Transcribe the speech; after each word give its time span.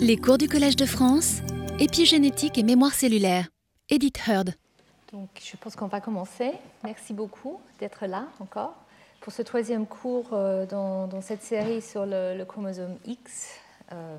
Les 0.00 0.16
cours 0.16 0.38
du 0.38 0.48
Collège 0.48 0.76
de 0.76 0.86
France, 0.86 1.40
épigénétique 1.78 2.58
et 2.58 2.62
mémoire 2.62 2.94
cellulaire. 2.94 3.48
Edith 3.88 4.18
Heard. 4.26 4.54
Donc, 5.12 5.28
je 5.42 5.56
pense 5.56 5.76
qu'on 5.76 5.86
va 5.88 6.00
commencer. 6.00 6.52
Merci 6.84 7.12
beaucoup 7.12 7.60
d'être 7.80 8.06
là 8.06 8.26
encore 8.40 8.74
pour 9.20 9.32
ce 9.32 9.42
troisième 9.42 9.86
cours 9.86 10.30
euh, 10.32 10.66
dans, 10.66 11.20
cette 11.20 11.42
série 11.42 11.82
sur 11.82 12.06
le, 12.06 12.42
chromosome 12.44 12.96
X, 13.06 13.60
euh, 13.92 14.16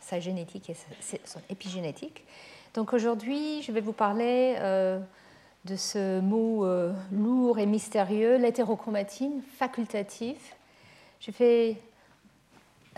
sa 0.00 0.20
génétique 0.20 0.68
et 0.70 0.76
son 1.24 1.40
épigénétique. 1.48 2.24
Donc 2.74 2.92
aujourd'hui, 2.92 3.62
je 3.62 3.72
vais 3.72 3.80
vous 3.80 3.92
parler 3.92 4.56
euh, 4.58 4.98
de 5.64 5.76
ce 5.76 6.20
mot 6.20 6.66
lourd 7.12 7.58
et 7.58 7.66
mystérieux, 7.66 8.36
l'hétérochromatine 8.36 9.42
facultatif. 9.58 10.54
Je 11.20 11.30
fais 11.30 11.76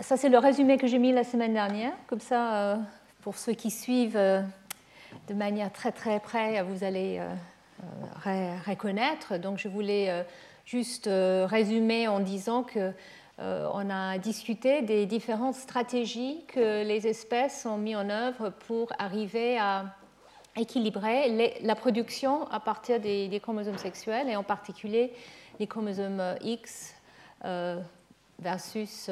ça, 0.01 0.17
c'est 0.17 0.29
le 0.29 0.37
résumé 0.37 0.77
que 0.77 0.87
j'ai 0.87 0.99
mis 0.99 1.13
la 1.13 1.23
semaine 1.23 1.53
dernière. 1.53 1.93
Comme 2.07 2.19
ça, 2.19 2.55
euh, 2.55 2.77
pour 3.21 3.37
ceux 3.37 3.53
qui 3.53 3.71
suivent 3.71 4.17
euh, 4.17 4.41
de 5.29 5.33
manière 5.33 5.71
très 5.71 5.93
très 5.93 6.19
près, 6.19 6.61
vous 6.63 6.83
allez 6.83 7.21
euh, 8.25 8.57
reconnaître. 8.67 9.37
Donc, 9.37 9.57
je 9.57 9.69
voulais 9.69 10.25
juste 10.65 11.09
résumer 11.09 12.07
en 12.07 12.19
disant 12.19 12.63
que 12.63 12.91
on 13.37 13.89
a 13.89 14.17
discuté 14.17 14.81
des 14.81 15.05
différentes 15.05 15.55
stratégies 15.55 16.45
que 16.47 16.83
les 16.83 17.05
espèces 17.05 17.65
ont 17.65 17.77
mis 17.77 17.95
en 17.95 18.09
œuvre 18.09 18.49
pour 18.49 18.87
arriver 18.97 19.57
à 19.57 19.93
équilibrer 20.55 21.57
la 21.61 21.75
production 21.75 22.47
à 22.49 22.61
partir 22.61 23.01
des, 23.01 23.27
des, 23.27 23.39
chromosomes 23.41 23.77
sexuels 23.77 24.29
et 24.29 24.37
en 24.37 24.43
particulier 24.43 25.13
les 25.59 25.67
chromosomes 25.67 26.23
X 26.41 26.95
versus 28.39 29.09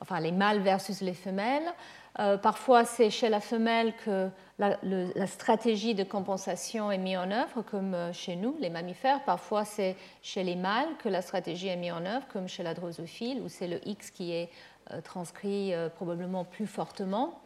enfin 0.00 0.20
les 0.20 0.32
mâles 0.32 0.60
versus 0.60 1.00
les 1.00 1.14
femelles. 1.14 1.74
Euh, 2.20 2.36
parfois, 2.36 2.84
c'est 2.84 3.10
chez 3.10 3.28
la 3.28 3.40
femelle 3.40 3.92
que 4.04 4.28
la, 4.58 5.26
stratégie 5.26 5.94
de 5.94 6.02
compensation 6.02 6.90
est 6.90 6.98
mise 6.98 7.16
en 7.16 7.30
œuvre, 7.30 7.62
comme 7.62 7.94
euh, 7.94 8.12
chez 8.12 8.34
nous, 8.34 8.56
les 8.58 8.70
mammifères. 8.70 9.22
Parfois, 9.24 9.64
c'est 9.64 9.94
chez 10.20 10.42
les 10.42 10.56
mâles 10.56 10.88
que 11.02 11.08
la 11.08 11.22
stratégie 11.22 11.68
est 11.68 11.76
mise 11.76 11.92
en 11.92 12.04
œuvre, 12.04 12.26
comme 12.32 12.48
chez 12.48 12.64
la 12.64 12.74
drosophile, 12.74 13.40
où 13.40 13.48
c'est 13.48 13.68
le 13.68 13.86
X 13.86 14.10
qui 14.10 14.32
est 14.32 14.50
euh, 14.90 15.00
transcrit 15.00 15.72
probablement 15.94 16.44
plus 16.44 16.66
fortement. 16.66 17.40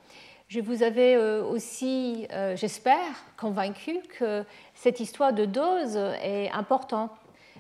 Je 0.49 0.61
vous 0.61 0.83
avais 0.83 1.17
aussi, 1.17 2.29
j'espère, 2.57 3.01
convaincu 3.39 4.01
que 4.19 4.45
cette 4.75 5.01
histoire 5.01 5.33
de 5.33 5.47
dose 5.47 5.97
est 5.97 6.51
importante, 6.51 7.11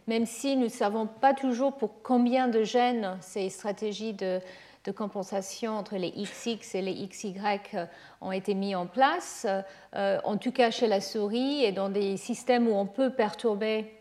même 0.07 0.27
si 0.27 0.57
nous 0.57 0.65
ne 0.65 0.69
savons 0.69 1.07
pas 1.07 1.33
toujours 1.33 1.73
pour 1.73 2.03
combien 2.03 2.49
de 2.49 2.65
gènes 2.65 3.17
ces 3.23 3.49
stratégies 3.49 4.13
de 4.13 4.41
de 4.85 4.93
compensation 4.93 5.77
entre 5.77 5.97
les 5.97 6.11
XX 6.11 6.75
et 6.75 6.83
les 6.83 7.07
XY 7.07 7.35
euh, 7.75 7.87
ont 8.21 8.33
été 8.33 8.55
mis 8.55 8.75
en 8.75 8.87
place, 8.87 9.47
euh, 9.95 10.19
en 10.25 10.37
tout 10.37 10.53
cas 10.53 10.71
chez 10.71 10.89
la 10.89 11.01
souris 11.01 11.65
et 11.65 11.73
dans 11.73 11.89
des 11.89 12.17
systèmes 12.17 12.67
où 12.67 12.75
on 12.75 12.87
peut 12.87 13.11
perturber 13.11 13.93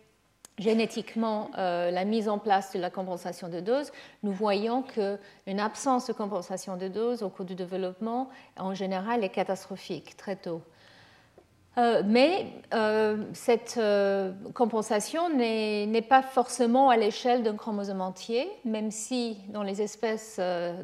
génétiquement 0.58 1.50
euh, 1.58 1.92
la 1.92 2.06
mise 2.06 2.30
en 2.30 2.38
place 2.38 2.74
de 2.74 2.80
la 2.80 2.90
compensation 2.90 3.48
de 3.50 3.60
dose, 3.60 3.92
nous 4.24 4.32
voyons 4.32 4.84
qu'une 4.84 5.60
absence 5.60 6.08
de 6.08 6.14
compensation 6.14 6.78
de 6.78 6.88
dose 6.88 7.24
au 7.24 7.30
cours 7.30 7.46
du 7.46 7.56
développement, 7.56 8.30
en 8.58 8.74
général, 8.74 9.24
est 9.24 9.30
catastrophique 9.30 10.18
très 10.18 10.36
tôt. 10.36 10.62
Euh, 11.78 12.04
mais 12.06 12.48
euh, 12.74 13.16
cette 13.34 13.76
euh, 13.78 14.34
compensation 14.54 15.30
n'est 15.30 16.06
pas 16.08 16.22
forcément 16.22 16.90
à 16.90 16.98
l'échelle 16.98 17.44
d'un 17.44 17.56
chromosome 17.56 18.02
entier, 18.02 18.50
même 18.66 18.92
si 18.92 19.38
dans 19.50 19.64
les 19.64 19.82
espèces 19.82 20.40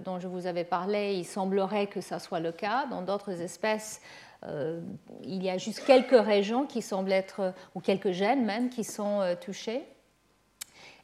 dont 0.06 0.20
je 0.20 0.28
vous 0.28 0.48
avais 0.48 0.64
parlé, 0.64 1.16
il 1.16 1.26
semblerait 1.26 1.88
que 1.88 2.00
ça 2.00 2.20
soit 2.20 2.40
le 2.40 2.54
cas. 2.54 2.86
Dans 2.90 3.02
d'autres 3.02 3.42
espèces, 3.42 4.02
il 5.24 5.44
y 5.44 5.50
a 5.50 5.58
juste 5.58 5.84
quelques 5.86 6.12
régions 6.12 6.66
qui 6.66 6.82
semblent 6.82 7.12
être, 7.12 7.54
ou 7.76 7.82
quelques 7.82 8.12
gènes 8.12 8.46
même, 8.46 8.70
qui 8.70 8.84
sont 8.84 9.36
touchés. 9.42 9.84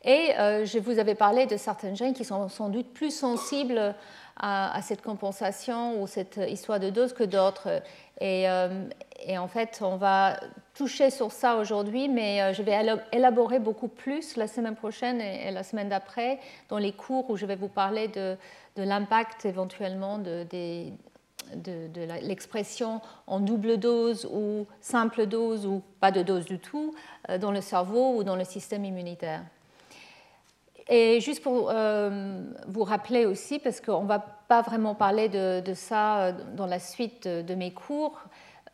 Et 0.06 0.32
je 0.38 0.80
vous 0.80 1.00
avais 1.00 1.16
parlé 1.16 1.46
de 1.46 1.58
certains 1.58 1.94
gènes 1.96 2.14
qui 2.14 2.24
sont 2.24 2.48
sans 2.48 2.70
doute 2.70 2.94
plus 2.94 3.12
sensibles 3.12 3.96
à, 4.38 4.80
cette 4.82 5.02
compensation 5.02 6.02
ou 6.02 6.08
cette 6.08 6.40
histoire 6.48 6.80
de 6.80 6.90
dose 6.90 7.14
que 7.14 7.24
d'autres. 7.24 7.82
Et, 8.22 8.50
euh, 8.50 8.88
et, 9.26 9.38
en 9.38 9.48
fait, 9.48 9.80
on 9.82 9.98
va 9.98 10.40
toucher 10.74 11.10
sur 11.10 11.32
ça 11.32 11.58
aujourd'hui, 11.58 12.10
mais 12.10 12.42
euh, 12.42 12.54
je 12.54 12.62
vais 12.62 12.78
élaborer 13.12 13.60
beaucoup 13.60 13.88
plus 13.88 14.36
la 14.38 14.48
semaine 14.48 14.76
prochaine 14.76 15.22
et, 15.22 15.52
la 15.52 15.64
semaine 15.64 15.90
d'après 15.90 16.40
dans 16.70 16.78
les 16.78 16.92
cours 16.92 17.30
où 17.30 17.38
je 17.38 17.46
vais 17.46 17.56
vous 17.56 17.68
parler 17.68 18.08
de, 18.08 18.38
l'impact 18.76 19.46
éventuellement 19.46 20.18
de 20.18 20.46
l'expression 22.22 23.02
en 23.28 23.40
double 23.40 23.78
dose 23.78 24.28
ou 24.32 24.66
simple 24.82 25.26
dose 25.26 25.66
ou 25.66 25.82
pas 26.00 26.12
de 26.12 26.22
dose 26.24 26.46
du 26.46 26.60
tout 26.60 26.94
euh, 27.30 27.38
dans 27.38 27.52
le 27.52 27.62
cerveau 27.62 28.16
ou 28.16 28.24
dans 28.24 28.36
le 28.36 28.44
système 28.44 28.86
immunitaire. 28.86 29.44
Et 30.90 31.22
juste 31.22 31.42
pour 31.42 31.70
euh, 31.70 32.42
vous 32.68 32.84
rappeler 32.84 33.26
aussi, 33.26 33.60
parce 33.60 33.80
qu'on 33.80 34.04
ne 34.04 34.08
va 34.08 34.20
pas 34.20 34.62
vraiment 34.62 34.96
parler 34.96 35.30
de, 35.30 35.74
ça 35.74 36.26
euh, 36.26 36.32
dans 36.56 36.66
la 36.66 36.80
suite 36.80 37.28
de, 37.28 37.56
mes 37.56 37.72
cours, 37.72 38.22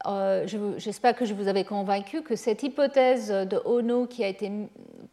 euh, 0.08 0.48
j'espère 0.78 1.16
que 1.16 1.26
je 1.26 1.34
vous 1.34 1.48
avais 1.48 1.66
convaincu 1.66 2.22
que 2.22 2.36
cette 2.36 2.64
hypothèse 2.64 3.30
de 3.30 3.62
Ono 3.66 4.08
qui 4.08 4.24
a 4.24 4.28
été 4.28 4.52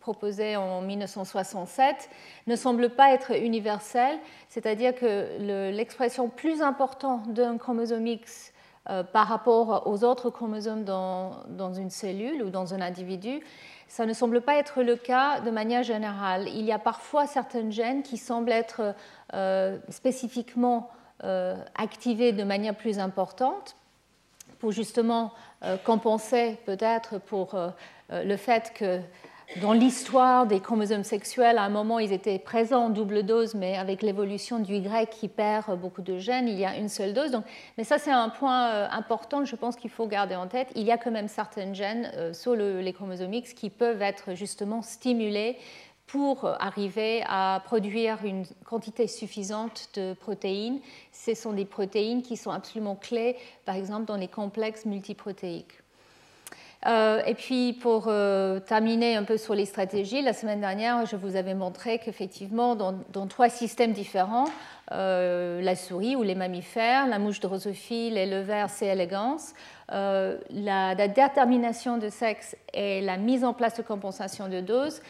proposée 0.00 0.56
en 0.56 0.80
1967 0.82 2.08
ne 2.46 2.56
semble 2.56 2.90
pas 2.90 3.12
être 3.12 3.32
universelle, 3.36 4.18
c'est-à-dire 4.48 4.94
que 4.94 5.70
l'expression 5.72 6.28
plus 6.28 6.62
importante 6.62 7.32
d'un 7.32 7.58
chromosome 7.58 8.06
X 8.06 8.52
par 9.12 9.26
rapport 9.26 9.86
aux 9.86 10.04
autres 10.04 10.30
chromosomes 10.30 10.84
dans, 10.84 11.72
une 11.74 11.90
cellule 11.90 12.42
ou 12.42 12.50
dans 12.50 12.72
un 12.72 12.80
individu 12.80 13.42
ça 13.88 14.06
ne 14.06 14.12
semble 14.12 14.40
pas 14.40 14.56
être 14.56 14.82
le 14.82 14.96
cas 14.96 15.40
de 15.40 15.50
manière 15.50 15.82
générale. 15.82 16.48
Il 16.48 16.64
y 16.64 16.72
a 16.72 16.78
parfois 16.78 17.26
certains 17.26 17.70
gènes 17.70 18.02
qui 18.02 18.16
semblent 18.16 18.50
être 18.50 18.94
euh, 19.34 19.78
spécifiquement 19.88 20.90
euh, 21.24 21.56
activés 21.76 22.32
de 22.32 22.44
manière 22.44 22.74
plus 22.74 22.98
importante 22.98 23.76
pour 24.58 24.72
justement 24.72 25.32
euh, 25.62 25.76
compenser 25.76 26.58
peut-être 26.66 27.18
pour 27.18 27.56
le 28.10 28.36
fait 28.36 28.72
que 28.74 29.00
dans 29.62 29.72
l'histoire 29.72 30.46
des 30.46 30.60
chromosomes 30.60 31.04
sexuels, 31.04 31.56
à 31.56 31.62
un 31.62 31.68
moment, 31.68 31.98
ils 31.98 32.12
étaient 32.12 32.38
présents 32.38 32.86
en 32.86 32.90
double 32.90 33.22
dose, 33.22 33.54
mais 33.54 33.76
avec 33.76 34.02
l'évolution 34.02 34.58
du 34.58 34.74
Y 34.74 35.08
qui 35.08 35.28
perd 35.28 35.78
beaucoup 35.80 36.02
de 36.02 36.18
gènes, 36.18 36.48
il 36.48 36.58
y 36.58 36.64
a 36.64 36.76
une 36.76 36.88
seule 36.88 37.14
dose. 37.14 37.30
Donc, 37.30 37.44
mais 37.78 37.84
ça, 37.84 37.98
c'est 37.98 38.10
un 38.10 38.28
point 38.28 38.70
euh, 38.70 38.88
important, 38.90 39.44
je 39.44 39.54
pense 39.54 39.76
qu'il 39.76 39.90
faut 39.90 40.08
garder 40.08 40.34
en 40.34 40.48
tête. 40.48 40.68
Il 40.74 40.82
y 40.82 40.90
a 40.90 40.98
quand 40.98 41.12
même 41.12 41.28
certains 41.28 41.72
gènes 41.72 42.10
euh, 42.16 42.32
sur 42.32 42.54
les 42.56 42.92
chromosomes 42.92 43.32
X 43.32 43.54
qui 43.54 43.70
peuvent 43.70 44.02
être 44.02 44.34
justement 44.34 44.82
stimulés 44.82 45.56
pour 46.06 46.44
arriver 46.60 47.22
à 47.26 47.60
produire 47.64 48.24
une 48.24 48.44
quantité 48.64 49.06
suffisante 49.06 49.88
de 49.94 50.14
protéines. 50.14 50.80
Ce 51.12 51.34
sont 51.34 51.52
des 51.52 51.64
protéines 51.64 52.22
qui 52.22 52.36
sont 52.36 52.50
absolument 52.50 52.94
clés, 52.94 53.36
par 53.64 53.74
exemple, 53.74 54.06
dans 54.06 54.16
les 54.16 54.28
complexes 54.28 54.86
multiprotéiques. 54.86 55.82
Euh, 56.86 57.20
et 57.26 57.34
puis 57.34 57.72
pour 57.72 58.04
euh, 58.06 58.60
terminer 58.60 59.16
un 59.16 59.24
peu 59.24 59.36
sur 59.38 59.54
les 59.54 59.64
stratégies, 59.64 60.22
la 60.22 60.32
semaine 60.32 60.60
dernière, 60.60 61.04
je 61.04 61.16
vous 61.16 61.34
avais 61.34 61.54
montré 61.54 61.98
qu'effectivement, 61.98 62.76
dans, 62.76 63.26
trois 63.26 63.48
systèmes 63.48 63.92
différents, 63.92 64.44
euh, 64.92 65.60
la 65.62 65.74
souris 65.74 66.14
ou 66.14 66.22
les 66.22 66.36
mammifères, 66.36 67.08
la 67.08 67.18
mouche 67.18 67.40
drosophile 67.40 68.16
et 68.16 68.26
le 68.26 68.40
ver 68.40 68.70
C. 68.70 68.86
elegans, 68.86 69.52
la, 69.88 70.94
détermination 70.94 71.98
de 71.98 72.08
sexe 72.08 72.54
et 72.72 73.00
la 73.00 73.16
mise 73.16 73.42
en 73.42 73.52
place 73.52 73.76
de 73.76 73.82
compensation 73.82 74.48
de 74.48 74.60
dose, 74.60 75.00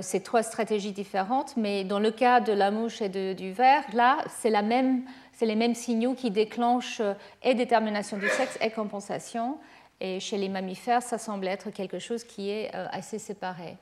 c'est 0.00 0.22
trois 0.22 0.42
stratégies 0.42 0.92
différentes, 0.92 1.58
mais 1.58 1.84
dans 1.84 1.98
le 1.98 2.10
cas 2.10 2.40
de 2.40 2.52
la 2.52 2.70
mouche 2.70 3.02
et 3.02 3.10
du 3.34 3.52
ver, 3.52 3.82
là, 3.92 4.18
c'est 4.28 4.50
les 4.50 5.56
mêmes 5.56 5.74
signaux 5.74 6.14
qui 6.14 6.30
déclenchent 6.30 7.02
et 7.42 7.54
détermination 7.54 8.16
du 8.16 8.28
sexe 8.28 8.58
et 8.62 8.70
compensation. 8.70 9.58
Et 10.04 10.20
chez 10.20 10.36
les 10.36 10.50
mammifères, 10.50 11.02
ça 11.02 11.16
semble 11.16 11.48
être 11.48 11.70
quelque 11.70 11.98
chose 11.98 12.24
qui 12.24 12.50
est 12.50 12.70
euh, 12.74 12.86
assez 12.90 13.18
séparé. 13.18 13.78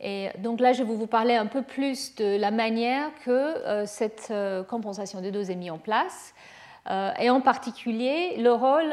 Et 0.00 0.30
donc 0.38 0.60
là, 0.60 0.72
je 0.72 0.82
vais 0.82 0.94
vous 0.94 1.06
parler 1.06 1.34
un 1.34 1.44
peu 1.44 1.60
plus 1.60 2.14
de 2.14 2.38
la 2.38 2.50
manière 2.50 3.10
que 3.22 3.30
euh, 3.30 3.84
cette 3.84 4.28
euh, 4.30 4.64
compensation 4.64 5.20
de 5.20 5.28
dose 5.28 5.50
est 5.50 5.54
mise 5.54 5.70
en 5.70 5.78
place, 5.78 6.34
et 7.20 7.30
en 7.30 7.40
particulier 7.40 8.38
le 8.38 8.50
rôle 8.50 8.90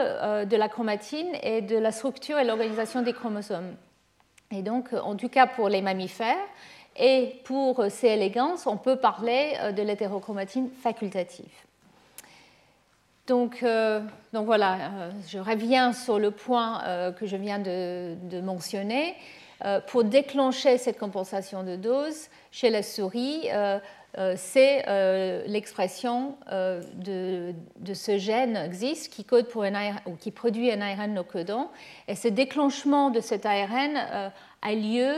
de 0.47 0.55
la 0.55 0.69
chromatine 0.69 1.29
et 1.41 1.61
de 1.61 1.75
la 1.75 1.91
structure 1.91 2.37
et 2.37 2.43
l'organisation 2.43 3.01
des 3.01 3.13
chromosomes. 3.13 3.75
Et 4.51 4.61
donc, 4.61 4.93
en 4.93 5.15
tout 5.15 5.27
cas 5.27 5.47
pour 5.47 5.69
les 5.69 5.81
mammifères, 5.81 6.37
et 6.95 7.41
pour 7.45 7.83
C. 7.89 8.09
elegans, 8.09 8.57
on 8.67 8.77
peut 8.77 8.97
parler 8.97 9.53
de 9.75 9.81
l'hétérochromatine 9.81 10.69
facultative. 10.69 11.49
Donc, 13.29 13.61
euh, 13.61 14.01
donc 14.33 14.47
voilà, 14.47 14.73
euh, 14.73 15.11
je 15.27 15.37
reviens 15.37 15.93
sur 15.93 16.17
le 16.17 16.31
point 16.31 16.81
euh, 16.83 17.11
que 17.11 17.27
je 17.27 17.37
viens 17.37 17.59
de, 17.59 18.41
mentionner. 18.41 19.15
pour 19.87 20.03
déclencher 20.03 20.77
cette 20.77 20.97
compensation 20.97 21.63
de 21.63 21.75
dose 21.75 22.29
chez 22.49 22.69
la 22.69 22.81
souris, 22.81 23.49
c'est 24.37 24.85
l'expression 25.47 26.37
de, 26.49 27.53
ce 27.93 28.17
gène 28.17 28.69
XIS 28.69 29.09
qui, 29.09 29.23
produit 30.31 30.71
un 30.71 30.81
ARN 30.81 31.13
no 31.13 31.23
codant. 31.23 31.71
Et 32.07 32.15
ce 32.15 32.29
déclenchement 32.29 33.09
de 33.09 33.19
cet 33.19 33.45
ARN 33.45 34.31
a 34.61 34.73
lieu 34.73 35.13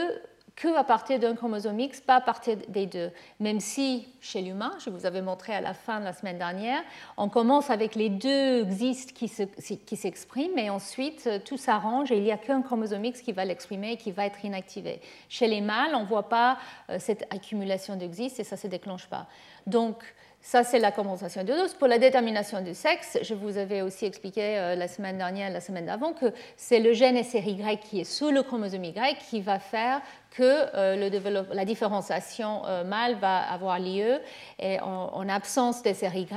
que 0.61 0.77
à 0.77 0.83
partir 0.83 1.17
d'un 1.17 1.33
chromosome 1.33 1.79
X, 1.79 2.01
pas 2.01 2.17
à 2.17 2.21
partir 2.21 2.55
des 2.67 2.85
deux. 2.85 3.09
Même 3.39 3.59
si 3.59 4.07
chez 4.19 4.43
l'humain, 4.43 4.73
je 4.77 4.91
vous 4.91 5.07
avais 5.07 5.23
montré 5.23 5.55
à 5.55 5.59
la 5.59 5.73
fin 5.73 5.99
de 5.99 6.05
la 6.05 6.13
semaine 6.13 6.37
dernière, 6.37 6.83
on 7.17 7.29
commence 7.29 7.71
avec 7.71 7.95
les 7.95 8.09
deux 8.09 8.61
existent 8.61 9.11
qui 9.15 9.97
s'expriment 9.97 10.59
et 10.59 10.69
ensuite 10.69 11.25
euh, 11.25 11.39
tout 11.43 11.57
s'arrange 11.57 12.11
et 12.11 12.17
il 12.17 12.23
n'y 12.23 12.31
a 12.31 12.37
qu'un 12.37 12.61
chromosome 12.61 13.03
X 13.05 13.21
qui 13.21 13.31
va 13.31 13.43
l'exprimer 13.43 13.93
et 13.93 13.97
qui 13.97 14.11
va 14.11 14.27
être 14.27 14.45
inactivé. 14.45 15.01
Chez 15.29 15.47
les 15.47 15.61
mâles, 15.61 15.95
on 15.95 16.01
ne 16.01 16.05
voit 16.05 16.29
pas 16.29 16.59
euh, 16.91 16.97
cette 16.99 17.23
accumulation 17.33 17.95
d'existes 17.95 18.39
et 18.39 18.43
ça 18.43 18.55
ne 18.55 18.61
se 18.61 18.67
déclenche 18.67 19.07
pas. 19.07 19.25
Donc, 19.65 20.03
ça, 20.43 20.63
c'est 20.63 20.79
la 20.79 20.91
compensation 20.91 21.43
de 21.43 21.53
dose. 21.53 21.75
Pour 21.75 21.87
la 21.87 21.99
détermination 21.99 22.61
du 22.61 22.73
sexe, 22.73 23.19
je 23.21 23.35
vous 23.35 23.57
avais 23.57 23.83
aussi 23.83 24.05
expliqué 24.05 24.57
euh, 24.57 24.75
la 24.75 24.87
semaine 24.87 25.17
dernière, 25.17 25.51
la 25.51 25.61
semaine 25.61 25.85
d'avant, 25.85 26.13
que 26.13 26.33
c'est 26.57 26.79
le 26.79 26.93
gène 26.93 27.23
SRY 27.23 27.77
qui 27.77 28.01
est 28.01 28.05
sous 28.05 28.31
le 28.31 28.41
chromosome 28.41 28.83
Y 28.83 29.17
qui 29.29 29.41
va 29.41 29.59
faire 29.59 30.01
que 30.31 30.65
euh, 30.75 31.45
la 31.53 31.65
différenciation 31.65 32.65
euh, 32.65 32.83
mâle 32.83 33.17
va 33.19 33.37
avoir 33.37 33.79
lieu. 33.79 34.19
Et 34.57 34.79
en, 34.79 35.29
absence 35.29 35.83
des 35.83 35.93
SRY, 35.93 36.27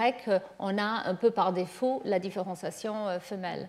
on 0.58 0.76
a 0.76 1.08
un 1.08 1.14
peu 1.14 1.30
par 1.30 1.54
défaut 1.54 2.02
la 2.04 2.18
différenciation 2.18 3.18
femelle. 3.20 3.68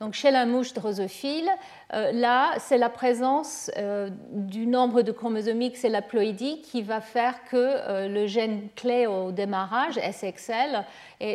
Donc 0.00 0.14
chez 0.14 0.30
la 0.30 0.46
mouche 0.46 0.74
drosophile, 0.74 1.50
euh, 1.92 2.12
là, 2.12 2.52
c'est 2.58 2.78
la 2.78 2.88
présence 2.88 3.68
euh, 3.76 4.10
du 4.30 4.66
nombre 4.66 5.02
de 5.02 5.10
chromosomes 5.10 5.60
X 5.60 5.84
et 5.84 5.88
la 5.88 6.02
ploïdie 6.02 6.62
qui 6.62 6.82
va 6.82 7.00
faire 7.00 7.42
que 7.50 7.56
euh, 7.56 8.06
le 8.06 8.28
gène 8.28 8.68
clé 8.76 9.08
au 9.08 9.32
démarrage, 9.32 9.98
SXL, 9.98 10.84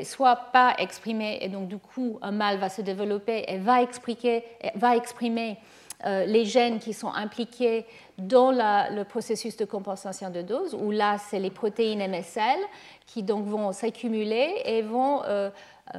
soit 0.05 0.35
pas 0.53 0.75
exprimé, 0.77 1.39
et 1.41 1.49
donc 1.49 1.67
du 1.67 1.77
coup, 1.77 2.19
un 2.21 2.31
mâle 2.31 2.57
va 2.57 2.69
se 2.69 2.81
développer 2.81 3.43
et 3.49 3.57
va, 3.57 3.81
expliquer, 3.81 4.45
va 4.75 4.95
exprimer 4.95 5.57
les 6.05 6.43
gènes 6.43 6.79
qui 6.79 6.91
sont 6.91 7.13
impliqués 7.13 7.85
dans 8.17 8.51
le 8.51 9.03
processus 9.03 9.55
de 9.55 9.63
compensation 9.63 10.29
de 10.29 10.41
dose, 10.41 10.73
où 10.73 10.91
là, 10.91 11.17
c'est 11.17 11.39
les 11.39 11.49
protéines 11.49 12.05
MSL 12.09 12.59
qui 13.05 13.23
donc 13.23 13.45
vont 13.45 13.71
s'accumuler 13.71 14.61
et 14.65 14.81
vont 14.81 15.21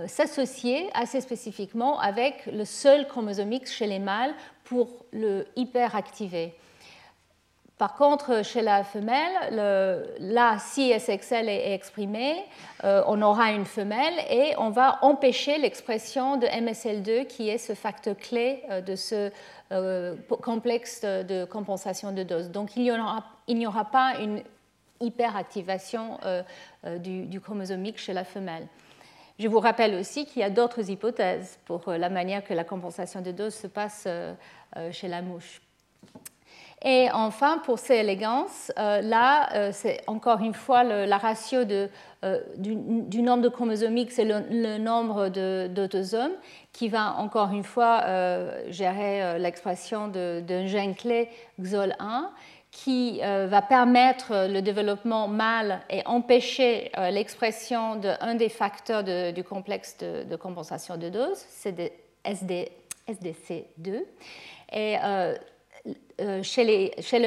s'associer 0.07 0.91
assez 0.95 1.21
spécifiquement 1.21 2.01
avec 2.01 2.47
le 2.47 2.65
seul 2.65 3.07
chromosome 3.07 3.53
chez 3.65 3.87
les 3.87 3.99
mâles 3.99 4.35
pour 4.65 4.89
le 5.13 5.47
hyperactiver. 5.57 6.55
Par 7.77 7.97
contre, 7.97 8.45
chez 8.45 8.63
la 8.63 8.85
femelle, 8.85 9.33
le, 9.51 10.33
là, 10.33 10.59
si 10.61 10.93
SXL 10.97 11.49
est 11.49 11.75
exprimé, 11.75 12.37
euh, 12.85 13.03
on 13.09 13.21
aura 13.21 13.51
une 13.51 13.65
femelle 13.65 14.15
et 14.31 14.55
on 14.59 14.71
va 14.71 14.99
empêcher 15.03 15.59
l'expression 15.59 16.37
de 16.37 16.47
MSL2 16.47 17.27
qui 17.27 17.49
est 17.49 17.59
ce 17.59 17.75
facteur 17.75 18.17
clé 18.17 18.63
euh, 18.71 18.81
de 18.81 18.95
ce 18.95 19.31
complexe 20.41 21.03
de 21.03 21.45
compensation 21.45 22.13
de 22.13 22.23
dose. 22.23 22.51
Donc 22.51 22.77
il 22.77 22.85
n'y 22.85 23.67
aura, 23.67 23.85
pas 23.91 24.15
une 24.21 24.41
hyperactivation 25.01 26.21
du, 27.01 27.27
du 27.27 27.41
chromosome 27.41 27.85
X 27.85 28.03
chez 28.03 28.13
la 28.13 28.23
femelle. 28.23 28.69
Je 29.39 29.49
vous 29.49 29.59
rappelle 29.59 29.97
aussi 29.97 30.27
qu'il 30.27 30.43
y 30.43 30.45
a 30.45 30.51
d'autres 30.51 30.91
hypothèses 30.91 31.59
pour 31.65 31.89
euh, 31.89 31.99
la 31.99 32.09
manière 32.09 32.45
que 32.45 32.55
la 32.55 32.63
compensation 32.63 33.21
de 33.21 33.33
dose 33.33 33.55
se 33.55 33.67
passe 33.67 34.05
euh, 34.07 34.33
euh, 34.77 34.93
chez 34.93 35.09
la 35.09 35.23
mouche. 35.23 35.61
Et 36.87 37.09
enfin, 37.13 37.59
pour 37.65 37.79
ces 37.79 37.95
élégances, 37.95 38.71
là, 38.77 39.73
c'est 39.73 40.03
encore 40.07 40.41
une 40.41 40.53
fois 40.53 40.85
la 40.85 41.17
ratio 41.17 41.65
de, 41.65 41.89
du, 42.59 43.23
nombre 43.23 43.43
de 43.43 43.49
chromosomes 43.49 43.97
X 43.97 44.19
et 44.19 44.27
le, 44.27 44.77
nombre 44.77 45.31
d'autosomes 45.69 46.35
qui 46.75 46.91
va 46.91 47.15
encore 47.17 47.53
une 47.53 47.65
fois 47.65 48.05
gérer 48.69 49.39
l'expression 49.39 50.09
d'un 50.09 50.67
gène 50.67 50.95
clé 50.95 51.31
XOL1 51.59 52.27
qui 52.75 53.21
euh, 53.23 53.47
va 53.47 53.63
permettre 53.63 54.49
le 54.49 54.61
développement 54.61 55.29
mâle 55.29 55.81
et 55.89 56.03
empêcher 56.07 56.91
euh, 56.99 57.09
l'expression 57.11 57.95
d'un 57.95 58.35
des 58.35 58.49
facteurs 58.49 59.05
du 59.33 59.45
complexe 59.45 59.97
de, 59.99 60.37
compensation 60.37 60.97
de 60.97 61.09
dose, 61.09 61.39
c'est 61.49 61.93
SD, 62.25 62.73
SDC2. 63.09 64.03
Et 64.73 64.97
euh, 65.05 65.37
chez, 66.43 66.65
les, 66.65 66.93
chez 67.01 67.19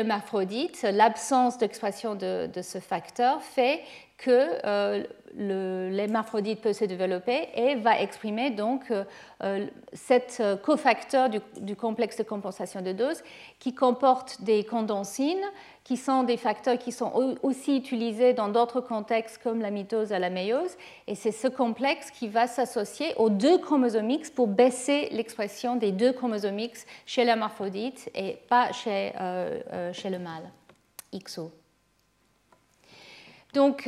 l'absence 0.83 1.57
d'expression 1.57 2.15
de, 2.15 2.49
ce 2.61 2.79
facteur 2.79 3.41
fait 3.41 3.81
que 4.17 5.05
l'hermaphrodite 5.35 6.61
peut 6.61 6.73
se 6.73 6.85
développer 6.85 7.49
et 7.53 7.75
va 7.75 7.99
exprimer 8.01 8.49
donc 8.49 8.91
euh, 9.43 9.67
cet 9.93 10.37
euh, 10.39 10.55
cofacteur 10.57 11.29
du, 11.29 11.39
du, 11.61 11.75
complexe 11.75 12.17
de 12.17 12.23
compensation 12.23 12.81
de 12.81 12.91
dose 12.91 13.21
qui 13.59 13.75
comporte 13.75 14.41
des 14.41 14.63
condensines 14.63 15.45
qui 15.87 15.95
sont 15.95 16.23
des 16.23 16.35
facteurs 16.35 16.77
qui 16.77 16.91
sont 16.91 17.37
aussi 17.43 17.77
utilisés 17.77 18.33
dans 18.33 18.49
d'autres 18.49 18.81
contextes 18.81 19.37
comme 19.41 19.61
la 19.61 19.71
mitose 19.71 20.11
à 20.11 20.19
la 20.19 20.29
méiose. 20.29 20.75
Et 21.07 21.15
c'est 21.15 21.31
ce 21.31 21.47
complexe 21.47 22.11
qui 22.11 22.27
va 22.27 22.45
s'associer 22.45 23.13
aux 23.15 23.29
deux 23.29 23.57
chromosomes 23.57 24.09
X 24.09 24.29
pour 24.29 24.47
baisser 24.47 25.07
l'expression 25.13 25.77
des 25.77 25.93
deux 25.93 26.11
chromosomes 26.11 26.59
X 26.59 26.85
chez 27.05 27.23
l'hermaphrodite 27.23 28.09
et 28.13 28.37
pas 28.49 28.73
chez, 28.73 29.13
euh, 29.21 29.93
chez 29.93 30.09
le 30.09 30.19
mâle, 30.19 30.51
XO. 31.13 31.53
Donc, 33.53 33.87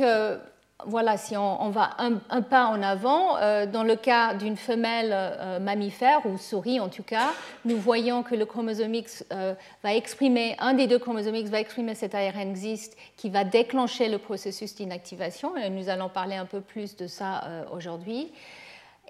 voilà, 0.86 1.16
si 1.16 1.36
on, 1.36 1.70
va 1.70 1.90
un, 1.98 2.42
pas 2.42 2.66
en 2.66 2.82
avant, 2.82 3.36
euh, 3.38 3.66
dans 3.66 3.82
le 3.82 3.96
cas 3.96 4.34
d'une 4.34 4.56
femelle 4.56 5.10
euh, 5.12 5.58
mammifère, 5.58 6.24
ou 6.26 6.38
souris 6.38 6.80
en 6.80 6.88
tout 6.88 7.02
cas, 7.02 7.30
nous 7.64 7.76
voyons 7.76 8.22
que 8.22 8.34
le 8.34 8.46
chromosome 8.46 8.94
X 8.94 9.24
euh, 9.32 9.54
va 9.82 9.94
exprimer, 9.94 10.56
un 10.58 10.74
des 10.74 10.86
deux 10.86 10.98
chromosomes 10.98 11.36
X 11.36 11.50
va 11.50 11.60
exprimer 11.60 11.94
cet 11.94 12.14
ARN 12.14 12.38
existe 12.38 12.96
qui 13.16 13.30
va 13.30 13.44
déclencher 13.44 14.08
le 14.08 14.18
processus 14.18 14.74
d'inactivation, 14.74 15.52
nous 15.70 15.88
allons 15.88 16.08
parler 16.08 16.36
un 16.36 16.46
peu 16.46 16.60
plus 16.60 16.96
de 16.96 17.06
ça 17.06 17.42
aujourd'hui. 17.72 18.30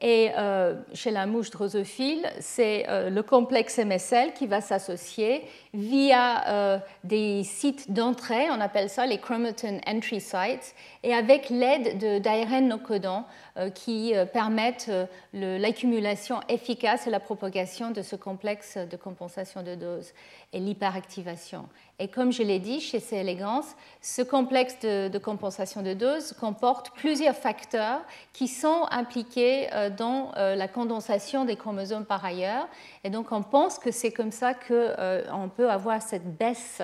Et 0.02 0.31
euh, 0.38 0.76
chez 0.94 1.11
la 1.11 1.26
mouche 1.26 1.50
drosophile, 1.50 2.26
c'est 2.41 2.87
euh, 2.88 3.11
le 3.11 3.23
complexe 3.23 3.79
MSL 3.79 4.32
qui 4.32 4.47
va 4.47 4.62
s'associer 4.62 5.43
via 5.75 6.49
euh, 6.49 6.79
des 7.05 7.44
sites 7.44 7.93
d'entrée, 7.93 8.50
on 8.50 8.61
appelle 8.62 8.88
ça 8.88 9.06
les 9.06 9.19
chromatin 9.19 9.79
entry 9.87 10.20
sites, 10.20 10.75
et 11.02 11.12
avec 11.12 11.50
l'aide 11.50 12.23
d'ARN 12.23 12.69
no 12.69 12.79
codants 12.79 13.26
qui 13.75 14.14
permettent 14.32 14.91
l'accumulation 15.35 16.40
efficace 16.49 17.07
et 17.07 17.11
la 17.11 17.21
propagation 17.21 17.90
de 17.90 18.00
ce 18.00 18.16
complexe 18.16 18.78
de 18.78 18.97
compensation 18.97 19.62
de 19.62 19.75
dose 19.75 20.12
et 20.52 20.61
l'hyperactivation. 20.61 21.69
Et 21.99 22.09
comme 22.09 22.33
je 22.33 22.42
l'ai 22.42 22.59
dit, 22.59 22.80
chez 22.80 22.99
C. 22.99 23.16
elegans, 23.16 23.64
ce 24.00 24.23
complexe 24.23 24.78
de, 24.80 25.19
compensation 25.19 25.83
de 25.83 25.92
dose 25.92 26.33
comporte 26.33 26.90
plusieurs 26.92 27.37
facteurs 27.37 28.00
qui 28.33 28.49
sont 28.49 28.87
impliqués 28.90 29.69
dans 29.90 30.32
euh, 30.37 30.54
la 30.54 30.68
condensation 30.68 31.44
des 31.44 31.56
chromosomes 31.56 32.04
par 32.04 32.25
ailleurs. 32.25 32.68
Et 33.04 33.11
donc 33.11 33.32
on 33.32 33.42
pense 33.42 33.78
que 33.78 33.90
c'est 33.90 34.11
comme 34.11 34.30
ça 34.30 34.54
qu'on 34.54 34.70
euh, 34.70 35.47
peut 35.56 35.70
avoir 35.70 36.02
cette 36.02 36.37
baisse 36.37 36.82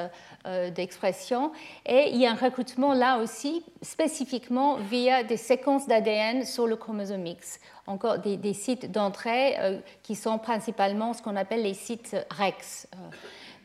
d'expression. 0.76 1.50
Et 1.86 2.10
il 2.12 2.18
y 2.18 2.26
a 2.26 2.30
un 2.30 2.36
recrutement 2.36 2.94
là 2.94 3.18
aussi 3.18 3.64
spécifiquement 3.82 4.76
via 4.76 5.25
des 5.25 5.36
séquences 5.36 5.88
d'ADN 5.88 6.44
sur 6.44 6.68
le 6.68 6.76
chromosome 6.76 7.26
X 7.26 7.58
encore 7.88 8.18
des, 8.18 8.36
des 8.36 8.52
sites 8.52 8.92
d'entrée 8.92 9.56
qui 10.04 10.14
sont 10.14 10.38
principalement 10.38 11.14
ce 11.14 11.22
qu'on 11.22 11.34
appelle 11.34 11.62
les 11.62 11.75
sites 11.75 12.16
REX. 12.30 12.88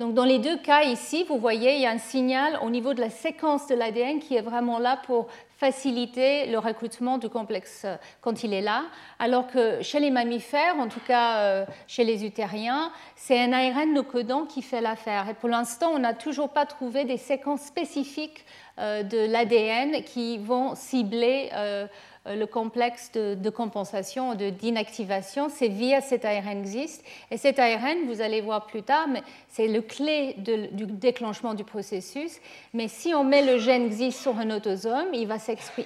Donc 0.02 0.16
dans 0.16 0.26
les 0.26 0.40
deux 0.40 0.58
cas 0.58 0.82
ici, 0.82 1.26
vous 1.30 1.38
voyez, 1.38 1.76
il 1.76 1.82
y 1.82 1.86
a 1.86 1.92
un 1.92 2.00
signal 2.00 2.58
au 2.64 2.72
niveau 2.72 2.96
de 2.96 3.00
la 3.00 3.12
séquence 3.12 3.68
de 3.68 3.76
l'ADN 3.76 4.18
qui 4.18 4.36
est 4.36 4.42
vraiment 4.42 4.80
là 4.80 5.00
pour 5.06 5.28
faciliter 5.62 6.48
le 6.48 6.58
recrutement 6.58 7.20
du 7.20 7.30
complexe 7.30 7.86
quand 8.22 8.44
il 8.44 8.52
est 8.52 8.62
là, 8.62 8.86
alors 9.20 9.46
que 9.46 9.84
chez 9.84 10.00
les 10.00 10.10
mammifères, 10.10 10.78
en 10.80 10.88
tout 10.88 11.06
cas 11.08 11.38
euh, 11.38 11.66
chez 11.86 12.04
les 12.04 12.26
utériens, 12.26 12.92
c'est 13.16 13.40
un 13.40 13.54
ARN 13.54 13.94
no 13.94 14.02
codant 14.02 14.46
qui 14.48 14.64
fait 14.64 14.82
l'affaire. 14.82 15.30
Et 15.30 15.36
pour 15.36 15.50
l'instant, 15.50 15.92
on 15.94 16.00
n'a 16.00 16.16
toujours 16.16 16.50
pas 16.50 16.66
trouvé 16.66 17.06
des 17.06 17.18
séquences 17.18 17.62
spécifiques 17.62 18.44
euh, 18.80 19.04
de 19.04 19.32
l'ADN 19.32 20.02
qui 20.04 20.40
vont 20.40 20.74
cibler 20.74 21.50
euh, 21.54 21.86
euh, 21.86 21.88
le 22.26 22.46
complexe 22.46 23.12
de, 23.14 23.50
compensation, 23.50 24.36
de 24.36 24.50
d'inactivation, 24.50 25.50
c'est 25.50 25.70
via 25.70 26.02
cet 26.02 26.24
ARN 26.24 26.60
existe. 26.60 27.04
Et 27.32 27.38
cet 27.38 27.58
ARN, 27.58 28.06
vous 28.08 28.22
allez 28.22 28.42
voir 28.42 28.68
plus 28.68 28.84
tard, 28.84 29.08
c'est 29.48 29.68
le 29.68 29.82
clé 29.82 30.36
du 30.38 30.86
déclenchement 30.86 31.56
du 31.56 31.64
processus. 31.64 32.40
Mais 32.74 32.88
si 32.88 33.14
on 33.16 33.24
met 33.24 33.44
le 33.44 33.58
gène 33.58 33.86
existe 33.86 34.22
sur 34.22 34.38
un 34.38 34.52
autosome, 34.52 35.08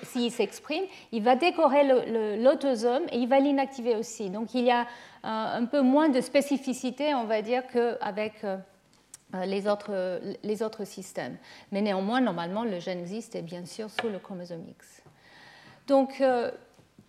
s'il 0.04 0.32
s'exprime, 0.32 0.84
il 1.12 1.24
va 1.24 1.36
décorer 1.36 1.84
l'autosome 2.38 3.04
et 3.12 3.18
il 3.18 3.30
va 3.30 3.40
l'inactiver 3.40 3.96
aussi. 3.96 4.30
Donc 4.30 4.54
il 4.54 4.66
y 4.66 4.72
a 4.72 4.88
un 5.24 5.66
peu 5.66 5.82
moins 5.82 6.10
de 6.10 6.22
spécificité, 6.22 7.16
on 7.16 7.24
va 7.24 7.42
dire, 7.42 7.64
qu'avec 7.68 8.44
euh, 8.44 8.58
les, 9.46 9.68
autres, 9.68 10.20
les 10.44 10.62
autres 10.62 10.86
systèmes. 10.86 11.38
Mais 11.72 11.82
néanmoins, 11.82 12.22
normalement, 12.22 12.64
le 12.64 12.80
gène 12.80 13.00
existe 13.00 13.36
et 13.36 13.42
bien 13.42 13.66
sûr 13.66 13.90
sous 13.90 14.10
le 14.10 14.20
chromosome 14.20 14.64
X. 14.70 14.95
Donc, 15.88 16.22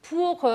pour, 0.03 0.49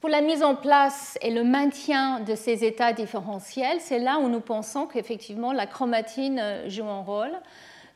pour 0.00 0.08
la 0.08 0.20
mise 0.20 0.42
en 0.42 0.54
place 0.54 1.18
et 1.22 1.30
le 1.30 1.44
maintien 1.44 2.20
de 2.20 2.34
ces 2.34 2.64
états 2.64 2.92
différentiels, 2.92 3.80
c'est 3.80 3.98
là 3.98 4.18
où 4.18 4.28
nous 4.28 4.40
pensons 4.40 4.86
qu'effectivement 4.86 5.52
la 5.52 5.66
chromatine 5.66 6.42
joue 6.68 6.86
un 6.86 7.02
rôle. 7.02 7.32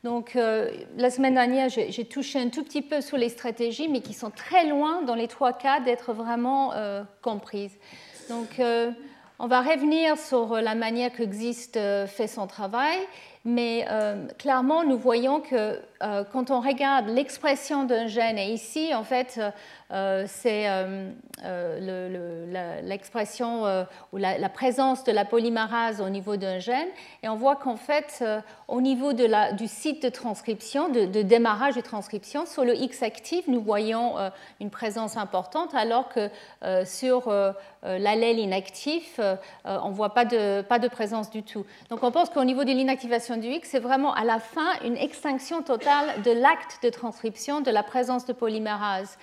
Donc, 0.03 0.35
euh, 0.35 0.69
la 0.97 1.09
semaine 1.09 1.35
dernière, 1.35 1.69
j'ai 1.69 2.05
touché 2.05 2.37
un 2.37 2.49
tout 2.49 2.63
petit 2.63 2.81
peu 2.81 2.99
sur 2.99 3.17
les 3.17 3.29
stratégies, 3.29 3.87
mais 3.87 4.01
qui 4.01 4.13
sont 4.13 4.31
très 4.31 4.67
loin 4.67 5.01
dans 5.01 5.15
les 5.15 5.29
trois 5.29 5.53
cas 5.53 5.79
d'être 5.79 6.11
vraiment 6.11 6.73
euh, 6.73 7.03
comprises. 7.21 7.77
Donc, 8.29 8.59
euh, 8.59 8.91
on 9.39 9.47
va 9.47 9.61
revenir 9.61 10.17
sur 10.17 10.55
la 10.55 10.75
manière 10.75 11.11
que 11.11 11.23
XIST 11.23 11.79
fait 12.07 12.27
son 12.27 12.47
travail, 12.47 12.97
mais 13.45 13.85
clairement, 14.37 14.83
nous 14.83 14.97
voyons 14.97 15.41
que 15.41 15.79
quand 16.31 16.51
on 16.51 16.59
regarde 16.59 17.07
l'expression 17.07 17.85
d'un 17.85 18.07
gène, 18.07 18.37
et 18.37 18.51
ici, 18.51 18.93
en 18.93 19.03
fait, 19.03 19.39
euh, 19.93 20.23
c'est 20.27 20.67
euh, 20.67 21.11
euh, 21.45 22.81
l'expression 22.81 23.85
ou 24.11 24.17
la, 24.17 24.49
présence 24.49 25.03
de 25.03 25.11
la 25.11 25.23
polymarase 25.23 26.01
au 26.01 26.09
niveau 26.09 26.35
d'un 26.35 26.59
gène. 26.59 26.87
Et 27.21 27.29
on 27.29 27.35
voit 27.35 27.55
qu'en 27.55 27.75
fait, 27.75 28.23
au 28.67 28.81
niveau 28.81 29.13
de 29.13 29.25
la, 29.25 29.53
du 29.53 29.67
site 29.67 30.01
de 30.01 30.09
transcription, 30.09 30.89
de, 30.89 31.21
démarrage 31.21 31.75
de 31.75 31.81
transcription, 31.81 32.45
sur 32.45 32.65
le 32.65 32.75
X 32.75 33.03
actif, 33.03 33.47
nous 33.47 33.61
voyons 33.61 34.15
une 34.59 34.69
présence 34.69 35.17
importante, 35.17 35.75
alors 35.75 36.09
que 36.09 36.29
sur 36.85 37.31
l'allèle 37.83 38.39
inactif, 38.39 39.19
on 39.65 39.89
ne 39.89 39.93
voit 39.93 40.13
pas 40.13 40.25
de, 40.25 40.61
pas 40.61 40.79
de 40.79 40.87
présence 40.87 41.29
du 41.29 41.43
tout. 41.43 41.65
Donc 41.89 42.03
on 42.03 42.11
pense 42.11 42.29
qu'au 42.29 42.43
niveau 42.43 42.63
de 42.63 42.71
l'inactivation 42.71 43.37
du 43.37 43.47
X, 43.47 43.69
c'est 43.71 43.79
vraiment 43.79 44.13
à 44.13 44.23
la 44.23 44.39
fin 44.39 44.79
une 44.83 44.97
extinction 44.97 45.61
totale 45.61 45.92
de 46.23 46.31
l'acte 46.31 46.79
de 46.83 46.89
transcription 46.89 47.61
de 47.61 47.71
la 47.71 47.83
présence 47.83 48.25
de 48.25 48.33
polymérase. 48.33 49.17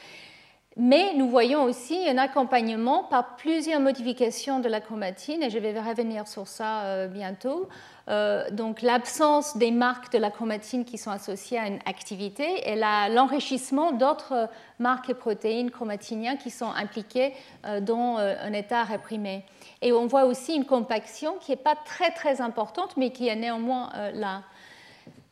Mais 0.77 1.15
nous 1.15 1.29
voyons 1.29 1.65
aussi 1.65 2.09
un 2.09 2.17
accompagnement 2.17 3.03
par 3.03 3.35
plusieurs 3.37 3.81
modifications 3.81 4.61
de 4.61 4.69
la 4.69 4.81
chromatine, 4.81 5.43
et 5.43 5.51
je 5.51 5.59
vais 5.59 5.79
revenir 5.79 6.29
sur 6.29 6.47
ça 6.47 6.83
euh, 6.85 7.09
bientôt. 7.09 7.69
Euh, 8.09 8.49
donc 8.51 8.81
l'absence 8.81 9.57
des 9.57 9.73
marques 9.73 10.13
de 10.13 10.19
la 10.19 10.31
chromatine 10.31 10.85
qui 10.85 10.97
sont 10.97 11.11
associées 11.11 11.59
à 11.59 11.67
une 11.67 11.81
activité 11.87 12.71
et 12.71 12.77
l'enrichissement 12.77 13.93
d'autres 13.93 14.49
marques 14.79 15.11
et 15.11 15.15
protéines 15.15 15.73
chromatiniennes 15.73 16.39
qui 16.39 16.51
sont 16.51 16.71
impliquées 16.71 17.35
euh, 17.67 17.81
dans 17.81 18.19
un 18.19 18.53
état 18.53 18.85
réprimé. 18.85 19.45
Et 19.83 19.93
on 19.93 20.07
voit 20.07 20.25
aussi 20.25 20.55
une 20.55 20.67
compaction 20.67 21.35
qui 21.41 21.51
n'est 21.51 21.57
pas 21.57 21.75
très 21.85 22.13
très 22.13 22.41
importante, 22.41 22.97
mais 22.97 23.11
qui 23.11 23.27
est 23.27 23.37
néanmoins 23.37 23.91
là. 24.15 24.43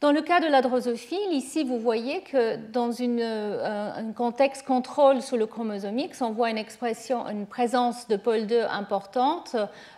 Dans 0.00 0.12
le 0.12 0.23
cas 0.23 0.38
de 0.38 0.47
la 0.47 0.62
drosophile, 0.62 1.33
ici, 1.33 1.64
vous 1.64 1.81
voyez 1.81 2.21
que 2.21 2.55
dans 2.71 2.90
euh, 3.00 3.93
un 3.97 4.12
contexte 4.12 4.64
contrôle 4.64 5.21
sous 5.23 5.37
le 5.37 5.47
chromosome 5.47 5.99
X, 5.99 6.23
on 6.23 6.31
voit 6.31 6.50
une 6.50 7.47
présence 7.47 8.07
de 8.07 8.14
pôle 8.14 8.47
2 8.47 8.61
importante 8.71 9.57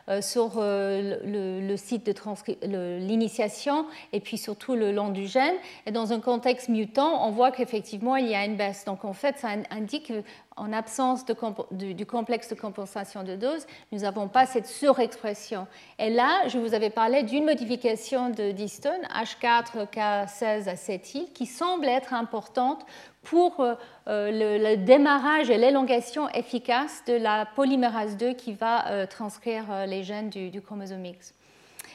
euh, 0.09 0.23
sur 0.23 0.53
euh, 0.57 1.19
le, 1.23 1.77
site 1.77 2.07
de 2.07 2.97
l'initiation 2.97 3.85
et 4.15 4.21
puis 4.21 4.39
surtout 4.39 4.75
le 4.75 4.91
long 4.91 5.11
du 5.11 5.27
gène. 5.27 5.57
Et 5.85 5.91
dans 5.91 6.15
un 6.15 6.21
contexte 6.21 6.71
mutant, 6.71 7.27
on 7.29 7.31
voit 7.31 7.51
qu'effectivement, 7.51 8.17
il 8.17 8.27
y 8.27 8.35
a 8.35 8.47
une 8.47 8.57
baisse. 8.57 8.87
Donc 8.87 9.05
en 9.05 9.13
fait, 9.13 9.37
ça 9.37 9.49
indique 9.71 10.15
en 10.61 10.75
absence 10.75 11.25
du, 11.25 12.07
complexe 12.07 12.49
de 12.51 12.55
compensation 12.55 13.25
de 13.25 13.35
dose, 13.35 13.67
nous 13.93 14.01
n'avons 14.01 14.29
pas 14.29 14.45
cette 14.45 14.67
surexpression. 14.67 15.67
Et 15.99 16.11
là, 16.11 16.47
je 16.49 16.59
vous 16.59 16.75
avais 16.75 16.91
parlé 16.91 17.23
d'une 17.23 17.47
modification 17.47 18.29
de 18.29 18.51
Diston, 18.51 19.01
H4K16 19.15 20.69
acétyl, 20.69 21.33
qui 21.33 21.47
semble 21.47 21.87
être 21.87 22.13
importante 22.13 22.85
pour 23.23 23.61
euh, 23.61 23.77
le, 24.07 24.77
démarrage 24.77 25.49
et 25.49 25.57
l'élongation 25.57 26.29
efficace 26.29 27.03
de 27.07 27.15
la 27.15 27.47
polymérase 27.47 28.19
2 28.19 28.35
qui 28.35 28.53
va 28.53 28.87
euh, 28.89 29.07
transcrire 29.07 29.65
euh, 29.71 29.87
les 29.87 30.03
gènes 30.03 30.29
du, 30.29 30.61
chromosome 30.61 31.07
X. 31.07 31.35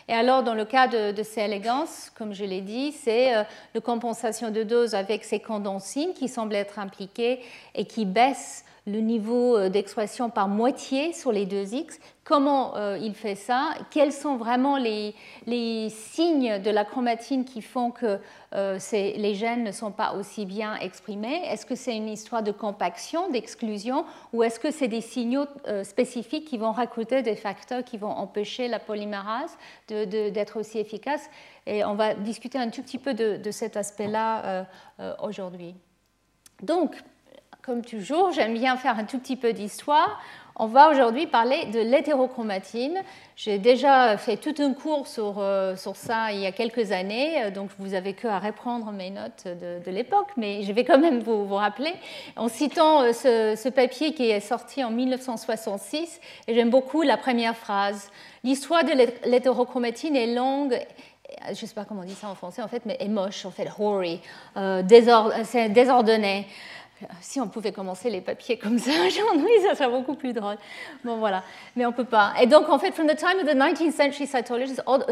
Et 0.08 0.14
alors, 0.14 0.44
dans 0.44 0.54
le 0.54 0.66
cas 0.66 0.88
de, 0.88 1.24
C. 1.24 1.42
elegans, 1.42 1.88
comme 2.16 2.34
je 2.34 2.46
l'ai 2.46 2.62
dit, 2.62 2.92
c'est 2.92 3.34
la 3.34 3.82
compensation 3.82 4.52
de 4.52 4.62
dose 4.62 4.94
avec 4.94 5.24
ces 5.24 5.40
condensines 5.40 6.14
qui 6.14 6.28
semblent 6.28 6.56
être 6.56 6.78
impliquées 6.78 7.40
et 7.74 7.86
qui 7.86 8.06
baissent 8.06 8.66
le 8.88 9.00
niveau 9.00 9.58
euh, 9.58 9.70
d'expression 9.70 10.30
par 10.30 10.48
moitié 10.48 11.14
sur 11.14 11.32
les 11.32 11.46
deux 11.46 11.74
X. 11.74 12.00
Comment 12.26 12.76
euh, 12.76 12.98
il 13.00 13.14
fait 13.14 13.36
ça 13.36 13.76
Quels 13.92 14.12
sont 14.12 14.36
vraiment 14.36 14.78
les, 14.78 15.14
signes 15.92 16.60
de 16.60 16.72
la 16.72 16.84
chromatine 16.84 17.46
qui 17.46 17.62
font 17.62 17.92
que 17.92 18.20
euh, 18.56 18.80
les 18.92 19.36
gènes 19.36 19.64
ne 19.64 19.72
sont 19.72 19.92
pas 19.92 20.14
aussi 20.14 20.48
bien 20.48 20.76
exprimés 20.78 21.44
Est-ce 21.46 21.68
que 21.68 21.76
c'est 21.76 21.96
une 21.96 22.10
histoire 22.10 22.42
de 22.42 22.52
compaction, 22.52 23.30
d'exclusion, 23.30 24.06
ou 24.34 24.42
est-ce 24.42 24.60
que 24.60 24.72
c'est 24.72 24.88
des 24.88 25.02
signaux 25.02 25.46
spécifiques 25.84 26.46
qui 26.46 26.58
vont 26.58 26.72
recruter 26.72 27.22
des 27.22 27.36
facteurs 27.36 27.84
qui 27.84 28.00
vont 28.00 28.10
empêcher 28.10 28.68
la 28.70 28.80
polymérase 28.80 29.56
d'être 29.88 30.60
aussi 30.60 30.80
efficace? 30.80 31.30
Et 31.68 31.86
on 31.86 31.94
va 31.94 32.16
discuter 32.16 32.58
un 32.58 32.72
tout 32.72 32.82
petit 32.82 32.98
peu 32.98 33.14
de 33.14 33.52
cet 33.52 33.78
aspect-là 33.78 34.66
aujourd'hui. 35.22 35.76
Donc, 36.64 36.96
comme 37.66 37.84
toujours, 37.84 38.32
j'aime 38.32 38.54
bien 38.54 38.78
faire 38.78 39.00
un 39.00 39.06
tout 39.06 39.18
petit 39.18 39.36
peu 39.36 39.52
d'histoire. 39.52 40.22
On 40.58 40.68
va 40.68 40.90
aujourd'hui 40.90 41.28
parler 41.28 41.66
de 41.66 41.80
l'hétérochromatine. 41.82 43.02
J'ai 43.36 43.58
déjà 43.58 44.18
fait 44.18 44.38
tout 44.38 44.54
un 44.60 44.74
cours 44.74 45.06
sur, 45.06 45.36
euh, 45.40 45.76
sur, 45.76 45.98
ça 45.98 46.32
il 46.32 46.40
y 46.40 46.46
a 46.46 46.54
quelques 46.54 46.94
années, 46.94 47.52
donc 47.52 47.72
vous 47.78 47.94
avez 47.94 48.14
que 48.14 48.30
à 48.30 48.40
reprendre 48.40 48.94
mes 48.94 49.10
notes 49.10 49.48
de, 49.48 49.92
l'époque, 49.92 50.30
mais 50.38 50.64
je 50.64 50.72
vais 50.72 50.86
quand 50.86 50.98
même 50.98 51.20
vous, 51.20 51.54
rappeler 51.56 51.94
en 52.38 52.48
citant 52.48 53.02
euh, 53.02 53.12
ce, 53.12 53.68
papier 53.68 54.14
qui 54.14 54.30
est 54.30 54.40
sorti 54.40 54.82
en 54.82 54.92
1966, 54.92 56.22
et 56.48 56.56
j'aime 56.56 56.70
beaucoup 56.70 57.02
la 57.02 57.18
première 57.18 57.58
phrase. 57.58 58.10
L'histoire 58.46 58.86
de 58.86 58.94
l'hétérochromatine 59.30 60.16
est 60.16 60.34
longue 60.34 60.80
je 61.48 61.50
ne 61.50 61.56
sais 61.56 61.74
pas 61.74 61.86
comment 61.86 62.02
on 62.02 62.06
dit 62.06 62.14
ça 62.14 62.30
en 62.30 62.36
français 62.36 62.62
en 62.62 62.68
fait, 62.68 62.84
mais 62.86 62.98
est 63.00 63.08
moche 63.08 63.46
en 63.46 63.52
fait, 63.52 63.68
hoary, 63.80 64.22
euh, 64.58 64.84
désordonné 64.84 66.48
si 67.22 67.42
on 67.42 67.48
pouvait 67.48 67.72
commencer 67.72 68.10
les 68.10 68.22
papiers 68.22 68.58
comme 68.58 68.80
ça 68.80 68.92
aujourd'hui, 69.08 69.52
ça 69.68 69.76
serait 69.76 69.90
beaucoup 69.90 70.16
plus 70.16 70.34
drôle. 70.34 70.56
Bon, 71.04 71.18
voilà. 71.18 71.44
Mais 71.76 71.86
on 71.86 71.90
ne 71.92 71.96
peut 71.96 72.06
pas. 72.06 72.34
Et 72.42 72.48
donc, 72.48 72.70
en 72.70 72.80
fait, 72.80 72.92
from 72.92 73.08
the 73.08 73.16
time 73.16 73.40
of 73.42 73.46
the 73.46 73.56
19th 73.56 73.92
century 73.92 74.26
cytologists, 74.26 74.82
all 74.88 75.04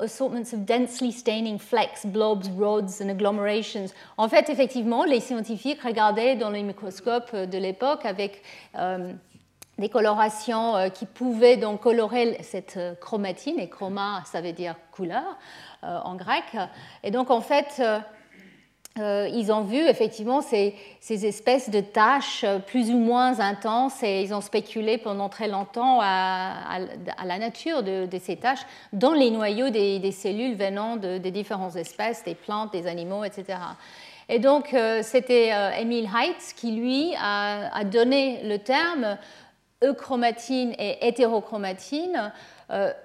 assortments 0.00 0.52
of 0.52 0.64
densely 0.64 1.12
staining 1.12 1.58
flecks, 1.58 2.06
blobs, 2.06 2.48
rods 2.58 3.02
and 3.02 3.08
agglomerations. 3.08 3.86
En 4.16 4.28
fait, 4.28 4.48
effectivement, 4.50 5.04
les 5.04 5.20
scientifiques 5.20 5.82
regardaient 5.82 6.36
dans 6.36 6.50
les 6.50 6.62
microscopes 6.62 7.34
de 7.34 7.58
l'époque 7.58 8.04
avec 8.04 8.42
euh, 8.78 9.12
des 9.78 9.88
colorations 9.88 10.76
euh, 10.76 10.88
qui 10.90 11.06
pouvaient 11.06 11.56
donc 11.56 11.80
colorer 11.80 12.38
cette 12.42 12.76
euh, 12.76 12.94
chromatine, 12.94 13.58
et 13.58 13.68
chroma, 13.68 14.22
ça 14.26 14.40
veut 14.40 14.52
dire 14.52 14.76
couleur 14.92 15.38
en 15.84 16.14
grec. 16.14 16.44
Et 17.02 17.10
donc, 17.10 17.32
en 17.32 17.40
fait, 17.40 17.82
euh, 18.98 19.26
ils 19.32 19.50
ont 19.50 19.62
vu 19.62 19.78
effectivement 19.78 20.42
ces, 20.42 20.74
espèces 21.08 21.70
de 21.70 21.80
taches 21.80 22.44
euh, 22.44 22.58
plus 22.58 22.90
ou 22.90 22.98
moins 22.98 23.40
intenses 23.40 24.02
et 24.02 24.20
ils 24.20 24.34
ont 24.34 24.42
spéculé 24.42 24.98
pendant 24.98 25.30
très 25.30 25.48
longtemps 25.48 25.98
à, 26.02 26.78
la 27.24 27.38
nature 27.38 27.82
de, 27.82 28.06
ces 28.20 28.36
taches 28.36 28.66
dans 28.92 29.14
les 29.14 29.30
noyaux 29.30 29.70
des, 29.70 30.12
cellules 30.12 30.56
venant 30.56 30.96
de, 30.96 31.16
des 31.16 31.30
différentes 31.30 31.76
espèces, 31.76 32.22
des 32.24 32.34
plantes, 32.34 32.72
des 32.72 32.86
animaux, 32.86 33.24
etc. 33.24 33.58
Et 34.28 34.38
donc 34.38 34.74
euh, 34.74 35.00
c'était 35.02 35.52
Emil 35.80 36.04
Heitz 36.04 36.52
qui 36.52 36.72
lui 36.72 37.14
a, 37.18 37.74
a, 37.74 37.84
donné 37.84 38.42
le 38.44 38.58
terme 38.58 39.16
euchromatine 39.82 40.74
et 40.78 41.08
hétérochromatine 41.08 42.30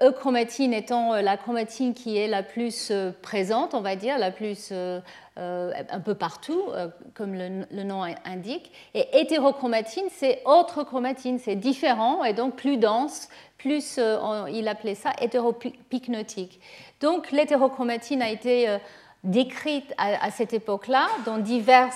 Euchromatine 0.01 0.74
étant 0.74 1.15
la 1.15 1.36
chromatine 1.36 1.94
qui 1.94 2.17
est 2.17 2.29
la 2.29 2.41
plus 2.41 2.94
présente, 3.22 3.74
on 3.74 3.82
va 3.82 3.98
dire, 3.98 4.17
la 4.17 4.32
plus 4.32 4.70
euh, 4.72 5.01
un 5.38 6.00
peu 6.00 6.15
partout, 6.15 6.63
euh, 6.70 6.88
comme 7.13 7.34
le, 7.34 7.84
nom 7.84 8.03
indique. 8.25 8.72
Et 8.94 9.20
hétérochromatine, 9.20 10.06
c'est 10.10 10.41
autre 10.46 10.84
chromatine, 10.84 11.38
c'est 11.38 11.56
différent 11.56 12.24
et 12.24 12.34
donc 12.34 12.56
plus 12.56 12.77
dense, 12.77 13.29
plus, 13.58 13.98
euh, 14.00 14.46
il 14.51 14.67
appelait 14.67 14.96
ça 14.96 15.12
hétéropycnotique. 15.22 16.60
Donc 17.01 17.32
l'hétérochromatine 17.32 18.22
a 18.22 18.29
été 18.29 18.77
décrite 19.24 19.94
à, 19.98 20.32
cette 20.32 20.53
époque-là 20.53 21.08
dans 21.25 21.38
divers 21.38 21.91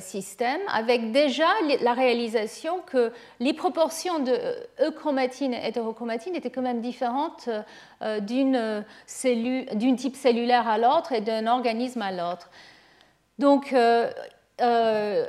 systèmes, 0.00 0.60
avec 0.72 1.12
déjà 1.12 1.46
la 1.82 1.92
réalisation 1.92 2.80
que 2.86 3.12
les 3.38 3.52
proportions 3.52 4.20
de 4.20 4.36
euchromatine 4.80 5.52
et 5.52 5.68
hétérochromatine 5.68 6.34
étaient 6.34 6.50
quand 6.50 6.62
même 6.62 6.80
différentes 6.80 7.48
d'une 8.22 8.84
type 9.96 10.16
cellulaire 10.16 10.68
à 10.68 10.78
l'autre 10.78 11.12
et 11.12 11.20
d'un 11.20 11.46
organisme 11.46 12.02
à 12.02 12.12
l'autre. 12.12 12.48
Donc, 13.40 13.72
euh, 13.72 14.10
euh, 14.60 15.24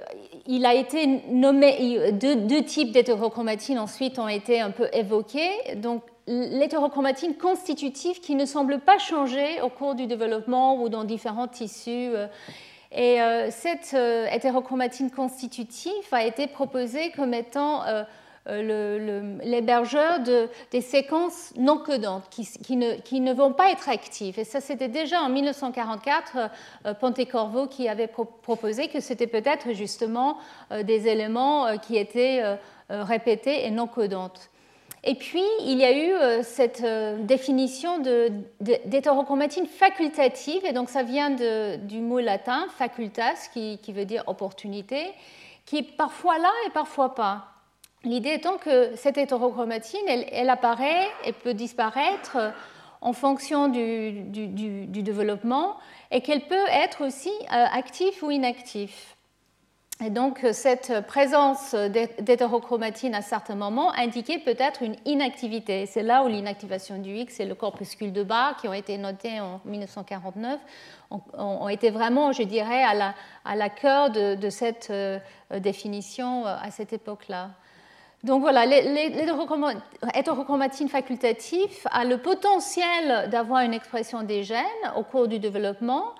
il 0.45 0.65
a 0.65 0.73
été 0.73 1.21
nommé, 1.29 2.11
deux, 2.11 2.61
types 2.63 2.91
d'hétérochromatine 2.91 3.79
ensuite 3.79 4.19
ont 4.19 4.27
été 4.27 4.59
un 4.59 4.71
peu 4.71 4.89
évoqués. 4.91 5.77
Donc, 5.77 6.03
l'hétérochromatine 6.27 7.35
constitutive 7.37 8.19
qui 8.19 8.35
ne 8.35 8.45
semble 8.45 8.79
pas 8.79 8.97
changer 8.97 9.61
au 9.61 9.69
cours 9.69 9.95
du 9.95 10.07
développement 10.07 10.81
ou 10.81 10.89
dans 10.89 11.05
différents 11.05 11.47
tissus. 11.47 12.11
Et 12.91 13.19
cette 13.49 13.95
hétérochromatine 14.33 15.09
constitutive 15.09 16.07
a 16.11 16.25
été 16.25 16.47
proposée 16.47 17.11
comme 17.15 17.33
étant 17.33 17.85
euh, 17.85 18.03
l'hébergeur 18.47 20.19
de, 20.21 20.49
des 20.71 20.81
séquences 20.81 21.53
non 21.57 21.77
codantes 21.77 22.23
qui, 22.29 22.75
ne, 22.75 22.95
qui, 22.95 23.19
ne, 23.19 23.33
vont 23.33 23.53
pas 23.53 23.71
être 23.71 23.87
actives. 23.87 24.39
Et 24.39 24.43
ça, 24.43 24.61
c'était 24.61 24.87
déjà 24.87 25.21
en 25.21 25.29
1944 25.29 26.37
euh, 26.85 26.93
Pontecorvo 26.95 27.67
qui 27.67 27.87
avait 27.87 28.07
proposé 28.07 28.87
que 28.87 28.99
c'était 28.99 29.27
peut-être 29.27 29.73
justement 29.73 30.37
euh, 30.71 30.81
des 30.83 31.07
éléments 31.07 31.77
qui 31.77 31.97
étaient 31.97 32.43
répétés 32.89 33.65
et 33.65 33.71
non 33.71 33.87
codantes. 33.87 34.49
Et 35.03 35.15
puis, 35.15 35.43
il 35.61 35.77
y 35.77 35.85
a 35.85 35.91
eu 35.93 36.43
cette 36.43 36.83
définition 37.25 37.99
d'hétérochromatine 38.59 39.65
facultative, 39.65 40.63
et 40.65 40.73
donc 40.73 40.89
ça 40.89 41.01
vient 41.01 41.31
du 41.31 41.99
mot 41.99 42.19
latin 42.19 42.67
facultas, 42.77 43.49
qui, 43.53 43.79
qui 43.79 43.93
veut 43.93 44.05
dire 44.05 44.23
opportunité, 44.27 45.11
qui 45.65 45.77
est 45.77 45.95
parfois 45.95 46.37
là 46.37 46.51
et 46.67 46.69
parfois 46.71 47.15
pas. 47.15 47.50
L'idée 48.03 48.33
étant 48.33 48.57
que 48.57 48.95
cette 48.95 49.17
hétérochromatine, 49.17 50.01
elle, 50.07 50.49
apparaît 50.49 51.07
et 51.23 51.33
peut 51.33 51.53
disparaître 51.53 52.37
en 52.99 53.13
fonction 53.13 53.67
du, 53.67 54.23
développement 54.87 55.77
et 56.09 56.21
qu'elle 56.21 56.47
peut 56.47 56.67
être 56.71 57.05
aussi 57.05 57.29
euh, 57.29 57.65
active 57.71 58.23
ou 58.23 58.31
inactive. 58.31 58.93
Et 60.03 60.09
donc, 60.09 60.43
cette 60.51 61.05
présence 61.05 61.75
d'hétérochromatine 61.75 63.13
à 63.13 63.21
certains 63.21 63.53
moments 63.53 63.93
indiquait 63.93 64.39
peut-être 64.39 64.81
une 64.81 64.95
inactivité. 65.05 65.85
C'est 65.85 66.01
là 66.01 66.23
où 66.23 66.27
l'inactivation 66.27 66.97
du 66.97 67.13
X 67.13 67.39
et 67.39 67.45
le 67.45 67.53
corpuscule 67.53 68.11
de 68.11 68.23
bas, 68.23 68.55
qui 68.59 68.67
ont 68.67 68.73
été 68.73 68.97
notés 68.97 69.39
en 69.39 69.61
1949, 69.65 70.59
ont, 71.37 71.69
été 71.69 71.91
vraiment, 71.91 72.31
je 72.31 72.41
dirais, 72.41 72.83
à 72.83 73.55
la, 73.55 73.69
cœur 73.69 74.09
de, 74.09 74.49
cette 74.49 74.89
euh, 74.89 75.19
définition 75.59 76.47
euh, 76.47 76.55
à 76.59 76.71
cette 76.71 76.93
époque-là. 76.93 77.51
Donc 78.23 78.41
voilà, 78.41 78.67
l'hétérochromatine 78.67 80.89
facultative 80.89 81.87
a 81.91 82.05
le 82.05 82.19
potentiel 82.19 83.29
d'avoir 83.29 83.61
une 83.61 83.73
expression 83.73 84.21
des 84.21 84.43
gènes 84.43 84.61
au 84.95 85.01
cours 85.03 85.27
du 85.27 85.39
développement 85.39 86.13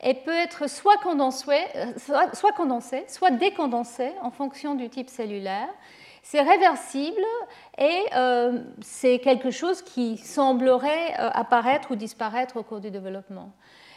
et 0.00 0.14
peut 0.14 0.30
être 0.30 0.70
soit 0.70 0.98
condensée, 0.98 1.64
soit, 1.96 2.52
condensée, 2.52 3.04
soit 3.08 3.32
décondensée 3.32 4.12
en 4.22 4.30
fonction 4.30 4.76
du 4.76 4.88
type 4.88 5.08
cellulaire. 5.08 5.66
C'est 6.22 6.42
réversible 6.42 7.24
et 7.78 8.02
euh, 8.14 8.60
c'est 8.80 9.18
quelque 9.18 9.50
chose 9.50 9.82
qui 9.82 10.18
semblerait 10.18 11.14
euh, 11.18 11.30
apparaître 11.32 11.90
ou 11.90 11.96
disparaître 11.96 12.58
au 12.58 12.62
cours 12.62 12.80
du 12.80 12.90
développement. 12.90 13.50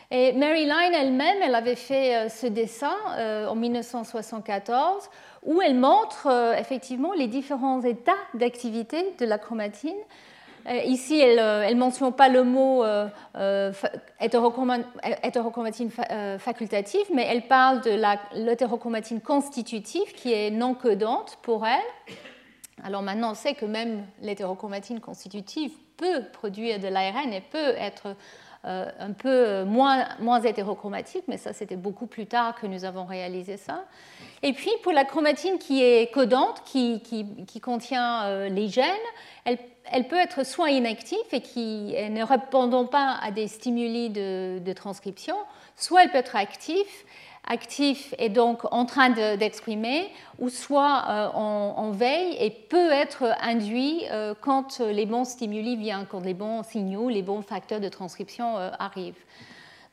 Et 0.09 0.33
Mary 0.33 0.65
Line 0.65 0.93
elle-même, 0.93 1.37
elle 1.41 1.55
avait 1.55 1.75
fait 1.75 2.15
euh, 2.15 2.29
ce 2.29 2.47
dessin 2.47 2.95
en 3.47 3.55
1974 3.55 5.09
où 5.43 5.61
elle 5.61 5.75
montre 5.75 6.27
euh, 6.27 6.53
effectivement 6.53 7.13
les 7.13 7.27
différents 7.27 7.81
états 7.81 8.17
d'activité 8.33 9.13
de 9.19 9.25
la 9.25 9.37
chromatine. 9.37 9.97
Euh, 10.67 10.77
ici, 10.83 11.19
elle 11.19 11.73
ne 11.73 11.79
mentionne 11.79 12.13
pas 12.13 12.29
le 12.29 12.43
mot 12.43 12.83
euh, 12.83 13.71
hétérochromatine 14.19 15.89
facultative, 16.37 17.05
mais 17.13 17.25
elle 17.27 17.47
parle 17.47 17.81
de 17.81 17.99
l'hétérochromatine 18.35 19.21
constitutive 19.21 20.13
qui 20.13 20.31
est 20.31 20.51
non 20.51 20.75
codante 20.75 21.39
pour 21.41 21.65
elle. 21.65 21.79
Alors 22.83 23.01
maintenant, 23.01 23.31
on 23.31 23.35
sait 23.35 23.55
que 23.55 23.65
même 23.65 24.05
l'hétérochromatine 24.21 24.99
constitutive 24.99 25.71
peut 25.97 26.23
produire 26.31 26.79
de 26.79 26.87
l'ARN 26.87 27.33
et 27.33 27.41
peut 27.41 27.75
être 27.77 28.15
un 28.63 29.11
peu 29.11 29.63
moins, 29.63 30.07
moins 30.19 30.41
hétérochromatique, 30.41 31.23
mais 31.27 31.37
ça 31.37 31.51
c'était 31.53 31.75
beaucoup 31.75 32.05
plus 32.05 32.27
tard 32.27 32.55
que 32.59 32.67
nous 32.67 32.85
avons 32.85 33.05
réalisé 33.05 33.57
ça. 33.57 33.85
Et 34.43 34.53
puis 34.53 34.71
pour 34.81 34.91
la 34.91 35.05
chromatine 35.05 35.59
qui 35.59 35.83
est 35.83 36.11
codante, 36.11 36.63
qui, 36.65 37.01
contient 37.61 38.23
euh, 38.25 38.49
les 38.49 38.67
gènes, 38.67 38.85
elle, 39.45 40.07
peut 40.07 40.17
être 40.17 40.45
soit 40.45 40.71
inactive 40.71 41.17
et 41.31 41.41
qui 41.41 41.95
ne 42.09 42.23
répondant 42.23 42.85
pas 42.85 43.17
à 43.21 43.31
des 43.31 43.47
stimuli 43.47 44.09
de, 44.09 44.73
transcription, 44.73 45.35
soit 45.75 46.03
elle 46.03 46.11
peut 46.11 46.17
être 46.17 46.35
active, 46.35 46.75
actif 47.47 48.13
et 48.17 48.29
donc 48.29 48.61
en 48.71 48.85
train 48.85 49.09
d'exprimer, 49.09 50.09
ou 50.39 50.49
soit 50.49 51.05
euh, 51.09 51.27
en, 51.33 51.91
veille 51.91 52.37
et 52.39 52.49
peut 52.49 52.91
être 52.91 53.35
induit 53.41 54.03
euh, 54.11 54.33
quand 54.39 54.79
les 54.79 55.05
bons 55.05 55.25
stimuli 55.25 55.75
viennent, 55.75 56.05
quand 56.09 56.21
les 56.21 56.33
bons 56.33 56.63
signaux, 56.63 57.09
les 57.09 57.23
bons 57.23 57.41
facteurs 57.41 57.79
de 57.79 57.89
transcription 57.89 58.55
arrivent. 58.79 59.23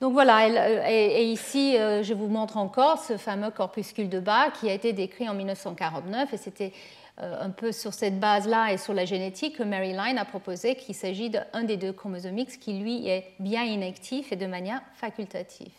Donc 0.00 0.12
voilà, 0.12 0.46
euh, 0.46 0.84
et, 0.86 1.24
ici 1.24 1.76
euh, 1.76 2.04
je 2.04 2.14
vous 2.14 2.28
montre 2.28 2.56
encore 2.56 3.02
ce 3.02 3.16
fameux 3.16 3.50
corpuscule 3.50 4.08
de 4.08 4.20
bas 4.20 4.50
qui 4.50 4.70
a 4.70 4.72
été 4.72 4.92
décrit 4.92 5.28
en 5.28 5.34
1949 5.34 6.32
et 6.32 6.36
c'était 6.36 6.72
euh, 7.20 7.36
un 7.40 7.50
peu 7.50 7.72
sur 7.72 7.92
cette 7.92 8.20
base-là 8.20 8.72
et 8.72 8.78
sur 8.78 8.94
la 8.94 9.04
génétique 9.04 9.58
que 9.58 9.64
Mary 9.64 9.94
Line 9.94 10.16
a 10.16 10.24
proposé 10.24 10.76
qu'il 10.76 10.94
s'agit 10.94 11.30
d'un 11.30 11.64
des 11.64 11.76
deux 11.76 11.92
chromosomes 11.92 12.38
X 12.38 12.56
qui 12.58 12.74
lui 12.74 13.08
est 13.08 13.32
bien 13.40 13.64
inactif 13.64 14.30
et 14.30 14.36
de 14.36 14.46
manière 14.46 14.82
facultative. 14.94 15.72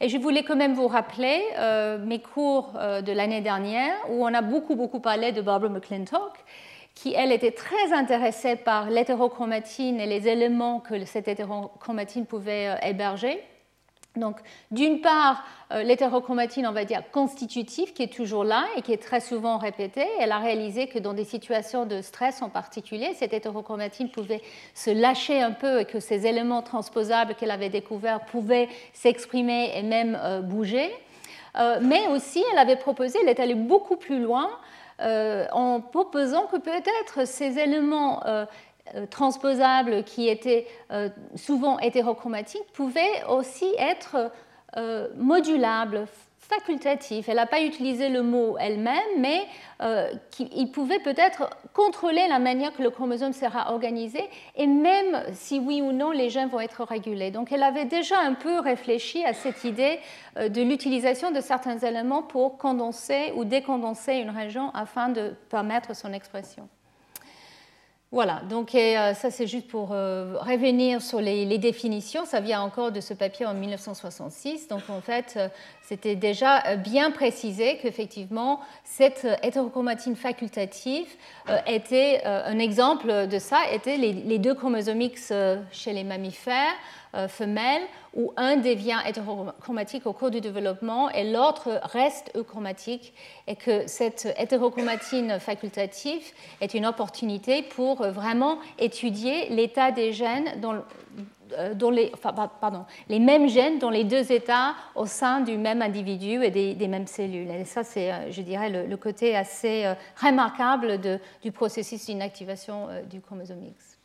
Et 0.00 0.08
je 0.08 0.18
voulais 0.18 0.42
quand 0.42 0.56
même 0.56 0.74
vous 0.74 0.88
rappeler 0.88 1.40
mes 2.04 2.18
cours 2.18 2.72
de 2.72 3.12
l'année 3.12 3.40
dernière 3.40 3.94
où 4.10 4.24
on 4.24 4.34
a 4.34 4.42
beaucoup 4.42 4.74
beaucoup 4.74 5.00
parlé 5.00 5.32
de 5.32 5.40
Barbara 5.40 5.72
McClintock 5.72 6.32
qui, 6.94 7.12
elle, 7.12 7.32
était 7.32 7.50
très 7.50 7.92
intéressée 7.92 8.56
par 8.56 8.88
l'hétérochromatine 8.88 10.00
et 10.00 10.06
les 10.06 10.28
éléments 10.28 10.80
que 10.80 11.04
cette 11.04 11.28
hétérochromatine 11.28 12.24
pouvait 12.24 12.68
euh, 12.68 12.86
héberger. 12.86 13.42
Donc, 14.16 14.36
d'une 14.70 15.00
part, 15.00 15.44
euh, 15.72 15.82
l'hétérochromatine, 15.82 16.66
on 16.66 16.72
va 16.72 16.84
dire, 16.84 17.02
constitutive, 17.10 17.92
qui 17.92 18.04
est 18.04 18.12
toujours 18.12 18.44
là 18.44 18.64
et 18.76 18.82
qui 18.82 18.92
est 18.92 19.02
très 19.02 19.20
souvent 19.20 19.58
répétée. 19.58 20.06
Elle 20.20 20.30
a 20.30 20.38
réalisé 20.38 20.86
que 20.86 21.00
dans 21.00 21.14
des 21.14 21.24
situations 21.24 21.84
de 21.84 22.00
stress 22.00 22.40
en 22.40 22.48
particulier, 22.48 23.12
cette 23.14 23.32
hétérochromatine 23.32 24.10
pouvait 24.10 24.40
se 24.74 24.90
lâcher 24.90 25.40
un 25.40 25.50
peu 25.50 25.80
et 25.80 25.84
que 25.84 25.98
ces 25.98 26.26
éléments 26.26 26.62
transposables 26.62 27.34
qu'elle 27.34 27.50
avait 27.50 27.70
découverts 27.70 28.20
pouvaient 28.20 28.68
s'exprimer 28.92 29.76
et 29.76 29.82
même 29.82 30.16
euh, 30.22 30.40
bouger. 30.40 30.90
mais 31.82 32.08
aussi, 32.08 32.42
elle 32.52 32.58
avait 32.58 32.76
proposé, 32.76 33.18
elle 33.22 33.28
est 33.28 33.40
allée 33.40 33.54
beaucoup 33.54 33.96
plus 33.96 34.20
loin 34.20 34.50
euh, 35.00 35.46
en 35.50 35.80
proposant 35.80 36.46
que 36.46 36.56
peut-être 36.56 37.26
ces 37.26 37.58
éléments 37.58 38.24
euh, 38.26 38.46
euh, 38.46 38.46
transposables 39.10 40.04
qui 40.04 40.28
étaient 40.28 40.66
souvent 41.36 41.78
hétérochromatiques 41.78 42.70
pouvaient 42.72 43.24
aussi 43.28 43.72
être 43.78 44.30
modulables, 45.16 46.06
facultatif. 46.48 47.28
Elle 47.28 47.36
n'a 47.36 47.46
pas 47.46 47.62
utilisé 47.62 48.08
le 48.08 48.22
mot 48.22 48.56
elle-même, 48.58 49.02
mais 49.18 49.46
euh, 49.82 50.12
il 50.38 50.70
pouvait 50.70 50.98
peut-être 50.98 51.50
contrôler 51.72 52.26
la 52.28 52.38
manière 52.38 52.72
que 52.72 52.82
le 52.82 52.90
chromosome 52.90 53.32
sera 53.32 53.72
organisé 53.72 54.20
et 54.56 54.66
même 54.66 55.24
si 55.32 55.58
oui 55.58 55.80
ou 55.80 55.92
non 55.92 56.10
les 56.10 56.30
gènes 56.30 56.48
vont 56.48 56.60
être 56.60 56.84
régulés. 56.84 57.30
Donc 57.30 57.50
elle 57.52 57.62
avait 57.62 57.86
déjà 57.86 58.18
un 58.20 58.34
peu 58.34 58.60
réfléchi 58.60 59.24
à 59.24 59.32
cette 59.32 59.64
idée 59.64 59.98
euh, 60.36 60.48
de 60.48 60.62
l'utilisation 60.62 61.30
de 61.30 61.40
certains 61.40 61.78
éléments 61.78 62.22
pour 62.22 62.58
condenser 62.58 63.32
ou 63.36 63.44
décondenser 63.44 64.14
une 64.14 64.30
région 64.30 64.70
afin 64.74 65.08
de 65.08 65.34
permettre 65.48 65.96
son 65.96 66.12
expression. 66.12 66.68
Voilà, 68.14 68.42
donc 68.48 68.76
euh, 68.76 69.12
ça 69.12 69.32
c'est 69.32 69.48
juste 69.48 69.66
pour 69.66 69.88
euh, 69.90 70.36
revenir 70.38 71.02
sur 71.02 71.20
les, 71.20 71.58
définitions. 71.58 72.24
Ça 72.24 72.38
vient 72.38 72.60
encore 72.60 72.92
de 72.92 73.00
ce 73.00 73.12
papier 73.12 73.44
en 73.44 73.54
1966. 73.54 74.68
Donc 74.68 74.82
en 74.88 75.00
fait, 75.00 75.34
euh, 75.36 75.48
c'était 75.86 76.16
déjà 76.16 76.76
bien 76.76 77.10
précisé 77.10 77.78
qu'effectivement, 77.78 78.60
cette 78.84 79.26
hétérochromatine 79.42 80.16
facultative 80.16 81.06
était 81.66 82.22
un 82.24 82.58
exemple 82.58 83.26
de 83.28 83.38
ça, 83.38 83.58
étaient 83.70 83.98
les, 83.98 84.38
deux 84.38 84.54
chromosomes 84.54 85.02
chez 85.70 85.92
les 85.92 86.04
mammifères 86.04 86.74
euh, 87.14 87.28
femelle 87.28 87.82
où 88.14 88.32
un 88.36 88.56
devient 88.56 88.98
hétérochromatique 89.06 90.04
au 90.04 90.12
cours 90.12 90.30
du 90.30 90.40
développement 90.40 91.10
et 91.10 91.30
l'autre 91.30 91.80
reste 91.84 92.32
euchromatique 92.36 93.12
et 93.46 93.54
que 93.54 93.86
cette 93.86 94.34
hétérochromatine 94.36 95.38
facultative 95.38 96.24
est 96.60 96.74
une 96.74 96.86
opportunité 96.86 97.62
pour 97.62 98.02
vraiment 98.02 98.58
étudier 98.80 99.48
l'état 99.50 99.92
des 99.92 100.12
gènes 100.12 100.60
dans, 100.60 100.74
euh, 101.58 101.90
les, 101.90 102.12
pardon, 102.60 102.84
les 103.08 103.18
mêmes 103.18 103.48
gènes 103.48 103.78
dans 103.78 103.90
les 103.90 104.04
deux 104.04 104.32
états 104.32 104.74
au 104.94 105.06
sein 105.06 105.40
du 105.40 105.56
même 105.56 105.82
individu 105.82 106.42
et 106.42 106.50
des, 106.50 106.88
mêmes 106.88 107.06
cellules. 107.06 107.50
Et 107.50 107.64
ça, 107.64 107.84
c'est, 107.84 108.12
euh, 108.12 108.30
je 108.30 108.42
dirais, 108.42 108.70
le, 108.70 108.96
côté 108.96 109.36
assez 109.36 109.92
remarquable 110.20 110.98
du 111.42 111.52
processus 111.52 112.06
d'inactivation 112.06 112.88
du 113.10 113.20
chromosome 113.20 113.64
X. 113.64 113.98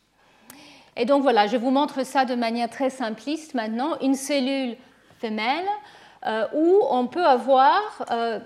Et 0.96 1.04
donc 1.04 1.22
voilà, 1.22 1.46
je 1.46 1.56
vous 1.56 1.70
montre 1.70 2.04
ça 2.04 2.24
de 2.24 2.34
manière 2.34 2.68
très 2.68 2.90
simpliste 2.90 3.54
maintenant, 3.54 3.96
une 4.00 4.14
cellule 4.14 4.76
femelle 5.18 5.66
euh, 6.26 6.46
où 6.52 6.82
on 6.90 7.06
peut 7.06 7.24
avoir 7.24 7.80
euh, 8.10 8.40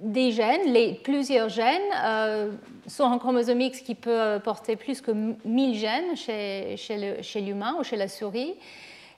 des 0.00 0.32
gènes, 0.32 0.72
les, 0.72 0.94
plusieurs 0.94 1.48
gènes, 1.48 1.80
euh, 2.04 2.52
sur 2.86 3.06
un 3.06 3.18
chromosome 3.18 3.60
X 3.60 3.80
qui 3.80 3.94
peut 3.94 4.38
porter 4.44 4.76
plus 4.76 5.00
que 5.00 5.10
1000 5.44 5.78
gènes 5.78 6.16
chez, 6.16 6.76
chez 6.76 7.40
l'humain 7.40 7.76
ou 7.80 7.84
chez 7.84 7.96
la 7.96 8.08
souris. 8.08 8.54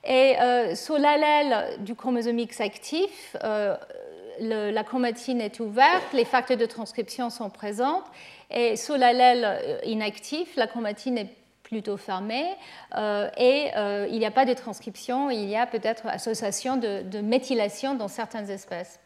Et 0.07 0.35
sur 0.75 0.97
l'allèle 0.97 1.77
du 1.81 1.93
chromosome 1.93 2.39
X 2.39 2.61
actif, 2.61 3.35
la 3.41 4.83
chromatine 4.85 5.41
est 5.41 5.59
ouverte, 5.59 6.13
les 6.13 6.23
facteurs 6.23 6.57
de 6.57 6.65
transcription 6.65 7.29
sont 7.29 7.49
présents, 7.49 8.03
et 8.49 8.77
sur 8.77 8.97
l'allèle 8.97 9.81
inactif, 9.83 10.55
la 10.55 10.67
chromatine 10.67 11.17
est 11.17 11.29
plutôt 11.69 11.97
fermée 11.97 12.47
euh, 12.97 13.29
et 13.37 13.67
euh, 13.77 14.07
il 14.09 14.17
n'y 14.17 14.25
a 14.25 14.31
pas 14.31 14.45
de 14.45 14.53
transcription, 14.53 15.29
il 15.29 15.47
y 15.47 15.55
a 15.55 15.67
peut-être 15.67 16.07
association 16.07 16.77
de, 16.77 17.03
de, 17.03 17.21
méthylation 17.21 17.93
dans 17.93 18.07
certaines 18.07 18.49
espèces. 18.49 18.99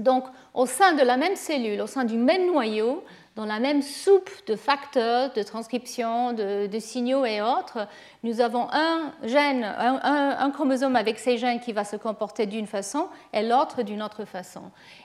Donc, 0.00 0.24
au 0.54 0.64
sein 0.64 0.94
de 0.94 1.02
la 1.02 1.18
même 1.18 1.36
cellule, 1.36 1.82
au 1.82 1.86
sein 1.86 2.04
du 2.04 2.16
même 2.16 2.46
noyau, 2.46 3.04
dans 3.36 3.44
la 3.44 3.60
même 3.60 3.82
soupe 3.82 4.30
de 4.46 4.56
facteurs 4.56 5.32
de 5.34 5.42
transcription, 5.42 6.32
de, 6.32 6.68
signaux 6.78 7.26
et 7.26 7.42
autres, 7.42 7.86
nous 8.22 8.40
avons 8.40 8.66
un 8.72 9.12
gène, 9.22 9.62
un, 9.62 10.50
chromosome 10.52 10.96
avec 10.96 11.18
ces 11.18 11.36
gènes 11.36 11.60
qui 11.60 11.72
va 11.72 11.84
se 11.84 11.96
comporter 11.96 12.46
d'une 12.46 12.66
façon 12.66 13.08
et 13.34 13.42
l'autre 13.42 13.82
d'une 13.82 14.02
autre 14.02 14.24
façon. 14.24 14.62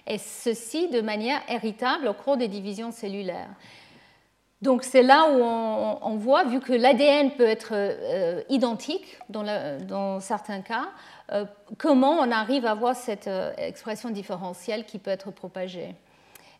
Et 0.08 0.18
ceci 0.18 0.88
de 0.88 1.02
manière 1.02 1.42
héritable 1.50 2.08
au 2.08 2.14
cours 2.14 2.38
des 2.38 2.48
divisions 2.48 2.92
cellulaires. 2.92 3.50
Donc 4.62 4.84
c'est 4.84 5.04
là 5.04 5.30
où 5.30 5.44
on, 5.44 6.16
voit, 6.16 6.46
vu 6.46 6.60
que 6.60 6.74
l'ADN 6.74 7.32
peut 7.32 7.46
être 7.46 7.74
euh, 7.74 8.42
identique 8.50 9.18
dans, 9.30 10.20
certains 10.20 10.62
cas, 10.62 10.88
euh, 11.32 11.46
comment 11.78 12.20
on 12.20 12.32
arrive 12.32 12.66
à 12.66 12.72
avoir 12.72 12.96
cette 12.96 13.28
euh, 13.28 13.52
expression 13.58 14.10
différentielle 14.10 14.86
qui 14.86 14.98
peut 14.98 15.12
être 15.12 15.32
propagée. 15.32 15.94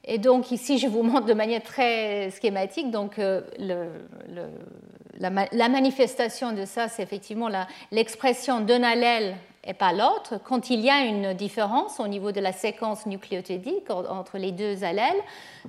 Et 0.04 0.18
donc 0.18 0.52
ici, 0.52 0.78
je 0.78 0.88
vous 0.88 1.04
montre 1.04 1.26
de 1.26 1.34
manière 1.34 1.64
très 1.64 2.30
schématique. 2.30 2.92
Donc 2.92 3.20
la, 3.58 5.70
manifestation 5.70 6.52
de 6.52 6.66
ça, 6.66 6.90
c'est 6.90 7.02
effectivement 7.02 7.50
l'expression 7.92 8.60
d'un 8.60 8.84
allèle 8.84 9.36
et 9.66 9.74
pas 9.74 9.94
l'autre, 9.94 10.40
quand 10.44 10.70
il 10.70 10.82
y 10.82 10.90
a 10.90 11.06
une 11.06 11.34
différence 11.34 12.00
au 12.00 12.08
niveau 12.08 12.32
de 12.32 12.40
la 12.40 12.52
séquence 12.52 13.06
nucléotidique 13.08 13.90
entre 13.90 14.38
les 14.38 14.52
deux 14.52 14.84
allèles, 14.84 15.22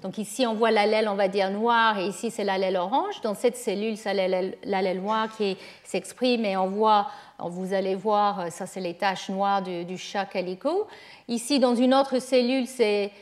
donc 0.02 0.18
ici 0.18 0.46
on 0.46 0.54
voit 0.54 0.70
l'allèle, 0.70 1.09
on 1.09 1.14
va 1.14 1.28
dire 1.28 1.50
noir, 1.50 1.98
et 1.98 2.06
ici 2.06 2.30
c'est 2.30 2.44
l'allèle 2.44 2.76
orange, 2.76 3.20
dans 3.22 3.35
cette 3.35 3.56
cellule 3.56 3.96
c'est 3.96 4.12
l'allèle 4.12 5.00
noir 5.00 5.28
qui 5.37 5.56
s'exprime 5.82 6.44
et 6.44 6.56
on 6.56 6.68
voit, 6.68 7.06
vous 7.38 7.75
allez 7.75 7.94
voir, 7.94 8.51
ça 8.51 8.66
c'est 8.66 8.81
les 8.81 8.94
taches 8.94 9.29
noires 9.29 9.62
du, 9.62 9.99
chat 9.99 10.25
calico. 10.25 10.87
Ici 11.29 11.59
dans 11.59 11.75
une 11.75 11.94
autre 11.94 12.18
cellule 12.18 12.66
c'est 12.66 13.12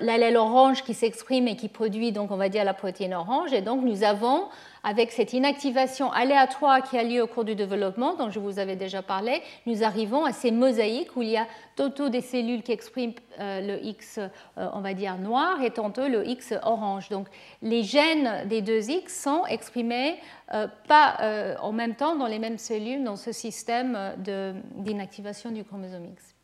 l'allèle 0.00 0.36
orange 0.36 0.82
qui 0.82 0.94
s'exprime 0.94 1.48
et 1.48 1.56
qui 1.56 1.68
produit 1.68 2.12
donc 2.12 2.30
on 2.30 2.36
va 2.36 2.48
dire 2.48 2.64
la 2.64 2.74
protéine 2.74 3.14
orange, 3.14 3.52
et 3.52 3.62
donc 3.62 3.82
nous 3.82 4.02
avons 4.02 4.44
avec 4.84 5.10
cette 5.10 5.32
inactivation 5.32 6.12
aléatoire 6.12 6.82
qui 6.82 6.96
a 6.96 7.02
lieu 7.02 7.22
au 7.22 7.26
cours 7.26 7.44
du 7.44 7.54
développement, 7.54 8.14
dont 8.14 8.30
je 8.30 8.38
vous 8.38 8.58
avais 8.58 8.76
déjà 8.76 9.02
parlé, 9.02 9.42
nous 9.66 9.82
arrivons 9.82 10.24
à 10.24 10.32
ces 10.32 10.50
mosaïques 10.50 11.16
où 11.16 11.22
il 11.22 11.30
y 11.30 11.36
a 11.36 11.46
tantôt 11.76 12.08
des 12.08 12.22
cellules 12.22 12.62
qui 12.62 12.72
expriment 12.72 13.12
euh, 13.38 13.60
le 13.60 13.84
X, 13.84 14.18
euh, 14.18 14.28
on 14.56 14.80
va 14.80 14.94
dire, 14.94 15.18
noir 15.18 15.62
et 15.62 15.70
tantôt 15.70 16.08
le 16.08 16.26
X 16.26 16.54
orange. 16.62 17.10
Donc 17.10 17.28
les 17.62 17.82
gènes 17.82 18.48
des 18.48 18.62
deux 18.62 18.90
X 18.90 19.22
sont 19.22 19.44
exprimés 19.46 20.16
euh, 20.54 20.66
pas 20.88 21.56
en 21.60 21.72
même 21.72 21.94
temps 21.94 22.16
dans 22.16 22.26
les 22.26 22.38
mêmes 22.38 22.58
cellules 22.58 23.04
dans 23.04 23.16
ce 23.16 23.30
système 23.32 24.14
d'inactivation 24.76 25.50
du 25.50 25.64
chromosome 25.64 26.06
X. 26.06 26.34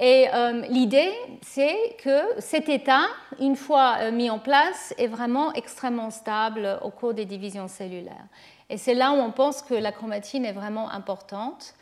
Et 0.00 0.26
l'idée, 0.68 1.10
c'est 1.42 1.76
que 2.02 2.40
cet 2.40 2.68
état, 2.68 3.06
une 3.40 3.56
fois 3.56 4.10
mis 4.10 4.30
en 4.30 4.38
place, 4.38 4.94
est 4.98 5.06
vraiment 5.06 5.52
extrêmement 5.54 6.10
stable 6.10 6.78
au 6.82 6.90
cours 6.90 7.14
des 7.14 7.24
divisions 7.24 7.68
cellulaires. 7.68 8.26
Et 8.70 8.76
c'est 8.76 8.94
là 8.94 9.12
où 9.12 9.16
on 9.16 9.32
pense 9.32 9.62
que 9.62 9.74
la 9.74 9.90
chromatine 9.90 10.44
est 10.44 10.52
vraiment 10.52 10.90
importante. 10.90 11.74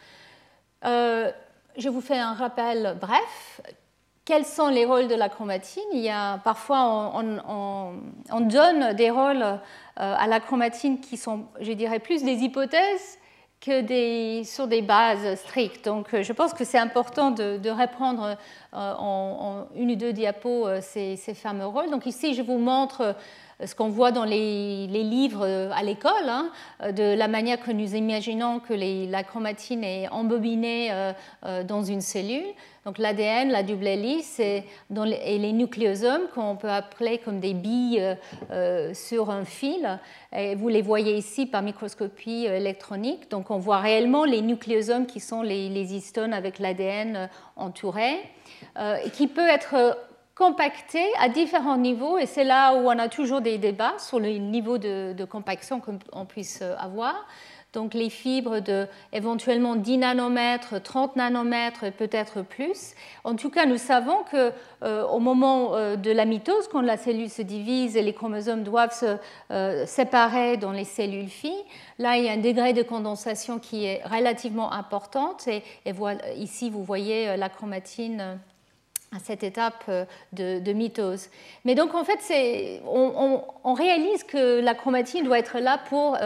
Je 1.79 1.89
vous 1.89 2.01
fais 2.01 2.19
un 2.19 2.35
rappel 2.35 2.97
bref. 3.01 3.61
Quels 4.25 4.45
sont 4.45 4.69
les 4.69 4.85
rôles 4.85 5.07
de 5.07 5.15
la 5.15 5.29
chromatine? 5.29 5.85
Il 5.93 6.01
y 6.01 6.11
a, 6.11 6.39
Parfois, 6.39 7.13
on, 7.15 7.93
on 8.33 8.41
donne 8.41 8.93
des 8.95 9.11
rôles 9.11 9.45
à 9.95 10.27
la 10.27 10.41
chromatine 10.41 11.01
qui 11.01 11.17
sont, 11.17 11.47
je 11.61 11.73
dirais, 11.73 12.01
plus 12.01 12.25
des 12.25 12.39
hypothèses 12.39 13.19
que 13.61 14.45
sur 14.45 14.69
des 14.69 14.83
bases 14.83 15.39
strictes. 15.41 15.87
Donc 15.87 16.15
euh, 16.15 16.23
je 16.23 16.33
pense 16.33 16.53
que 16.53 16.65
c'est 16.65 16.79
important 16.79 17.31
de, 17.31 17.71
reprendre 17.71 18.37
euh, 18.75 18.95
en, 18.99 19.67
une 19.75 19.93
ou 19.93 19.97
deux 19.97 20.13
diapos 20.13 20.67
euh, 20.67 20.81
ces, 20.81 21.17
ces, 21.17 21.35
fameux 21.35 21.67
rôles. 21.67 21.91
Donc 21.91 22.07
ici, 22.07 22.35
je 22.35 22.43
vous 22.43 22.59
montre 22.59 23.17
ce 23.65 23.75
qu'on 23.75 23.89
voit 23.89 24.13
dans 24.13 24.25
les, 24.25 24.87
livres 24.87 25.47
à 25.73 25.83
l'école, 25.83 26.29
hein, 26.29 26.51
de 26.93 27.15
la 27.15 27.29
manière 27.29 27.61
que 27.61 27.71
nous 27.71 27.95
imaginons 27.95 28.61
que 28.61 28.75
la 29.11 29.23
chromatine 29.25 29.85
est 29.85 30.09
embobinée 30.09 30.91
dans 31.67 31.83
une 31.83 32.01
cellule. 32.01 32.45
Donc 32.87 32.99
l'ADN, 32.99 33.51
la 33.51 33.65
double 33.65 33.89
hélice 33.89 34.39
et, 34.39 34.63
les, 34.91 35.53
nucléosomes 35.53 36.29
qu'on 36.33 36.55
peut 36.55 36.71
appeler 36.71 37.19
comme 37.19 37.41
des 37.41 37.53
billes 37.53 37.99
euh, 38.01 38.15
euh, 38.53 38.95
sur 38.95 39.31
un 39.31 39.45
fil. 39.45 39.99
Vous 40.57 40.69
les 40.69 40.83
voyez 40.83 41.17
ici 41.17 41.47
par 41.47 41.63
microscopie 41.63 42.47
euh, 42.47 42.57
électronique. 42.57 43.29
Donc 43.29 43.51
on 43.51 43.59
voit 43.59 43.81
réellement 43.81 44.25
les 44.25 44.41
nucléosomes 44.41 45.07
qui 45.07 45.19
sont 45.19 45.43
les, 45.43 45.97
histones 45.97 46.33
avec 46.33 46.61
l'ADN 46.61 47.29
entouré, 47.57 48.21
qui 49.13 49.27
peut 49.27 49.49
être 49.49 49.97
compacté 50.37 51.03
à 51.19 51.29
différents 51.29 51.79
niveaux, 51.79 52.19
et 52.19 52.27
c'est 52.27 52.45
là 52.45 52.75
où 52.75 52.89
on 52.89 52.99
a 52.99 53.09
toujours 53.09 53.41
des 53.41 53.59
débats 53.59 53.99
sur 53.99 54.21
le 54.21 54.29
niveau 54.29 54.79
de, 54.79 55.25
compaction 55.25 55.81
qu'on 55.81 56.27
puisse 56.27 56.63
avoir 56.79 57.27
donc 57.77 57.93
les 57.93 58.09
fibres 58.09 58.61
de 58.61 58.87
éventuellement 59.13 59.77
10 59.77 59.99
nanomètres, 59.99 60.83
30 60.83 61.17
nanomètres, 61.17 61.93
peut-être 61.93 62.41
plus. 62.41 62.95
En 63.23 63.37
tout 63.37 63.51
cas, 63.51 63.67
nous 63.67 63.77
savons 63.77 64.23
que 64.33 64.51
euh, 64.83 65.07
au 65.07 65.19
moment 65.19 65.75
euh, 65.75 65.97
de 65.97 66.11
la 66.11 66.25
mitose, 66.25 66.69
quand 66.69 66.81
la 66.81 66.97
cellule 66.97 67.29
se 67.29 67.43
divise 67.43 67.95
et 67.95 68.03
les 68.03 68.15
chromosomes 68.15 68.63
doivent 68.63 68.95
se 68.99 69.19
euh, 69.51 69.85
séparer 69.85 70.57
dans 70.57 70.73
les 70.73 70.85
cellules 70.85 71.29
filles, 71.29 71.65
là 71.99 72.17
il 72.17 72.25
y 72.25 72.29
a 72.31 72.33
un 72.33 72.39
degré 72.39 72.73
de 72.73 72.83
condensation 72.83 73.59
qui 73.59 73.85
est 73.85 74.03
relativement 74.07 74.73
important. 74.73 75.37
Et, 75.47 75.63
ici, 76.37 76.71
vous 76.71 76.83
voyez 76.83 77.37
la 77.37 77.51
chromatine 77.51 78.39
à 79.15 79.19
cette 79.19 79.43
étape 79.43 79.91
de, 80.33 80.73
mitose. 80.73 81.29
Mais 81.65 81.75
donc 81.75 81.95
en 81.95 82.05
fait, 82.05 82.19
on, 82.87 83.75
réalise 83.75 84.25
que 84.25 84.61
la 84.61 84.75
chromatine 84.75 85.25
doit 85.25 85.39
être 85.39 85.59
là 85.59 85.79
pour 85.89 86.19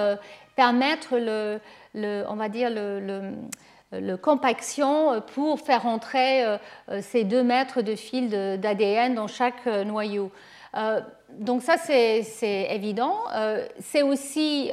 permettre 0.57 1.17
le, 1.17 2.25
on 2.29 2.37
va 2.37 2.49
dire 2.49 2.71
le, 2.71 4.17
compaction 4.17 5.21
pour 5.35 5.61
faire 5.61 5.87
entrer 5.87 6.45
euh, 6.45 6.59
ces 7.03 7.25
deux 7.25 7.43
mètres 7.43 7.83
de 7.83 7.97
fil 7.97 8.29
d'ADN 8.31 9.15
dans 9.15 9.27
chaque 9.27 9.67
euh, 9.67 9.85
noyau. 9.85 10.31
Euh, 10.77 11.01
donc 11.31 11.63
ça, 11.63 11.77
c'est 11.77 12.25
évident. 12.71 13.17
C'est 13.81 14.03
aussi 14.03 14.71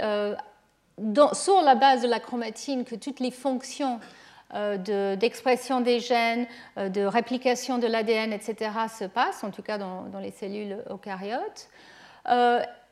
sur 1.34 1.62
la 1.62 1.76
base 1.76 2.02
de 2.02 2.08
la 2.08 2.20
chromatine 2.20 2.84
que 2.84 2.96
toutes 2.96 3.20
les 3.20 3.32
fonctions 3.32 4.00
d'expression 4.54 5.82
des 5.82 6.00
gènes, 6.00 6.48
de 6.78 7.02
réplication 7.02 7.78
de 7.78 7.88
l'ADN, 7.88 8.32
etc., 8.32 8.72
se 8.98 9.06
passent, 9.06 9.44
en 9.44 9.52
tout 9.52 9.62
cas 9.62 9.78
dans, 9.78 10.20
les 10.22 10.32
cellules 10.32 10.78
eucaryotes. 10.90 11.70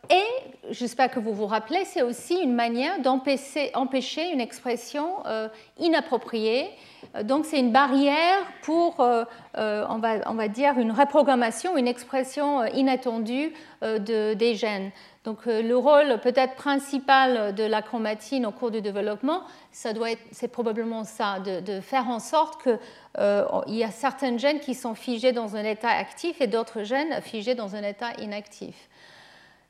Et, 0.09 0.23
j'espère 0.71 1.09
que 1.09 1.19
vous 1.19 1.33
vous 1.33 1.45
rappelez, 1.45 1.83
c'est 1.85 2.01
aussi 2.01 2.35
une 2.35 2.53
manière 2.53 2.99
d'empêcher 3.01 4.31
une 4.31 4.41
expression 4.41 5.25
euh, 5.25 5.47
inappropriée. 5.79 6.69
Euh, 7.15 7.23
donc 7.23 7.45
c'est 7.45 7.59
une 7.59 7.71
barrière 7.71 8.39
pour, 8.61 8.99
euh, 8.99 9.23
on, 9.55 9.97
va, 9.99 10.47
dire, 10.47 10.77
une 10.77 10.91
reprogrammation, 10.91 11.77
une 11.77 11.87
expression 11.87 12.65
inattendue 12.65 13.53
de, 13.81 14.33
des 14.33 14.55
gènes. 14.55 14.91
Donc 15.25 15.45
le 15.47 15.75
rôle 15.75 16.19
peut-être 16.21 16.53
principal 16.53 17.55
de 17.55 17.63
la 17.63 17.81
chromatine 17.81 18.45
au 18.45 18.51
cours 18.51 18.69
du 18.69 18.81
développement, 18.81 19.41
ça 19.71 19.91
doit 19.91 20.11
être, 20.11 20.21
c'est 20.31 20.47
probablement 20.47 21.03
ça, 21.03 21.39
de, 21.39 21.81
faire 21.81 22.07
en 22.09 22.19
sorte 22.19 22.61
qu'il 22.61 23.75
y 23.75 23.83
a 23.83 23.91
certains 23.91 24.37
gènes 24.37 24.59
qui 24.59 24.75
sont 24.75 24.93
figés 24.93 25.31
dans 25.31 25.55
un 25.55 25.63
état 25.63 25.89
actif 25.89 26.41
et 26.41 26.47
d'autres 26.47 26.83
gènes 26.83 27.21
figés 27.21 27.55
dans 27.55 27.75
un 27.75 27.81
état 27.81 28.13
inactif. 28.19 28.87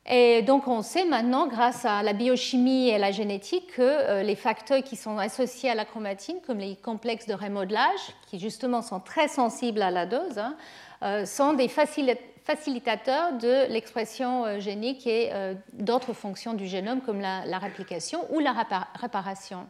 Et 0.08 0.44
donc 0.44 0.68
on 0.68 0.84
sait 0.84 1.06
maintenant, 1.06 1.48
grâce 1.48 1.84
à 1.84 2.04
la 2.04 2.14
biochimie 2.14 2.90
et 2.90 3.00
la 3.00 3.12
génétique, 3.12 3.76
que 3.76 3.82
euh, 3.82 4.22
les 4.22 4.36
facteurs 4.36 4.84
qui 4.84 4.96
sont 4.96 5.18
associés 5.18 5.72
à 5.72 5.76
la 5.76 5.86
chromatine, 5.86 6.38
comme 6.46 6.60
les 6.60 6.76
complexes 6.76 7.26
de 7.26 7.34
remodelage, 7.34 8.14
qui 8.30 8.38
justement 8.38 8.84
sont 8.84 9.00
très 9.00 9.28
sensibles 9.28 9.82
à 9.82 9.90
la 9.90 10.06
dose, 10.06 10.38
hein, 10.38 10.56
euh, 11.02 11.26
sont 11.26 11.54
des 11.54 11.68
facilitateurs 11.68 12.35
de 12.48 13.72
l'expression 13.72 14.46
euh, 14.46 14.60
génique 14.60 15.08
et 15.08 15.32
d'autres 15.74 16.14
fonctions 16.14 16.54
du 16.54 16.68
génome, 16.68 17.02
comme 17.02 17.20
la, 17.20 17.58
réplication 17.58 18.26
ou 18.32 18.40
la 18.40 18.54
réparation. 18.96 19.68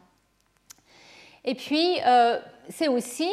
Et 1.44 1.54
puis, 1.54 1.98
c'est 2.68 2.88
aussi 2.88 3.30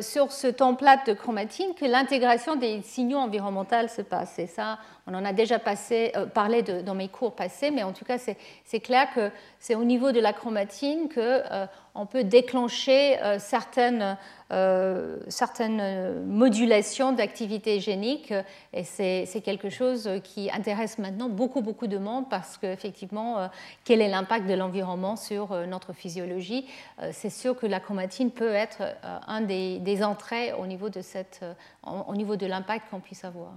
sur 0.00 0.32
ce 0.32 0.46
template 0.46 1.06
de 1.06 1.12
chromatine 1.12 1.74
que 1.74 1.84
l'intégration 1.84 2.56
des 2.56 2.80
signaux 2.80 3.18
environnementaux 3.18 3.86
se 3.88 4.00
passe. 4.00 4.38
Et 4.38 4.46
ça, 4.46 4.78
on 5.06 5.12
en 5.12 5.26
a 5.26 5.34
déjà 5.34 5.58
parlé 5.58 6.62
dans 6.62 6.94
mes 6.94 7.08
cours 7.08 7.36
passés, 7.36 7.70
mais 7.70 7.82
en 7.82 7.92
tout 7.92 8.06
cas, 8.06 8.16
c'est 8.16 8.80
clair 8.80 9.08
que 9.14 9.30
c'est 9.58 9.74
au 9.74 9.84
niveau 9.84 10.10
de 10.10 10.20
la 10.20 10.32
chromatine 10.32 11.10
qu'on 11.14 12.06
peut 12.06 12.24
déclencher 12.24 13.18
certaines 13.38 14.16
euh, 14.52 15.18
certaines 15.28 16.24
modulations 16.26 17.12
d'activité 17.12 17.78
génique. 17.78 18.34
Et 18.72 18.82
c'est 18.82 19.42
quelque 19.44 19.70
chose 19.70 20.10
qui 20.24 20.50
intéresse 20.50 20.98
maintenant 20.98 21.28
beaucoup, 21.28 21.60
beaucoup 21.60 21.86
de 21.86 21.98
monde 21.98 22.28
parce 22.28 22.58
qu'effectivement, 22.58 23.38
euh, 23.38 23.46
quel 23.84 24.00
est 24.00 24.08
l'impact 24.08 24.48
de 24.48 24.54
l'environnement 24.54 25.14
sur 25.14 25.52
euh, 25.52 25.66
notre 25.66 25.92
physiologie? 25.92 26.66
C'est 27.12 27.30
sûr 27.30 27.56
que 27.56 27.66
la 27.66 27.78
chromatine 27.78 28.30
peut 28.32 28.52
être 28.52 28.82
un 29.26 29.40
des, 29.40 30.02
entrées 30.02 30.52
au 30.52 30.66
niveau 30.66 30.88
de, 30.88 31.00
cette, 31.00 31.44
au 31.84 32.14
niveau 32.14 32.36
de 32.36 32.46
l'impact 32.46 32.90
qu'on 32.90 33.00
puisse 33.00 33.24
avoir. 33.24 33.52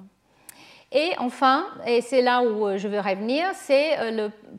Et 0.91 1.11
enfin, 1.17 1.65
et 1.87 2.01
c'est 2.01 2.21
là 2.21 2.43
où 2.43 2.77
je 2.77 2.87
veux 2.87 2.99
revenir, 2.99 3.45
c'est 3.53 3.97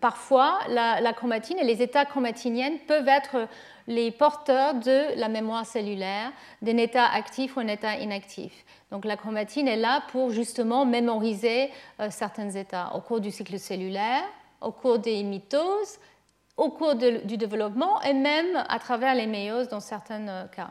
parfois 0.01 0.59
la, 0.69 1.01
la, 1.01 1.13
chromatine 1.13 1.59
et 1.59 1.65
les 1.65 1.81
états 1.81 2.05
chromatiniennes 2.05 2.79
peuvent 2.89 3.09
être 3.09 3.49
les 3.87 4.11
porteurs 4.11 4.75
de 4.75 5.19
la 5.19 5.29
mémoire 5.29 5.67
cellulaire 5.67 6.33
d'un 6.63 6.77
état 6.77 7.07
actif 7.07 7.57
ou 7.57 7.61
un 7.61 7.69
état 7.69 7.97
inactif. 7.99 8.65
Donc 8.91 9.05
la 9.05 9.17
chromatine 9.17 9.69
est 9.69 9.77
là 9.77 10.03
pour 10.13 10.31
justement 10.31 10.87
mémoriser 10.87 11.71
euh, 12.01 12.09
certains 12.11 12.51
états 12.51 12.95
au 12.95 13.01
cours 13.01 13.21
du 13.21 13.31
cycle 13.31 13.59
cellulaire, 13.59 14.23
au 14.61 14.71
cours 14.71 14.99
des 14.99 15.23
mitoses, 15.23 15.99
au 16.57 16.71
cours 16.71 16.95
du 16.95 17.37
développement 17.37 18.01
et 18.03 18.15
même 18.15 18.65
à 18.69 18.79
travers 18.79 19.15
les 19.15 19.27
méioses 19.27 19.69
dans 19.69 19.81
certains 19.81 20.29
euh, 20.29 20.47
cas. 20.47 20.71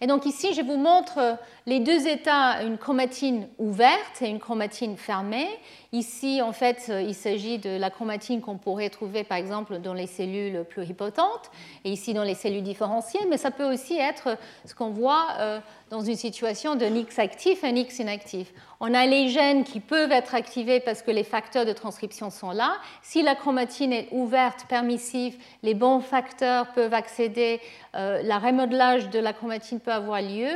Et 0.00 0.06
donc 0.06 0.26
ici, 0.26 0.54
je 0.54 0.62
vous 0.62 0.76
montre 0.76 1.38
les 1.66 1.80
deux 1.80 2.06
états, 2.06 2.62
une 2.62 2.78
chromatine 2.78 3.48
ouverte 3.58 4.22
et 4.22 4.28
une 4.28 4.38
chromatine 4.38 4.96
fermée. 4.96 5.48
Ici, 5.92 6.40
en 6.42 6.52
fait, 6.52 6.90
il 6.90 7.14
s'agit 7.14 7.58
de 7.58 7.70
la 7.70 7.90
chromatine 7.90 8.40
qu'on 8.40 8.58
pourrait 8.58 8.90
trouver, 8.90 9.24
par 9.24 9.38
exemple, 9.38 9.78
dans 9.78 9.94
les 9.94 10.06
cellules 10.06 10.64
pluripotentes 10.68 11.50
et 11.84 11.90
ici 11.90 12.14
dans 12.14 12.24
les 12.24 12.34
cellules 12.34 12.62
différenciées, 12.62 13.20
mais 13.28 13.38
ça 13.38 13.50
peut 13.50 13.70
aussi 13.70 13.98
être 13.98 14.36
ce 14.64 14.74
qu'on 14.74 14.90
voit 14.90 15.28
euh, 15.38 15.60
dans 15.90 16.00
une 16.00 16.16
situation 16.16 16.74
d'un 16.74 16.94
X 16.94 17.18
actif 17.18 17.64
et 17.64 17.68
un 17.68 17.74
X 17.74 17.98
inactif. 17.98 18.52
On 18.80 18.94
a 18.94 19.06
les 19.06 19.28
gènes 19.28 19.64
qui 19.64 19.80
peuvent 19.80 20.12
être 20.12 20.34
activés 20.34 20.80
parce 20.80 21.02
que 21.02 21.10
les 21.10 21.24
facteurs 21.24 21.66
de 21.66 21.72
transcription 21.72 22.30
sont 22.30 22.52
là. 22.52 22.76
Si 23.02 23.22
la 23.22 23.34
chromatine 23.34 23.92
est 23.92 24.08
ouverte, 24.12 24.66
permissive, 24.68 25.36
les 25.62 25.74
bons 25.74 26.00
facteurs 26.00 26.68
peuvent 26.74 26.94
accéder, 26.94 27.60
euh, 27.96 28.22
la 28.22 28.38
remodelage 28.38 29.10
de 29.10 29.18
la 29.18 29.32
chromatine 29.32 29.58
peut 29.76 29.92
avoir 29.92 30.22
lieu 30.22 30.50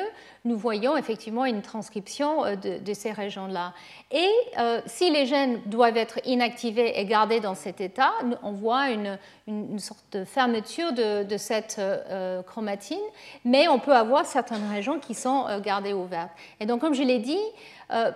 nous 0.45 0.57
voyons 0.57 0.97
effectivement 0.97 1.45
une 1.45 1.63
transcription 1.63 2.45
euh, 2.45 2.57
de, 2.57 2.95
ces 2.95 3.13
régions-là. 3.13 3.73
Et 4.11 4.29
euh, 4.59 4.81
si 4.87 5.11
les 5.11 5.27
gènes 5.27 5.61
doivent 5.67 5.97
être 5.97 6.19
inactivés 6.25 6.99
et 6.99 7.05
gardés 7.05 7.41
dans 7.41 7.55
cet 7.55 7.81
état, 7.81 8.13
on 8.43 8.53
voit 8.53 8.91
une, 8.91 9.19
sorte 9.79 10.05
de 10.13 10.25
fermeture 10.25 10.93
de, 10.93 11.37
cette 11.37 11.77
euh, 11.79 12.43
chromatine, 12.43 12.99
mais 13.45 13.69
on 13.69 13.79
peut 13.79 13.95
avoir 13.95 14.27
certaines 14.27 14.69
régions 14.69 14.99
qui 14.99 15.15
sont 15.15 15.47
gardées 15.61 15.93
ouvertes. 15.93 16.31
Et 16.61 16.67
donc, 16.67 16.81
comme 16.81 16.95
je 16.95 17.03
l'ai 17.03 17.19
dit, 17.19 17.41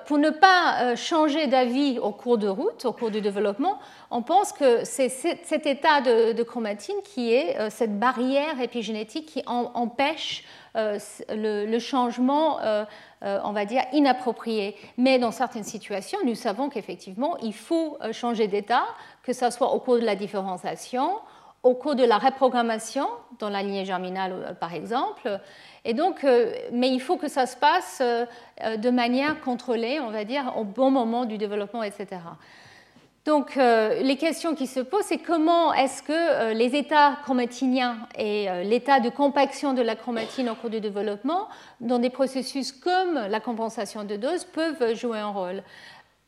pour 0.06 0.18
ne 0.18 0.30
pas 0.30 0.96
changer 0.96 1.46
d'avis 1.46 1.98
au 1.98 2.12
cours 2.12 2.38
de 2.38 2.48
route, 2.48 2.84
au 2.84 2.92
cours 2.92 3.10
du 3.10 3.20
développement, 3.20 3.78
on 4.10 4.22
pense 4.22 4.52
que 4.52 4.84
c'est 4.84 5.08
cet 5.08 5.66
état 5.66 6.00
de, 6.00 6.42
chromatine 6.42 6.96
qui 7.04 7.32
est 7.32 7.70
cette 7.70 7.98
barrière 7.98 8.60
épigénétique 8.60 9.26
qui 9.26 9.42
empêche 9.46 10.44
euh, 10.76 10.98
le, 11.30 11.78
changement, 11.78 12.60
euh, 12.60 12.84
euh, 13.22 13.40
on 13.44 13.52
va 13.52 13.64
dire, 13.64 13.82
inapproprié. 13.92 14.76
Mais 14.98 15.18
dans 15.18 15.30
certaines 15.30 15.64
situations, 15.64 16.18
nous 16.26 16.34
savons 16.34 16.68
qu'effectivement, 16.68 17.38
il 17.38 17.54
faut 17.54 17.98
changer 18.12 18.46
d'état, 18.46 18.84
que 19.22 19.32
ce 19.32 19.50
soit 19.50 19.72
au 19.72 19.80
cours 19.80 19.98
de 19.98 20.04
la 20.04 20.16
différenciation, 20.16 21.12
au 21.62 21.74
cours 21.74 21.94
de 21.94 22.04
la 22.04 22.18
reprogrammation, 22.18 23.08
dans 23.38 23.48
la 23.48 23.62
lignée 23.62 23.86
germinale 23.86 24.54
par 24.60 24.74
exemple. 24.74 25.40
Et 25.88 25.94
donc, 25.94 26.26
mais 26.72 26.90
il 26.90 27.00
faut 27.00 27.16
que 27.16 27.28
ça 27.28 27.46
se 27.46 27.56
passe 27.56 28.02
de 28.02 28.90
manière 28.90 29.40
contrôlée, 29.40 30.00
on 30.00 30.10
va 30.10 30.24
dire, 30.24 30.52
au 30.56 30.64
bon 30.64 30.90
moment 30.90 31.24
du 31.24 31.38
développement, 31.38 31.82
etc. 31.84 32.18
Donc 33.26 33.56
euh, 33.56 34.02
les 34.02 34.16
questions 34.16 34.54
qui 34.54 34.68
se 34.68 34.78
posent, 34.78 35.06
c'est 35.06 35.18
comment 35.18 35.74
est-ce 35.74 36.00
que 36.00 36.12
euh, 36.12 36.54
les 36.54 36.76
états 36.76 37.16
chromatiniens 37.24 37.98
et 38.16 38.48
euh, 38.48 38.62
l'état 38.62 39.00
de 39.00 39.10
compaction 39.10 39.74
de 39.74 39.82
la 39.82 39.96
chromatine 39.96 40.48
au 40.48 40.54
cours 40.54 40.70
du 40.70 40.80
développement, 40.80 41.48
dans 41.80 41.98
des 41.98 42.08
processus 42.08 42.70
comme 42.70 43.14
la 43.14 43.40
compensation 43.40 44.04
de 44.04 44.14
dose, 44.14 44.44
peuvent 44.44 44.94
jouer 44.94 45.18
un 45.18 45.30
rôle? 45.30 45.64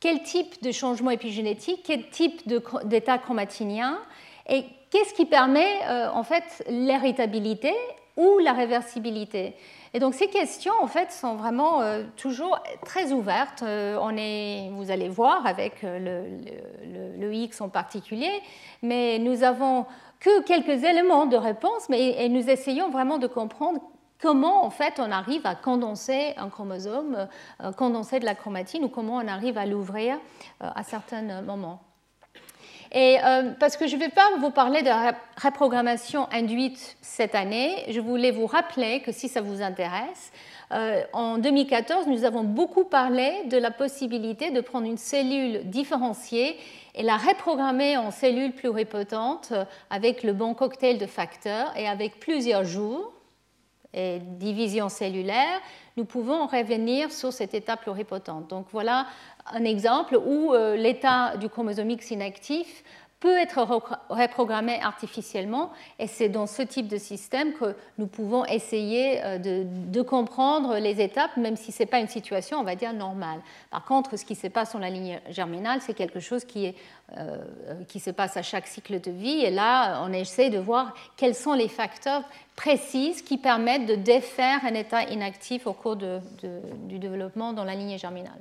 Quel 0.01 0.25
type 0.25 0.61
de 0.61 0.73
changement 0.73 1.13
épigénétique, 1.13 1.83
quel 1.85 2.11
type 2.11 2.43
d'état 2.85 3.19
chromatinien 3.19 3.99
et 4.49 4.65
qu'est-ce 4.91 5.15
qui 5.15 5.27
permet 5.27 5.81
en 6.13 6.23
fait 6.23 6.65
l'héritabilité 6.69 7.75
ou 8.19 8.39
la 8.41 8.53
réversibilité 8.53 9.55
et 9.95 10.01
donc 10.01 10.15
ces 10.15 10.29
questions, 10.29 10.75
en 10.81 10.87
fait, 10.87 11.13
sont 11.13 11.37
vraiment 11.37 11.81
euh, 11.81 12.03
toujours 12.17 12.59
très 12.85 13.13
ouvertes. 13.13 13.63
Euh, 13.63 13.99
on 14.01 14.17
est, 14.17 14.71
vous 14.73 14.91
allez 14.91 15.09
voir 15.09 15.47
avec 15.47 15.83
euh, 15.85 16.39
le, 17.19 17.35
X 17.35 17.61
en 17.61 17.69
particulier, 17.69 18.31
mais 18.83 19.19
nous 19.19 19.43
avons 19.45 19.87
que 20.21 20.43
quelques 20.43 20.85
éléments 20.85 21.27
de 21.27 21.37
réponse, 21.37 21.89
mais 21.89 22.25
et 22.25 22.29
nous 22.29 22.49
essayons 22.51 22.91
vraiment 22.91 23.19
de 23.19 23.27
comprendre 23.27 23.81
comment 24.21 24.65
en 24.65 24.71
fait 24.71 24.95
on 24.99 25.11
arrive 25.13 25.47
à 25.47 25.55
condenser 25.55 26.35
un 26.37 26.49
chromosome, 26.49 27.29
condenser 27.77 28.19
de 28.19 28.25
la 28.25 28.35
chromatine, 28.35 28.85
ou 28.85 28.89
comment 28.89 29.17
on 29.17 29.29
arrive 29.29 29.59
à 29.59 29.67
l'ouvrir 29.67 30.19
à 30.61 30.83
certains 30.83 31.43
moments. 31.43 31.81
Et 32.93 33.19
euh, 33.23 33.53
parce 33.59 33.77
que 33.77 33.87
je 33.87 33.97
ne 33.97 34.01
vais 34.01 34.09
pas 34.09 34.29
vous 34.41 34.51
parler 34.51 34.83
de 34.83 34.91
reprogrammation 35.43 36.29
induite 36.33 36.97
cette 37.03 37.35
année, 37.35 37.85
je 37.91 38.01
voulais 38.01 38.31
vous 38.31 38.47
rappeler 38.47 39.01
que 39.01 39.13
si 39.13 39.29
ça 39.29 39.41
vous 39.41 39.61
intéresse, 39.61 40.33
euh, 40.73 41.03
en 41.13 41.39
2014, 41.39 42.07
nous 42.07 42.25
avons 42.25 42.45
beaucoup 42.45 42.85
parlé 42.85 43.45
de 43.51 43.57
la 43.59 43.71
possibilité 43.71 44.51
de 44.51 44.61
prendre 44.61 44.87
une 44.87 44.99
cellule 44.99 45.63
différenciée 45.65 46.57
et 46.95 47.03
la 47.03 47.17
reprogrammer 47.17 47.97
en 47.97 48.11
cellule 48.11 48.53
pluripotente 48.53 49.53
avec 49.91 50.23
le 50.23 50.33
bon 50.33 50.55
cocktail 50.55 50.99
de 50.99 51.07
facteurs 51.07 51.73
et 51.77 51.87
avec 51.87 52.21
plusieurs 52.21 52.65
jours 52.65 53.13
et 53.95 54.19
division 54.21 54.89
cellulaire, 54.89 55.61
nous 55.99 56.05
pouvons 56.05 56.47
revenir 56.47 57.11
sur 57.11 57.33
cet 57.33 57.55
état 57.55 57.77
pluripotent. 57.77 58.47
Donc 58.49 58.67
voilà 58.71 59.09
un 59.53 59.65
exemple 59.65 60.17
où 60.17 60.55
euh, 60.55 60.77
l'état 60.77 61.37
du 61.37 61.49
chromosome 61.49 61.91
X 61.91 62.13
inactif 62.13 62.85
peut 63.21 63.37
être 63.37 63.59
reprogrammé 64.09 64.81
artificiellement 64.81 65.73
et 65.99 66.07
c'est 66.07 66.29
dans 66.29 66.47
ce 66.47 66.63
type 66.63 66.87
de 66.87 66.99
système 66.99 67.53
que 67.53 67.75
nous 67.99 68.07
pouvons 68.07 68.45
essayer 68.45 69.21
euh, 69.25 69.39
de, 69.39 70.03
comprendre 70.03 70.79
les 70.79 71.01
étapes, 71.01 71.37
même 71.37 71.57
si 71.57 71.73
ce 71.73 71.83
n'est 71.83 71.87
pas 71.87 71.99
une 71.99 72.09
situation, 72.09 72.59
on 72.59 72.63
va 72.63 72.77
dire, 72.77 72.93
normale. 72.93 73.41
Par 73.71 73.85
contre, 73.85 74.17
ce 74.17 74.25
qui 74.25 74.37
se 74.37 74.47
passe 74.47 74.71
sur 74.71 74.79
la 74.79 74.89
ligne 74.89 75.21
germinale, 75.31 75.81
c'est 75.83 75.95
quelque 75.95 76.21
chose 76.21 76.45
qui, 76.45 76.73
euh, 77.17 77.37
qui 77.89 77.99
se 77.99 78.11
passe 78.11 78.37
à 78.37 78.43
chaque 78.43 78.69
cycle 78.69 79.01
de 79.01 79.11
vie 79.11 79.45
et 79.45 79.51
là, 79.51 80.01
on 80.05 80.13
essaie 80.13 80.51
de 80.51 80.59
voir 80.59 80.95
quels 81.17 81.35
sont 81.35 81.55
les 81.55 81.69
facteurs 81.69 82.23
précis 82.55 83.21
qui 83.27 83.37
permettent 83.37 83.87
de 83.87 83.97
défaire 83.97 84.61
un 84.65 84.75
état 84.75 85.03
inactif 85.05 85.67
au 85.67 85.73
cours 85.73 85.97
du 85.97 86.99
développement 86.99 87.53
dans 87.53 87.65
la 87.65 87.75
ligne 87.75 87.99
germinale. 87.99 88.41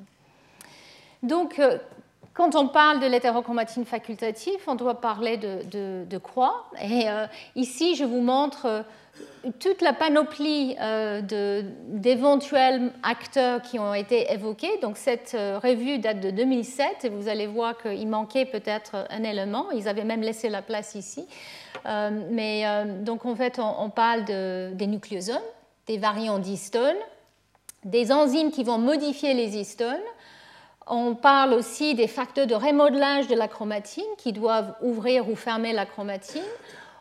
Donc, 1.23 1.59
euh, 1.59 1.77
quand 2.37 2.53
on 2.53 2.67
parle 2.67 2.99
de 2.99 3.07
l'hétérochromatine 3.07 3.83
facultative, 3.83 4.59
on 4.67 4.75
doit 4.75 5.01
parler 5.01 5.37
de, 5.37 6.17
croix. 6.19 6.69
Et 6.79 7.09
euh, 7.09 7.25
ici, 7.55 7.95
je 7.95 8.03
vous 8.03 8.21
montre 8.21 8.67
euh, 8.67 8.83
toute 9.59 9.81
la 9.81 9.91
panoplie 9.91 10.75
d'éventuels 11.89 12.91
acteurs 13.01 13.63
qui 13.63 13.79
ont 13.79 13.95
été 13.95 14.31
évoqués. 14.31 14.69
Donc, 14.83 14.97
cette 14.97 15.31
revue 15.31 15.97
date 15.97 16.19
de 16.19 16.29
2007 16.29 17.05
et 17.05 17.09
vous 17.09 17.27
allez 17.27 17.47
voir 17.47 17.75
qu'il 17.75 18.07
manquait 18.07 18.45
peut-être 18.45 19.07
un 19.09 19.23
élément. 19.23 19.71
Ils 19.71 19.87
avaient 19.87 20.03
même 20.03 20.21
laissé 20.21 20.49
la 20.49 20.61
place 20.61 20.93
ici. 20.93 21.25
mais 21.85 22.65
donc, 22.99 23.25
en 23.25 23.35
fait, 23.35 23.57
on, 23.57 23.85
on 23.85 23.89
parle 23.89 24.25
des 24.25 24.87
nucléosomes, 24.87 25.37
des 25.87 25.97
variants 25.97 26.37
d'histones, 26.37 27.01
des 27.83 28.11
enzymes 28.11 28.51
qui 28.51 28.63
vont 28.63 28.77
modifier 28.77 29.33
les 29.33 29.57
histones 29.57 29.97
on 30.89 31.15
parle 31.15 31.53
aussi 31.53 31.95
des 31.95 32.07
facteurs 32.07 32.47
de 32.47 32.55
remodelage 32.55 33.27
de 33.27 33.35
la 33.35 33.47
chromatine 33.47 34.03
qui 34.17 34.33
doivent 34.33 34.75
ouvrir 34.81 35.29
ou 35.29 35.35
fermer 35.35 35.73
la 35.73 35.85
chromatine. 35.85 36.43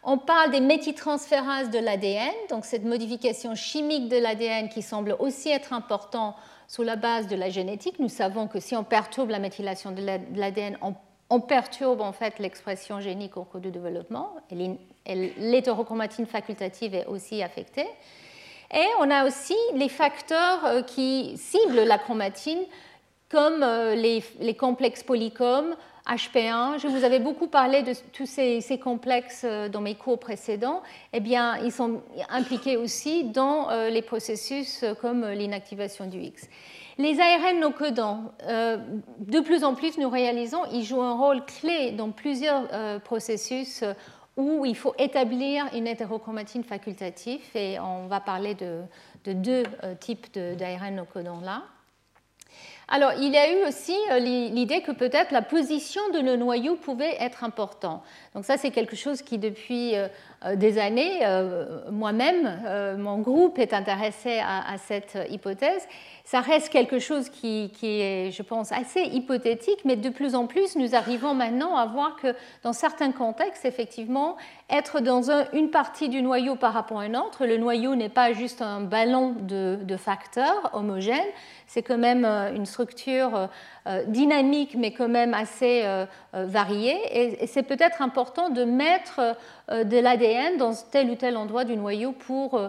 On 0.02 0.18
parle 0.18 0.50
des 0.52 0.60
méthyltransférases 0.60 1.70
de 1.70 1.78
l'ADN, 1.78 2.32
donc 2.48 2.64
cette 2.64 2.84
modification 2.84 3.54
chimique 3.54 4.08
de 4.08 4.16
l'ADN 4.16 4.68
qui 4.68 4.82
semble 4.82 5.16
aussi 5.18 5.50
être 5.50 5.72
important 5.72 6.36
sous 6.68 6.82
la 6.82 6.96
base 6.96 7.26
de 7.26 7.36
la 7.36 7.48
génétique. 7.48 7.98
Nous 7.98 8.08
savons 8.08 8.46
que 8.46 8.60
si 8.60 8.76
on 8.76 8.84
perturbe 8.84 9.30
la 9.30 9.38
méthylation 9.38 9.90
de 9.90 10.02
l'ADN, 10.34 10.78
on, 11.28 11.40
perturbe 11.40 12.00
en 12.00 12.12
fait 12.12 12.38
l'expression 12.38 13.00
génique 13.00 13.36
au 13.36 13.42
cours 13.42 13.60
du 13.60 13.70
développement 13.70 14.30
l'hétérochromatine 15.06 16.26
facultative 16.26 16.94
est 16.94 17.06
aussi 17.06 17.42
affectée. 17.42 17.86
Et 18.72 18.86
on 19.00 19.10
a 19.10 19.26
aussi 19.26 19.56
les 19.74 19.88
facteurs 19.88 20.84
qui 20.86 21.36
ciblent 21.36 21.84
la 21.84 21.98
chromatine, 21.98 22.64
comme 23.28 23.60
les, 23.60 24.22
les 24.40 24.54
complexes 24.54 25.02
polycomes, 25.02 25.74
HP1. 26.06 26.78
Je 26.78 26.86
vous 26.86 27.04
avais 27.04 27.18
beaucoup 27.18 27.48
parlé 27.48 27.82
de 27.82 27.92
tous 28.12 28.26
ces, 28.26 28.78
complexes 28.82 29.42
euh, 29.44 29.68
dans 29.68 29.80
mes 29.80 29.96
cours 29.96 30.18
précédents. 30.18 30.82
Eh 31.12 31.20
bien, 31.20 31.56
ils 31.58 31.72
sont 31.72 32.02
impliqués 32.30 32.76
aussi 32.76 33.24
dans 33.24 33.70
euh, 33.70 33.90
les 33.90 34.02
processus 34.02 34.82
euh, 34.82 34.94
comme 34.94 35.26
l'inactivation 35.26 36.06
du 36.06 36.20
X. 36.20 36.48
Les 36.98 37.20
ARN 37.20 37.60
non 37.60 37.72
codants, 37.72 38.32
de 38.48 39.40
plus 39.40 39.64
en 39.64 39.74
plus, 39.74 39.98
nous 39.98 40.08
réalisons, 40.08 40.62
ils 40.72 40.82
jouent 40.82 41.02
un 41.02 41.14
rôle 41.14 41.44
clé 41.44 41.90
dans 41.90 42.10
plusieurs 42.10 43.02
processus 43.02 43.84
où 44.38 44.64
il 44.64 44.74
faut 44.74 44.94
établir 44.98 45.66
une 45.74 45.86
hétérochromatine 45.86 46.64
facultative. 46.64 47.42
Et 47.54 47.78
on 47.78 48.06
va 48.06 48.20
parler 48.20 48.54
de, 48.54 48.80
de 49.26 49.34
deux 49.34 49.64
types 50.00 50.32
d'ARN 50.32 50.94
non 50.94 51.04
codants 51.04 51.42
là. 51.42 51.64
Alors, 52.88 53.14
il 53.20 53.32
y 53.32 53.36
a 53.36 53.50
eu 53.50 53.66
aussi 53.66 53.96
euh, 54.12 54.20
l'idée 54.20 54.80
que 54.80 54.92
peut-être 54.92 55.32
la 55.32 55.42
position 55.42 56.00
de 56.14 56.20
le 56.20 56.36
noyau 56.36 56.76
pouvait 56.76 57.16
être 57.18 57.42
importante. 57.42 58.00
Donc 58.32 58.44
ça, 58.44 58.56
c'est 58.58 58.70
quelque 58.70 58.94
chose 58.94 59.22
qui, 59.22 59.38
depuis 59.38 59.96
euh, 59.96 60.06
euh, 60.44 60.54
des 60.54 60.78
années, 60.78 61.20
moi-même, 61.90 62.96
mon 62.98 63.18
groupe 63.18 63.58
est 63.58 63.72
intéressé 63.72 64.38
à, 64.38 64.76
cette 64.78 65.18
hypothèse. 65.30 65.88
Ça 66.24 66.40
reste 66.40 66.68
quelque 66.68 66.98
chose 66.98 67.28
qui, 67.28 67.72
est, 67.82 68.30
je 68.30 68.42
pense, 68.42 68.70
assez 68.70 69.00
hypothétique, 69.00 69.80
mais 69.84 69.96
de 69.96 70.08
plus 70.08 70.34
en 70.34 70.46
plus, 70.46 70.76
nous 70.76 70.94
arrivons 70.94 71.34
maintenant 71.34 71.76
à 71.76 71.86
voir 71.86 72.16
que 72.16 72.34
dans 72.62 72.72
certains 72.72 73.12
contextes, 73.12 73.64
effectivement, 73.64 74.36
être 74.70 75.00
dans 75.00 75.30
une 75.52 75.70
partie 75.70 76.08
du 76.08 76.22
noyau 76.22 76.56
par 76.56 76.72
rapport 76.72 77.00
à 77.00 77.06
une 77.06 77.16
autre, 77.16 77.46
le 77.46 77.56
noyau 77.56 77.94
n'est 77.94 78.08
pas 78.08 78.32
juste 78.32 78.62
un 78.62 78.80
ballon 78.80 79.34
de, 79.40 79.78
de 79.82 79.96
facteurs 79.96 80.70
homogènes, 80.72 81.32
c'est 81.66 81.82
quand 81.82 81.98
même 81.98 82.24
euh, 82.24 82.54
une 82.54 82.64
structure 82.64 83.34
euh, 83.34 83.46
euh, 83.88 84.04
dynamique, 84.04 84.76
mais 84.76 84.92
quand 84.92 85.08
même 85.08 85.34
assez 85.34 85.84
variée. 86.32 86.98
Et 87.12 87.46
c'est 87.46 87.62
peut-être 87.62 88.02
important 88.02 88.50
de 88.50 88.64
mettre 88.64 89.36
de 89.70 89.98
l'ADN 89.98 90.56
dans 90.56 90.72
tel 90.74 91.10
ou 91.10 91.14
tel 91.14 91.36
endroit 91.36 91.64
du 91.64 91.76
noyau 91.76 92.12
pour 92.12 92.60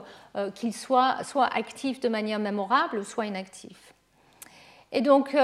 qu'il 0.54 0.74
soit 0.74 1.24
soit 1.24 1.48
actif 1.48 2.00
de 2.00 2.08
manière 2.08 2.38
mémorable, 2.38 3.04
soit 3.04 3.26
inactif. 3.26 3.94
Et 4.92 5.02
donc, 5.02 5.36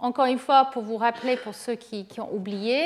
encore 0.00 0.26
une 0.26 0.38
fois, 0.38 0.66
pour 0.66 0.84
vous 0.84 0.96
rappeler, 0.96 1.36
pour 1.36 1.56
ceux 1.56 1.74
qui, 1.74 2.06
ont 2.20 2.32
oublié, 2.32 2.80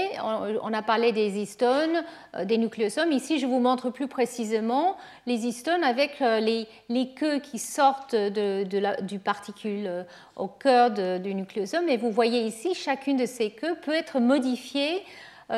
on, 0.63 0.73
a 0.73 0.83
parlé 0.83 1.13
des 1.13 1.39
histones, 1.39 2.03
euh, 2.35 2.47
des 2.47 2.57
nucléosomes. 2.57 3.13
Ici, 3.13 3.39
je 3.39 3.47
vous 3.47 3.61
montre 3.61 3.91
plus 3.91 4.09
précisément 4.09 4.97
les 5.27 5.47
histones 5.47 5.85
avec 5.85 6.23
euh, 6.23 6.41
les, 6.41 7.15
queues 7.15 7.39
qui 7.39 7.59
sortent 7.59 8.15
du 8.15 9.19
particule 9.19 9.87
euh, 9.87 10.05
au 10.37 10.49
cœur 10.49 10.91
du 10.91 11.35
nucléosome. 11.35 11.87
Et 11.91 11.99
vous 11.99 12.11
voyez 12.11 12.47
ici, 12.47 12.75
chacune 12.75 13.19
de 13.19 13.27
ces 13.27 13.51
queues 13.51 13.77
peut 13.83 13.95
être 13.95 14.19
modifiée 14.19 15.03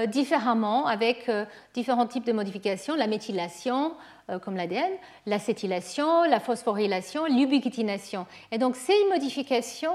différemment 0.08 0.86
avec 0.86 1.30
différents 1.72 2.06
types 2.08 2.26
de 2.26 2.32
modifications, 2.32 2.96
la 2.96 3.06
méthylation, 3.06 3.92
comme 4.42 4.56
l'ADN, 4.56 4.90
l'acétylation, 5.26 6.24
la 6.24 6.40
phosphorylation, 6.40 7.26
l'ubiquitination. 7.26 8.26
Et 8.50 8.58
donc 8.58 8.74
ces 8.74 8.96
modifications 9.10 9.94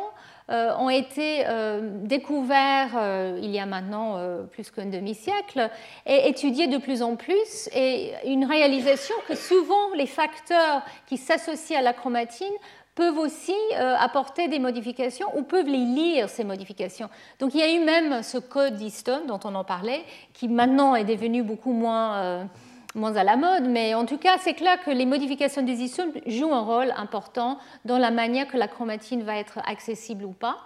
ont 0.50 0.90
été 0.90 1.44
euh, 1.48 1.82
découverts 2.04 2.92
euh, 2.96 3.40
il 3.42 3.52
y 3.52 3.60
a 3.60 3.66
maintenant 3.66 4.18
plus 4.52 4.72
qu'un 4.72 4.88
demi-siècle 4.88 5.70
et 6.06 6.28
étudiés 6.28 6.68
de 6.68 6.78
plus 6.78 7.02
en 7.02 7.16
plus. 7.16 7.70
Et 7.76 8.14
une 8.26 8.46
réalisation 8.46 9.16
que 9.28 9.36
souvent 9.36 9.94
les 9.96 10.08
facteurs 10.08 10.82
qui 11.06 11.18
s'associent 11.18 11.80
à 11.80 11.82
la 11.82 11.94
chromatine 11.94 12.48
peuvent 12.96 13.18
aussi 13.18 13.56
apporter 13.78 14.50
des 14.50 14.60
modifications 14.60 15.28
ou 15.38 15.44
peuvent 15.44 15.68
les 15.68 15.78
lire, 15.78 16.28
ces 16.28 16.44
modifications. 16.44 17.10
Donc 17.40 17.54
il 17.54 17.62
y 17.62 17.64
a 17.64 17.72
eu 17.72 17.80
même 17.80 18.24
ce 18.24 18.38
code 18.38 18.76
d'Easton 18.76 19.22
dont 19.26 19.40
on 19.46 19.56
en 19.56 19.64
parlait, 19.64 20.04
qui 20.34 20.50
maintenant 20.50 20.96
est 20.96 21.06
devenu 21.06 21.44
beaucoup 21.44 21.72
moins 21.72 22.50
moins 22.95 23.15
à 23.15 23.23
la 23.23 23.38
mode, 23.38 23.67
mais 23.67 23.93
en 23.93 24.06
tout 24.06 24.17
cas, 24.17 24.38
c'est 24.39 24.54
clair 24.54 24.80
que 24.84 24.91
les 24.91 25.06
modifications 25.06 25.62
des 25.62 25.82
histones 25.82 26.12
jouent 26.25 26.54
un 26.54 26.62
rôle 26.62 26.93
important 26.97 27.60
dans 27.86 27.97
la 27.97 28.12
manière 28.12 28.47
que 28.47 28.58
la 28.58 28.67
chromatine 28.67 29.23
va 29.23 29.38
être 29.38 29.60
accessible 29.65 30.25
ou 30.25 30.32
pas, 30.32 30.58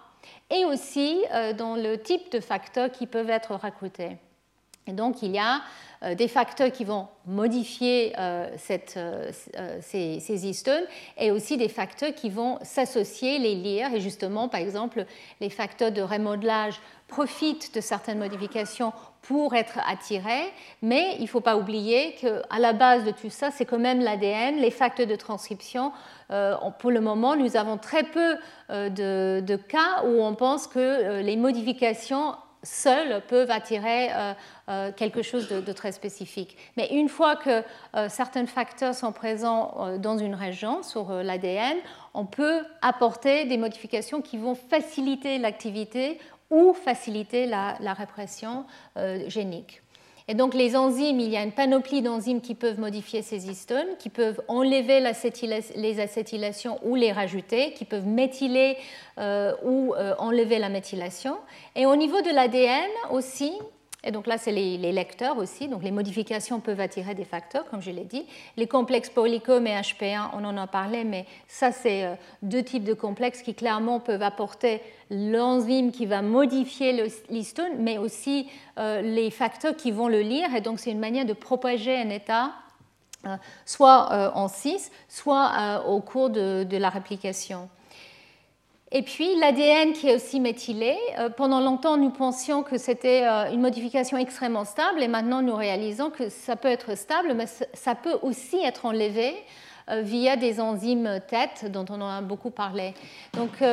et 0.50 0.66
aussi 0.66 1.24
euh, 1.34 1.54
dans 1.54 1.76
le 1.76 2.02
type 2.02 2.32
de 2.32 2.40
facteurs 2.40 2.92
qui 2.92 3.08
peuvent 3.08 3.30
être 3.30 3.56
recrutés. 3.56 4.18
Et 4.86 4.92
donc, 4.92 5.22
il 5.22 5.32
y 5.32 5.40
a 5.40 5.62
euh, 6.04 6.14
des 6.14 6.28
facteurs 6.28 6.72
qui 6.72 6.84
vont 6.84 7.08
modifier 7.26 8.14
euh, 8.20 8.50
ces, 8.58 8.82
ces, 9.82 10.48
histones 10.48 10.84
et 11.18 11.32
aussi 11.32 11.56
des 11.56 11.70
facteurs 11.70 12.14
qui 12.14 12.30
vont 12.30 12.60
s'associer, 12.64 13.40
les 13.40 13.56
lire. 13.56 13.94
Et 13.94 14.02
justement, 14.02 14.50
par 14.50 14.60
exemple, 14.60 15.06
les 15.40 15.50
facteurs 15.50 15.92
de 15.92 16.02
remodelage 16.02 16.82
profitent 17.08 17.74
de 17.74 17.80
certaines 17.80 18.20
modifications 18.20 18.92
pour 19.24 19.56
être 19.56 19.80
attirés, 19.88 20.52
mais 20.82 21.16
il 21.18 21.24
ne 21.24 21.28
faut 21.28 21.42
pas 21.42 21.56
oublier 21.56 22.16
qu'à 22.20 22.60
la 22.60 22.74
base 22.74 23.06
de 23.06 23.12
tout 23.12 23.30
ça, 23.30 23.52
c'est 23.52 23.66
quand 23.66 23.80
même 23.80 24.02
l'ADN, 24.02 24.58
les 24.58 24.70
facteurs 24.70 25.08
de 25.08 25.16
transcription. 25.16 25.92
Euh, 26.30 26.56
pour 26.80 26.92
le 26.92 27.00
moment, 27.00 27.36
nous 27.36 27.56
avons 27.56 27.78
très 27.78 28.04
peu 28.04 28.36
euh, 28.70 28.90
de, 28.90 29.56
cas 29.56 30.04
où 30.06 30.22
on 30.22 30.36
pense 30.36 30.68
que 30.68 30.80
euh, 30.80 31.22
les 31.22 31.38
modifications 31.38 32.36
seules 32.66 33.22
peuvent 33.28 33.52
attirer 33.52 34.08
quelque 34.96 35.22
chose 35.22 35.50
de, 35.50 35.74
très 35.74 35.92
spécifique. 35.92 36.56
Mais 36.78 36.88
une 36.94 37.10
fois 37.10 37.36
que 37.36 37.62
certains 38.08 38.46
facteurs 38.46 38.96
sont 38.96 39.12
présents 39.12 39.98
dans 39.98 40.18
une 40.18 40.34
région 40.34 40.82
sur 40.82 41.12
l'ADN, 41.12 41.76
on 42.14 42.26
peut 42.26 42.62
apporter 42.82 43.44
des 43.44 43.58
modifications 43.58 44.22
qui 44.22 44.38
vont 44.38 44.56
faciliter 44.56 45.40
l'activité 45.40 46.22
ou 46.54 46.74
faciliter 46.74 47.48
la, 47.48 47.94
répression 47.94 48.66
euh, 48.98 49.28
génique. 49.28 49.82
Et 50.28 50.36
donc 50.36 50.54
les 50.54 50.78
enzymes, 50.78 51.20
il 51.20 51.30
y 51.30 51.36
a 51.36 51.44
une 51.44 51.52
panoplie 51.52 52.02
d'enzymes 52.02 52.40
qui 52.40 52.56
peuvent 52.56 52.80
modifier 52.80 53.22
ces 53.22 53.50
histones, 53.50 53.98
qui 54.00 54.10
peuvent 54.10 54.42
enlever 54.48 55.02
les 55.76 56.00
acétylations 56.00 56.80
ou 56.84 56.96
les 56.96 57.12
rajouter, 57.12 57.74
qui 57.74 57.84
peuvent 57.84 58.08
méthyler 58.08 58.78
euh, 59.18 59.54
ou 59.64 59.94
euh, 59.96 60.14
enlever 60.20 60.60
la 60.60 60.70
méthylation. 60.70 61.36
Et 61.76 61.86
au 61.86 61.96
niveau 61.98 62.22
de 62.22 62.30
l'ADN 62.30 62.90
aussi, 63.12 63.52
et 64.04 64.12
donc 64.12 64.28
là, 64.28 64.38
c'est 64.38 64.52
les, 64.52 64.78
lecteurs 64.92 65.38
aussi. 65.38 65.68
Donc 65.68 65.84
les 65.84 65.92
modifications 65.92 66.60
peuvent 66.60 66.80
attirer 66.80 67.16
des 67.16 67.24
facteurs, 67.24 67.66
comme 67.70 67.82
je 67.82 67.92
l'ai 67.92 68.04
dit. 68.04 68.26
Les 68.58 68.68
complexes 68.68 69.10
polycomes 69.10 69.66
et 69.66 69.76
HP1, 69.76 70.30
on 70.34 70.44
en 70.44 70.58
a 70.58 70.68
parlé, 70.68 71.06
mais 71.06 71.26
ça, 71.48 71.72
c'est 71.72 72.04
euh, 72.04 72.16
deux 72.42 72.64
types 72.64 72.84
de 72.84 72.94
complexes 72.94 73.42
qui 73.42 73.54
clairement 73.56 74.02
peuvent 74.02 74.22
apporter 74.22 74.82
l'enzyme 75.10 75.92
qui 75.92 76.06
va 76.06 76.22
modifier 76.22 77.10
l'histone, 77.30 77.72
mais 77.80 77.98
aussi 77.98 78.50
euh, 78.78 79.02
les 79.02 79.32
facteurs 79.32 79.76
qui 79.76 79.92
vont 79.92 80.10
le 80.10 80.22
lire. 80.22 80.54
Et 80.54 80.62
donc 80.62 80.80
c'est 80.80 80.92
une 80.92 81.00
manière 81.00 81.26
de 81.26 81.34
propager 81.34 81.96
un 81.96 82.10
état 82.10 82.52
euh, 83.26 83.38
soit 83.66 84.34
en 84.36 84.50
6, 84.50 84.92
soit 85.08 85.84
au 85.88 86.02
cours 86.02 86.30
de 86.30 86.78
la 86.78 86.90
réplication. 86.90 87.70
Et 88.96 89.02
puis 89.02 89.36
l'ADN 89.40 89.94
qui 89.94 90.08
est 90.08 90.16
aussi 90.16 90.40
méthylé. 90.40 90.96
Euh, 91.18 91.28
pendant 91.28 91.60
longtemps, 91.60 91.98
nous 91.98 92.12
pensions 92.12 92.62
que 92.62 92.78
c'était 92.78 93.24
euh, 93.24 93.52
une 93.52 93.60
modification 93.60 94.18
extrêmement 94.18 94.66
stable 94.66 95.02
et 95.02 95.08
maintenant 95.08 95.42
nous 95.42 95.56
réalisons 95.56 96.12
que 96.12 96.30
ça 96.30 96.56
peut 96.56 96.68
être 96.68 96.96
stable, 96.96 97.34
mais 97.34 97.48
ça 97.74 97.96
peut 97.96 98.20
aussi 98.22 98.58
être 98.64 98.86
enlevé 98.86 99.34
euh, 99.90 100.02
via 100.02 100.36
des 100.36 100.62
enzymes 100.62 101.20
TET 101.28 101.72
dont 101.72 101.86
on 101.90 102.02
a 102.02 102.22
beaucoup 102.22 102.52
parlé. 102.52 102.94
Donc 103.34 103.64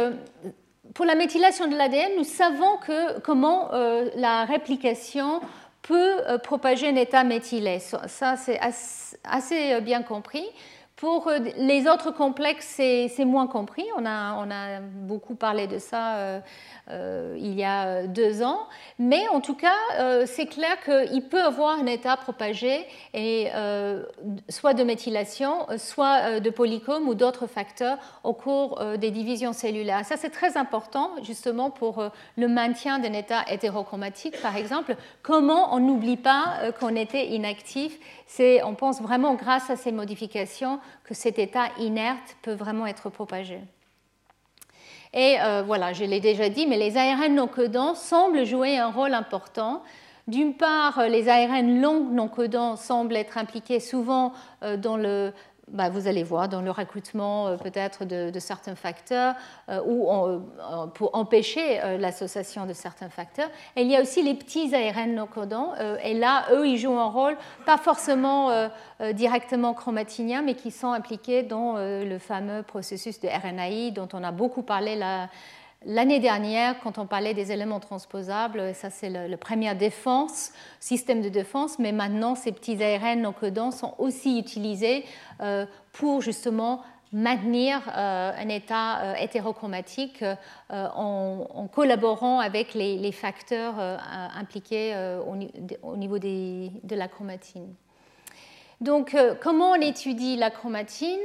pour 0.94 1.04
la 1.04 1.14
méthylation 1.14 1.68
de 1.68 1.76
l'ADN, 1.76 2.12
nous 2.16 2.24
savons 2.24 2.78
que, 2.78 3.20
comment 3.20 3.70
la 4.16 4.46
réplication 4.46 5.40
peut 5.82 6.16
propager 6.42 6.88
un 6.88 6.96
état 6.96 7.24
méthylé. 7.24 7.78
Ça, 7.78 8.36
c'est 8.36 8.58
assez 9.22 9.80
bien 9.82 10.02
compris. 10.02 10.44
Pour 11.00 11.28
euh, 11.28 11.38
les 11.56 11.88
autres 11.88 12.10
complexes, 12.10 12.74
c'est 12.76 13.24
moins 13.24 13.46
compris. 13.46 13.86
On 13.96 14.04
a, 14.04 14.80
beaucoup 14.80 15.34
parlé 15.34 15.66
de 15.66 15.78
ça 15.78 16.16
euh, 16.16 16.40
euh, 16.90 17.36
il 17.40 17.54
y 17.54 17.64
a 17.64 18.06
deux 18.06 18.42
ans. 18.42 18.66
Mais 18.98 19.26
en 19.28 19.40
tout 19.40 19.54
cas, 19.54 20.26
c'est 20.26 20.46
clair 20.46 20.76
qu'il 20.84 21.22
peut 21.22 21.42
avoir 21.42 21.78
un 21.78 21.86
état 21.86 22.16
propagé, 22.16 22.86
et, 23.14 23.48
soit 24.48 24.74
de 24.74 24.84
méthylation, 24.84 25.66
soit 25.78 26.40
de 26.40 26.50
polycom 26.50 27.08
ou 27.08 27.14
d'autres 27.14 27.46
facteurs 27.46 27.96
au 28.24 28.34
cours 28.34 28.82
des 28.98 29.10
divisions 29.10 29.52
cellulaires. 29.52 30.04
Ça, 30.04 30.16
c'est 30.16 30.30
très 30.30 30.56
important 30.56 31.12
justement 31.22 31.70
pour 31.70 32.04
le 32.36 32.48
maintien 32.48 32.98
d'un 32.98 33.12
état 33.12 33.44
hétérochromatique, 33.48 34.40
par 34.42 34.56
exemple. 34.56 34.96
Comment 35.22 35.74
on 35.74 35.78
n'oublie 35.78 36.18
pas 36.18 36.72
qu'on 36.78 36.94
était 36.94 37.28
inactif? 37.28 37.98
On 38.64 38.74
pense 38.74 39.00
vraiment 39.00 39.34
grâce 39.34 39.70
à 39.70 39.76
ces 39.76 39.92
modifications 39.92 40.80
que 41.04 41.14
cet 41.14 41.38
état 41.38 41.68
inerte 41.78 42.36
peut 42.42 42.54
vraiment 42.54 42.86
être 42.86 43.10
propagé. 43.10 43.60
Et 45.12 45.36
euh, 45.40 45.62
voilà, 45.66 45.92
je 45.92 46.04
l'ai 46.04 46.20
déjà 46.20 46.48
dit, 46.48 46.66
mais 46.66 46.78
les 46.78 46.96
ARN 46.96 47.34
non 47.34 47.48
codants 47.48 47.94
semblent 47.94 48.44
jouer 48.44 48.78
un 48.78 48.90
rôle 48.90 49.14
important 49.14 49.82
D'une 50.28 50.54
part, 50.54 51.02
les 51.08 51.28
ARN 51.28 51.80
longs 51.80 52.04
non 52.10 52.28
codants 52.28 52.76
semblent 52.76 53.16
être 53.16 53.36
impliqués 53.36 53.80
souvent 53.80 54.32
dans 54.78 54.96
le 54.96 55.32
bah, 55.72 55.88
vous 55.88 56.08
allez 56.08 56.22
voir 56.22 56.48
dans 56.48 56.60
le 56.60 56.70
recrutement 56.70 57.46
euh, 57.46 57.56
peut-être 57.56 58.04
de, 58.04 58.38
certains 58.38 58.74
facteurs 58.74 59.34
euh, 59.68 59.80
ou 59.86 60.10
euh, 60.10 60.86
pour 60.94 61.14
empêcher 61.14 61.80
l'association 61.98 62.66
de 62.66 62.72
certains 62.72 63.08
facteurs. 63.08 63.48
Il 63.76 63.86
y 63.86 63.96
a 63.96 64.02
aussi 64.02 64.22
les 64.22 64.34
petits 64.34 64.74
ARN 64.74 65.14
non 65.14 65.26
codants. 65.26 65.74
et 66.02 66.14
là, 66.14 66.46
eux, 66.52 66.66
ils 66.66 66.78
jouent 66.78 66.98
un 66.98 67.08
rôle 67.08 67.36
pas 67.66 67.76
forcément 67.76 68.50
directement 69.14 69.74
chromatinien, 69.74 70.42
mais 70.42 70.54
qui 70.54 70.70
sont 70.70 70.92
impliqués 70.92 71.42
dans 71.42 71.76
le 71.76 72.18
fameux 72.18 72.62
processus 72.62 73.20
de 73.20 73.28
RNAi 73.28 73.90
dont 73.90 74.08
on 74.12 74.22
a 74.24 74.32
beaucoup 74.32 74.62
parlé 74.62 74.96
là 74.96 75.28
L'année 75.86 76.20
dernière, 76.20 76.78
quand 76.80 76.98
on 76.98 77.06
parlait 77.06 77.32
des 77.32 77.52
éléments 77.52 77.80
transposables, 77.80 78.74
ça 78.74 78.90
c'est 78.90 79.08
le, 79.08 79.36
premier 79.38 79.74
défense, 79.74 80.52
système 80.78 81.22
de 81.22 81.30
défense, 81.30 81.78
mais 81.78 81.90
maintenant 81.90 82.34
ces 82.34 82.52
petits 82.52 82.82
ARN 82.84 83.22
non 83.22 83.32
codants 83.32 83.70
sont 83.70 83.94
aussi 83.96 84.38
utilisés 84.38 85.06
euh, 85.40 85.64
pour 85.92 86.20
justement 86.20 86.82
maintenir 87.14 87.80
euh, 87.96 88.32
un 88.36 88.48
état 88.50 89.00
euh, 89.00 89.14
hétérochromatique 89.14 90.22
en, 90.68 91.66
collaborant 91.72 92.40
avec 92.40 92.74
les, 92.74 93.12
facteurs 93.12 93.76
impliqués 93.78 94.94
au, 95.82 95.96
niveau 95.96 96.18
de 96.18 96.94
la 96.94 97.08
chromatine. 97.08 97.74
Donc, 98.80 99.16
comment 99.42 99.72
on 99.72 99.80
étudie 99.80 100.36
la 100.36 100.50
chromatine? 100.50 101.18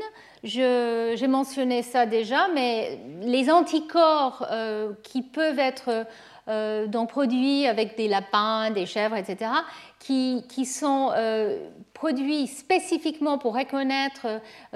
J'ai 0.46 1.28
mentionné 1.28 1.82
ça 1.82 2.06
déjà, 2.06 2.48
mais 2.54 3.00
les 3.22 3.50
anticorps 3.50 4.46
euh, 4.52 4.94
qui 5.02 5.24
peuvent 5.24 5.58
être 5.58 6.06
euh, 6.48 6.86
donc 6.86 7.10
produits 7.10 7.66
avec 7.66 7.98
des 7.98 8.08
lapins, 8.08 8.70
des 8.70 8.86
chèvres, 8.86 9.16
etc., 9.16 9.50
qui, 9.98 10.66
sont 10.66 11.12
euh, 11.18 11.68
produits 11.96 12.46
spécifiquement 12.46 13.40
pour 13.40 13.56
reconnaître 13.56 14.28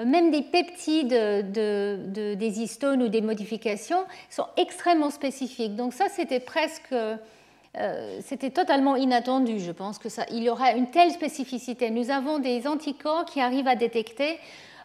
même 0.04 0.32
des 0.32 0.42
peptides 0.42 1.08
de, 1.08 2.34
des 2.34 2.60
histones 2.60 3.04
ou 3.04 3.08
des 3.08 3.20
modifications, 3.20 4.04
sont 4.28 4.46
extrêmement 4.56 5.10
spécifiques. 5.10 5.76
Donc 5.76 5.94
ça, 5.94 6.06
c'était 6.08 6.40
presque... 6.40 6.94
c'était 8.22 8.50
totalement 8.50 8.96
inattendu, 8.96 9.60
je 9.60 9.70
pense 9.70 9.98
que 9.98 10.08
ça, 10.08 10.24
il 10.30 10.42
y 10.42 10.50
aura 10.50 10.72
une 10.72 10.90
telle 10.90 11.12
spécificité. 11.12 11.90
Nous 11.90 12.10
avons 12.10 12.38
des 12.38 12.66
anticorps 12.66 13.24
qui 13.24 13.40
arrivent 13.40 13.68
à 13.68 13.76
détecter 13.76 14.38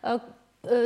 euh, 0.05 0.17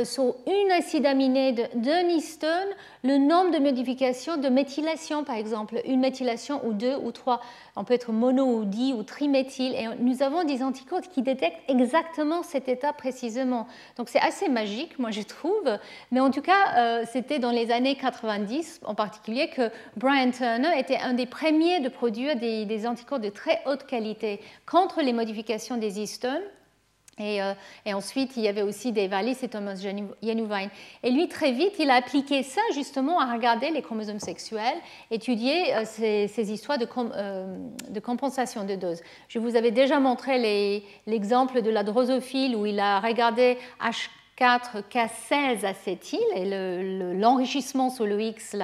sur 0.04 0.36
une 0.46 0.72
acide 0.72 1.06
aminé 1.06 1.52
d'un 1.74 2.08
histone 2.08 2.68
le 3.02 3.16
nombre 3.16 3.50
de 3.50 3.58
modifications 3.58 4.36
de 4.36 4.48
méthylation, 4.48 5.24
par 5.24 5.36
exemple, 5.36 5.80
une 5.86 6.00
méthylation 6.00 6.60
ou 6.66 6.72
deux 6.72 6.96
ou 6.96 7.12
trois. 7.12 7.40
On 7.76 7.84
peut 7.84 7.94
être 7.94 8.12
mono 8.12 8.44
ou 8.44 8.64
di 8.64 8.92
ou 8.92 9.02
triméthyle. 9.02 9.74
Et 9.74 9.88
nous 9.98 10.22
avons 10.22 10.44
des 10.44 10.62
anticorps 10.62 11.00
qui 11.00 11.22
détectent 11.22 11.62
exactement 11.68 12.42
cet 12.42 12.68
état 12.68 12.92
précisément. 12.92 13.66
Donc 13.96 14.08
c'est 14.08 14.20
assez 14.20 14.48
magique, 14.48 14.98
moi 14.98 15.10
je 15.10 15.22
trouve. 15.22 15.78
Mais 16.10 16.20
en 16.20 16.30
tout 16.30 16.42
cas, 16.42 16.76
euh, 16.76 17.04
c'était 17.10 17.38
dans 17.38 17.52
les 17.52 17.70
années 17.70 17.96
90 17.96 18.80
en 18.84 18.94
particulier 18.94 19.48
que 19.48 19.70
Brian 19.96 20.30
Turner 20.30 20.78
était 20.78 20.98
un 20.98 21.14
des 21.14 21.26
premiers 21.26 21.80
de 21.80 21.88
produire 21.88 22.36
des, 22.36 22.66
des 22.66 22.86
anticorps 22.86 23.20
de 23.20 23.30
très 23.30 23.60
haute 23.66 23.86
qualité 23.86 24.40
contre 24.66 25.00
les 25.00 25.12
modifications 25.12 25.76
des 25.76 26.00
histones 26.00 26.42
euh, 27.20 27.54
et, 27.84 27.94
ensuite, 27.94 28.36
il 28.36 28.42
y 28.42 28.48
avait 28.48 28.62
aussi 28.62 28.92
des 28.92 29.08
Wallis 29.08 29.36
et 29.42 29.48
Thomas 29.48 29.76
Jenuvine. 29.76 30.70
Et 31.02 31.10
lui, 31.10 31.28
très 31.28 31.52
vite, 31.52 31.74
il 31.78 31.90
a 31.90 31.94
appliqué 31.94 32.42
ça 32.42 32.60
justement 32.74 33.20
à 33.20 33.32
regarder 33.32 33.70
les 33.70 33.82
chromosomes 33.82 34.20
sexuels, 34.20 34.78
étudier 35.10 35.74
euh, 35.74 35.84
ces, 35.84 36.52
histoires 36.52 36.78
de, 36.78 36.88
euh, 37.16 37.56
de, 37.88 38.00
compensation 38.00 38.64
de 38.64 38.74
dose. 38.74 39.00
Je 39.28 39.38
vous 39.38 39.56
avais 39.56 39.70
déjà 39.70 40.00
montré 40.00 40.82
l'exemple 41.06 41.62
de 41.62 41.70
la 41.70 41.82
drosophile 41.82 42.56
où 42.56 42.66
il 42.66 42.80
a 42.80 43.00
regardé 43.00 43.58
H4K16 44.38 45.66
acétyl 45.66 46.20
et 46.34 46.44
l'enrichissement 47.14 47.90
sur 47.90 48.06
le 48.06 48.20
X 48.20 48.56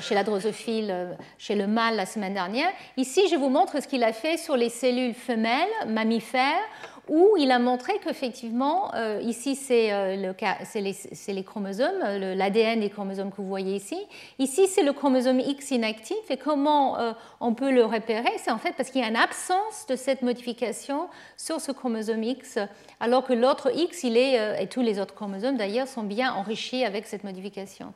chez 0.00 0.14
la 0.14 0.24
drosophile, 0.24 1.16
chez 1.38 1.54
le 1.54 1.66
mâle 1.66 1.96
la 1.96 2.06
semaine 2.06 2.34
dernière. 2.34 2.70
Ici, 2.96 3.28
je 3.30 3.36
vous 3.36 3.48
montre 3.48 3.82
ce 3.82 3.88
qu'il 3.88 4.04
a 4.04 4.12
fait 4.12 4.36
sur 4.36 4.56
les 4.56 4.68
cellules 4.68 5.14
femelles 5.14 5.68
mammifères 5.86 6.62
où 7.08 7.36
il 7.36 7.50
a 7.50 7.58
montré 7.58 7.94
qu'effectivement, 8.04 8.94
euh, 8.94 9.20
ici 9.22 9.56
c'est 9.56 9.92
euh, 9.92 10.32
les, 10.74 10.96
les, 11.28 11.44
chromosomes, 11.44 12.00
l'ADN 12.00 12.80
des 12.80 12.90
chromosomes 12.90 13.30
que 13.30 13.36
vous 13.36 13.48
voyez 13.48 13.74
ici. 13.74 13.98
Ici 14.38 14.68
c'est 14.68 14.82
le 14.82 14.92
chromosome 14.92 15.40
X 15.40 15.72
inactif 15.72 16.30
et 16.30 16.36
comment 16.36 16.98
euh, 16.98 17.12
on 17.40 17.54
peut 17.54 17.72
le 17.72 17.84
repérer? 17.84 18.30
C'est 18.38 18.52
en 18.52 18.58
fait 18.58 18.74
parce 18.76 18.90
qu'il 18.90 19.00
y 19.00 19.04
a 19.04 19.08
une 19.08 19.16
absence 19.16 19.86
de 19.88 19.96
cette 19.96 20.22
modification 20.22 21.08
sur 21.36 21.60
ce 21.60 21.72
chromosome 21.72 22.22
X, 22.22 22.58
alors 23.00 23.24
que 23.24 23.32
l'autre 23.32 23.70
X, 23.74 24.04
il 24.04 24.16
est, 24.16 24.62
et 24.62 24.68
tous 24.68 24.82
les 24.82 25.00
autres 25.00 25.14
chromosomes 25.14 25.56
d'ailleurs, 25.56 25.88
sont 25.88 26.04
bien 26.04 26.32
enrichis 26.32 26.84
avec 26.84 27.06
cette 27.06 27.24
modification. 27.24 27.94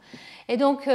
Et 0.49 0.57
donc, 0.57 0.89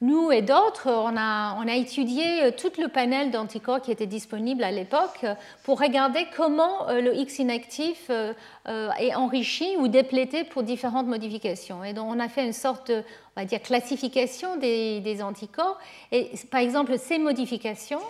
nous 0.00 0.30
et 0.30 0.42
d'autres, 0.42 0.88
on 0.88 1.16
a, 1.16 1.76
étudié 1.76 2.44
euh, 2.44 2.50
tout 2.56 2.70
le 2.80 2.88
panel 2.88 3.32
d'anticorps 3.32 3.82
qui 3.82 3.90
était 3.90 4.06
disponible 4.06 4.62
à 4.62 4.70
l'époque 4.70 5.26
pour 5.64 5.80
regarder 5.80 6.26
comment 6.36 6.88
euh, 6.88 7.00
le 7.00 7.16
X 7.16 7.40
inactif 7.40 8.06
euh, 8.10 8.32
est 8.64 9.14
enrichi 9.14 9.76
ou 9.78 9.88
déplété 9.88 10.44
pour 10.44 10.62
différentes 10.62 11.06
modifications. 11.06 11.82
Et 11.82 11.94
donc 11.94 12.06
on 12.10 12.20
a 12.20 12.28
fait 12.28 12.44
une 12.44 12.52
sorte 12.52 12.90
de 12.90 13.02
on 13.36 13.40
va 13.40 13.44
dire, 13.44 13.60
classification 13.60 14.56
des, 14.56 15.18
anticorps. 15.20 15.78
Et 16.12 16.30
par 16.50 16.60
exemple, 16.60 16.98
ces 16.98 17.18
modifications, 17.18 18.00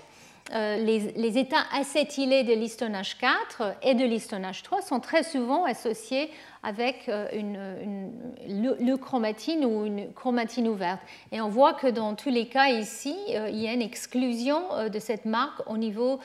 les, 0.52 1.12
les, 1.16 1.38
états 1.38 1.64
acétylés 1.74 2.44
de 2.44 2.54
l'histone 2.54 2.94
H4 2.94 3.74
et 3.82 3.94
de 3.94 4.04
l'histone 4.04 4.44
H3 4.44 4.86
sont 4.86 5.00
très 5.00 5.22
souvent 5.22 5.64
associés 5.64 6.30
avec 6.62 7.08
euh, 7.08 7.28
une, 7.32 8.98
chromatine 8.98 9.64
ou 9.64 9.84
une 9.84 10.12
chromatine 10.12 10.68
ouverte. 10.68 11.00
Et 11.32 11.40
on 11.40 11.48
voit 11.48 11.74
que 11.74 11.86
dans 11.86 12.14
tous 12.14 12.30
les 12.30 12.48
cas 12.48 12.68
ici, 12.68 13.16
euh, 13.30 13.48
il 13.50 13.58
y 13.58 13.68
a 13.68 13.72
une 13.72 13.82
exclusion 13.82 14.62
euh, 14.72 14.88
de 14.88 14.98
cette 14.98 15.24
marque 15.24 15.60
au 15.66 15.76
niveau 15.76 16.20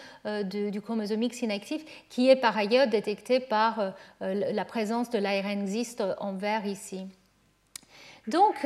du 0.46 0.82
chromosome 0.82 1.24
X 1.24 1.42
inactif 1.42 1.84
qui 2.10 2.30
est 2.30 2.36
par 2.36 2.58
ailleurs 2.58 2.88
détectée 2.88 3.40
par 3.40 3.94
la 4.22 4.66
présence 4.66 5.10
de 5.10 5.18
l'ARN 5.18 5.62
existe 5.62 6.04
en 6.20 6.34
vert 6.34 6.66
ici. 6.66 7.06
Donc, 8.28 8.66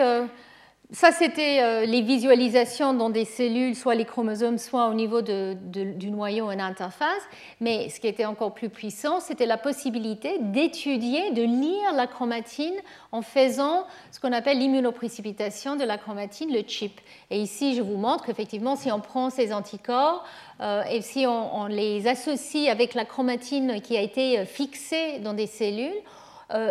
ça, 0.91 1.11
c'était 1.11 1.59
euh, 1.61 1.85
les 1.85 2.01
visualisations 2.01 2.93
dans 2.93 3.09
des 3.09 3.25
cellules, 3.25 3.75
soit 3.75 3.93
les 3.93 4.05
chromosomes, 4.05 4.57
soit 4.57 4.87
au 4.87 4.93
niveau 4.93 5.21
du 5.21 6.11
noyau 6.11 6.45
en 6.45 6.59
interface. 6.59 7.21
Mais 7.59 7.89
ce 7.89 7.99
qui 7.99 8.07
était 8.07 8.23
encore 8.23 8.53
plus 8.53 8.69
puissant, 8.69 9.19
c'était 9.19 9.45
la 9.45 9.57
possibilité 9.57 10.37
d'étudier, 10.39 11.31
de 11.31 11.41
lire 11.41 11.91
la 11.93 12.07
chromatine 12.07 12.75
en 13.11 13.21
faisant 13.21 13.85
ce 14.11 14.21
qu'on 14.21 14.31
appelle 14.31 14.59
l'immunoprécipitation 14.59 15.75
de 15.75 15.83
la 15.83 15.97
chromatine, 15.97 16.53
le 16.53 16.61
chip. 16.65 17.01
Et 17.31 17.41
ici, 17.41 17.75
je 17.75 17.81
vous 17.81 17.97
montre 17.97 18.23
qu'effectivement, 18.25 18.77
si 18.77 18.89
on 18.89 19.01
prend 19.01 19.29
ces 19.29 19.51
anticorps 19.51 20.23
euh, 20.61 20.83
et 20.89 21.01
si 21.01 21.27
on 21.27 21.65
les 21.65 22.07
associe 22.07 22.69
avec 22.69 22.93
la 22.93 23.03
chromatine 23.03 23.81
qui 23.81 23.97
a 23.97 24.01
été 24.01 24.39
euh, 24.39 24.45
fixée 24.45 25.19
dans 25.19 25.33
des 25.33 25.47
cellules, 25.47 26.01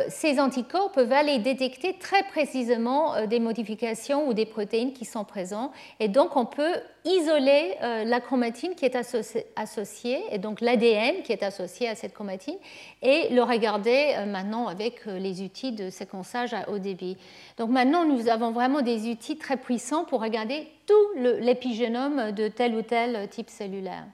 ces 0.08 0.40
anticorps 0.40 0.90
peuvent 0.92 1.12
aller 1.12 1.38
détecter 1.38 1.98
très 1.98 2.22
précisément 2.22 3.14
euh, 3.14 3.26
des 3.26 3.40
modifications 3.40 4.26
ou 4.26 4.32
des 4.32 4.46
protéines 4.46 4.92
qui 4.92 5.04
sont 5.04 5.24
présentes. 5.24 5.70
Et 6.00 6.08
donc, 6.08 6.36
on 6.36 6.46
peut 6.46 6.74
isoler 7.04 7.74
euh, 7.82 8.04
la 8.04 8.20
chromatine 8.20 8.74
qui 8.74 8.86
est 8.86 8.96
associée, 9.56 10.20
et 10.30 10.38
donc 10.38 10.60
l'ADN 10.60 11.22
qui 11.22 11.32
est 11.32 11.42
associé 11.42 11.88
à 11.88 11.94
cette 11.94 12.14
chromatine, 12.14 12.56
et 13.02 13.28
le 13.30 13.42
regarder 13.42 14.14
maintenant 14.26 14.66
avec 14.66 15.04
les 15.06 15.42
outils 15.42 15.72
de 15.72 15.90
séquençage 15.90 16.54
à 16.54 16.68
haut 16.70 16.78
débit. 16.78 17.16
Donc 17.58 17.70
maintenant, 17.70 18.04
nous 18.04 18.28
avons 18.28 18.52
vraiment 18.52 18.80
des 18.80 19.10
outils 19.10 19.36
très 19.36 19.56
puissants 19.56 20.04
pour 20.04 20.22
regarder 20.22 20.66
tout 20.86 21.20
l'épigénome 21.40 22.32
de 22.32 22.48
tel 22.48 22.74
ou 22.74 22.82
tel 22.82 23.28
type 23.28 23.50
cellulaire. 23.50 24.04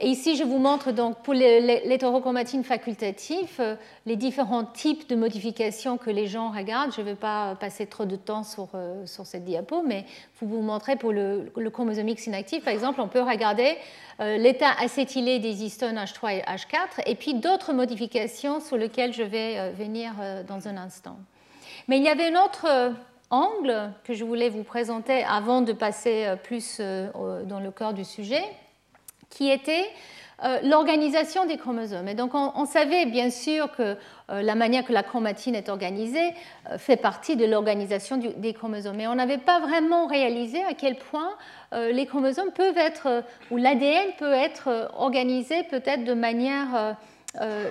Et 0.00 0.10
ici, 0.10 0.36
je 0.36 0.44
vous 0.44 0.58
montre 0.58 0.92
donc 0.92 1.22
pour 1.24 1.34
l'hétérochromatine 1.34 2.62
facultative 2.62 3.56
euh, 3.58 3.74
les 4.06 4.14
différents 4.14 4.64
types 4.64 5.08
de 5.08 5.16
modifications 5.16 5.98
que 5.98 6.08
les 6.08 6.28
gens 6.28 6.52
regardent. 6.52 6.92
Je 6.94 7.00
ne 7.00 7.06
vais 7.06 7.14
pas 7.16 7.56
passer 7.56 7.84
trop 7.86 8.04
de 8.04 8.14
temps 8.14 8.44
sur, 8.44 8.68
euh, 8.74 9.04
sur 9.06 9.26
cette 9.26 9.44
diapo, 9.44 9.82
mais 9.82 10.04
je 10.40 10.46
vous 10.46 10.62
montrer 10.62 10.94
pour 10.94 11.12
le, 11.12 11.50
chromosome 11.72 12.08
X 12.10 12.28
inactif, 12.28 12.62
par 12.62 12.72
exemple, 12.72 13.00
on 13.00 13.08
peut 13.08 13.22
regarder 13.22 13.76
euh, 14.20 14.36
l'état 14.36 14.70
acétylé 14.80 15.40
des 15.40 15.64
histones 15.64 15.96
H3 15.96 16.36
et 16.36 16.42
H4, 16.42 17.02
et 17.06 17.16
puis 17.16 17.34
d'autres 17.34 17.72
modifications 17.72 18.60
sur 18.60 18.76
lesquelles 18.76 19.12
je 19.12 19.24
vais 19.24 19.72
venir 19.72 20.12
dans 20.46 20.68
un 20.68 20.76
instant. 20.76 21.16
Mais 21.88 21.98
il 21.98 22.04
y 22.04 22.08
avait 22.08 22.32
un 22.32 22.44
autre 22.44 22.94
angle 23.30 23.90
que 24.04 24.14
je 24.14 24.24
voulais 24.24 24.48
vous 24.48 24.62
présenter 24.62 25.24
avant 25.24 25.60
de 25.60 25.72
passer 25.72 26.34
plus 26.44 26.80
dans 26.80 27.60
le 27.60 27.70
corps 27.72 27.94
du 27.94 28.04
sujet 28.04 28.44
qui 29.30 29.50
était 29.50 29.86
euh, 30.44 30.60
l'organisation 30.62 31.46
des 31.46 31.56
chromosomes. 31.56 32.06
Et 32.06 32.14
donc 32.14 32.30
on, 32.32 32.64
savait 32.64 33.06
bien 33.06 33.28
sûr 33.28 33.72
que 33.72 33.96
euh, 34.30 34.40
la 34.40 34.54
manière 34.54 34.84
que 34.84 34.92
la 34.92 35.02
chromatine 35.02 35.56
est 35.56 35.68
organisée 35.68 36.32
euh, 36.70 36.78
fait 36.78 36.96
partie 36.96 37.34
de 37.34 37.44
l'organisation 37.44 38.18
des 38.18 38.52
chromosomes. 38.52 38.96
Mais 38.98 39.08
on 39.08 39.16
n'avait 39.16 39.38
pas 39.38 39.58
vraiment 39.58 40.06
réalisé 40.06 40.62
à 40.62 40.74
quel 40.74 40.96
point 40.96 41.30
les 41.72 42.06
chromosomes 42.06 42.52
peuvent 42.52 42.78
être, 42.78 43.24
ou 43.50 43.56
l'ADN 43.56 44.06
peut 44.18 44.32
être 44.32 44.90
organisé 44.96 45.64
peut-être 45.64 46.04
de 46.04 46.14
manière 46.14 46.96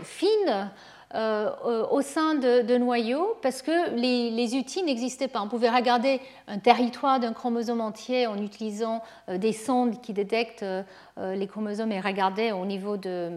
fine 0.04 0.70
au 1.14 2.02
sein 2.02 2.36
de, 2.36 2.78
noyaux 2.78 3.38
parce 3.42 3.62
que 3.62 3.96
les, 3.96 4.56
outils 4.56 4.84
n'existaient 4.84 5.28
pas. 5.28 5.42
On 5.42 5.48
pouvait 5.48 5.70
regarder 5.70 6.20
un 6.48 6.60
territoire 6.60 7.20
d'un 7.20 7.34
chromosome 7.34 7.82
entier 7.82 8.28
en 8.28 8.42
utilisant 8.42 9.02
euh, 9.30 9.38
des 9.38 9.54
sondes 9.54 10.02
qui 10.02 10.14
détectent 10.14 10.64
euh, 10.64 10.84
les 11.18 11.48
chromosomes 11.48 11.92
et 11.92 12.00
regarder 12.00 12.52
au 12.52 12.66
niveau 12.66 12.98
de, 12.98 13.32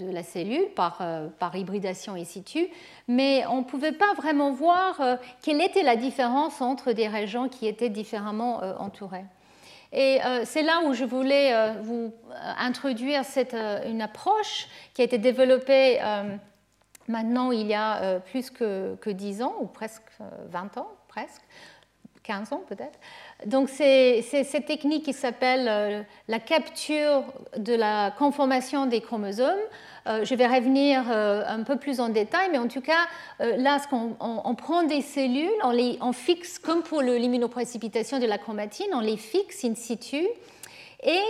la 0.00 0.22
cellule 0.22 0.66
par, 0.74 1.02
par, 1.38 1.56
hybridation 1.56 2.14
in 2.14 2.24
situ, 2.24 2.68
mais 3.06 3.44
on 3.48 3.58
ne 3.58 3.64
pouvait 3.64 3.92
pas 3.92 4.12
vraiment 4.16 4.52
voir 4.52 5.00
quelle 5.42 5.60
était 5.60 5.82
la 5.82 5.96
différence 5.96 6.60
entre 6.60 6.92
des 6.92 7.08
régions 7.08 7.48
qui 7.48 7.66
étaient 7.66 7.88
différemment 7.88 8.60
entourées. 8.78 9.24
Et 9.92 10.18
c'est 10.44 10.62
là 10.62 10.82
où 10.86 10.92
je 10.92 11.04
voulais 11.04 11.72
vous 11.82 12.12
introduire 12.58 13.24
cette, 13.24 13.54
une 13.86 14.02
approche 14.02 14.68
qui 14.92 15.00
a 15.00 15.04
été 15.04 15.16
développée 15.18 15.98
Maintenant, 17.08 17.52
il 17.52 17.66
y 17.66 17.74
a 17.74 18.02
euh, 18.02 18.18
plus 18.18 18.50
que, 18.50 18.94
que 18.96 19.08
10 19.08 19.42
ans, 19.42 19.54
ou 19.60 19.66
presque 19.66 20.02
20 20.50 20.76
euh, 20.76 20.80
ans, 20.80 20.88
presque, 21.08 21.42
15 22.22 22.52
ans 22.52 22.62
peut-être. 22.68 22.98
Donc 23.46 23.70
c'est 23.70 24.20
cette 24.20 24.66
technique 24.66 25.06
qui 25.06 25.14
s'appelle 25.14 25.66
euh, 25.66 26.02
la 26.28 26.38
capture 26.38 27.24
de 27.56 27.72
la 27.72 28.10
conformation 28.10 28.84
des 28.84 29.00
chromosomes. 29.00 29.64
je 30.06 30.34
vais 30.34 30.46
revenir 30.46 31.10
un 31.10 31.62
peu 31.62 31.76
plus 31.76 32.00
en 32.00 32.10
détail, 32.10 32.48
mais 32.52 32.58
en 32.58 32.68
tout 32.68 32.82
cas, 32.82 33.06
là, 33.38 33.78
on, 34.20 34.54
prend 34.54 34.82
des 34.82 35.02
cellules, 35.02 35.60
on 35.62 35.70
les 35.70 35.98
on 36.00 36.12
fixe, 36.12 36.58
comme 36.58 36.82
pour 36.82 37.02
l'immunoprécipitation 37.02 38.18
de 38.18 38.26
la 38.26 38.38
chromatine, 38.38 38.88
on 38.92 39.00
les 39.00 39.18
fixe 39.18 39.64
in 39.64 39.74
situ, 39.74 40.26
et 41.02 41.22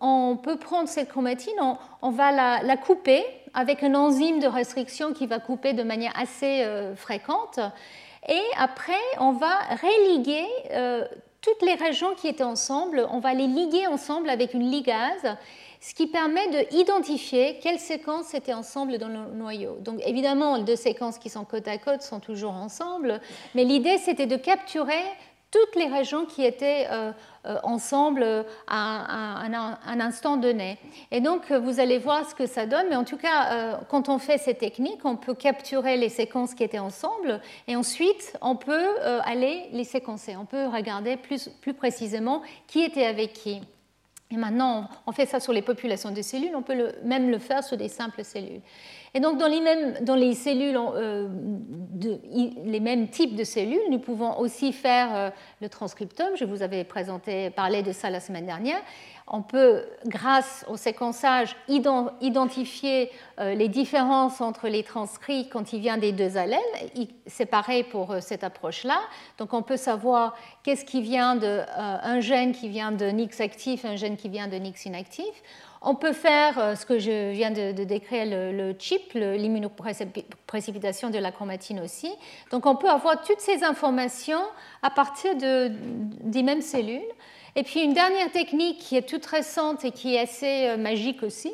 on 0.00 0.36
peut 0.42 0.56
prendre 0.56 0.88
cette 0.88 1.08
chromatine, 1.08 1.54
on, 2.00 2.10
va 2.10 2.32
la, 2.32 2.62
la 2.62 2.76
couper 2.76 3.24
avec 3.54 3.82
un 3.82 3.94
enzyme 3.94 4.40
de 4.40 4.46
restriction 4.46 5.12
qui 5.12 5.26
va 5.26 5.38
couper 5.38 5.72
de 5.72 5.82
manière 5.82 6.12
assez 6.18 6.62
euh, 6.62 6.94
fréquente. 6.96 7.60
Et 8.28 8.42
après, 8.56 8.92
on 9.18 9.32
va 9.32 9.58
religuer 9.82 10.46
euh, 10.70 11.04
toutes 11.40 11.62
les 11.62 11.74
régions 11.74 12.14
qui 12.14 12.28
étaient 12.28 12.44
ensemble, 12.44 13.06
on 13.10 13.18
va 13.18 13.34
les 13.34 13.48
liguer 13.48 13.86
ensemble 13.88 14.30
avec 14.30 14.54
une 14.54 14.70
ligase, 14.70 15.36
ce 15.80 15.94
qui 15.94 16.06
permet 16.06 16.66
d'identifier 16.70 17.58
quelles 17.60 17.80
séquences 17.80 18.34
étaient 18.34 18.52
ensemble 18.52 18.98
dans 18.98 19.08
le 19.08 19.34
noyau. 19.34 19.76
Donc 19.80 20.00
évidemment, 20.06 20.56
les 20.56 20.62
deux 20.62 20.76
séquences 20.76 21.18
qui 21.18 21.28
sont 21.28 21.44
côte 21.44 21.66
à 21.66 21.78
côte 21.78 22.02
sont 22.02 22.20
toujours 22.20 22.52
ensemble, 22.52 23.20
mais 23.56 23.64
l'idée 23.64 23.98
c'était 23.98 24.26
de 24.26 24.36
capturer 24.36 25.02
toutes 25.52 25.76
les 25.76 25.86
régions 25.86 26.24
qui 26.24 26.44
étaient 26.44 26.86
euh, 26.90 27.12
euh, 27.46 27.58
ensemble 27.62 28.24
à, 28.66 29.44
un 29.86 30.00
instant 30.00 30.38
donné. 30.38 30.78
Et 31.10 31.20
donc, 31.20 31.50
euh, 31.50 31.60
vous 31.60 31.78
allez 31.78 31.98
voir 31.98 32.28
ce 32.28 32.34
que 32.34 32.46
ça 32.46 32.64
donne, 32.66 32.86
mais 32.88 32.96
en 32.96 33.04
tout 33.04 33.18
cas, 33.18 33.78
quand 33.88 34.08
on 34.08 34.18
fait 34.18 34.38
ces 34.38 34.54
techniques, 34.54 35.04
on 35.04 35.16
peut 35.16 35.34
capturer 35.34 35.96
les 35.96 36.08
séquences 36.08 36.54
qui 36.54 36.64
étaient 36.64 36.78
ensemble 36.78 37.40
et 37.68 37.76
ensuite, 37.76 38.36
on 38.40 38.56
peut 38.56 38.96
aller 39.24 39.68
les 39.72 39.84
séquencer. 39.84 40.36
On 40.36 40.46
peut 40.46 40.66
regarder 40.66 41.16
plus, 41.16 41.48
plus 41.60 41.74
précisément 41.74 42.42
qui 42.66 42.82
était 42.82 43.04
avec 43.04 43.34
qui. 43.34 43.60
Et 44.30 44.36
maintenant, 44.36 44.88
on 45.06 45.12
fait 45.12 45.26
ça 45.26 45.40
sur 45.40 45.52
les 45.52 45.60
populations 45.60 46.10
de 46.10 46.22
cellules, 46.22 46.56
on 46.56 46.62
peut 46.62 46.94
même 47.04 47.30
le 47.30 47.38
faire 47.38 47.62
sur 47.62 47.76
des 47.76 47.88
simples 47.88 48.24
cellules. 48.24 48.62
Et 49.14 49.20
donc, 49.20 49.36
dans 49.36 49.46
les, 49.46 49.60
mêmes, 49.60 49.98
dans 50.02 50.14
les 50.14 50.34
cellules, 50.34 50.78
euh, 50.78 51.28
les 52.64 52.80
mêmes 52.80 53.08
types 53.08 53.36
de 53.36 53.44
cellules, 53.44 53.90
nous 53.90 53.98
pouvons 53.98 54.38
aussi 54.38 54.72
faire 54.72 55.14
euh, 55.14 55.30
le 55.60 55.68
transcriptome. 55.68 56.34
Je 56.34 56.46
vous 56.46 56.62
avais 56.62 56.82
présenté, 56.84 57.50
parlé 57.50 57.82
de 57.82 57.92
ça 57.92 58.08
la 58.08 58.20
semaine 58.20 58.46
dernière. 58.46 58.80
On 59.26 59.42
peut, 59.42 59.84
grâce 60.06 60.64
au 60.66 60.78
séquençage, 60.78 61.54
identifier 61.68 63.10
euh, 63.38 63.54
les 63.54 63.68
différences 63.68 64.40
entre 64.40 64.68
les 64.68 64.82
transcrits 64.82 65.50
quand 65.50 65.74
il 65.74 65.80
vient 65.80 65.98
des 65.98 66.12
deux 66.12 66.38
allèles. 66.38 66.58
C'est 67.26 67.46
pareil 67.46 67.84
pour 67.84 68.16
cette 68.20 68.44
approche-là. 68.44 68.98
Donc, 69.36 69.52
on 69.52 69.60
peut 69.60 69.76
savoir 69.76 70.34
qu'est-ce 70.62 70.86
qui 70.86 71.02
vient 71.02 71.36
d'un 71.36 72.20
gène 72.20 72.52
qui 72.52 72.70
vient 72.70 72.92
de 72.92 73.04
NIX 73.04 73.40
actif, 73.42 73.84
un 73.84 73.96
gène 73.96 74.16
qui 74.16 74.30
vient 74.30 74.48
de 74.48 74.56
NIX 74.56 74.86
inactif. 74.86 75.42
On 75.84 75.96
peut 75.96 76.12
faire 76.12 76.58
euh, 76.58 76.74
ce 76.76 76.86
que 76.86 77.00
je 77.00 77.32
viens 77.32 77.50
de, 77.50 77.72
décrire, 77.84 78.24
le, 78.26 78.74
chip, 78.78 79.14
l'immunoprécipitation 79.14 81.10
de 81.10 81.18
la 81.18 81.32
chromatine 81.32 81.80
aussi. 81.80 82.12
Donc 82.52 82.66
on 82.66 82.76
peut 82.76 82.88
avoir 82.88 83.22
toutes 83.24 83.40
ces 83.40 83.64
informations 83.64 84.42
à 84.82 84.90
partir 84.90 85.34
de, 85.36 85.72
des 86.22 86.44
mêmes 86.44 86.62
cellules. 86.62 87.00
Et 87.56 87.64
puis 87.64 87.80
une 87.80 87.92
dernière 87.92 88.30
technique 88.30 88.78
qui 88.78 88.96
est 88.96 89.06
toute 89.06 89.26
récente 89.26 89.84
et 89.84 89.90
qui 89.90 90.14
est 90.14 90.20
assez 90.20 90.68
euh, 90.68 90.76
magique 90.76 91.22
aussi, 91.24 91.52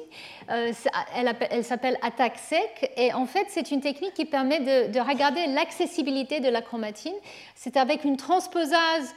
euh, 0.50 0.72
elle, 1.16 1.64
s'appelle 1.64 1.96
attaque 2.02 2.38
sec. 2.38 2.92
Et 2.96 3.12
en 3.14 3.24
fait, 3.24 3.46
c'est 3.48 3.70
une 3.70 3.80
technique 3.80 4.12
qui 4.12 4.26
permet 4.26 4.60
de, 4.60 4.92
de 4.92 5.00
regarder 5.00 5.46
l'accessibilité 5.46 6.40
de 6.40 6.50
la 6.50 6.60
chromatine. 6.60 7.16
C'est 7.56 7.78
avec 7.78 8.04
une 8.04 8.18
transposase 8.18 9.14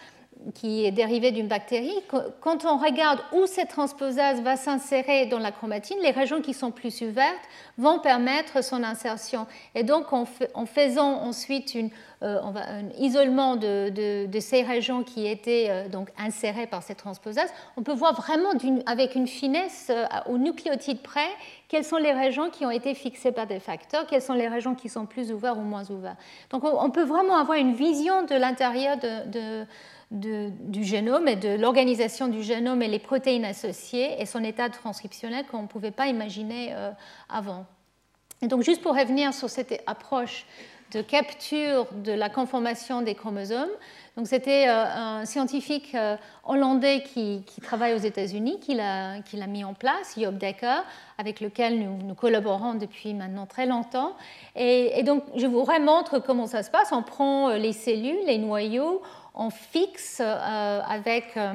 qui 0.53 0.85
est 0.85 0.91
dérivée 0.91 1.31
d'une 1.31 1.47
bactérie, 1.47 1.95
quand 2.41 2.65
on 2.65 2.77
regarde 2.77 3.19
où 3.31 3.45
cette 3.45 3.69
transposase 3.69 4.41
va 4.41 4.55
s'insérer 4.55 5.27
dans 5.27 5.39
la 5.39 5.51
chromatine, 5.51 5.97
les 6.01 6.11
régions 6.11 6.41
qui 6.41 6.53
sont 6.53 6.71
plus 6.71 7.01
ouvertes 7.01 7.35
vont 7.77 7.99
permettre 7.99 8.63
son 8.63 8.83
insertion. 8.83 9.45
Et 9.75 9.83
donc, 9.83 10.13
en, 10.13 10.25
faisant 10.25 11.21
ensuite 11.21 11.77
euh, 12.23 12.39
un 12.41 12.89
isolement 12.97 13.55
de, 13.55 14.39
ces 14.39 14.63
régions 14.63 15.03
qui 15.03 15.27
étaient 15.27 15.67
euh, 15.69 15.89
donc 15.89 16.09
insérées 16.17 16.67
par 16.67 16.83
cette 16.83 16.97
transposase, 16.97 17.49
on 17.77 17.83
peut 17.83 17.93
voir 17.93 18.13
vraiment 18.13 18.51
avec 18.85 19.15
une 19.15 19.27
finesse 19.27 19.87
euh, 19.89 20.05
au 20.27 20.37
nucléotide 20.37 21.01
près 21.01 21.29
quelles 21.67 21.85
sont 21.85 21.97
les 21.97 22.13
régions 22.13 22.49
qui 22.49 22.65
ont 22.65 22.71
été 22.71 22.93
fixées 22.95 23.31
par 23.31 23.47
des 23.47 23.59
facteurs, 23.59 24.05
quelles 24.05 24.21
sont 24.21 24.33
les 24.33 24.47
régions 24.47 24.75
qui 24.75 24.89
sont 24.89 25.05
plus 25.05 25.31
ouvertes 25.31 25.57
ou 25.57 25.61
moins 25.61 25.89
ouvertes. 25.89 26.17
Donc, 26.49 26.63
on, 26.65 26.89
peut 26.89 27.05
vraiment 27.05 27.37
avoir 27.37 27.57
une 27.57 27.73
vision 27.73 28.23
de 28.23 28.35
l'intérieur 28.35 28.97
de 28.97 29.65
du 30.11 30.83
génome 30.83 31.29
et 31.29 31.37
de 31.37 31.55
l'organisation 31.55 32.27
du 32.27 32.43
génome 32.43 32.81
et 32.81 32.89
les 32.89 32.99
protéines 32.99 33.45
associées 33.45 34.21
et 34.21 34.25
son 34.25 34.43
état 34.43 34.69
transcriptionnel 34.69 35.45
qu'on 35.45 35.61
ne 35.61 35.67
pouvait 35.67 35.91
pas 35.91 36.07
imaginer 36.07 36.73
euh, 36.73 36.91
avant. 37.29 37.65
Et 38.41 38.47
donc 38.47 38.63
juste 38.63 38.81
pour 38.81 38.97
revenir 38.97 39.33
sur 39.33 39.49
cette 39.49 39.81
approche 39.87 40.45
de 40.91 41.01
capture 41.01 41.87
de 42.03 42.11
la 42.11 42.29
conformation 42.29 43.01
des 43.01 43.15
chromosomes, 43.15 43.69
c'était 44.25 44.67
euh, 44.67 44.83
un 44.83 45.25
scientifique 45.25 45.95
euh, 45.95 46.17
hollandais 46.43 47.03
qui, 47.03 47.45
travaille 47.61 47.93
aux 47.93 48.03
États-Unis 48.03 48.59
qui 48.59 48.75
l'a 48.75 49.47
mis 49.47 49.63
en 49.63 49.73
place, 49.73 50.15
Job 50.19 50.37
Decker, 50.37 50.83
avec 51.17 51.39
lequel 51.39 51.79
nous, 51.79 52.13
collaborons 52.15 52.73
depuis 52.73 53.13
maintenant 53.13 53.45
très 53.45 53.65
longtemps. 53.65 54.17
Et, 54.57 54.99
et, 54.99 55.03
donc 55.03 55.23
je 55.37 55.47
vous 55.47 55.63
remontre 55.63 56.19
comment 56.19 56.47
ça 56.47 56.63
se 56.63 56.69
passe. 56.69 56.91
On 56.91 57.03
prend 57.03 57.51
les 57.51 57.73
cellules, 57.73 58.25
les 58.25 58.37
noyaux, 58.37 59.01
on 59.35 59.49
fixe 59.49 60.17
euh, 60.19 60.81
avec 60.87 61.37
euh, 61.37 61.53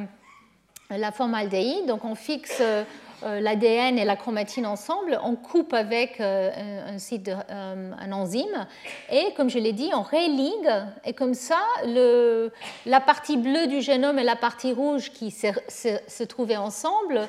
la 0.91 1.13
formaldéhyde, 1.13 1.87
donc 1.87 2.05
on 2.05 2.15
fixe 2.15 2.61
euh, 2.61 2.85
l'ADN 3.23 3.99
et 3.99 4.05
la 4.05 4.17
chromatine 4.17 4.67
ensemble, 4.67 5.19
on 5.23 5.37
coupe 5.37 5.73
avec 5.73 6.21
un, 6.21 6.99
site 6.99 7.31
un 7.49 8.13
enzyme. 8.13 8.67
Et 9.11 9.33
comme 9.37 9.49
je 9.49 9.59
l'ai 9.59 9.73
dit, 9.73 9.91
on 9.95 10.03
religue 10.03 10.71
et 11.03 11.15
comme 11.15 11.33
ça, 11.33 11.59
la 11.83 13.01
partie 13.01 13.39
bleue 13.39 13.69
du 13.69 13.81
génome 13.81 14.19
et 14.19 14.23
la 14.23 14.37
partie 14.37 14.75
rouge 14.75 15.13
qui 15.13 15.31
se 15.31 16.23
trouvaient 16.25 16.59
ensemble 16.59 17.27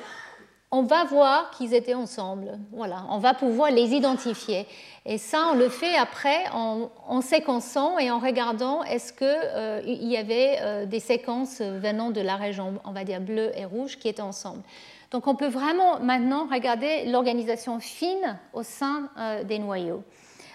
on 0.70 0.82
va 0.82 1.04
voir 1.04 1.50
qu'ils 1.50 1.72
étaient 1.72 1.94
ensemble. 1.94 2.58
Voilà, 2.72 3.06
on 3.10 3.18
va 3.18 3.32
pouvoir 3.32 3.70
les 3.70 3.94
identifier. 3.94 4.66
Et 5.06 5.16
ça, 5.16 5.46
on 5.52 5.54
le 5.54 5.70
fait 5.70 5.96
après 5.96 6.44
en, 6.52 7.20
séquençant 7.22 7.98
et 7.98 8.10
en 8.10 8.18
regardant 8.18 8.82
est-ce 8.84 9.12
qu'il 9.12 9.26
euh, 9.26 9.80
y 9.86 10.16
avait 10.18 10.58
euh, 10.60 10.84
des 10.84 11.00
séquences 11.00 11.62
venant 11.62 12.10
de 12.10 12.20
la 12.20 12.36
région, 12.36 12.74
on 12.84 12.92
va 12.92 13.04
dire 13.04 13.20
bleue 13.20 13.50
et 13.56 13.64
rouge, 13.64 13.96
qui 13.96 14.08
étaient 14.08 14.20
ensemble. 14.20 14.62
Donc 15.10 15.26
on 15.26 15.34
peut 15.34 15.48
vraiment 15.48 16.00
maintenant 16.00 16.46
regarder 16.52 17.06
l'organisation 17.06 17.80
fine 17.80 18.38
au 18.52 18.62
sein 18.62 19.08
euh, 19.18 19.44
des 19.44 19.58
noyaux. 19.58 20.02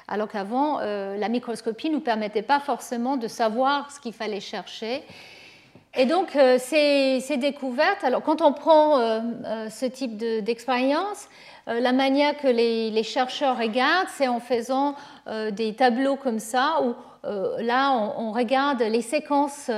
Alors 0.08 0.28
qu'avant, 0.28 0.80
la 0.80 1.30
microscopie 1.30 1.90
ne 1.90 1.96
nous 1.96 2.02
permettait 2.02 2.42
pas 2.42 2.60
forcément 2.60 3.16
de 3.16 3.30
savoir 3.30 3.90
ce 3.90 4.02
qu'il 4.02 4.12
fallait 4.12 4.42
chercher. 4.42 5.02
Et 5.96 6.06
donc, 6.08 6.36
euh, 6.36 6.58
ces, 6.60 7.38
découvertes, 7.38 8.04
alors 8.04 8.24
quand 8.24 8.42
on 8.42 8.52
prend 8.52 8.98
euh, 8.98 9.22
euh, 9.46 9.70
ce 9.70 9.86
type 9.86 10.18
d'expérience, 10.18 11.28
la 11.66 11.94
manière 11.94 12.36
que 12.36 12.48
les, 12.48 13.04
chercheurs 13.04 13.58
regardent, 13.58 14.10
c'est 14.18 14.28
en 14.28 14.42
faisant 14.42 14.96
des 15.52 15.74
tableaux 15.74 16.18
comme 16.18 16.40
ça, 16.40 16.82
où 16.84 16.94
là, 17.62 18.14
on, 18.18 18.34
regarde 18.34 18.82
les 18.82 19.02
séquences 19.02 19.72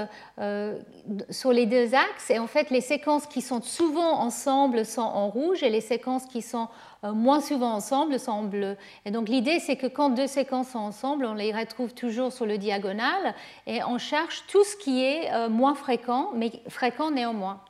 sur 1.29 1.53
les 1.53 1.67
deux 1.67 1.93
axes, 1.93 2.31
et 2.31 2.39
en 2.39 2.47
fait, 2.47 2.71
les 2.71 2.81
séquences 2.81 3.27
qui 3.27 3.43
sont 3.43 3.61
souvent 3.61 4.19
ensemble 4.19 4.83
sont 4.83 5.03
en 5.03 5.29
rouge, 5.29 5.61
et 5.61 5.69
les 5.69 5.79
séquences 5.79 6.25
qui 6.25 6.41
sont 6.41 6.69
moins 7.13 7.41
souvent 7.41 7.73
ensemble 7.73 8.19
sont 8.19 8.31
en 8.31 8.43
bleu. 8.43 8.77
Et 9.05 9.11
donc 9.11 9.29
l'idée, 9.29 9.59
c'est 9.59 9.75
que 9.75 9.87
quand 9.87 10.09
deux 10.09 10.27
séquences 10.27 10.69
sont 10.69 10.79
ensemble, 10.79 11.25
on 11.25 11.33
les 11.33 11.51
retrouve 11.53 11.93
toujours 11.93 12.31
sur 12.31 12.45
le 12.45 12.57
diagonal, 12.57 13.35
et 13.67 13.83
on 13.83 13.97
cherche 13.97 14.43
tout 14.47 14.63
ce 14.63 14.75
qui 14.77 15.03
est 15.03 15.49
moins 15.49 15.75
fréquent, 15.75 16.31
mais 16.33 16.51
fréquent 16.67 17.11
néanmoins. 17.11 17.61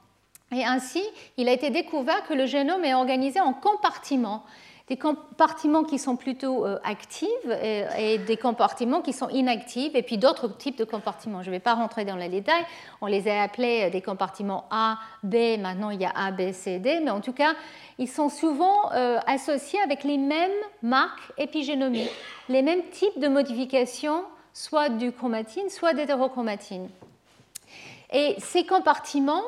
Et 0.52 0.64
ainsi, 0.64 1.04
il 1.38 1.50
a 1.50 1.54
été 1.54 1.70
découvert 1.70 2.26
que 2.28 2.34
le 2.34 2.46
génome 2.46 2.86
est 2.86 2.94
organisé 2.94 3.42
en 3.42 3.54
compartiments. 3.54 4.44
Des 4.88 4.98
compartiments 4.98 5.84
qui 5.84 5.98
sont 5.98 6.16
plutôt 6.16 6.64
euh, 6.64 6.78
actifs 6.84 7.28
et, 7.64 8.20
des 8.20 8.38
compartiments 8.38 9.02
qui 9.02 9.14
sont 9.14 9.30
inactifs, 9.30 9.96
et 9.96 10.04
puis 10.04 10.20
d'autres 10.20 10.48
types 10.48 10.78
de 10.78 10.84
compartiments. 10.84 11.42
Je 11.42 11.50
ne 11.50 11.56
vais 11.56 11.60
pas 11.60 11.74
rentrer 11.74 12.06
dans 12.06 12.16
les 12.16 12.30
détails. 12.30 12.64
On 13.02 13.08
les 13.08 13.28
a 13.28 13.42
appelés 13.42 13.86
euh, 13.86 13.90
des 13.90 14.02
compartiments 14.02 14.66
A, 14.70 15.00
B, 15.24 15.58
maintenant 15.60 15.90
il 15.90 16.02
y 16.02 16.06
a 16.06 16.12
A, 16.16 16.32
B, 16.32 16.52
C, 16.52 16.78
D, 16.78 17.00
mais 17.04 17.10
en 17.10 17.22
tout 17.22 17.34
cas, 17.34 17.56
ils 17.98 18.08
sont 18.08 18.30
souvent 18.30 18.92
euh, 18.94 19.18
associés 19.26 19.80
avec 19.82 20.04
les 20.04 20.20
mêmes 20.20 20.52
marques 20.84 21.32
épigénomiques, 21.40 22.12
les 22.48 22.62
mêmes 22.62 22.84
types 22.92 23.20
de 23.20 23.28
modifications, 23.28 24.24
soit 24.54 24.90
du 24.90 25.12
chromatine, 25.12 25.70
soit 25.70 25.94
d'hétérochromatine. 25.94 26.90
Et 28.14 28.36
ces 28.38 28.66
compartiments 28.66 29.44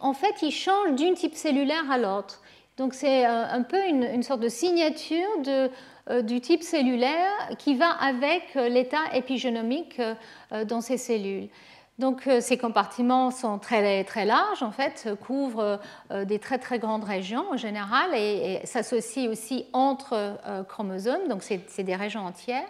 en 0.00 0.14
fait, 0.14 0.34
il 0.42 0.50
change 0.50 0.94
d'une 0.94 1.14
type 1.14 1.34
cellulaire 1.34 1.90
à 1.90 1.98
l'autre. 1.98 2.40
Donc 2.78 2.94
c'est 2.94 3.26
euh, 3.26 3.44
un 3.44 3.62
peu 3.62 3.84
une, 3.88 4.22
sorte 4.22 4.40
de 4.40 4.48
signature 4.48 5.26
euh, 5.48 6.22
du 6.22 6.40
type 6.40 6.62
cellulaire 6.62 7.32
qui 7.58 7.74
va 7.74 7.90
avec 7.90 8.44
euh, 8.56 8.68
l'état 8.68 9.12
épigénomique 9.12 10.00
dans 10.68 10.80
ces 10.80 10.96
cellules. 10.96 11.48
Donc 11.98 12.28
ces 12.40 12.56
compartiments 12.56 13.32
sont 13.32 13.58
très, 13.58 14.04
très 14.04 14.24
larges, 14.24 14.62
en 14.62 14.70
fait, 14.70 15.08
couvrent 15.20 15.80
des 16.26 16.38
très 16.38 16.58
très 16.58 16.78
grandes 16.78 17.02
régions 17.02 17.44
en 17.50 17.56
général 17.56 18.14
et 18.14 18.60
s'associent 18.62 19.28
aussi 19.28 19.66
entre 19.72 20.38
chromosomes, 20.68 21.26
donc 21.26 21.42
c'est 21.42 21.82
des 21.82 21.96
régions 21.96 22.20
entières. 22.20 22.68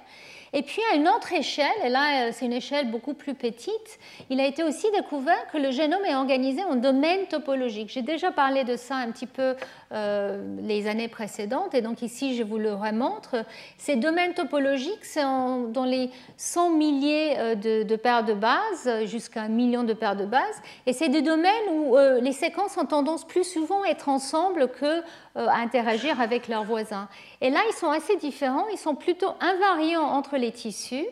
Et 0.53 0.63
puis 0.63 0.81
à 0.93 0.97
une 0.97 1.09
autre 1.09 1.33
échelle, 1.33 1.67
et 1.85 1.89
là 1.89 2.29
euh, 2.29 2.31
c'est 2.33 2.47
une 2.47 2.53
échelle 2.53 2.91
beaucoup 2.91 3.15
plus 3.15 3.35
petite, 3.35 3.99
il 4.31 4.41
a 4.41 4.47
été 4.47 4.63
aussi 4.63 4.91
découvert 4.93 5.47
que 5.53 5.59
le 5.59 5.71
génome 5.71 6.05
est 6.07 6.15
organisé 6.15 6.65
en 6.65 6.77
domaines 6.77 7.27
topologiques. 7.27 7.91
J'ai 7.91 8.03
déjà 8.03 8.31
parlé 8.31 8.65
de 8.65 8.77
ça 8.77 8.97
un 8.97 9.11
petit 9.11 9.27
peu 9.27 9.55
euh, 9.93 10.43
les 10.61 10.87
années 10.87 11.09
précédentes, 11.09 11.75
et 11.75 11.83
donc 11.83 12.03
ici 12.03 12.35
je 12.35 12.43
vous 12.43 12.59
le 12.59 12.73
remontre. 12.73 13.45
Ces 13.77 13.97
domaines 13.97 14.35
topologiques, 14.35 15.05
c'est 15.05 15.23
dans 15.23 15.85
les 15.85 16.11
100 16.37 16.71
milliers 16.71 17.39
euh, 17.39 17.55
de, 17.55 17.97
paires 17.97 18.25
de 18.25 18.35
bases, 18.35 19.05
jusqu'à 19.05 19.43
un 19.43 19.49
million 19.49 19.85
de 19.85 19.93
paires 19.93 20.17
de 20.17 20.25
bases, 20.25 20.63
et 20.87 20.93
c'est 20.93 21.09
des 21.09 21.23
domaines 21.23 21.53
où 21.73 21.97
les 22.21 22.33
séquences 22.33 22.77
ont 22.77 22.85
tendance 22.85 23.27
plus 23.27 23.45
souvent 23.45 23.83
à 23.83 23.89
être 23.89 24.09
ensemble 24.09 24.69
que 24.69 25.03
à 25.47 25.59
interagir 25.59 26.21
avec 26.21 26.49
leurs 26.49 26.65
voisins. 26.65 27.09
Et 27.41 27.51
là, 27.51 27.61
ils 27.69 27.75
sont 27.75 27.91
assez 27.91 28.17
différents, 28.17 28.67
ils 28.73 28.79
sont 28.79 28.95
plutôt 28.95 29.33
invariants 29.41 30.03
entre 30.03 30.37
les 30.37 30.53
tissus. 30.53 31.07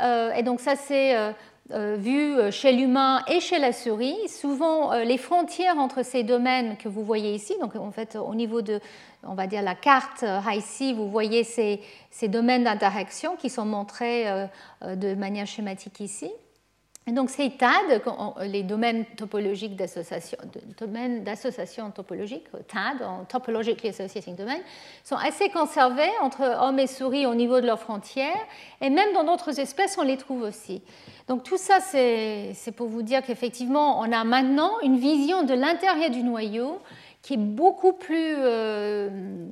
Euh, 0.00 0.32
et 0.32 0.42
donc 0.42 0.60
ça, 0.60 0.76
c'est 0.76 1.16
euh, 1.16 1.32
euh, 1.72 1.96
vu 1.98 2.36
chez 2.52 2.72
l'humain 2.72 3.22
et 3.26 3.40
chez 3.40 3.58
la 3.58 3.72
souris. 3.72 4.16
Souvent, 4.28 4.92
les 4.94 5.18
frontières 5.18 5.78
entre 5.78 6.04
ces 6.04 6.22
domaines 6.22 6.76
que 6.76 6.88
vous 6.88 7.04
voyez 7.04 7.34
ici, 7.34 7.54
donc 7.60 7.76
en 7.76 7.90
fait, 7.90 8.16
au 8.16 8.34
niveau 8.34 8.62
de, 8.62 8.80
on 9.22 9.34
va 9.34 9.46
dire, 9.46 9.62
la 9.62 9.74
carte 9.74 10.24
ici, 10.54 10.92
vous 10.92 11.10
voyez 11.10 11.44
ces, 11.44 11.80
ces 12.10 12.28
domaines 12.28 12.64
d'interaction 12.64 13.36
qui 13.36 13.50
sont 13.50 13.66
montrés 13.66 14.26
de 14.82 15.14
manière 15.14 15.46
schématique 15.46 16.00
ici. 16.00 16.30
Et 17.08 17.12
donc 17.12 17.30
ces 17.30 17.48
TAD, 17.48 18.02
les 18.42 18.62
domaines 18.62 19.06
topologiques 19.16 19.76
d'association, 19.76 20.36
domaines 20.78 21.24
d'association 21.24 21.90
topologique, 21.90 22.44
TAD, 22.68 23.02
en 23.02 23.24
Topologically 23.24 23.88
Associating 23.88 24.36
Domain, 24.36 24.58
sont 25.04 25.16
assez 25.16 25.48
conservés 25.48 26.10
entre 26.20 26.42
hommes 26.60 26.78
et 26.78 26.86
souris 26.86 27.24
au 27.24 27.34
niveau 27.34 27.62
de 27.62 27.66
leurs 27.66 27.80
frontières, 27.80 28.36
et 28.82 28.90
même 28.90 29.14
dans 29.14 29.24
d'autres 29.24 29.58
espèces, 29.58 29.96
on 29.96 30.02
les 30.02 30.18
trouve 30.18 30.42
aussi. 30.42 30.82
Donc 31.28 31.44
tout 31.44 31.56
ça, 31.56 31.80
c'est 31.80 32.72
pour 32.76 32.88
vous 32.88 33.00
dire 33.00 33.22
qu'effectivement, 33.22 34.00
on 34.00 34.12
a 34.12 34.22
maintenant 34.24 34.72
une 34.82 34.98
vision 34.98 35.44
de 35.44 35.54
l'intérieur 35.54 36.10
du 36.10 36.22
noyau 36.22 36.78
qui 37.22 37.34
est 37.34 37.38
beaucoup 37.38 37.94
plus 37.94 38.34
euh, 38.36 39.08
euh, 39.08 39.46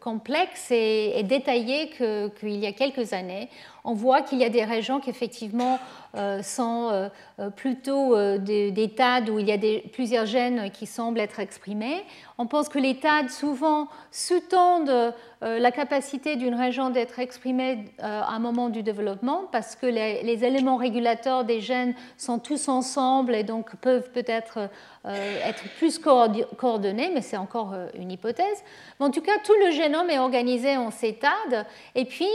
complexe 0.00 0.70
et, 0.70 1.22
détaillée 1.24 1.90
qu'il 1.90 2.56
y 2.56 2.66
a 2.66 2.72
quelques 2.72 3.12
années. 3.12 3.48
On 3.84 3.94
voit 3.94 4.22
qu'il 4.22 4.38
y 4.38 4.44
a 4.44 4.48
des 4.48 4.64
régions 4.64 5.00
qui 5.00 5.10
effectivement 5.10 5.80
euh, 6.16 6.40
sont 6.42 7.10
plutôt 7.56 8.16
des, 8.38 8.70
des, 8.70 8.90
TAD 8.90 9.28
où 9.30 9.40
il 9.40 9.48
y 9.48 9.52
a 9.52 9.58
plusieurs 9.92 10.26
gènes 10.26 10.70
qui 10.70 10.86
semblent 10.86 11.18
être 11.18 11.40
exprimés. 11.40 12.04
On 12.38 12.46
pense 12.46 12.68
que 12.68 12.78
les 12.78 12.98
TAD 12.98 13.30
souvent 13.30 13.88
sous-tendent 14.12 15.12
la 15.40 15.72
capacité 15.72 16.36
d'une 16.36 16.54
région 16.54 16.90
d'être 16.90 17.18
exprimée 17.18 17.86
à 17.98 18.32
un 18.32 18.38
moment 18.38 18.68
du 18.68 18.84
développement 18.84 19.44
parce 19.50 19.74
que 19.74 19.86
les, 19.86 20.22
les, 20.22 20.44
éléments 20.44 20.76
régulateurs 20.76 21.44
des 21.44 21.60
gènes 21.60 21.94
sont 22.16 22.38
tous 22.38 22.68
ensemble 22.68 23.34
et 23.34 23.42
donc 23.42 23.74
peuvent 23.76 24.10
peut-être 24.12 24.68
être 25.04 25.64
plus 25.78 25.98
coordonnés, 25.98 27.10
mais 27.12 27.22
c'est 27.22 27.36
encore 27.36 27.74
une 27.94 28.12
hypothèse. 28.12 28.62
Mais 29.00 29.06
en 29.06 29.10
tout 29.10 29.20
cas, 29.20 29.31
tout 29.44 29.54
le 29.64 29.70
génome 29.72 30.10
est 30.10 30.18
organisé 30.18 30.76
en 30.76 30.90
ces 30.90 31.14
TAD, 31.14 31.66
et 31.94 32.04
puis 32.04 32.28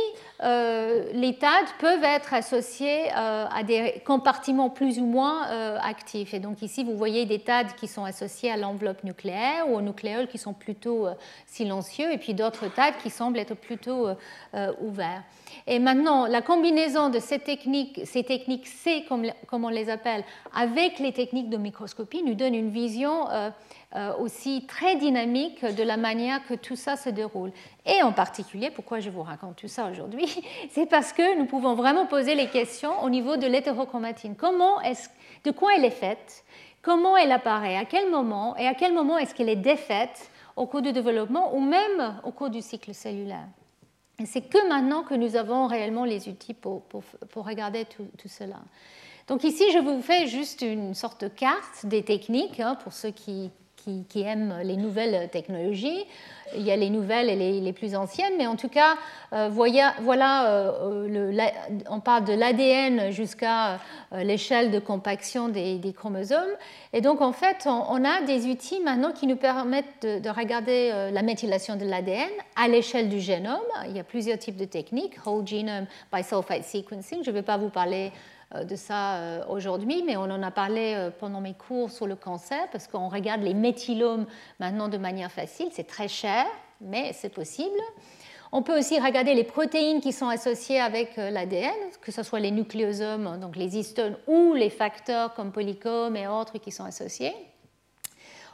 euh, 0.43 1.05
les 1.13 1.35
TAD 1.35 1.65
peuvent 1.79 2.03
être 2.03 2.33
associés 2.33 3.09
euh, 3.15 3.45
à 3.49 3.63
des 3.63 4.01
compartiments 4.05 4.69
plus 4.69 4.99
ou 4.99 5.05
moins 5.05 5.47
euh, 5.49 5.77
actifs. 5.81 6.33
Et 6.33 6.39
donc 6.39 6.61
ici, 6.61 6.83
vous 6.83 6.95
voyez 6.95 7.25
des 7.25 7.39
TAD 7.39 7.75
qui 7.75 7.87
sont 7.87 8.05
associés 8.05 8.51
à 8.51 8.57
l'enveloppe 8.57 9.03
nucléaire 9.03 9.69
ou 9.69 9.77
aux 9.77 9.81
nucléoles 9.81 10.27
qui 10.27 10.37
sont 10.37 10.53
plutôt 10.53 11.07
silencieux, 11.45 12.11
et 12.11 12.17
puis 12.17 12.33
d'autres 12.33 12.67
TAD 12.67 12.95
qui 13.01 13.09
semblent 13.09 13.39
être 13.39 13.55
plutôt 13.55 14.07
ouverts. 14.81 15.23
Et 15.65 15.79
maintenant, 15.79 16.27
la 16.27 16.41
combinaison 16.41 17.09
de 17.09 17.19
ces 17.19 17.39
techniques, 17.39 18.01
ces 18.05 18.23
techniques 18.23 18.67
C, 18.67 19.05
comme, 19.07 19.25
on 19.51 19.69
les 19.69 19.89
appelle, 19.89 20.23
avec 20.53 20.99
les 20.99 21.11
techniques 21.11 21.49
de 21.49 21.57
microscopie, 21.57 22.23
nous 22.23 22.35
donne 22.35 22.55
une 22.55 22.69
vision 22.69 23.25
aussi 24.19 24.65
très 24.67 24.95
dynamique 24.97 25.63
de 25.63 25.81
la 25.81 25.97
manière 25.97 26.45
que 26.45 26.53
tout 26.53 26.75
ça 26.75 26.97
se 26.97 27.09
déroule. 27.09 27.51
Et 27.85 28.03
en 28.03 28.11
particulier, 28.11 28.69
pourquoi 28.69 28.99
je 28.99 29.09
vous 29.09 29.23
raconte 29.23 29.55
tout 29.55 29.67
ça 29.67 29.89
aujourd'hui, 29.89 30.27
c'est 30.71 30.85
parce 30.85 31.13
que 31.13 31.37
nous 31.37 31.45
pouvons 31.45 31.73
vraiment 31.73 32.05
poser 32.05 32.35
les 32.35 32.47
questions 32.47 33.01
au 33.03 33.09
niveau 33.09 33.37
de 33.37 33.47
l'hétérochromatine. 33.47 34.35
Comment 34.35 34.81
est 34.81 35.09
de 35.43 35.51
quoi 35.51 35.71
elle 35.75 35.85
est 35.85 35.89
faite? 35.89 36.43
Comment 36.81 37.17
elle 37.17 37.31
apparaît? 37.31 37.77
À 37.77 37.85
quel 37.85 38.09
moment? 38.09 38.55
Et 38.57 38.67
à 38.67 38.73
quel 38.73 38.93
moment 38.93 39.17
est-ce 39.17 39.33
qu'elle 39.33 39.49
est 39.49 39.55
défaite 39.55 40.29
au 40.55 40.65
cours 40.65 40.81
du 40.81 40.91
développement 40.91 41.55
ou 41.55 41.59
même 41.59 42.19
au 42.23 42.31
cours 42.31 42.49
du 42.49 42.61
cycle 42.61 42.93
cellulaire? 42.93 43.47
Et 44.19 44.25
c'est 44.25 44.41
que 44.41 44.67
maintenant 44.67 45.03
que 45.03 45.13
nous 45.13 45.35
avons 45.35 45.67
réellement 45.67 46.05
les 46.05 46.27
outils 46.27 46.53
pour, 46.53 46.81
pour, 46.83 47.45
regarder 47.45 47.85
tout, 47.85 48.07
tout, 48.17 48.27
cela. 48.27 48.55
Donc 49.27 49.43
ici, 49.43 49.63
je 49.73 49.79
vous 49.79 50.01
fais 50.01 50.27
juste 50.27 50.61
une 50.61 50.95
sorte 50.95 51.23
de 51.23 51.27
carte 51.27 51.85
des 51.85 52.03
techniques 52.03 52.59
hein, 52.59 52.75
pour 52.75 52.93
ceux 52.93 53.11
qui, 53.11 53.51
qui, 54.09 54.21
aiment 54.21 54.55
les 54.63 54.77
nouvelles 54.77 55.29
technologies. 55.29 56.05
Il 56.55 56.61
y 56.61 56.71
a 56.71 56.77
les 56.77 56.89
nouvelles 56.89 57.29
et 57.29 57.59
les, 57.59 57.73
plus 57.73 57.93
anciennes, 57.93 58.33
mais 58.37 58.47
en 58.47 58.55
tout 58.55 58.69
cas, 58.69 58.95
euh, 59.33 59.49
voilà, 59.49 60.47
euh, 60.47 61.07
le, 61.07 61.37
on 61.89 61.99
parle 61.99 62.23
de 62.23 62.33
l'ADN 62.33 63.11
jusqu'à 63.11 63.73
euh, 64.13 64.23
l'échelle 64.23 64.71
de 64.71 64.79
compaction 64.79 65.49
des, 65.49 65.93
chromosomes. 65.95 66.55
Et 66.93 67.01
donc, 67.01 67.21
en 67.21 67.33
fait, 67.33 67.67
on, 67.67 68.03
a 68.05 68.21
des 68.21 68.45
outils 68.45 68.79
maintenant 68.79 69.11
qui 69.11 69.27
nous 69.27 69.35
permettent 69.35 70.03
de, 70.03 70.19
de 70.19 70.29
regarder 70.29 71.09
la 71.11 71.21
méthylation 71.21 71.75
de 71.75 71.83
l'ADN 71.85 72.29
à 72.55 72.69
l'échelle 72.69 73.09
du 73.09 73.19
génome. 73.19 73.59
Il 73.89 73.97
y 73.97 73.99
a 73.99 74.03
plusieurs 74.03 74.37
types 74.37 74.57
de 74.57 74.65
techniques, 74.65 75.15
whole 75.25 75.45
genome 75.45 75.85
bisulfite 76.13 76.63
sequencing. 76.63 77.23
Je 77.23 77.29
ne 77.29 77.35
vais 77.35 77.41
pas 77.41 77.57
vous 77.57 77.69
parler 77.69 78.07
euh, 78.07 78.36
de 78.55 78.75
ça 78.75 79.17
euh, 79.17 79.43
aujourd'hui, 79.49 80.03
mais 80.05 80.15
on 80.17 80.23
en 80.23 80.41
a 80.41 80.51
parlé 80.51 80.93
euh, 80.95 81.09
pendant 81.11 81.41
mes 81.41 81.53
cours 81.53 81.91
sur 81.91 82.07
le 82.07 82.15
cancer, 82.15 82.69
parce 82.71 82.87
qu'on 82.87 83.09
regarde 83.09 83.41
les 83.41 83.53
méthylomes 83.53 84.25
maintenant 84.59 84.87
de 84.87 84.97
manière 84.97 85.31
facile. 85.31 85.67
C'est 85.71 85.87
très 85.87 86.07
cher, 86.07 86.45
mais 86.79 87.11
c'est 87.13 87.29
possible. 87.29 87.79
On 88.53 88.61
peut 88.61 88.77
aussi 88.79 88.97
regarder 88.99 89.33
les 89.33 89.43
protéines 89.43 89.99
qui 89.99 90.13
sont 90.13 90.29
associées 90.29 90.79
avec 90.79 91.17
l'ADN, 91.17 91.73
que 92.01 92.13
ce 92.13 92.23
soit 92.23 92.39
les 92.39 92.51
nucléosomes, 92.51 93.37
donc 93.41 93.57
les 93.57 93.77
histones, 93.77 94.15
ou 94.25 94.53
les 94.53 94.69
facteurs 94.69 95.33
comme 95.33 95.51
polycom 95.51 96.15
et 96.15 96.29
autres 96.29 96.57
qui 96.57 96.71
sont 96.71 96.85
associés. 96.85 97.35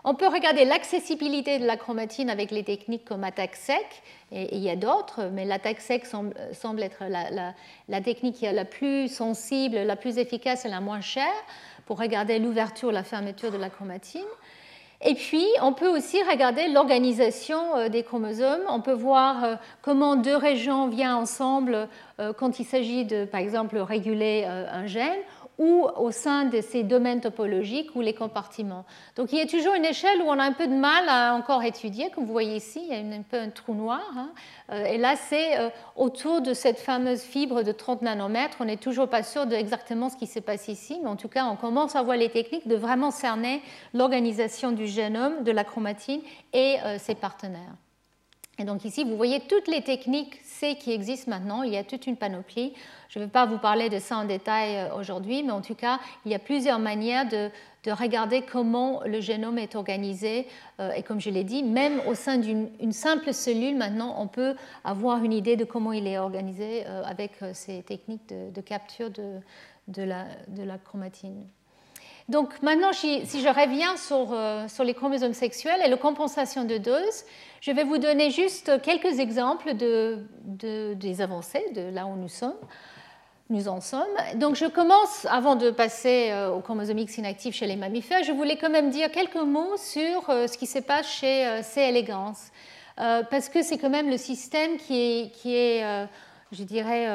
On 0.05 0.15
peut 0.15 0.27
regarder 0.27 0.65
l'accessibilité 0.65 1.59
de 1.59 1.65
la 1.65 1.77
chromatine 1.77 2.29
avec 2.29 2.51
les 2.51 2.65
techniques 2.65 3.05
comme 3.05 3.23
attaque 3.23 3.55
sec, 3.55 4.03
et, 4.33 4.53
il 4.53 4.61
y 4.61 4.69
a 4.69 4.75
d'autres, 4.75 5.29
mais 5.31 5.45
l'attaque 5.45 5.79
sec 5.79 6.05
semble, 6.05 6.83
être 6.83 7.03
la, 7.07 8.01
technique 8.01 8.35
qui 8.35 8.45
est 8.45 8.51
la 8.51 8.65
plus 8.65 9.07
sensible, 9.07 9.77
la 9.77 9.95
plus 9.95 10.17
efficace 10.17 10.65
et 10.65 10.69
la 10.69 10.81
moins 10.81 10.99
chère 10.99 11.23
pour 11.85 11.99
regarder 11.99 12.37
l'ouverture, 12.37 12.91
la 12.91 13.03
fermeture 13.03 13.51
de 13.51 13.57
la 13.57 13.69
chromatine. 13.69 14.21
Et 15.05 15.15
puis, 15.15 15.45
on 15.61 15.73
peut 15.73 15.89
aussi 15.89 16.21
regarder 16.23 16.69
l'organisation 16.69 17.89
des 17.89 18.03
chromosomes. 18.03 18.61
On 18.69 18.79
peut 18.79 18.93
voir 18.93 19.59
comment 19.81 20.15
deux 20.15 20.37
régions 20.37 20.87
viennent 20.87 21.11
ensemble 21.11 21.89
quand 22.37 22.59
il 22.59 22.63
s'agit 22.63 23.03
de, 23.03 23.25
par 23.25 23.41
exemple, 23.41 23.77
réguler 23.77 24.45
un 24.45 24.85
gène 24.85 25.19
ou 25.57 25.87
au 25.97 26.11
sein 26.11 26.45
de 26.45 26.61
ces 26.61 26.83
domaines 26.83 27.21
topologiques 27.21 27.95
ou 27.95 28.01
les 28.01 28.13
compartiments. 28.13 28.85
Donc 29.15 29.31
il 29.31 29.37
y 29.37 29.41
a 29.41 29.45
toujours 29.45 29.73
une 29.75 29.85
échelle 29.85 30.21
où 30.21 30.25
on 30.25 30.39
a 30.39 30.43
un 30.43 30.53
peu 30.53 30.67
de 30.67 30.73
mal 30.73 31.07
à 31.07 31.35
encore 31.35 31.63
étudier, 31.63 32.09
comme 32.09 32.25
vous 32.25 32.31
voyez 32.31 32.55
ici, 32.55 32.81
il 32.83 32.93
y 32.93 32.95
a 32.95 33.15
un 33.15 33.21
peu 33.21 33.37
un 33.37 33.49
trou 33.49 33.73
noir. 33.73 34.03
Hein. 34.15 34.31
Euh, 34.71 34.85
et 34.85 34.97
là, 34.97 35.15
c'est 35.15 35.59
euh, 35.59 35.69
autour 35.95 36.41
de 36.41 36.53
cette 36.53 36.79
fameuse 36.79 37.21
fibre 37.21 37.63
de 37.63 37.71
30 37.71 38.01
nanomètres. 38.01 38.57
On 38.59 38.65
n'est 38.65 38.77
toujours 38.77 39.07
pas 39.07 39.23
sûr 39.23 39.45
de 39.45 39.55
exactement 39.55 40.09
ce 40.09 40.17
qui 40.17 40.27
se 40.27 40.39
passe 40.39 40.67
ici, 40.67 40.99
mais 41.01 41.09
en 41.09 41.15
tout 41.15 41.27
cas, 41.27 41.45
on 41.45 41.55
commence 41.55 41.95
à 41.95 42.01
voir 42.01 42.17
les 42.17 42.29
techniques 42.29 42.67
de 42.67 42.75
vraiment 42.75 43.11
cerner 43.11 43.61
l'organisation 43.93 44.71
du 44.71 44.87
génome, 44.87 45.43
de 45.43 45.51
la 45.51 45.63
chromatine 45.63 46.21
et 46.53 46.77
euh, 46.83 46.97
ses 46.97 47.15
partenaires. 47.15 47.75
Et 48.59 48.65
donc 48.65 48.85
ici, 48.85 49.03
vous 49.03 49.17
voyez 49.17 49.39
toutes 49.39 49.67
les 49.67 49.81
techniques 49.81 50.39
C 50.43 50.75
qui 50.75 50.91
existent 50.91 51.31
maintenant. 51.31 51.63
Il 51.63 51.73
y 51.73 51.77
a 51.77 51.83
toute 51.83 52.05
une 52.05 52.17
panoplie. 52.17 52.73
Je 53.09 53.17
ne 53.17 53.25
vais 53.25 53.31
pas 53.31 53.47
vous 53.47 53.57
parler 53.57 53.89
de 53.89 53.97
ça 53.97 54.17
en 54.17 54.25
détail 54.25 54.75
euh, 54.75 54.95
aujourd'hui, 54.95 55.41
mais 55.41 55.51
en 55.51 55.61
tout 55.61 55.73
cas, 55.73 55.99
il 56.25 56.31
y 56.31 56.35
a 56.35 56.39
plusieurs 56.39 56.77
manières 56.77 57.27
de, 57.27 57.49
regarder 57.91 58.43
comment 58.43 59.01
le 59.05 59.19
génome 59.19 59.57
est 59.57 59.75
organisé. 59.75 60.47
Euh, 60.79 60.91
et 60.93 61.01
comme 61.01 61.19
je 61.19 61.31
l'ai 61.31 61.43
dit, 61.43 61.63
même 61.63 61.99
au 62.07 62.13
sein 62.13 62.37
d'une 62.37 62.91
simple 62.91 63.33
cellule, 63.33 63.75
maintenant, 63.75 64.15
on 64.19 64.27
peut 64.27 64.55
avoir 64.83 65.23
une 65.23 65.33
idée 65.33 65.57
de 65.57 65.65
comment 65.65 65.91
il 65.91 66.07
est 66.07 66.19
organisé 66.19 66.85
euh, 66.85 67.03
avec 67.03 67.31
ces 67.53 67.81
techniques 67.81 68.29
de, 68.29 68.61
capture 68.61 69.09
de, 69.09 70.01
la, 70.01 70.77
chromatine. 70.77 71.43
Donc 72.29 72.61
maintenant, 72.61 72.93
si 72.93 73.25
je 73.25 73.47
reviens 73.47 73.97
sur, 73.97 74.35
sur 74.69 74.83
les 74.83 74.93
chromosomes 74.93 75.33
sexuels 75.33 75.81
et 75.85 75.89
la 75.89 75.97
compensation 75.97 76.63
de 76.63 76.77
dose, 76.77 77.25
je 77.63 77.71
vais 77.71 77.85
vous 77.85 77.97
donner 77.97 78.29
juste 78.29 78.81
quelques 78.81 79.19
exemples 79.19 79.73
de, 79.73 80.19
des 80.45 81.21
avancées 81.21 81.65
de 81.73 81.81
là 81.93 82.05
où 82.05 82.17
nous 82.17 82.27
sommes. 82.27 82.57
Nous 83.49 83.69
en 83.69 83.81
sommes. 83.81 84.03
Donc 84.35 84.55
je 84.55 84.65
commence, 84.65 85.25
avant 85.29 85.55
de 85.55 85.69
passer 85.69 86.29
euh, 86.31 86.49
au 86.49 86.59
chromosome 86.59 86.97
X 86.97 87.17
inactif 87.17 87.55
chez 87.55 87.67
les 87.67 87.75
mammifères, 87.75 88.23
je 88.23 88.31
voulais 88.31 88.57
quand 88.57 88.69
même 88.69 88.89
dire 88.89 89.11
quelques 89.11 89.35
mots 89.35 89.77
sur 89.77 90.29
euh, 90.29 90.47
ce 90.47 90.57
qui 90.57 90.65
se 90.65 90.79
passe 90.79 91.07
chez 91.07 91.45
euh, 91.45 91.61
C. 91.61 91.81
elegans, 91.81 92.33
parce 92.97 93.49
que 93.49 93.61
c'est 93.61 93.77
quand 93.77 93.89
même 93.89 94.09
le 94.09 94.17
système 94.17 94.77
qui 94.77 94.95
est, 94.99 95.31
qui 95.31 95.55
est 95.55 96.07
je 96.51 96.63
dirais, 96.63 97.07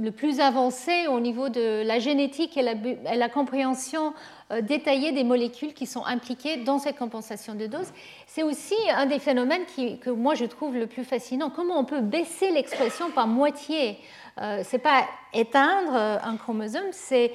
le 0.00 0.10
plus 0.10 0.40
avancé 0.40 1.06
au 1.08 1.20
niveau 1.20 1.50
de 1.50 1.82
la 1.84 1.98
génétique 1.98 2.56
et 2.56 2.62
la 2.62 3.28
compréhension 3.28 4.14
détaillée 4.62 5.12
des 5.12 5.24
molécules 5.24 5.74
qui 5.74 5.86
sont 5.86 6.04
impliquées 6.04 6.58
dans 6.58 6.78
cette 6.78 6.96
compensation 6.96 7.54
de 7.54 7.66
dose. 7.66 7.88
C'est 8.26 8.42
aussi 8.42 8.74
un 8.94 9.06
des 9.06 9.18
phénomènes 9.18 9.64
que 10.00 10.10
moi 10.10 10.34
je 10.34 10.44
trouve 10.46 10.74
le 10.74 10.86
plus 10.86 11.04
fascinant. 11.04 11.50
Comment 11.50 11.78
on 11.78 11.84
peut 11.84 12.00
baisser 12.00 12.50
l'expression 12.50 13.10
par 13.10 13.26
moitié? 13.26 13.98
Euh, 14.40 14.62
Ce 14.62 14.76
n'est 14.76 14.82
pas 14.82 15.04
éteindre 15.32 15.94
euh, 15.94 16.18
un 16.22 16.36
chromosome, 16.36 16.90
c'est 16.92 17.32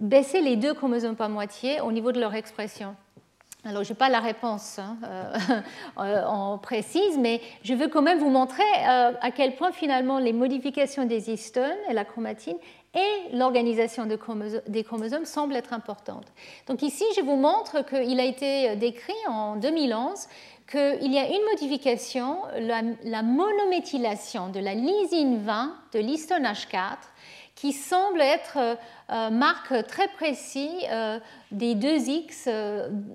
baisser 0.00 0.40
les 0.40 0.56
deux 0.56 0.74
chromosomes 0.74 1.16
par 1.16 1.28
moitié 1.28 1.80
au 1.80 1.92
niveau 1.92 2.12
de 2.12 2.20
leur 2.20 2.34
expression. 2.34 2.94
Alors, 3.64 3.82
je 3.82 3.90
n'ai 3.90 3.96
pas 3.96 4.08
la 4.08 4.20
réponse 4.20 4.78
hein, 4.78 4.96
euh, 5.98 6.24
en 6.24 6.56
précise, 6.56 7.18
mais 7.18 7.40
je 7.62 7.74
veux 7.74 7.88
quand 7.88 8.02
même 8.02 8.18
vous 8.18 8.30
montrer 8.30 8.62
à 8.84 9.30
quel 9.34 9.56
point 9.56 9.72
finalement 9.72 10.20
les 10.20 10.32
modifications 10.32 11.04
des 11.04 11.30
histones 11.30 11.76
et 11.90 11.92
la 11.92 12.04
chromatine 12.04 12.56
et 12.96 13.36
l'organisation 13.36 14.06
des 14.06 14.84
chromosomes 14.84 15.26
semblent 15.26 15.54
être 15.54 15.72
importantes. 15.72 16.26
Donc 16.66 16.82
ici, 16.82 17.04
je 17.16 17.20
vous 17.20 17.36
montre 17.36 17.84
qu'il 17.84 18.18
a 18.18 18.24
été 18.24 18.74
décrit 18.76 19.12
en 19.28 19.56
2011 19.56 20.26
qu'il 20.70 21.12
y 21.12 21.18
a 21.18 21.28
une 21.28 21.44
modification, 21.52 22.38
la, 22.58 23.22
monométhylation 23.22 24.48
de 24.48 24.58
la 24.58 24.74
lysine 24.74 25.38
20 25.44 25.74
de 25.92 25.98
l'histone 26.00 26.42
H4 26.42 26.96
qui 27.56 27.72
semble 27.72 28.20
être 28.20 28.58
euh, 28.58 28.76
euh, 29.10 29.30
marque 29.30 29.86
très 29.86 30.08
précis 30.08 30.70
euh, 30.90 31.18
des 31.50 31.74
deux 31.74 32.08
X 32.08 32.48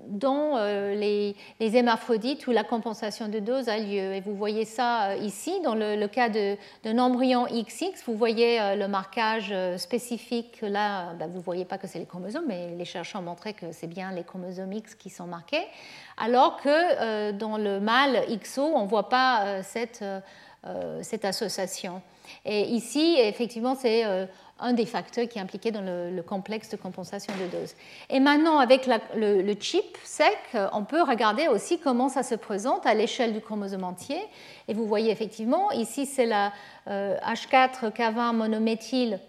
dont 0.08 0.56
les, 0.56 1.36
hémaphrodites 1.60 2.46
où 2.46 2.50
la 2.50 2.64
compensation 2.64 3.28
de 3.28 3.38
dose 3.38 3.68
a 3.68 3.78
lieu. 3.78 4.14
Et 4.14 4.20
vous 4.20 4.34
voyez 4.34 4.64
ça 4.64 5.16
ici, 5.16 5.60
dans 5.60 5.74
le, 5.74 6.06
cas 6.06 6.28
d'un 6.28 6.98
embryon 6.98 7.46
XX, 7.46 8.02
vous 8.06 8.16
voyez 8.16 8.58
le 8.74 8.86
marquage 8.88 9.54
spécifique. 9.76 10.60
Là, 10.62 11.12
ben, 11.12 11.28
vous 11.28 11.38
ne 11.38 11.42
voyez 11.42 11.66
pas 11.66 11.76
que 11.76 11.86
c'est 11.86 11.98
les 11.98 12.06
chromosomes, 12.06 12.46
mais 12.48 12.74
les 12.74 12.86
chercheurs 12.86 13.20
ont 13.20 13.24
montré 13.24 13.52
que 13.52 13.70
c'est 13.70 13.86
bien 13.86 14.12
les 14.12 14.24
chromosomes 14.24 14.72
X 14.72 14.94
qui 14.94 15.10
sont 15.10 15.26
marqués, 15.26 15.66
alors 16.16 16.56
que 16.56 17.32
dans 17.32 17.58
le 17.58 17.80
mâle 17.80 18.24
XO, 18.42 18.62
on 18.62 18.84
ne 18.84 18.88
voit 18.88 19.10
pas 19.10 19.62
cette, 19.62 20.04
cette 21.02 21.24
association. 21.26 22.00
Et 22.44 22.62
ici, 22.62 23.16
effectivement, 23.18 23.74
c'est 23.74 24.04
euh, 24.04 24.26
un 24.58 24.72
des 24.72 24.86
facteurs 24.86 25.28
qui 25.28 25.38
est 25.38 25.40
impliqué 25.42 25.70
dans 25.70 25.80
le, 25.82 26.22
complexe 26.22 26.70
de 26.70 26.76
compensation 26.76 27.32
de 27.34 27.58
dose. 27.58 27.74
Et 28.10 28.20
maintenant, 28.20 28.58
avec 28.58 28.88
le, 29.14 29.54
chip 29.60 29.96
sec, 30.04 30.38
euh, 30.54 30.68
on 30.72 30.84
peut 30.84 31.02
regarder 31.02 31.48
aussi 31.48 31.78
comment 31.78 32.08
ça 32.08 32.22
se 32.22 32.34
présente 32.34 32.86
à 32.86 32.94
l'échelle 32.94 33.32
du 33.32 33.40
chromosome 33.40 33.84
entier. 33.84 34.20
Et 34.68 34.74
vous 34.74 34.86
voyez 34.86 35.10
effectivement, 35.10 35.70
ici, 35.72 36.06
c'est 36.06 36.26
la 36.26 36.52
H4K20 36.88 38.30
euh, 38.30 38.32
monométhyle 38.32 39.20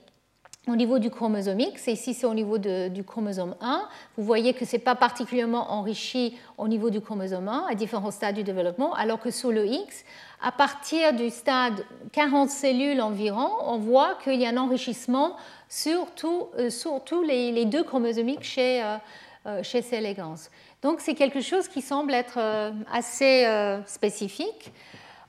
au 0.68 0.76
niveau 0.78 0.98
du 0.98 1.10
chromosome 1.10 1.60
X, 1.60 1.90
et 1.90 1.92
ici 1.92 2.14
c'est 2.14 2.26
au 2.26 2.34
niveau 2.34 2.58
du 2.58 3.04
chromosome 3.04 3.56
1. 3.60 3.86
Vous 4.18 4.24
voyez 4.24 4.54
que 4.54 4.64
ce 4.64 4.74
n'est 4.74 4.82
pas 4.82 4.96
particulièrement 4.96 5.72
enrichi 5.74 6.38
au 6.58 6.70
niveau 6.70 6.90
du 6.90 7.02
chromosome 7.02 7.50
1 7.50 7.66
à 7.70 7.76
différents 7.76 8.12
stades 8.12 8.36
du 8.36 8.44
développement, 8.44 8.94
alors 8.94 9.20
que 9.20 9.30
sur 9.30 9.52
le 9.52 9.66
X, 9.66 10.06
à 10.44 10.52
partir 10.52 11.14
du 11.14 11.30
stade 11.30 11.86
40 12.12 12.50
cellules 12.50 13.02
environ, 13.02 13.50
on 13.62 13.78
voit 13.78 14.16
qu'il 14.24 14.42
y 14.42 14.46
a 14.46 14.50
un 14.50 14.58
enrichissement 14.58 15.38
sur, 15.70 16.06
euh, 16.26 16.70
tous 17.06 17.24
les, 17.24 17.66
deux 17.66 17.84
chromosomiques 17.84 18.44
chez, 18.44 18.84
euh, 18.84 18.98
euh, 19.48 19.64
chez 19.64 19.82
C. 19.82 19.96
elegans. 19.96 20.36
Donc 20.82 21.00
c'est 21.00 21.16
quelque 21.16 21.40
chose 21.40 21.70
qui 21.70 21.82
semble 21.82 22.14
être 22.14 22.40
assez 22.92 23.48
spécifique. 23.88 24.74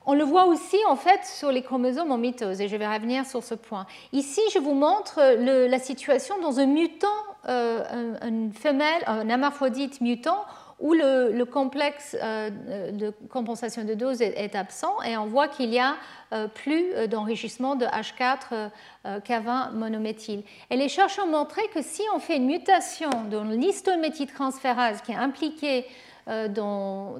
On 0.05 0.13
le 0.13 0.25
voit 0.25 0.47
aussi 0.47 0.77
en 0.89 0.97
fait 0.97 1.23
sur 1.23 1.49
les 1.49 1.61
chromosomes 1.61 2.11
en 2.11 2.17
mitose, 2.17 2.59
et 2.59 2.67
je 2.67 2.75
vais 2.75 2.85
revenir 2.85 3.25
sur 3.25 3.41
ce 3.41 3.55
point. 3.55 3.87
Ici, 4.11 4.41
je 4.53 4.59
vous 4.59 4.73
montre 4.73 5.21
la 5.39 5.79
situation 5.79 6.37
dans 6.41 6.59
un 6.59 6.65
mutant, 6.65 7.07
une 7.47 8.51
femelle, 8.51 9.01
un 9.07 9.29
hermaphrodite 9.29 10.01
mutant 10.01 10.43
où 10.79 10.93
le, 10.93 11.43
complexe 11.43 12.17
euh, 12.21 12.49
de 12.91 13.13
compensation 13.29 13.83
de 13.85 13.93
dose 13.93 14.21
est, 14.21 14.55
absent 14.55 15.01
et 15.03 15.15
on 15.15 15.25
voit 15.25 15.47
qu'il 15.47 15.73
y 15.73 15.79
a 15.79 15.95
euh, 16.33 16.47
plus 16.47 17.07
d'enrichissement 17.07 17.75
de 17.75 17.85
H4 17.85 18.71
K20 19.05 19.73
monométhyle. 19.73 20.43
Et 20.69 20.75
les 20.75 20.89
chercheurs 20.89 21.25
ont 21.25 21.31
montré 21.31 21.61
que 21.73 21.81
si 21.81 22.01
on 22.13 22.19
fait 22.19 22.37
une 22.37 22.47
mutation 22.47 23.09
dans 23.29 23.43
l'histométhyltransférase 23.43 25.01
qui 25.01 25.11
est 25.11 25.15
impliquée 25.15 25.85
euh, 26.27 26.47
dans 26.47 27.19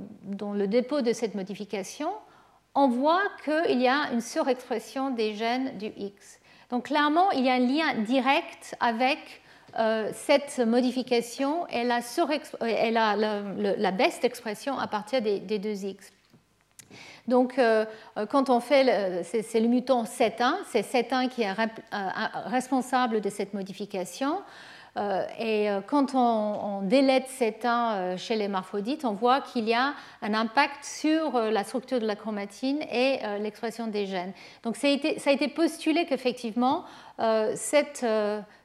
le 0.54 0.68
dépôt 0.68 1.02
de 1.02 1.14
cette 1.14 1.36
modification, 1.36 2.10
on 2.74 2.88
voit 2.88 3.22
qu'il 3.44 3.80
y 3.80 3.88
a 3.88 4.12
une 4.12 4.22
surexpression 4.22 5.12
des 5.12 5.36
gènes 5.36 5.78
du 5.78 5.92
X. 5.96 6.40
Donc 6.72 6.86
clairement, 6.86 7.30
il 7.32 7.46
y 7.46 7.50
a 7.50 7.54
un 7.54 7.60
lien 7.60 8.02
direct 8.04 8.76
avec 8.80 9.44
euh, 9.78 10.10
cette 10.14 10.60
modification 10.60 11.68
est 11.68 11.84
la, 11.84 12.00
euh, 12.62 13.76
la, 13.78 13.92
baisse 13.92 14.20
d'expression 14.22 14.78
à 14.78 14.88
partir 14.88 15.22
des, 15.22 15.40
deux 15.40 15.86
X. 15.86 16.12
Donc, 17.28 17.58
euh, 17.58 17.86
quand 18.30 18.50
on 18.50 18.60
fait, 18.60 19.24
c'est 19.24 19.60
le 19.60 19.68
mutant 19.68 20.04
7.1, 20.04 20.54
c'est 20.72 20.82
7.1 20.82 21.30
qui 21.30 21.42
est 21.42 21.54
responsable 22.46 23.20
de 23.20 23.30
cette 23.30 23.54
modification. 23.54 24.42
Euh, 24.98 25.26
et 25.38 25.70
euh, 25.70 25.82
quand 25.86 26.16
on, 26.16 26.82
délète 26.84 27.26
cet 27.28 27.66
1 27.66 27.96
euh, 27.96 28.18
chez 28.18 28.36
les 28.36 28.48
morphodites, 28.48 29.04
on 29.04 29.12
voit 29.12 29.42
qu'il 29.42 29.68
y 29.68 29.74
a 29.74 29.94
un 30.22 30.34
impact 30.34 30.86
sur 30.86 31.38
la 31.38 31.64
structure 31.64 32.00
de 32.00 32.08
la 32.08 32.16
chromatine 32.16 32.82
et 32.92 33.20
l'expression 33.40 33.88
des 33.88 34.06
gènes. 34.06 34.34
Donc 34.64 34.76
ça 34.76 34.88
a 34.88 35.32
été, 35.32 35.48
postulé 35.50 36.06
qu'effectivement, 36.06 36.86
cette, 37.56 38.06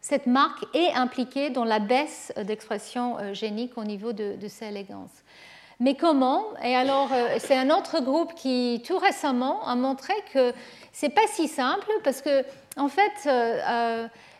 cette, 0.00 0.26
marque 0.26 0.64
est 0.74 0.92
impliquée 0.94 1.50
dans 1.50 1.64
la 1.64 1.78
baisse 1.78 2.32
d'expression 2.44 3.16
génique 3.32 3.76
au 3.76 3.84
niveau 3.84 4.12
de, 4.12 4.36
de 4.36 4.48
ces 4.48 4.66
élégances. 4.66 5.22
Mais 5.78 5.94
comment? 5.94 6.44
Et 6.62 6.74
alors, 6.74 7.08
c'est 7.38 7.56
un 7.56 7.70
autre 7.70 8.00
groupe 8.00 8.34
qui, 8.34 8.82
tout 8.86 8.98
récemment, 8.98 9.66
a 9.66 9.74
montré 9.76 10.14
que 10.32 10.52
c'est 10.92 11.08
pas 11.10 11.26
si 11.28 11.48
simple 11.48 11.90
parce 12.04 12.22
que, 12.22 12.44
en 12.76 12.88
fait, 12.88 13.28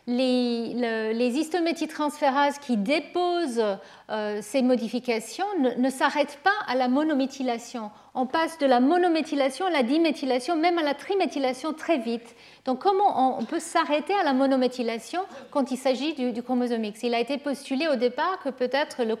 les, 0.07 1.13
les 1.13 1.29
histométhyltransférases 1.37 2.57
qui 2.59 2.77
déposent 2.77 3.63
euh, 4.09 4.39
ces 4.41 4.61
modifications 4.61 5.45
ne, 5.77 5.89
s'arrêtent 5.89 6.39
pas 6.43 6.49
à 6.67 6.75
la 6.75 6.87
monométhylation. 6.87 7.91
On 8.13 8.25
passe 8.25 8.57
de 8.57 8.65
la 8.65 8.79
monométhylation 8.79 9.65
à 9.67 9.69
la 9.69 9.83
diméthylation, 9.83 10.57
même 10.57 10.77
à 10.77 10.83
la 10.83 10.95
triméthylation 10.95 11.73
très 11.73 11.97
vite. 11.97 12.35
Donc 12.65 12.79
comment 12.79 13.39
on, 13.39 13.45
peut 13.45 13.59
s'arrêter 13.59 14.13
à 14.13 14.23
la 14.23 14.33
monométhylation 14.33 15.21
quand 15.51 15.71
il 15.71 15.77
s'agit 15.77 16.13
du, 16.13 16.43
chromosome 16.43 16.83
X 16.83 17.03
Il 17.03 17.13
a 17.13 17.19
été 17.19 17.37
postulé 17.37 17.87
au 17.87 17.95
départ 17.95 18.39
que 18.43 18.49
peut-être 18.49 19.03
le, 19.03 19.15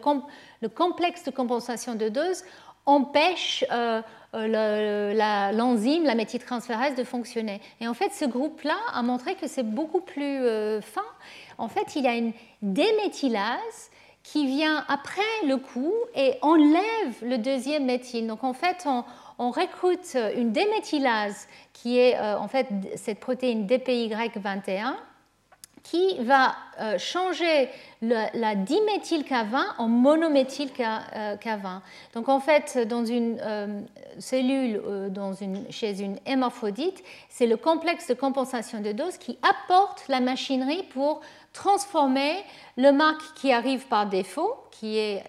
le, 0.61 0.69
complexe 0.69 1.23
de 1.23 1.31
compensation 1.31 1.95
de 1.95 2.09
dose 2.09 2.43
empêche 2.85 3.63
euh, 3.71 4.01
euh, 4.33 5.51
l'enzyme, 5.53 6.03
la, 6.03 6.15
méthyltransférase 6.15 6.95
de 6.95 7.03
fonctionner. 7.03 7.61
Et 7.79 7.87
en 7.87 7.93
fait, 7.93 8.11
ce 8.13 8.25
groupe-là 8.25 8.77
a 8.93 9.01
montré 9.01 9.35
que 9.35 9.47
c'est 9.47 9.63
beaucoup 9.63 10.01
plus 10.01 10.23
euh, 10.23 10.81
fin. 10.81 11.01
En 11.57 11.67
fait, 11.67 11.95
il 11.95 12.03
y 12.03 12.07
a 12.07 12.15
une 12.15 12.33
déméthylase 12.61 13.91
qui 14.23 14.45
vient 14.45 14.85
après 14.87 15.21
le 15.47 15.57
coup 15.57 15.93
et 16.15 16.35
enlève 16.41 17.23
le 17.23 17.37
deuxième 17.37 17.85
méthyle. 17.85 18.27
Donc 18.27 18.43
en 18.43 18.53
fait, 18.53 18.85
on, 18.85 19.03
recrute 19.39 20.15
une 20.37 20.51
déméthylase 20.51 21.47
qui 21.73 21.97
est 21.97 22.15
en 22.19 22.47
fait 22.47 22.67
cette 22.95 23.19
protéine 23.19 23.65
DPY21 23.65 24.93
qui 25.83 26.17
va 26.19 26.55
euh, 26.79 26.97
changer 26.97 27.69
la 28.01 28.55
diméthylK20 28.55 29.75
en 29.77 29.89
monométhylK20. 29.89 30.99
Euh, 31.15 31.79
Donc 32.13 32.29
en 32.29 32.39
fait, 32.39 32.79
dans 32.87 33.05
une 33.05 33.39
euh, 33.41 33.81
cellule 34.17 34.81
dans 35.09 35.33
une, 35.33 35.71
chez 35.71 36.01
une 36.01 36.17
hémaphrodite, 36.25 37.03
c'est 37.29 37.45
le 37.47 37.57
complexe 37.57 38.07
de 38.07 38.13
compensation 38.13 38.81
de 38.81 38.91
dose 38.91 39.17
qui 39.17 39.37
apporte 39.41 40.05
la 40.07 40.19
machinerie 40.19 40.83
pour 40.93 41.21
transformer 41.53 42.33
le 42.77 42.91
marque 42.91 43.33
qui 43.35 43.51
arrive 43.51 43.87
par 43.87 44.07
défaut, 44.07 44.55
qui 44.71 44.97
est 44.97 45.23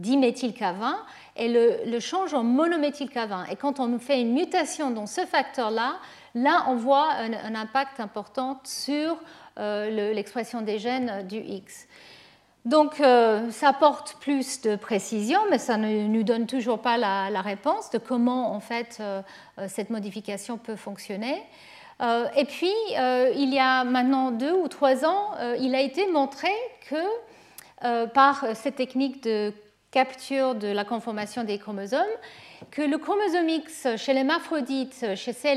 diméthylK20, 0.00 0.94
et 1.36 1.48
le, 1.48 1.90
le 1.90 2.00
change 2.00 2.32
en 2.32 2.42
monométhylK20. 2.42 3.52
Et 3.52 3.56
quand 3.56 3.78
on 3.78 3.98
fait 3.98 4.20
une 4.20 4.32
mutation 4.32 4.90
dans 4.90 5.06
ce 5.06 5.20
facteur-là, 5.26 5.96
là, 6.36 6.66
on 6.68 6.76
voit 6.76 7.12
un, 7.14 7.54
impact 7.54 7.98
important 7.98 8.60
sur 8.62 9.16
l'expression 9.56 10.62
des 10.62 10.78
gènes 10.78 11.26
du 11.26 11.38
X. 11.38 11.86
Donc 12.66 13.00
euh, 13.00 13.48
ça 13.52 13.68
apporte 13.68 14.16
plus 14.18 14.60
de 14.60 14.74
précision, 14.74 15.38
mais 15.50 15.58
ça 15.58 15.76
ne 15.76 16.08
nous 16.08 16.24
donne 16.24 16.46
toujours 16.46 16.80
pas 16.80 16.96
la, 16.96 17.40
réponse 17.40 17.90
de 17.90 17.98
comment 17.98 18.52
en 18.52 18.58
fait 18.58 18.98
euh, 19.00 19.22
cette 19.68 19.88
modification 19.88 20.58
peut 20.58 20.74
fonctionner. 20.74 21.40
et 22.36 22.44
puis 22.44 22.72
il 22.90 23.54
y 23.54 23.58
a 23.60 23.84
maintenant 23.84 24.32
deux 24.32 24.52
ou 24.52 24.66
trois 24.66 25.04
ans, 25.04 25.30
il 25.60 25.74
a 25.76 25.80
été 25.80 26.10
montré 26.10 26.50
que 26.90 28.06
par 28.08 28.44
cette 28.54 28.74
technique 28.74 29.22
de 29.22 29.52
capture 29.92 30.56
de 30.56 30.66
la 30.66 30.84
conformation 30.84 31.44
des 31.44 31.58
chromosomes, 31.58 32.02
que 32.72 32.82
le 32.82 32.98
chromosome 32.98 33.48
X 33.48 33.86
chez 33.96 34.12
les 34.12 34.20
l'hémaphrodite, 34.20 35.14
chez 35.14 35.32
C. 35.32 35.54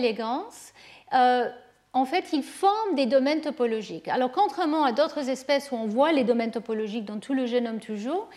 en 1.94 2.06
fait, 2.06 2.26
ils 2.34 2.44
forment 2.44 2.96
des 2.96 3.08
domaines 3.08 3.42
topologiques. 3.42 4.08
Alors, 4.08 4.32
contrairement 4.32 4.84
à 4.84 4.92
d'autres 4.92 5.30
espèces 5.30 5.72
où 5.72 5.76
on 5.76 5.88
voit 5.88 6.12
les 6.12 6.24
domaines 6.24 6.52
topologiques 6.52 7.06
dans 7.06 7.20
tout 7.20 7.34
le 7.34 7.48
génome 7.48 7.80
toujours, 7.80 8.28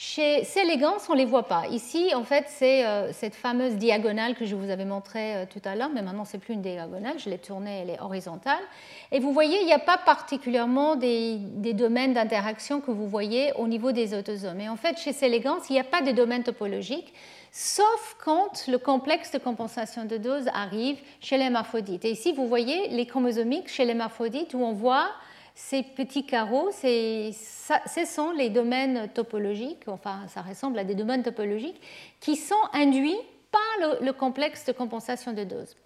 chez 0.00 0.44
C. 0.44 0.60
elegans, 0.60 0.98
on 1.08 1.14
ne 1.14 1.18
les 1.18 1.24
voit 1.24 1.48
pas. 1.48 1.66
Ici, 1.72 2.12
en 2.14 2.22
fait, 2.22 2.44
c'est 2.46 2.86
euh, 2.86 3.12
cette 3.12 3.34
fameuse 3.34 3.74
diagonale 3.74 4.36
que 4.36 4.44
je 4.44 4.54
vous 4.54 4.70
avais 4.70 4.84
montrée 4.84 5.34
euh, 5.34 5.44
tout 5.44 5.60
à 5.64 5.74
l'heure, 5.74 5.90
mais 5.92 6.02
maintenant, 6.02 6.24
ce 6.24 6.36
n'est 6.36 6.40
plus 6.40 6.54
une 6.54 6.62
diagonale, 6.62 7.18
je 7.18 7.28
l'ai 7.28 7.38
tournée, 7.38 7.80
elle 7.82 7.90
est 7.90 8.00
horizontale. 8.00 8.62
Et 9.10 9.18
vous 9.18 9.32
voyez, 9.32 9.58
il 9.60 9.66
n'y 9.66 9.72
a 9.72 9.80
pas 9.80 9.98
particulièrement 9.98 10.94
des, 10.94 11.38
domaines 11.74 12.12
d'interaction 12.12 12.80
que 12.80 12.92
vous 12.92 13.08
voyez 13.08 13.52
au 13.56 13.66
niveau 13.66 13.90
des 13.90 14.14
autosomes. 14.14 14.60
Et 14.60 14.68
en 14.68 14.76
fait, 14.76 14.98
chez 14.98 15.12
C. 15.12 15.26
elegans, 15.26 15.58
il 15.68 15.72
n'y 15.72 15.80
a 15.80 15.84
pas 15.84 16.02
de 16.02 16.12
domaine 16.12 16.44
topologique 16.44 17.12
sauf 17.52 18.16
quand 18.22 18.66
le 18.68 18.78
complexe 18.78 19.32
de 19.32 19.38
compensation 19.38 20.04
de 20.04 20.16
dose 20.16 20.48
arrive 20.52 20.98
chez 21.20 21.38
l'hémaphrodite. 21.38 22.04
Et 22.04 22.10
ici, 22.10 22.32
vous 22.32 22.46
voyez 22.46 22.88
les 22.88 23.06
chromosomiques 23.06 23.68
chez 23.68 23.84
l'hémaphrodite 23.84 24.54
où 24.54 24.58
on 24.58 24.72
voit 24.72 25.10
ces 25.54 25.82
petits 25.82 26.24
carreaux, 26.24 26.70
ce 26.70 28.04
sont 28.06 28.30
les 28.30 28.48
domaines 28.48 29.08
topologiques, 29.12 29.88
enfin 29.88 30.20
ça 30.28 30.40
ressemble 30.40 30.78
à 30.78 30.84
des 30.84 30.94
domaines 30.94 31.24
topologiques, 31.24 31.80
qui 32.20 32.36
sont 32.36 32.54
induits 32.72 33.18
par 33.50 33.98
le, 34.00 34.12
complexe 34.12 34.64
de 34.66 34.72
compensation 34.72 35.32
de 35.32 35.42
dose. 35.42 35.76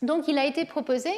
Donc 0.00 0.26
il 0.26 0.38
a 0.38 0.46
été 0.46 0.64
proposé 0.64 1.10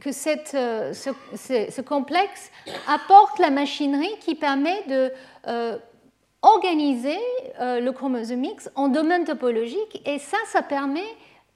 que 0.00 0.10
euh, 0.56 0.92
ce, 0.92 1.80
complexe 1.80 2.52
apporte 2.86 3.40
la 3.40 3.50
machinerie 3.50 4.16
qui 4.20 4.36
permet 4.36 4.82
de 4.88 5.12
euh, 5.48 5.78
organiser 6.42 7.18
euh, 7.60 7.80
le 7.80 7.92
chromosome 7.92 8.44
X 8.44 8.68
en 8.74 8.88
domaine 8.88 9.24
topologique 9.24 10.02
et 10.04 10.18
ça, 10.18 10.36
ça 10.48 10.60
permet, 10.60 11.00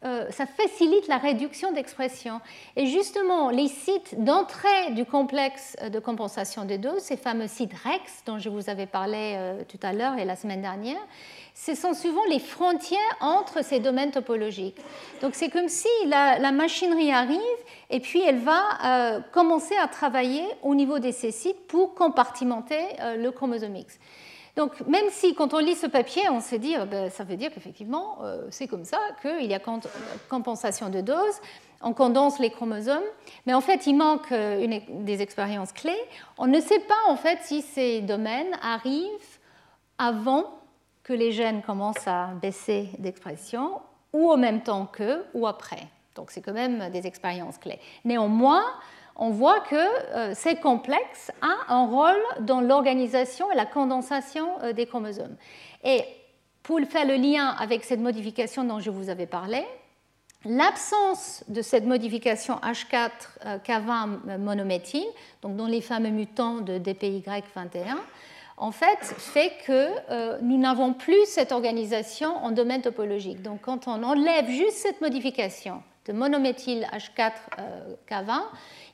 euh, 0.05 0.31
ça 0.31 0.47
facilite 0.47 1.09
la 1.09 1.17
réduction 1.17 1.73
d'expression. 1.73 2.41
Et 2.77 2.87
justement, 2.87 3.51
les 3.51 3.67
sites 3.67 4.23
d'entrée 4.23 4.93
du 4.93 5.05
complexe 5.05 5.77
de 5.93 5.99
compensation 5.99 6.65
des 6.65 6.79
doses, 6.79 7.03
ces 7.03 7.17
fameux 7.17 7.49
sites 7.49 7.73
REX 7.73 8.23
dont 8.27 8.39
je 8.39 8.49
vous 8.49 8.71
avais 8.71 8.87
parlé 8.87 9.35
euh, 9.37 9.63
tout 9.69 9.81
à 9.83 9.93
l'heure 9.93 10.19
et 10.19 10.25
la 10.25 10.37
semaine 10.37 10.63
dernière, 10.63 11.01
ce 11.55 11.75
sont 11.75 11.95
souvent 11.95 12.25
les 12.31 12.39
frontières 12.39 13.01
entre 13.21 13.65
ces 13.65 13.81
domaines 13.81 14.13
topologiques. 14.13 14.79
Donc 15.21 15.35
c'est 15.35 15.49
comme 15.49 15.69
si 15.69 15.89
la, 16.07 16.39
la, 16.39 16.53
machinerie 16.53 17.11
arrive 17.11 17.41
et 17.91 17.99
puis 17.99 18.21
elle 18.21 18.39
va 18.39 19.23
commencer 19.33 19.75
à 19.83 19.89
travailler 19.89 20.45
au 20.63 20.75
niveau 20.75 20.99
de 20.99 21.11
ces 21.11 21.33
sites 21.33 21.67
pour 21.67 21.95
compartimenter 21.95 22.79
le 23.17 23.31
chromosome 23.31 23.77
X. 23.77 23.99
Donc 24.57 24.81
même 24.87 25.07
si 25.11 25.35
quand 25.35 25.53
on 25.53 25.59
lit 25.59 25.75
ce 25.75 25.87
papier, 25.87 26.29
on 26.31 26.41
se 26.41 26.57
dit, 26.57 26.77
euh, 26.77 26.87
ben, 26.87 27.11
ça 27.11 27.25
veut 27.25 27.37
dire 27.37 27.51
qu'effectivement, 27.53 28.19
euh, 28.23 28.47
c'est 28.51 28.67
comme 28.67 28.85
ça 28.85 28.99
qu'il 29.21 29.47
y 29.47 29.55
a 29.55 29.61
compensation 30.29 30.89
de 30.89 31.03
dose, 31.03 31.35
on 31.83 31.93
condense 31.93 32.39
les 32.39 32.51
chromosomes, 32.51 33.05
mais 33.45 33.53
en 33.53 33.61
fait, 33.61 33.87
il 33.87 33.95
manque 33.95 34.33
euh, 34.33 34.81
des 34.89 35.21
expériences 35.21 35.73
clés. 35.73 36.01
On 36.39 36.47
ne 36.47 36.59
sait 36.61 36.81
pas 36.81 36.95
en 37.09 37.17
fait 37.17 37.39
si 37.43 37.61
ces 37.61 38.01
domaines 38.01 38.57
arrivent 38.63 39.39
avant 39.99 40.59
que 41.03 41.13
les 41.13 41.33
gènes 41.33 41.63
commencent 41.63 42.09
à 42.09 42.29
baisser 42.41 42.89
d'expression, 42.99 43.81
ou 44.13 44.33
en 44.33 44.39
même 44.39 44.63
temps 44.63 44.87
que, 44.87 45.25
ou 45.35 45.47
après. 45.47 45.87
Donc 46.15 46.31
c'est 46.31 46.41
quand 46.41 46.55
même 46.55 46.91
des 46.91 47.07
expériences 47.07 47.59
clés. 47.59 47.79
Néanmoins, 48.05 48.65
on 49.19 49.31
voit 49.31 49.61
que 49.61 49.77
euh, 49.77 50.35
ces 50.35 50.57
complexes 50.57 51.33
a 51.41 51.73
un 51.73 51.87
rôle 51.87 52.23
dans 52.41 52.61
l'organisation 52.61 53.51
et 53.51 53.57
la 53.57 53.67
condensation 53.67 54.49
euh, 54.63 54.73
des 54.73 54.87
chromosomes. 54.87 55.37
Et 55.85 56.03
pour 56.63 56.81
faire 56.89 57.07
le 57.07 57.15
lien 57.15 57.49
avec 57.59 57.85
cette 57.85 58.01
modification 58.01 58.65
dont 58.65 58.81
je 58.81 58.91
vous 58.91 59.09
avais 59.09 59.27
parlé, 59.27 59.65
l'absence 60.45 61.45
de 61.49 61.63
cette 61.63 61.87
modification 61.87 62.57
H4K20 62.57 64.19
euh, 64.27 64.39
monométhyle, 64.39 65.07
donc 65.43 65.57
dans 65.57 65.67
les 65.67 65.81
fameux 65.81 66.11
mutants 66.11 66.61
de 66.61 66.79
DPY21, 66.79 67.97
en 68.59 68.71
fait, 68.73 68.99
fait 69.03 69.53
que 69.67 70.41
nous 70.41 70.57
n'avons 70.57 70.95
plus 70.95 71.27
cette 71.27 71.53
organisation 71.53 72.37
en 72.37 72.53
domaine 72.53 72.81
topologique. 72.81 73.43
Donc, 73.43 73.61
quand 73.61 73.87
on 73.87 74.03
enlève 74.03 74.49
juste 74.49 74.79
cette 74.79 75.03
modification 75.03 75.83
de 76.07 76.13
monométhyle 76.13 76.87
H4K20, 76.93 78.43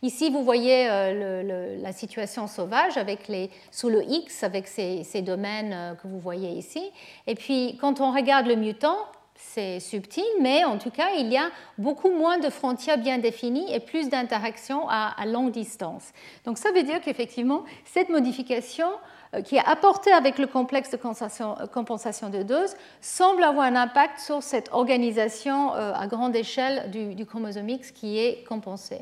Ici, 0.04 0.30
vous 0.30 0.42
voyez 0.42 0.88
euh, 0.90 1.78
la 1.80 1.92
situation 1.92 2.48
sauvage 2.48 2.96
avec 2.96 3.28
les, 3.28 3.50
sous 3.70 3.88
le 3.88 4.02
X, 4.02 4.42
avec 4.42 4.66
ces, 4.66 5.22
domaines 5.22 5.72
euh, 5.72 5.94
que 5.94 6.08
vous 6.08 6.18
voyez 6.18 6.50
ici. 6.50 6.82
Et 7.28 7.36
puis, 7.36 7.78
quand 7.80 8.00
on 8.00 8.12
regarde 8.12 8.48
le 8.48 8.56
mutant, 8.56 8.96
c'est 9.36 9.78
subtil, 9.78 10.24
mais 10.40 10.64
en 10.64 10.76
tout 10.76 10.90
cas, 10.90 11.10
il 11.16 11.32
y 11.32 11.36
a 11.36 11.50
beaucoup 11.78 12.10
moins 12.10 12.38
de 12.38 12.50
frontières 12.50 12.98
bien 12.98 13.18
définies 13.18 13.72
et 13.72 13.78
plus 13.78 14.08
d'interactions 14.08 14.88
à, 14.88 15.14
longue 15.24 15.52
distance. 15.52 16.10
Donc 16.44 16.58
ça 16.58 16.72
veut 16.72 16.82
dire 16.82 17.00
qu'effectivement, 17.00 17.62
cette 17.84 18.08
modification 18.08 18.88
euh, 18.88 19.21
qui 19.44 19.56
est 19.56 19.64
apportée 19.64 20.12
avec 20.12 20.38
le 20.38 20.46
complexe 20.46 20.90
de 20.90 20.96
compensation 20.98 22.28
de 22.28 22.42
dose 22.42 22.74
semble 23.00 23.42
avoir 23.44 23.64
un 23.64 23.76
impact 23.76 24.18
sur 24.18 24.42
cette 24.42 24.68
organisation 24.72 25.72
à 25.72 26.06
grande 26.06 26.36
échelle 26.36 26.90
du, 26.90 27.24
chromosome 27.24 27.68
X 27.68 27.92
qui 27.92 28.18
est 28.18 28.44
compensée. 28.46 29.00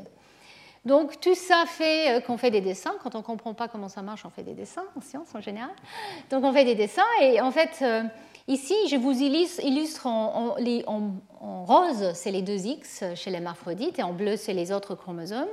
Donc 0.85 1.21
tout 1.21 1.35
ça 1.35 1.65
fait 1.67 2.17
euh, 2.17 2.21
qu'on 2.21 2.39
fait 2.39 2.51
des 2.51 2.61
dessins. 2.61 2.95
Quand 3.03 3.15
on 3.15 3.19
ne 3.19 3.23
comprend 3.23 3.53
pas 3.53 3.69
comment 3.69 3.89
ça 3.89 4.03
marche, 4.03 4.25
on 4.25 4.31
fait 4.31 4.43
des 4.43 4.55
dessins 4.55 4.85
en 4.97 5.01
science 5.01 5.29
en 5.35 5.41
général. 5.41 5.71
Donc 6.31 6.43
on 6.45 6.53
fait 6.53 6.65
des 6.65 6.75
dessins 6.75 7.03
et 7.21 7.41
en 7.41 7.51
fait 7.51 7.79
euh, 7.83 8.03
ici 8.49 8.75
je 8.89 8.97
vous 8.97 9.13
illustre, 9.23 10.07
en, 10.07 10.55
rose 11.39 12.13
c'est 12.15 12.31
les 12.31 12.43
deux 12.43 12.67
X 12.67 13.05
chez 13.15 13.31
les 13.31 13.43
et 13.99 14.03
en 14.03 14.13
bleu 14.13 14.37
c'est 14.37 14.55
les 14.55 14.73
autres 14.73 14.95
chromosomes. 14.95 15.49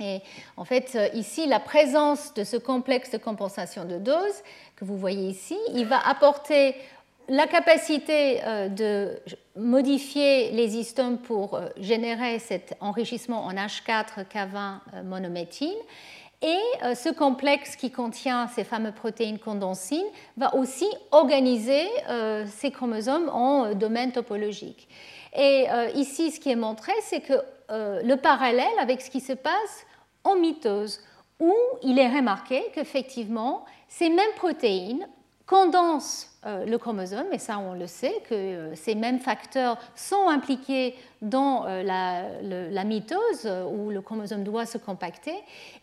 Et 0.00 0.20
en 0.56 0.64
fait, 0.64 0.92
euh, 0.94 1.08
ici, 1.14 1.46
la 1.46 1.60
présence 1.60 2.34
de 2.34 2.44
ce 2.44 2.56
complexe 2.56 3.10
de 3.10 3.18
compensation 3.18 3.84
de 3.84 3.98
dose 3.98 4.42
que 4.76 4.84
vous 4.84 4.96
voyez 4.96 5.28
ici, 5.28 5.58
il 5.74 5.86
va 5.86 5.98
apporter 5.98 6.74
la 7.30 7.46
capacité 7.46 8.40
euh, 8.44 8.68
de 8.68 9.20
modifier 9.56 10.50
les 10.50 10.76
histones 10.76 11.18
pour 11.18 11.54
euh, 11.54 11.68
générer 11.78 12.40
cet 12.40 12.76
enrichissement 12.80 13.44
en 13.44 13.52
H4K20 13.52 14.78
euh, 14.94 15.02
monométhyle 15.04 15.76
Et 16.42 16.58
ce 16.94 17.12
complexe 17.12 17.76
qui 17.76 17.90
contient 17.92 18.48
ces 18.48 18.64
fameuses 18.64 18.94
protéines 18.94 19.38
condensines 19.38 20.10
va 20.36 20.54
aussi 20.54 20.88
organiser 21.12 21.86
ces 22.46 22.70
chromosomes 22.70 23.28
en 23.28 23.74
domaine 23.74 24.10
topologique. 24.10 24.88
Et 25.36 25.66
ici, 25.94 26.30
ce 26.30 26.40
qui 26.40 26.50
est 26.50 26.56
montré, 26.56 26.92
c'est 27.02 27.20
que 27.20 27.34
le 27.68 28.14
parallèle 28.16 28.78
avec 28.80 29.02
ce 29.02 29.10
qui 29.10 29.20
se 29.20 29.34
passe 29.34 29.86
en 30.24 30.36
mitose, 30.36 31.00
où 31.38 31.54
il 31.82 31.98
est 31.98 32.14
remarqué 32.14 32.62
qu'effectivement, 32.74 33.64
ces 33.88 34.08
mêmes 34.08 34.34
protéines 34.36 35.08
condensent 35.46 36.29
le 36.46 36.78
chromosome, 36.78 37.26
et 37.32 37.38
ça 37.38 37.58
on 37.58 37.74
le 37.74 37.86
sait, 37.86 38.14
que 38.26 38.34
euh, 38.34 38.74
ces 38.74 38.94
mêmes 38.94 39.18
facteurs 39.18 39.76
sont 39.94 40.26
impliqués 40.28 40.94
dans 41.20 41.66
euh, 41.66 41.82
la, 41.82 42.84
mitose 42.84 43.46
où 43.70 43.90
le 43.90 44.00
chromosome 44.00 44.42
doit 44.42 44.64
se 44.64 44.78
compacter, 44.78 45.34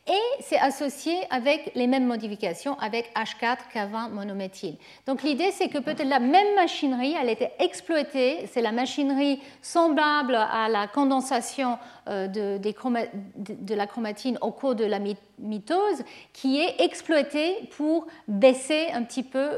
et 0.08 0.41
c'est 0.41 0.58
associé 0.58 1.16
avec 1.30 1.72
les 1.76 1.86
mêmes 1.86 2.08
modifications 2.08 2.76
avec 2.80 3.14
H4 3.16 3.58
K20 3.72 4.10
monométhyle. 4.10 4.78
Donc 5.05 5.22
l'idée 5.22 5.51
c'est 5.51 5.70
que 5.70 5.78
peut-être 5.78 6.10
la 6.10 6.20
même 6.20 6.55
machinerie, 6.55 7.16
elle 7.22 7.30
était 7.30 7.51
exploitée, 7.60 8.47
c'est 8.51 8.62
la 8.62 8.72
machinerie 8.72 9.39
semblable 9.62 10.34
à 10.34 10.70
la 10.70 10.88
condensation 10.88 11.78
de, 12.08 12.58
de, 12.58 13.76
la 13.76 13.86
chromatine 13.86 14.39
au 14.41 14.51
cours 14.51 14.74
de 14.74 14.86
la 14.86 14.99
mitose 15.38 16.03
qui 16.34 16.60
est 16.60 16.82
exploitée 16.82 17.68
pour 17.76 18.08
baisser 18.28 18.88
un 18.93 19.03
petit 19.03 19.24
peu 19.24 19.49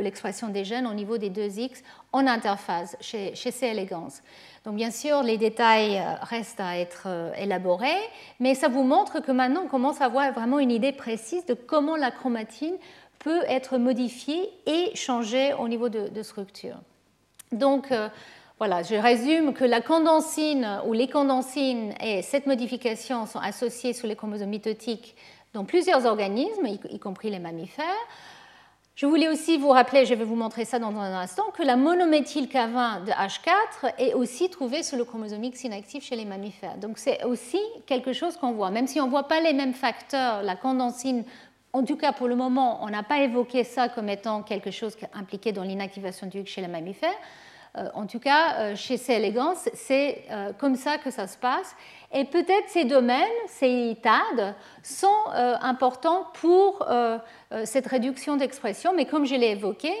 l'expression 0.00 0.27
des 0.48 0.64
gènes 0.64 0.86
au 0.86 0.94
niveau 0.94 1.18
des 1.18 1.30
deux 1.30 1.58
X 1.58 1.82
en 2.12 2.26
interface 2.26 2.96
chez, 3.00 3.34
chez 3.34 3.50
C. 3.50 3.66
elegans. 3.66 4.20
Donc 4.64 4.76
bien 4.76 4.90
sûr, 4.90 5.22
les 5.22 5.38
détails 5.38 5.98
euh, 5.98 6.14
restent 6.22 6.60
à 6.60 6.78
être 6.78 7.04
euh, 7.06 7.32
élaborés, 7.38 8.02
mais 8.40 8.54
ça 8.54 8.68
vous 8.68 8.82
montre 8.82 9.20
que 9.20 9.32
maintenant 9.32 9.62
on 9.64 9.68
commence 9.68 10.00
à 10.00 10.06
avoir 10.06 10.30
vraiment 10.32 10.58
une 10.58 10.70
idée 10.70 10.92
précise 10.92 11.46
de 11.46 11.54
comment 11.54 11.96
la 11.96 12.10
chromatine 12.10 12.74
peut 13.18 13.42
être 13.48 13.78
modifiée 13.78 14.50
et 14.66 14.94
changée 14.94 15.52
au 15.54 15.68
niveau 15.68 15.88
de, 15.88 16.22
structure. 16.22 16.76
Donc 17.50 17.90
euh, 17.92 18.08
voilà, 18.58 18.82
je 18.82 18.94
résume 18.94 19.54
que 19.54 19.64
la 19.64 19.80
condensine 19.80 20.80
ou 20.86 20.92
les 20.92 21.08
condensines 21.08 21.94
et 22.02 22.22
cette 22.22 22.46
modification 22.46 23.26
sont 23.26 23.40
associées 23.40 23.92
sur 23.92 24.06
les 24.06 24.16
chromosomes 24.16 24.50
mitotiques 24.50 25.16
dans 25.54 25.64
plusieurs 25.64 26.04
organismes, 26.04 26.66
y 26.66 26.98
compris 26.98 27.30
les 27.30 27.38
mammifères. 27.38 27.84
Je 28.98 29.06
voulais 29.06 29.28
aussi 29.28 29.58
vous 29.58 29.68
rappeler, 29.68 30.06
je 30.06 30.14
vais 30.14 30.24
vous 30.24 30.34
montrer 30.34 30.64
ça 30.64 30.80
dans 30.80 30.88
un 30.88 31.20
instant, 31.20 31.52
que 31.56 31.62
la 31.62 31.76
monométhylk20 31.76 33.04
de 33.04 33.12
H4 33.12 33.94
est 33.96 34.14
aussi 34.14 34.50
trouvée 34.50 34.82
sur 34.82 34.98
le 34.98 35.04
chromosome 35.04 35.44
X 35.44 35.62
inactif 35.62 36.02
chez 36.02 36.16
les 36.16 36.24
mammifères. 36.24 36.76
Donc 36.78 36.98
c'est 36.98 37.22
aussi 37.22 37.60
quelque 37.86 38.12
chose 38.12 38.36
qu'on 38.36 38.50
voit. 38.50 38.72
Même 38.72 38.88
si 38.88 39.00
on 39.00 39.04
ne 39.04 39.10
voit 39.10 39.28
pas 39.28 39.40
les 39.40 39.52
mêmes 39.52 39.72
facteurs, 39.72 40.42
la 40.42 40.56
condensine, 40.56 41.22
en 41.72 41.84
tout 41.84 41.94
cas 41.94 42.12
pour 42.12 42.26
le 42.26 42.34
moment, 42.34 42.80
on 42.82 42.90
n'a 42.90 43.04
pas 43.04 43.20
évoqué 43.20 43.62
ça 43.62 43.88
comme 43.88 44.08
étant 44.08 44.42
quelque 44.42 44.72
chose 44.72 44.96
impliqué 45.14 45.52
dans 45.52 45.62
l'inactivation 45.62 46.26
du 46.26 46.40
X 46.40 46.50
chez 46.50 46.60
les 46.60 46.66
mammifères. 46.66 47.14
Euh, 47.78 47.88
en 47.94 48.06
tout 48.06 48.18
cas, 48.18 48.54
euh, 48.58 48.76
chez 48.76 48.96
C. 48.96 49.12
elegans, 49.14 49.54
c'est 49.74 50.24
euh, 50.30 50.52
comme 50.58 50.76
ça 50.76 50.98
que 50.98 51.10
ça 51.10 51.26
se 51.26 51.36
passe. 51.36 51.74
Et 52.12 52.24
peut-être 52.24 52.68
ces 52.68 52.84
domaines, 52.84 53.26
ces 53.48 53.96
TAD, 54.02 54.54
sont 54.82 55.08
importants 55.60 56.28
pour 56.40 56.88
cette 57.64 57.86
réduction 57.86 58.38
d'expression, 58.38 58.94
mais 58.96 59.04
comme 59.04 59.26
je 59.26 59.34
l'ai 59.34 59.50
évoqué, 59.50 59.92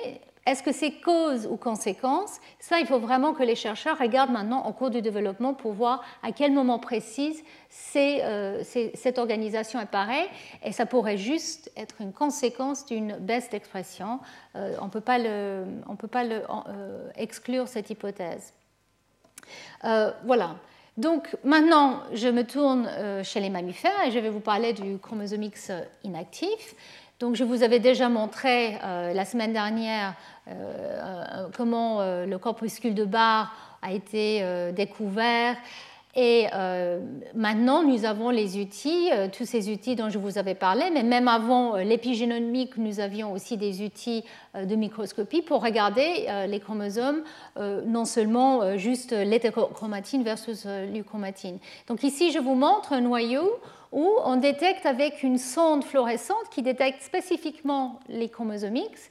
est-ce 0.48 0.62
que 0.62 0.72
c'est 0.72 0.92
cause 0.92 1.46
ou 1.46 1.56
conséquence? 1.56 2.40
Ça, 2.58 2.80
il 2.80 2.86
faut 2.86 2.98
vraiment 2.98 3.34
que 3.34 3.42
les 3.42 3.54
chercheurs 3.54 3.98
regardent 3.98 4.30
maintenant 4.30 4.64
en 4.64 4.72
cours 4.72 4.90
du 4.90 5.02
développement 5.02 5.54
pour 5.54 5.72
voir 5.72 6.02
à 6.22 6.32
quel 6.32 6.52
moment 6.52 6.78
précis 6.78 7.42
cette 7.68 9.18
organisation 9.18 9.78
apparaît. 9.78 10.28
Et 10.64 10.72
ça 10.72 10.86
pourrait 10.86 11.18
juste 11.18 11.70
être 11.76 11.96
une 12.00 12.12
conséquence 12.12 12.86
d'une 12.86 13.16
baisse 13.18 13.50
d'expression. 13.50 14.20
on 14.54 14.84
ne 14.84 14.90
peut 14.90 15.00
pas, 15.00 15.18
le, 15.18 15.64
exclure 17.16 17.68
cette 17.68 17.90
hypothèse. 17.90 18.54
voilà. 19.82 20.56
Donc 20.98 21.36
maintenant, 21.44 22.02
je 22.12 22.28
me 22.28 22.42
tourne 22.42 22.88
euh, 22.88 23.22
chez 23.22 23.38
les 23.38 23.50
mammifères 23.50 24.04
et 24.04 24.10
je 24.10 24.18
vais 24.18 24.30
vous 24.30 24.40
parler 24.40 24.72
du 24.72 24.98
chromosome 24.98 25.48
inactif. 26.02 26.74
Donc 27.20 27.34
je 27.34 27.44
vous 27.44 27.62
avais 27.62 27.78
déjà 27.80 28.08
montré 28.08 28.78
euh, 28.82 29.12
la 29.12 29.24
semaine 29.24 29.52
dernière 29.52 30.10
euh, 30.10 30.37
comment 31.56 32.00
le 32.24 32.36
corpuscule 32.36 32.94
de 32.94 33.04
Barr 33.04 33.52
a 33.82 33.92
été 33.92 34.72
découvert 34.72 35.56
et 36.20 36.48
euh, 36.52 36.98
maintenant, 37.34 37.84
nous 37.84 38.04
avons 38.04 38.30
les 38.30 38.58
outils, 38.60 39.08
euh, 39.12 39.28
tous 39.30 39.44
ces 39.44 39.70
outils 39.70 39.94
dont 39.94 40.08
je 40.08 40.18
vous 40.18 40.36
avais 40.36 40.56
parlé, 40.56 40.90
mais 40.92 41.04
même 41.04 41.28
avant 41.28 41.76
euh, 41.76 41.84
l'épigénomique, 41.84 42.76
nous 42.76 42.98
avions 42.98 43.32
aussi 43.32 43.56
des 43.56 43.84
outils 43.84 44.24
de 44.60 44.74
microscopie 44.74 45.42
pour 45.42 45.62
regarder 45.62 46.26
les 46.48 46.58
chromosomes, 46.58 47.22
non 47.86 48.04
seulement 48.04 48.76
juste 48.76 49.12
l'hétérochromatine 49.12 50.24
versus 50.24 50.66
l'euchromatine. 50.66 51.58
Donc 51.86 52.02
ici, 52.02 52.32
je 52.32 52.38
vous 52.38 52.54
montre 52.54 52.92
un 52.92 53.00
noyau 53.00 53.48
où 53.92 54.08
on 54.24 54.36
détecte 54.36 54.86
avec 54.86 55.22
une 55.22 55.38
sonde 55.38 55.84
fluorescente 55.84 56.48
qui 56.50 56.62
détecte 56.62 57.02
spécifiquement 57.02 58.00
les 58.08 58.28
chromosomes 58.28 58.76
X 58.76 59.10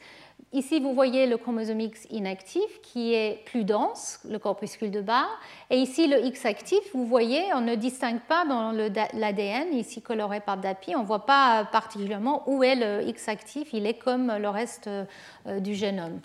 Ici, 0.53 0.79
vous 0.79 0.93
voyez 0.93 1.27
le 1.27 1.35
chromosome 1.35 1.81
X 1.81 2.07
inactif 2.09 2.81
qui 2.81 3.13
est 3.13 3.43
plus 3.45 3.65
dense, 3.65 4.19
le 4.29 4.39
corpuscule 4.39 4.91
de 4.91 5.01
Barr. 5.01 5.27
Et 5.69 5.77
ici, 5.77 6.07
le 6.07 6.23
X 6.23 6.45
actif, 6.45 6.79
vous 6.93 7.05
voyez, 7.05 7.43
on 7.53 7.59
ne 7.59 7.75
distingue 7.75 8.21
pas 8.21 8.45
dans 8.45 8.71
l'ADN, 8.71 9.73
ici 9.73 10.01
coloré 10.01 10.39
par 10.39 10.55
DAPI, 10.55 10.95
on 10.95 11.01
ne 11.01 11.05
voit 11.05 11.25
pas 11.25 11.65
particulièrement 11.65 12.43
où 12.47 12.63
est 12.63 12.75
le 12.75 13.05
X 13.09 13.27
actif, 13.27 13.73
il 13.73 13.85
est 13.85 13.95
comme 13.95 14.37
le 14.37 14.47
reste 14.47 14.87
euh, 14.87 15.59
du 15.59 15.75
génome. 15.75 16.21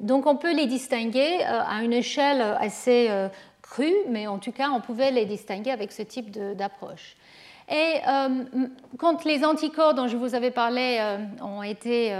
Donc 0.00 0.24
on 0.26 0.36
peut 0.36 0.54
les 0.54 0.66
distinguer 0.66 1.40
euh, 1.42 1.60
à 1.68 1.82
une 1.82 1.92
échelle 1.92 2.40
assez 2.58 3.08
euh, 3.10 3.28
crue, 3.60 3.94
mais 4.08 4.26
en 4.26 4.38
tout 4.38 4.52
cas, 4.52 4.70
on 4.70 4.80
pouvait 4.80 5.10
les 5.10 5.26
distinguer 5.26 5.70
avec 5.70 5.92
ce 5.92 6.02
type 6.02 6.30
d'approche. 6.30 7.14
Et 7.68 7.96
quand 8.96 9.24
les 9.24 9.44
anticorps 9.44 9.94
dont 9.94 10.06
je 10.06 10.16
vous 10.16 10.36
avais 10.36 10.52
parlé 10.52 11.00
ont 11.42 11.64
été 11.64 12.16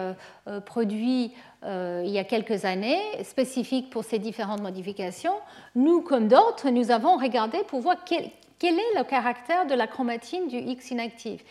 produits 0.64 1.32
il 1.64 2.10
y 2.10 2.18
a 2.18 2.24
quelques 2.24 2.64
années, 2.64 3.00
spécifiques 3.24 3.90
pour 3.90 4.04
ces 4.04 4.18
différentes 4.18 4.60
modifications, 4.60 5.34
nous, 5.74 6.00
comme 6.00 6.28
d'autres, 6.28 6.70
nous 6.70 6.90
avons 6.90 7.16
regardé 7.16 7.58
pour 7.66 7.80
voir 7.80 7.96
quel, 8.04 8.24
est 8.24 8.98
le 8.98 9.04
caractère 9.04 9.66
de 9.66 9.74
la 9.74 9.86
chromatine 9.86 10.48
du 10.48 10.58
X 10.58 10.90
inactif. 10.90 11.42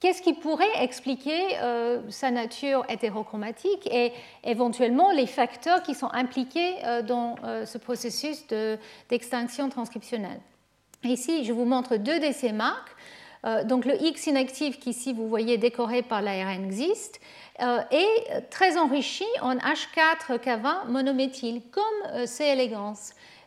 Qu'est-ce 0.00 0.20
qui 0.20 0.34
pourrait 0.34 0.82
expliquer 0.82 1.56
sa 2.10 2.30
nature 2.30 2.84
hétérochromatique 2.90 3.88
et 3.90 4.12
éventuellement 4.42 5.10
les 5.12 5.26
facteurs 5.26 5.82
qui 5.82 5.94
sont 5.94 6.10
impliqués 6.12 6.74
dans 7.06 7.36
ce 7.64 7.78
processus 7.78 8.44
d'extinction 9.08 9.70
transcriptionnelle? 9.70 10.40
Ici, 11.04 11.44
je 11.44 11.52
vous 11.52 11.64
montre 11.64 11.96
deux 11.96 12.18
de 12.18 12.32
ces 12.32 12.52
marques. 12.52 12.94
donc 13.64 13.84
le 13.84 14.02
X 14.02 14.26
inactif 14.26 14.78
qu'ici 14.78 15.12
vous 15.12 15.28
voyez 15.28 15.58
décoré 15.58 16.02
par 16.02 16.22
l'ARN 16.22 16.64
existe 16.64 17.20
euh, 17.62 17.80
est 17.90 18.50
très 18.50 18.76
enrichi 18.76 19.26
en 19.40 19.56
H4K20 19.56 20.88
monométhyle, 20.88 21.62
comme 21.70 21.84
euh, 22.12 22.26
C. 22.26 22.44
elegans. 22.44 22.94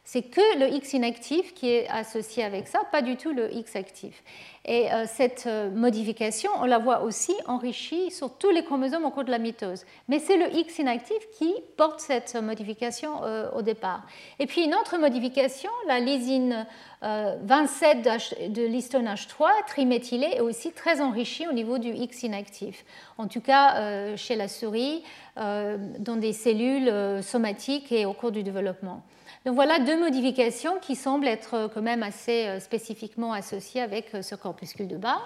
C'est 0.10 0.22
que 0.22 0.58
le 0.58 0.74
X 0.74 0.94
inactif 0.94 1.54
qui 1.54 1.70
est 1.70 1.86
associé 1.90 2.42
avec 2.42 2.70
ça, 2.70 2.80
pas 2.94 3.02
du 3.02 3.18
tout 3.18 3.34
le 3.34 3.54
X 3.54 3.76
actif. 3.76 4.24
Et 4.64 4.90
euh, 4.90 5.04
cette 5.06 5.44
euh, 5.48 5.70
modification, 5.70 6.50
on 6.62 6.64
la 6.64 6.78
voit 6.78 7.02
aussi 7.02 7.34
enrichie 7.46 8.10
sur 8.10 8.38
tous 8.38 8.50
les 8.52 8.64
chromosomes 8.64 9.04
au 9.04 9.10
cours 9.10 9.26
de 9.26 9.32
la 9.32 9.38
mitose. 9.38 9.84
Mais 10.08 10.20
c'est 10.20 10.38
le 10.38 10.56
X 10.56 10.80
inactif 10.80 11.18
qui 11.38 11.54
porte 11.76 12.00
cette 12.00 12.34
modification 12.42 13.22
euh, 13.26 13.52
au 13.52 13.62
départ. 13.62 14.04
Et 14.40 14.48
puis 14.48 14.64
une 14.64 14.76
autre 14.76 14.98
modification, 14.98 15.70
la 15.90 16.00
lysine 16.00 16.66
27 17.02 18.54
de 18.54 18.66
l'histone 18.66 19.08
H3, 19.08 19.50
triméthylée, 19.68 20.36
est 20.36 20.40
aussi 20.40 20.72
très 20.72 21.02
enrichie 21.02 21.50
au 21.50 21.52
niveau 21.52 21.80
du 21.80 21.90
X 21.90 22.24
inactif. 22.24 22.86
En 23.18 23.28
tout 23.28 23.42
cas, 23.42 24.16
chez 24.16 24.36
la 24.36 24.48
souris, 24.48 25.04
dans 25.36 26.16
des 26.16 26.34
cellules 26.34 27.22
somatiques 27.22 27.92
et 27.92 28.08
au 28.08 28.14
cours 28.14 28.32
du 28.32 28.42
développement. 28.42 29.04
Donc 29.48 29.56
voilà 29.56 29.80
deux 29.80 29.98
modifications 29.98 30.78
qui 30.82 30.98
semblent 30.98 31.26
être 31.26 31.54
euh, 31.54 31.68
quand 31.74 31.82
même 31.82 32.04
assez 32.04 32.48
euh, 32.48 32.60
spécifiquement 32.60 33.32
associées 33.32 33.80
avec 33.80 34.14
euh, 34.14 34.22
ce 34.22 34.36
corpuscule 34.36 34.90
de 34.90 34.98
bas. 34.98 35.22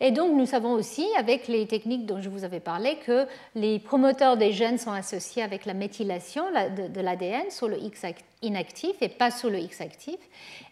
Et 0.00 0.10
donc 0.10 0.34
nous 0.34 0.46
savons 0.46 0.72
aussi, 0.72 1.06
avec 1.18 1.48
les 1.48 1.66
techniques 1.66 2.06
dont 2.06 2.18
je 2.18 2.30
vous 2.30 2.44
avais 2.44 2.60
parlé, 2.60 2.96
que 3.04 3.26
les 3.54 3.78
promoteurs 3.78 4.38
des 4.38 4.52
gènes 4.52 4.78
sont 4.78 4.90
associés 4.90 5.42
avec 5.42 5.66
la 5.66 5.74
méthylation 5.74 6.44
de 6.50 7.00
l'ADN 7.02 7.50
sur 7.50 7.68
le 7.68 7.76
X 7.76 8.06
inactif 8.40 8.96
et 9.02 9.10
pas 9.10 9.30
sur 9.30 9.50
le 9.50 9.58
X 9.58 9.82
actif. 9.82 10.16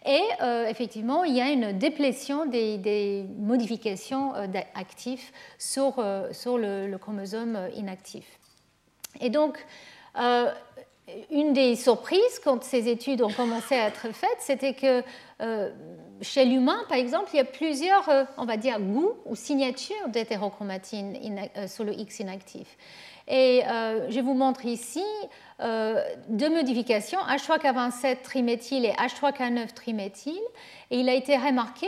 Et 0.05 0.19
effectivement, 0.67 1.23
il 1.23 1.33
y 1.33 1.39
a 1.39 1.49
une 1.49 1.71
déplétion 1.77 2.45
des, 2.45 3.23
modifications 3.37 4.33
actives 4.75 5.23
sur, 5.57 6.03
sur 6.33 6.57
le, 6.57 6.93
chromosome 6.97 7.57
inactif. 7.77 8.25
Et 9.21 9.29
donc, 9.29 9.65
une 11.31 11.53
des 11.53 11.75
surprises 11.75 12.39
quand 12.43 12.63
ces 12.63 12.87
études 12.87 13.21
ont 13.21 13.31
commencé 13.31 13.75
à 13.75 13.87
être 13.87 14.13
faites, 14.13 14.39
c'était 14.39 14.73
que 14.73 15.03
euh, 15.41 15.69
chez 16.21 16.45
l'humain, 16.45 16.83
par 16.87 16.97
exemple, 16.97 17.29
il 17.33 17.37
y 17.37 17.39
a 17.39 17.45
plusieurs, 17.45 18.09
on 18.37 18.45
va 18.45 18.57
dire, 18.57 18.79
goûts 18.79 19.13
ou 19.25 19.35
signatures 19.35 20.07
d'hétérochromatine 20.07 21.17
sur 21.67 21.83
le 21.83 21.93
X 21.93 22.19
inactif. 22.19 22.77
Et 23.27 23.63
je 24.09 24.19
vous 24.19 24.35
montre 24.35 24.65
ici 24.65 25.03
deux 25.59 26.49
modifications, 26.49 27.17
H3K27 27.21 28.21
triméthyle 28.21 28.85
et 28.85 28.91
H3K9 28.91 29.73
triméthyle. 29.73 30.43
Et 30.91 30.99
il 30.99 31.09
a 31.09 31.15
été 31.15 31.37
remarqué 31.37 31.87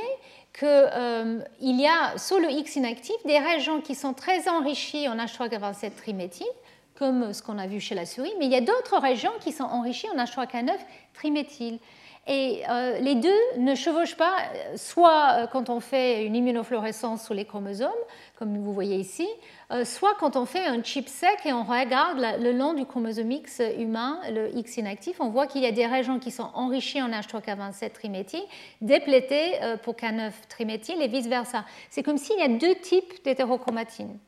qu'il 0.58 0.68
euh, 0.70 1.40
y 1.62 1.88
a 1.88 2.18
sur 2.18 2.40
le 2.40 2.50
X 2.52 2.76
inactif 2.76 3.16
des 3.26 3.40
régions 3.40 3.82
qui 3.82 3.96
sont 3.96 4.14
très 4.14 4.48
enrichies 4.48 5.08
en 5.08 5.18
H3K27 5.18 5.96
triméthyle, 5.96 6.48
comme 6.98 7.34
ce 7.34 7.42
qu'on 7.42 7.58
a 7.58 7.68
vu 7.68 7.80
chez 7.80 7.96
la 7.96 8.06
souris, 8.06 8.34
mais 8.40 8.46
il 8.46 8.52
y 8.52 8.56
a 8.56 8.62
d'autres 8.62 9.00
régions 9.00 9.34
qui 9.40 9.52
sont 9.52 9.64
enrichies 9.64 10.08
en 10.10 10.16
H3K9 10.16 10.72
triméthyle. 11.14 11.80
Et 12.26 12.64
euh, 12.70 13.00
les 13.00 13.16
deux 13.16 13.38
ne 13.58 13.76
chevauchent 13.76 14.16
pas, 14.16 14.38
euh, 14.56 14.78
soit 14.78 15.34
euh, 15.34 15.48
quand 15.48 15.70
on 15.70 15.82
fait 15.82 16.26
une 16.26 16.38
immunofluorescence 16.38 17.26
sur 17.26 17.34
les 17.34 17.44
chromosomes, 17.44 17.92
comme 18.40 18.58
vous 18.58 18.74
voyez 18.74 18.98
ici, 18.98 19.28
soit 19.86 20.14
quand 20.20 20.36
on 20.36 20.46
fait 20.46 20.66
un 20.66 20.84
chip 20.84 21.08
sec 21.08 21.40
et 21.46 21.54
on 21.54 21.64
regarde 21.64 22.20
le 22.40 22.52
long 22.52 22.74
du 22.74 22.86
chromosome 22.86 23.32
X 23.32 23.62
humain, 23.80 24.20
le 24.30 24.56
X 24.56 24.78
inactif, 24.78 25.20
on 25.20 25.30
voit 25.30 25.48
qu'il 25.48 25.62
y 25.64 25.66
a 25.66 25.72
des 25.72 25.88
régions 25.88 26.20
qui 26.20 26.30
sont 26.30 26.50
enrichies 26.54 27.02
en 27.02 27.10
H3K27 27.10 27.92
triméthyle, 27.92 28.44
déplétées 28.82 29.54
pour 29.82 29.96
K9 29.96 30.32
triméthyle 30.48 31.02
et 31.02 31.08
vice-versa. 31.08 31.66
C'est 31.90 32.04
comme 32.04 32.18
s'il 32.18 32.38
y 32.38 32.44
a 32.44 32.50
deux 32.50 32.76
types 32.76 33.24
d'hétérochromatine. 33.24 34.20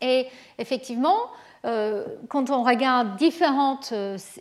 Et 0.00 0.26
effectivement, 0.58 1.30
quand 1.62 2.50
on 2.50 2.62
regarde 2.62 3.16
différentes 3.16 3.92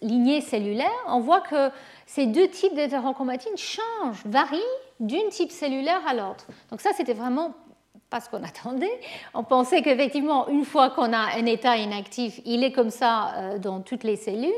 lignées 0.01 0.41
cellulaires, 0.41 0.89
on 1.07 1.19
voit 1.19 1.41
que 1.41 1.69
ces 2.05 2.25
deux 2.25 2.47
types 2.47 2.73
d'hétérochromatine 2.73 3.55
changent, 3.55 4.23
varient 4.25 4.59
d'une 4.99 5.29
type 5.29 5.51
cellulaire 5.51 6.01
à 6.07 6.13
l'autre. 6.13 6.47
Donc 6.71 6.81
ça, 6.81 6.91
c'était 6.95 7.13
vraiment 7.13 7.53
pas 8.09 8.19
ce 8.19 8.29
qu'on 8.29 8.43
attendait. 8.43 8.99
On 9.33 9.43
pensait 9.43 9.81
qu'effectivement, 9.81 10.47
une 10.47 10.65
fois 10.65 10.89
qu'on 10.89 11.13
a 11.13 11.37
un 11.37 11.45
état 11.45 11.77
inactif, 11.77 12.41
il 12.45 12.63
est 12.63 12.71
comme 12.71 12.89
ça 12.89 13.33
euh, 13.35 13.59
dans 13.59 13.81
toutes 13.81 14.03
les 14.03 14.15
cellules, 14.15 14.51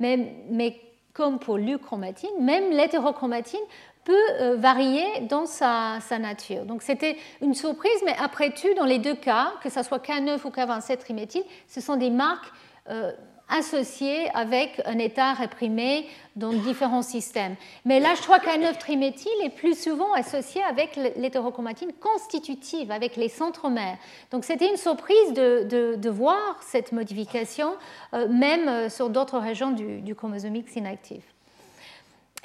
mais, 0.00 0.34
mais 0.50 0.80
comme 1.12 1.38
pour 1.38 1.56
l'euchromatine, 1.58 2.30
même 2.40 2.70
l'hétérochromatine 2.70 3.60
peut 4.06 4.14
euh, 4.40 4.56
varier 4.56 5.04
dans 5.28 5.44
sa, 5.44 5.98
nature. 6.18 6.64
Donc 6.64 6.82
c'était 6.82 7.16
une 7.42 7.54
surprise, 7.54 8.00
mais 8.06 8.14
après 8.18 8.50
tout, 8.50 8.72
dans 8.74 8.86
les 8.86 8.98
deux 8.98 9.16
cas, 9.16 9.52
que 9.62 9.68
ce 9.68 9.82
soit 9.82 9.98
K9 9.98 10.46
ou 10.46 10.50
K27 10.50 10.98
triméthyle, 10.98 11.44
ce 11.66 11.80
sont 11.80 11.96
des 11.96 12.08
marques 12.08 12.50
euh, 12.88 13.12
associé 13.48 14.28
avec 14.34 14.80
un 14.86 14.98
état 14.98 15.32
réprimé 15.32 16.06
dans 16.36 16.52
différents 16.52 17.02
systèmes. 17.02 17.56
Mais 17.84 18.00
l'H3K9 18.00 18.78
triméthyle 18.78 19.30
est 19.44 19.50
plus 19.54 19.80
souvent 19.80 20.12
associé 20.14 20.62
avec 20.62 20.96
l'hétérochromatine 20.96 21.92
constitutive, 21.92 22.90
avec 22.90 23.16
les 23.16 23.28
centromères. 23.28 23.98
Donc 24.30 24.44
c'était 24.44 24.68
une 24.68 24.76
surprise 24.76 25.32
de, 25.32 26.08
voir 26.08 26.60
cette 26.62 26.92
modification, 26.92 27.74
euh, 28.14 28.28
même 28.28 28.88
sur 28.88 29.10
d'autres 29.10 29.38
régions 29.38 29.72
du, 29.72 30.00
du 30.00 30.14
chromosome 30.14 30.56
X 30.56 30.76
inactif. 30.76 31.35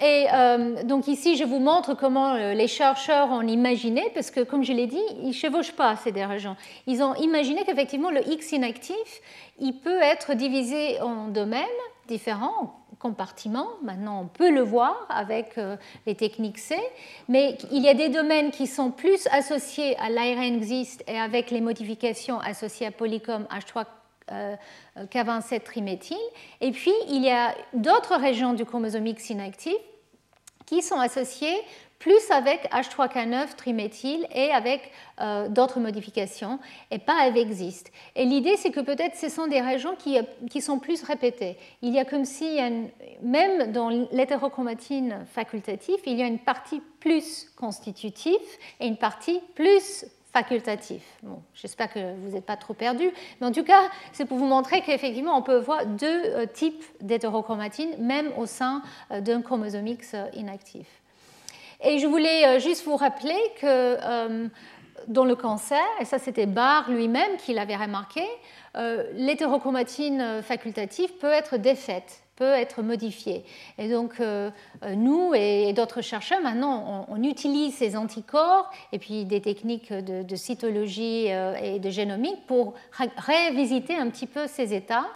Et 0.01 0.25
euh, 0.33 0.83
donc 0.83 1.07
ici, 1.07 1.37
je 1.37 1.43
vous 1.43 1.59
montre 1.59 1.93
comment 1.93 2.33
les 2.33 2.67
chercheurs 2.67 3.29
ont 3.29 3.43
imaginé, 3.43 4.09
parce 4.15 4.31
que 4.31 4.41
comme 4.41 4.63
je 4.63 4.73
l'ai 4.73 4.87
dit, 4.87 5.01
ils 5.21 5.27
ne 5.27 5.33
chevauchent 5.33 5.73
pas 5.73 5.95
ces 5.95 6.11
régions. 6.25 6.55
Ils 6.87 7.03
ont 7.03 7.13
imaginé 7.15 7.63
qu'effectivement, 7.65 8.09
le 8.09 8.27
X 8.27 8.51
inactif, 8.51 8.95
il 9.59 9.73
peut 9.73 10.01
être 10.01 10.33
divisé 10.33 10.99
en 11.01 11.27
domaines 11.27 11.61
différents, 12.07 12.79
compartiments. 12.97 13.69
Maintenant, 13.83 14.21
on 14.23 14.25
peut 14.25 14.49
le 14.49 14.61
voir 14.61 15.05
avec 15.07 15.59
euh, 15.59 15.77
les 16.07 16.15
techniques 16.15 16.57
C, 16.57 16.75
mais 17.29 17.59
il 17.71 17.83
y 17.83 17.89
a 17.89 17.93
des 17.93 18.09
domaines 18.09 18.49
qui 18.49 18.65
sont 18.65 18.89
plus 18.89 19.27
associés 19.31 19.95
à 19.97 20.09
l'ARN 20.09 20.41
exist 20.41 21.03
et 21.07 21.19
avec 21.19 21.51
les 21.51 21.61
modifications 21.61 22.39
associées 22.39 22.87
à 22.87 22.91
polycom 22.91 23.45
H3 23.51 23.85
K27 24.97 25.63
triméthyle. 25.63 26.15
Et 26.61 26.71
puis, 26.71 26.93
il 27.09 27.21
y 27.21 27.29
a 27.29 27.53
d'autres 27.73 28.15
régions 28.15 28.53
du 28.53 28.63
chromosome 28.63 29.07
X 29.07 29.29
inactif 29.29 29.75
qui 30.71 30.81
sont 30.81 31.01
associées 31.01 31.57
plus 31.99 32.31
avec 32.31 32.71
H3K9 32.71 33.55
triméthyle 33.57 34.25
et 34.33 34.51
avec 34.51 34.89
euh, 35.19 35.49
d'autres 35.49 35.81
modifications, 35.81 36.59
et 36.89 36.97
pas 36.97 37.21
avec 37.21 37.49
XIST. 37.49 37.91
Et 38.15 38.23
l'idée, 38.23 38.55
c'est 38.55 38.71
que 38.71 38.79
peut-être 38.79 39.17
ce 39.17 39.27
sont 39.27 39.47
des 39.47 39.59
régions 39.59 39.95
qui, 39.97 40.17
qui, 40.49 40.61
sont 40.61 40.79
plus 40.79 41.03
répétées. 41.03 41.57
Il 41.81 41.93
y 41.93 41.99
a 41.99 42.05
comme 42.05 42.23
si, 42.23 42.57
même 43.21 43.73
dans 43.73 43.89
l'hétérochromatine 43.89 45.25
facultative, 45.33 45.99
il 46.07 46.17
y 46.17 46.23
a 46.23 46.25
une 46.25 46.39
partie 46.39 46.81
plus 47.01 47.51
constitutive 47.57 48.39
et 48.79 48.87
une 48.87 48.97
partie 48.97 49.41
plus 49.53 50.05
facultative. 50.33 51.03
Bon, 51.23 51.41
J'espère 51.53 51.91
que 51.91 52.15
vous 52.15 52.33
n'êtes 52.33 52.45
pas 52.45 52.57
trop 52.57 52.73
perdu, 52.73 53.11
mais 53.39 53.47
en 53.47 53.51
tout 53.51 53.63
cas, 53.63 53.89
c'est 54.13 54.25
pour 54.25 54.37
vous 54.37 54.45
montrer 54.45 54.81
qu'effectivement, 54.81 55.37
on 55.37 55.41
peut 55.41 55.59
voir 55.59 55.85
deux 55.85 56.05
euh, 56.25 56.45
types 56.45 56.83
d'hétérochromatine, 57.01 57.95
même 57.99 58.31
au 58.37 58.45
sein 58.45 58.81
euh, 59.11 59.21
d'un 59.21 59.41
chromosome 59.41 59.87
X 59.87 60.15
inactif. 60.33 60.87
Et 61.83 61.99
je 61.99 62.07
voulais 62.07 62.45
euh, 62.45 62.59
juste 62.59 62.85
vous 62.85 62.95
rappeler 62.95 63.39
que 63.59 63.65
euh, 63.65 64.47
dans 65.07 65.25
le 65.25 65.35
cancer, 65.35 65.81
et 65.99 66.05
ça 66.05 66.19
c'était 66.19 66.45
Barr 66.45 66.89
lui-même 66.91 67.37
qui 67.37 67.53
l'avait 67.53 67.75
remarqué, 67.75 68.23
euh, 68.77 69.03
l'hétérochromatine 69.13 70.41
facultative 70.43 71.11
peut 71.13 71.31
être 71.31 71.57
défaite 71.57 72.21
être 72.45 72.81
modifiée. 72.81 73.43
Et 73.77 73.89
donc, 73.89 74.21
nous 74.95 75.33
et, 75.33 75.73
d'autres 75.73 76.01
chercheurs, 76.01 76.41
maintenant, 76.41 77.05
on, 77.09 77.21
utilise 77.23 77.75
ces 77.75 77.95
anticorps 77.95 78.71
et 78.91 78.99
puis 78.99 79.25
des 79.25 79.41
techniques 79.41 79.93
de, 79.93 80.35
cytologie 80.35 81.27
et 81.27 81.79
de 81.79 81.89
génomique 81.89 82.45
pour 82.47 82.73
révisiter 83.17 83.95
un 83.95 84.09
petit 84.09 84.27
peu 84.27 84.47
ces 84.47 84.73
états. 84.73 85.07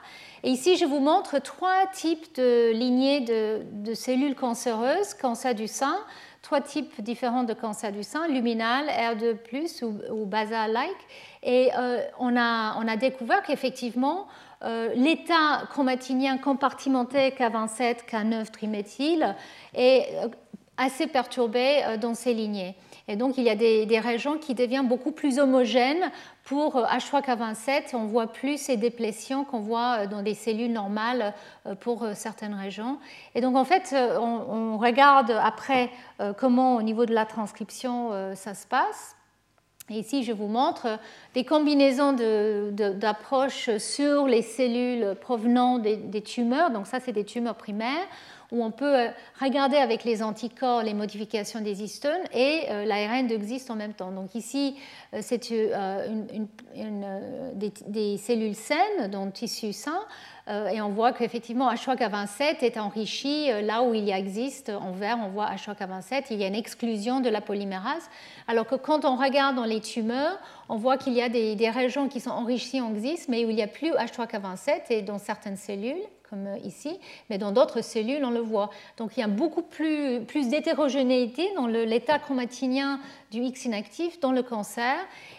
Et 0.45 0.51
ici, 0.51 0.77
je 0.77 0.85
vous 0.85 0.99
montre 0.99 1.39
trois 1.39 1.87
types 1.91 2.35
de 2.35 2.71
lignées 2.71 3.21
de, 3.21 3.93
cellules 3.95 4.35
cancéreuses, 4.35 5.15
cancer 5.15 5.55
du 5.55 5.67
sein, 5.67 5.97
trois 6.43 6.61
types 6.61 7.01
différents 7.01 7.43
de 7.43 7.53
cancer 7.53 7.91
du 7.91 8.03
sein, 8.03 8.27
luminal, 8.27 8.85
R2 8.85 9.83
ou, 9.83 9.97
ou 10.13 10.25
basal-like. 10.27 10.91
Et 11.41 11.71
euh, 11.75 11.99
on, 12.19 12.37
a, 12.37 12.77
on, 12.77 12.87
a, 12.87 12.95
découvert 12.95 13.41
qu'effectivement, 13.41 14.27
euh, 14.27 14.44
l'état 14.95 15.67
chromatinien 15.69 16.37
compartimenté 16.37 17.29
K27, 17.29 18.05
K9 18.09 18.51
triméthyle 18.51 19.35
est 19.73 20.07
euh, 20.15 20.27
assez 20.77 21.07
perturbé 21.07 21.83
dans 22.01 22.15
ces 22.15 22.33
lignées. 22.33 22.75
Et 23.07 23.15
donc, 23.15 23.37
il 23.37 23.43
y 23.43 23.49
a 23.49 23.55
des, 23.55 23.99
régions 23.99 24.37
qui 24.37 24.55
deviennent 24.55 24.87
beaucoup 24.87 25.11
plus 25.11 25.39
homogènes. 25.39 26.11
Pour 26.43 26.75
H3K27, 26.75 27.69
euh, 27.69 27.97
on 27.97 28.05
voit 28.05 28.27
plus 28.27 28.57
ces 28.57 28.77
déplétions 28.77 29.45
qu'on 29.45 29.59
voit 29.59 29.99
euh, 29.99 30.07
dans 30.07 30.21
des 30.21 30.33
cellules 30.33 30.71
normales 30.71 31.33
euh, 31.65 31.75
pour 31.75 32.05
certaines 32.13 32.53
régions. 32.53 32.99
Et 33.35 33.41
donc, 33.41 33.55
en 33.55 33.63
fait, 33.63 33.95
on, 34.19 34.77
regarde 34.77 35.31
après 35.31 35.89
comment, 36.37 36.75
au 36.75 36.81
niveau 36.81 37.05
de 37.05 37.13
la 37.13 37.25
transcription, 37.25 38.11
ça 38.35 38.53
se 38.53 38.67
passe. 38.67 39.15
Ici, 39.89 40.23
je 40.23 40.31
vous 40.31 40.47
montre 40.47 40.99
des 41.35 41.45
combinaisons 41.45 42.13
d'approches 42.71 43.77
sur 43.77 44.27
les 44.27 44.41
cellules 44.41 45.15
provenant 45.21 45.77
des, 45.77 45.95
des 45.95 46.21
tumeurs. 46.21 46.71
Donc 46.71 46.87
ça, 46.87 46.99
c'est 46.99 47.11
des 47.11 47.23
tumeurs 47.23 47.55
primaires 47.55 48.07
où 48.51 48.63
on 48.63 48.71
peut 48.71 48.99
euh, 48.99 49.07
regarder 49.41 49.77
avec 49.77 50.03
les 50.03 50.21
anticorps 50.21 50.83
les 50.83 50.93
modifications 50.93 51.61
des 51.61 51.83
histones 51.83 52.23
et 52.33 52.63
euh, 52.69 52.85
l'ARN 52.85 53.31
existe 53.31 53.71
en 53.71 53.75
même 53.75 53.93
temps. 53.93 54.11
Donc 54.11 54.35
ici, 54.35 54.75
euh, 55.13 55.19
c'est 55.21 55.49
des, 57.87 58.17
cellules 58.17 58.55
saines, 58.55 59.11
le 59.11 59.31
tissu 59.31 59.73
sain, 59.73 59.99
et 60.47 60.79
on 60.79 60.89
voit 60.89 61.11
qu'effectivement 61.11 61.73
H3K27 61.73 62.59
est 62.61 62.77
enrichi 62.77 63.47
là 63.63 63.81
où 63.81 63.95
il 63.95 64.03
y 64.03 64.11
existe. 64.11 64.69
En 64.69 64.91
vert, 64.91 65.17
on 65.23 65.29
voit 65.29 65.49
H3K27, 65.55 66.25
il 66.29 66.37
y 66.39 66.43
a 66.43 66.47
une 66.47 66.55
exclusion 66.55 67.19
de 67.19 67.29
la 67.29 67.41
polymérase. 67.41 68.07
Alors 68.47 68.67
que 68.67 68.75
quand 68.75 69.05
on 69.05 69.15
regarde 69.15 69.55
dans 69.55 69.65
les 69.65 69.81
tumeurs, 69.81 70.37
on 70.69 70.77
voit 70.77 70.97
qu'il 70.97 71.13
y 71.13 71.21
a 71.21 71.29
des, 71.29 71.55
des, 71.55 71.69
régions 71.71 72.07
qui 72.07 72.19
sont 72.19 72.29
enrichies 72.29 72.79
en 72.79 72.91
XIS, 72.91 73.25
mais 73.27 73.43
où 73.43 73.49
il 73.49 73.55
n'y 73.55 73.63
a 73.63 73.67
plus 73.67 73.91
H3K27 73.91 74.81
et 74.91 75.01
dans 75.01 75.17
certaines 75.17 75.57
cellules 75.57 75.97
comme 76.29 76.47
ici, 76.63 76.99
mais 77.29 77.37
dans 77.37 77.51
d'autres 77.51 77.81
cellules, 77.81 78.23
on 78.23 78.31
le 78.31 78.39
voit. 78.39 78.69
Donc 78.97 79.17
il 79.17 79.19
y 79.19 79.23
a 79.23 79.27
beaucoup 79.27 79.61
plus, 79.61 80.21
plus 80.25 80.49
d'hétérogénéité 80.49 81.47
dans 81.55 81.67
l'état 81.67 82.19
chromatinien 82.19 82.99
du 83.35 83.43
X 83.43 83.65
inactif 83.65 84.19
dans 84.21 84.31
le 84.31 84.43
cancer 84.43 84.95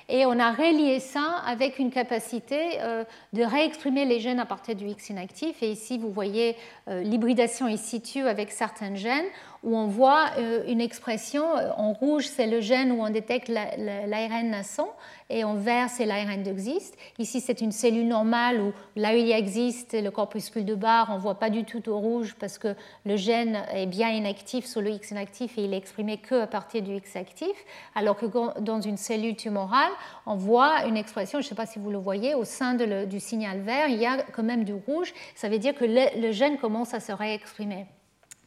et 0.09 0.26
on 0.26 0.38
a 0.38 0.53
relié 0.53 1.01
ça 1.01 1.42
avec 1.47 1.78
une 1.78 1.90
capacité 1.90 2.78
euh, 2.80 3.05
de 3.32 3.42
réexprimer 3.42 4.05
les 4.05 4.20
gènes 4.20 4.38
à 4.38 4.47
partir 4.47 4.76
du 4.76 4.86
X 4.86 5.11
inactif. 5.11 5.62
Et 5.62 5.70
ici, 5.70 5.99
vous 5.99 6.11
voyez 6.11 6.57
euh, 6.88 7.03
l'hybridation 7.03 7.66
in 7.66 7.76
situ 7.76 8.20
avec 8.20 8.53
certains 8.53 8.94
gènes 8.94 9.24
où 9.64 9.77
on 9.77 9.86
voit 9.86 10.27
euh, 10.39 10.62
une 10.68 10.81
expression. 10.81 11.44
En 11.77 11.93
rouge, 11.93 12.28
c'est 12.28 12.47
le 12.47 12.60
gène 12.60 12.93
où 12.93 13.02
on 13.02 13.10
détecte 13.10 13.48
l'ARN 13.48 14.51
naissant 14.51 14.90
et 15.28 15.43
en 15.43 15.55
vert, 15.55 15.89
c'est 15.90 16.06
l'ARN 16.06 16.40
d'existe. 16.43 16.97
Ici, 17.18 17.40
c'est 17.40 17.60
une 17.60 17.73
cellule 17.73 18.06
normale 18.06 18.60
où 18.60 18.73
il 18.94 19.32
existe 19.32 20.01
le 20.01 20.10
corpuscule 20.12 20.64
de 20.64 20.77
barre, 20.77 21.09
on 21.10 21.16
ne 21.16 21.20
voit 21.20 21.40
pas 21.40 21.51
du 21.51 21.64
tout 21.64 21.89
au 21.89 21.98
rouge 21.98 22.36
parce 22.39 22.59
que 22.59 22.77
le 23.05 23.16
gène 23.16 23.64
est 23.73 23.86
bien 23.86 24.10
inactif 24.10 24.66
sur 24.66 24.82
le 24.82 24.90
X 24.90 25.10
inactif 25.10 25.59
et 25.59 25.64
il 25.64 25.74
est 25.74 25.78
exprimé 25.78 26.18
que 26.18 26.43
à 26.43 26.47
partir 26.47 26.82
du 26.82 26.94
X 26.94 27.16
actif, 27.16 27.56
alors 27.95 28.17
que 28.17 28.27
dans 28.61 28.81
une 28.81 28.97
cellule 28.97 29.37
tumorale, 29.37 29.93
on 30.27 30.37
voit 30.37 30.85
une 30.87 30.97
expression, 30.97 31.41
je 31.41 31.47
ne 31.47 31.49
sais 31.49 31.55
pas 31.55 31.67
si 31.67 31.79
vous 31.79 31.91
le 31.91 31.99
voyez, 31.99 32.35
au 32.35 32.45
sein 32.45 32.75
du 32.75 33.21
signal 33.21 33.61
vert, 33.61 33.89
il 33.89 33.97
y 33.97 34.07
a 34.07 34.23
quand 34.23 34.43
même 34.43 34.65
du 34.65 34.75
rouge. 34.75 35.13
Ça 35.35 35.49
veut 35.49 35.59
dire 35.59 35.75
que 35.75 35.85
le, 35.85 36.33
gène 36.33 36.59
commence 36.59 36.95
à 36.95 37.01
se 37.01 37.13
réexprimer. 37.13 37.87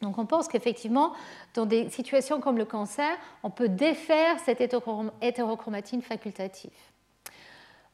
Donc 0.01 0.17
on 0.17 0.25
pense 0.25 0.47
qu'effectivement, 0.47 1.13
dans 1.55 1.65
des 1.65 1.89
situations 1.89 2.39
comme 2.39 2.57
le 2.57 2.65
cancer, 2.65 3.09
on 3.43 3.49
peut 3.49 3.67
défaire 3.67 4.37
cette 4.45 4.61
hétérochromatine 4.61 6.01
facultative. 6.01 6.71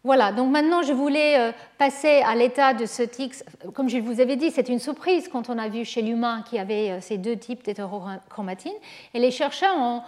Voilà, 0.06 0.32
donc 0.32 0.52
maintenant 0.52 0.84
je 0.84 0.94
voulais 0.94 1.40
euh, 1.40 1.52
passer 1.80 2.22
à 2.28 2.36
l'état 2.36 2.76
de 2.76 2.86
ce 2.86 3.02
X. 3.02 3.44
Comme 3.74 3.90
je 3.90 3.98
vous 3.98 4.22
avais 4.22 4.36
dit, 4.36 4.52
c'est 4.52 4.70
une 4.70 4.78
surprise 4.78 5.28
quand 5.28 5.50
on 5.50 5.58
a 5.58 5.68
vu 5.68 5.84
chez 5.84 6.04
l'humain 6.04 6.44
qu'il 6.48 6.60
y 6.60 6.62
avait 6.62 6.92
euh, 6.92 7.02
ces 7.02 7.18
deux 7.18 7.36
types 7.38 7.64
d'hétérochromatine. 7.64 8.76
Et 9.16 9.20
les 9.20 9.32
chercheurs 9.32 9.76
ont, 9.76 10.04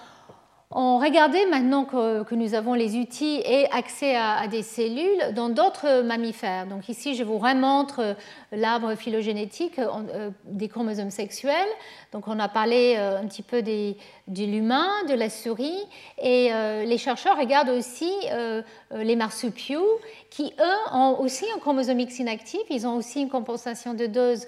on 0.70 0.98
regardait 1.00 1.46
maintenant 1.46 1.86
que, 1.86 2.36
nous 2.36 2.54
avons 2.54 2.74
les 2.74 2.98
outils 2.98 3.42
et 3.46 3.72
accès 3.72 4.18
à, 4.18 4.48
des 4.48 4.64
cellules 4.64 5.34
dans 5.34 5.48
d'autres 5.48 6.02
mammifères. 6.02 6.68
Donc 6.68 6.90
ici, 6.90 7.16
je 7.16 7.24
vous 7.24 7.38
remontre 7.38 8.02
euh, 8.02 8.14
l'arbre 8.52 8.96
phylogénétique 8.96 9.80
euh, 9.80 10.30
des 10.44 10.68
chromosomes 10.68 11.10
sexuels. 11.10 11.70
Donc 12.12 12.28
on 12.28 12.38
a 12.38 12.50
parlé 12.50 12.96
euh, 12.98 13.18
un 13.18 13.26
petit 13.28 13.44
peu 13.44 13.62
de 13.62 13.96
l'humain, 14.28 14.90
de 15.08 15.14
la 15.14 15.30
souris, 15.30 15.86
et 16.22 16.50
les 16.86 16.98
chercheurs 16.98 17.38
regardent 17.38 17.70
aussi 17.70 18.12
les 18.92 19.16
marsupiaux 19.16 19.86
qui, 20.30 20.54
eux, 20.60 20.94
ont 20.94 21.18
aussi 21.20 21.46
un 21.56 21.60
chromosome 21.60 22.00
X 22.02 22.20
inactif. 22.20 22.62
Ils 22.70 22.86
ont 22.86 22.96
aussi 22.96 23.22
une 23.22 23.30
compensation 23.30 23.94
de 23.94 24.06
dose 24.06 24.48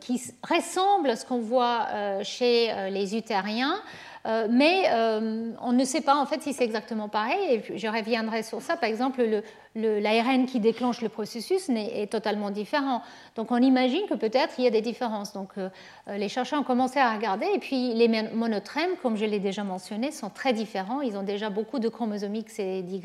qui 0.00 0.20
ressemble 0.48 1.10
à 1.10 1.16
ce 1.16 1.26
qu'on 1.26 1.40
voit 1.40 1.86
chez 2.22 2.72
les 2.90 3.16
utériens. 3.16 3.82
Euh, 4.26 4.48
mais 4.50 4.84
euh, 4.90 5.52
on 5.60 5.72
ne 5.72 5.84
sait 5.84 6.00
pas 6.00 6.16
en 6.16 6.26
fait 6.26 6.42
si 6.42 6.52
c'est 6.52 6.64
exactement 6.64 7.08
pareil, 7.08 7.38
et 7.48 7.78
je 7.78 7.86
reviendrai 7.86 8.42
sur 8.42 8.60
ça. 8.60 8.76
Par 8.76 8.88
exemple, 8.88 9.24
l'ARN 9.76 10.46
qui 10.46 10.58
déclenche 10.58 11.00
le 11.00 11.08
processus 11.08 11.68
est, 11.68 12.10
totalement 12.10 12.50
différent. 12.50 13.02
Donc 13.36 13.52
on 13.52 13.58
imagine 13.58 14.02
que 14.08 14.14
peut-être 14.14 14.54
il 14.58 14.64
y 14.64 14.66
a 14.66 14.70
des 14.70 14.80
différences. 14.80 15.32
Donc 15.32 15.50
euh, 15.58 15.68
les 16.16 16.28
chercheurs 16.28 16.60
ont 16.60 16.64
commencé 16.64 16.98
à 16.98 17.14
regarder, 17.14 17.46
et 17.54 17.58
puis 17.58 17.94
les 17.94 18.08
monotrèmes, 18.32 18.96
comme 19.00 19.16
je 19.16 19.24
l'ai 19.24 19.38
déjà 19.38 19.62
mentionné, 19.62 20.10
sont 20.10 20.30
très 20.30 20.52
différents. 20.52 21.02
Ils 21.02 21.16
ont 21.16 21.22
déjà 21.22 21.48
beaucoup 21.48 21.78
de 21.78 21.88
chromosomes 21.88 22.34
X 22.34 22.58
et 22.58 22.82
d'Y 22.82 23.02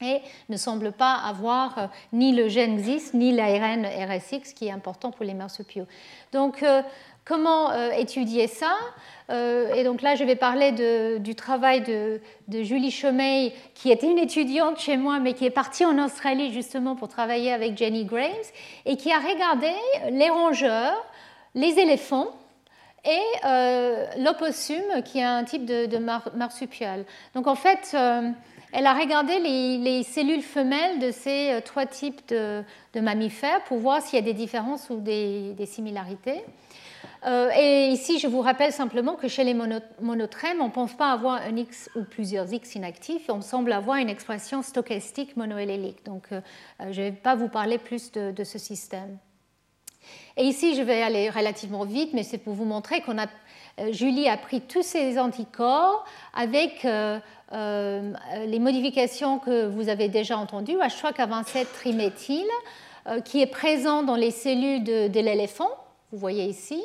et 0.00 0.20
ne 0.48 0.56
semblent 0.56 0.92
pas 0.92 1.14
avoir 1.14 1.88
ni 2.12 2.34
le 2.34 2.48
gène 2.48 2.76
XIS 2.76 3.10
ni 3.14 3.32
l'ARN 3.32 3.86
RSX 3.86 4.52
qui 4.52 4.66
est 4.66 4.72
important 4.72 5.12
pour 5.12 5.24
les 5.24 5.34
marsupiaux. 5.34 5.86
Donc 6.32 6.64
Comment 7.24 7.70
euh, 7.70 7.90
étudier 7.92 8.48
ça 8.48 8.76
euh, 9.30 9.72
Et 9.72 9.82
donc 9.82 10.02
là, 10.02 10.14
je 10.14 10.24
vais 10.24 10.36
parler 10.36 10.72
du 11.18 11.34
travail 11.34 11.80
de, 11.80 12.20
Julie 12.62 12.90
Chomey, 12.90 13.54
qui 13.74 13.90
était 13.90 14.10
une 14.10 14.18
étudiante 14.18 14.78
chez 14.78 14.98
moi, 14.98 15.20
mais 15.20 15.32
qui 15.32 15.46
est 15.46 15.50
partie 15.50 15.86
en 15.86 15.98
Australie 16.04 16.52
justement 16.52 16.96
pour 16.96 17.08
travailler 17.08 17.50
avec 17.50 17.78
Jenny 17.78 18.04
Graves, 18.04 18.52
et 18.84 18.98
qui 18.98 19.10
a 19.10 19.20
regardé 19.20 19.70
les 20.10 20.28
rongeurs, 20.28 21.02
les 21.54 21.78
éléphants 21.78 22.28
et 23.06 23.22
euh, 23.46 24.04
l'opossum, 24.18 25.02
qui 25.06 25.18
est 25.18 25.24
un 25.24 25.44
type 25.44 25.64
de, 25.64 25.96
marsupial. 26.36 27.06
Donc 27.34 27.46
en 27.46 27.54
fait, 27.54 27.96
elle 28.72 28.86
a 28.86 28.92
regardé 28.92 29.38
les, 29.38 30.02
cellules 30.02 30.42
femelles 30.42 30.98
de 30.98 31.10
ces 31.10 31.58
trois 31.64 31.86
types 31.86 32.28
de, 32.28 32.64
mammifères 33.00 33.64
pour 33.64 33.78
voir 33.78 34.02
s'il 34.02 34.18
y 34.18 34.22
a 34.22 34.24
des 34.24 34.34
différences 34.34 34.90
ou 34.90 35.00
des 35.00 35.66
similarités. 35.66 36.42
Euh, 37.26 37.50
et 37.56 37.88
ici, 37.88 38.18
je 38.18 38.26
vous 38.26 38.40
rappelle 38.40 38.72
simplement 38.72 39.14
que 39.14 39.28
chez 39.28 39.44
les 39.44 39.54
monotrèmes, 39.54 40.60
on 40.60 40.66
ne 40.66 40.72
pense 40.72 40.92
pas 40.92 41.10
avoir 41.10 41.34
un 41.36 41.56
X 41.56 41.88
ou 41.96 42.04
plusieurs 42.04 42.52
X 42.52 42.74
inactifs, 42.74 43.24
on 43.28 43.40
semble 43.40 43.72
avoir 43.72 43.96
une 43.96 44.10
expression 44.10 44.62
stochastique 44.62 45.36
monoallélique. 45.36 46.04
Donc, 46.04 46.24
euh, 46.32 46.40
euh, 46.80 46.92
je 46.92 47.00
ne 47.00 47.06
vais 47.06 47.12
pas 47.12 47.34
vous 47.34 47.48
parler 47.48 47.78
plus 47.78 48.12
de, 48.12 48.44
ce 48.44 48.58
système. 48.58 49.16
Et 50.36 50.44
ici, 50.44 50.74
je 50.74 50.82
vais 50.82 51.02
aller 51.02 51.30
relativement 51.30 51.84
vite, 51.84 52.10
mais 52.12 52.24
c'est 52.24 52.36
pour 52.36 52.52
vous 52.52 52.66
montrer 52.66 53.00
qu'on 53.00 53.18
a. 53.18 53.26
Julie 53.90 54.28
a 54.28 54.36
pris 54.36 54.60
tous 54.60 54.82
ces 54.82 55.18
anticorps 55.18 56.04
avec 56.32 56.84
les 56.84 58.58
modifications 58.60 59.38
que 59.40 59.66
vous 59.66 59.88
avez 59.88 60.08
déjà 60.08 60.36
entendues, 60.36 60.76
H3K27 60.76 61.66
triméthyle, 61.72 62.46
qui 63.24 63.40
est 63.40 63.46
présent 63.46 64.02
dans 64.02 64.14
les 64.14 64.30
cellules 64.30 64.84
de 64.84 65.20
l'éléphant 65.20 65.70
vous 66.14 66.20
voyez 66.20 66.44
ici. 66.44 66.80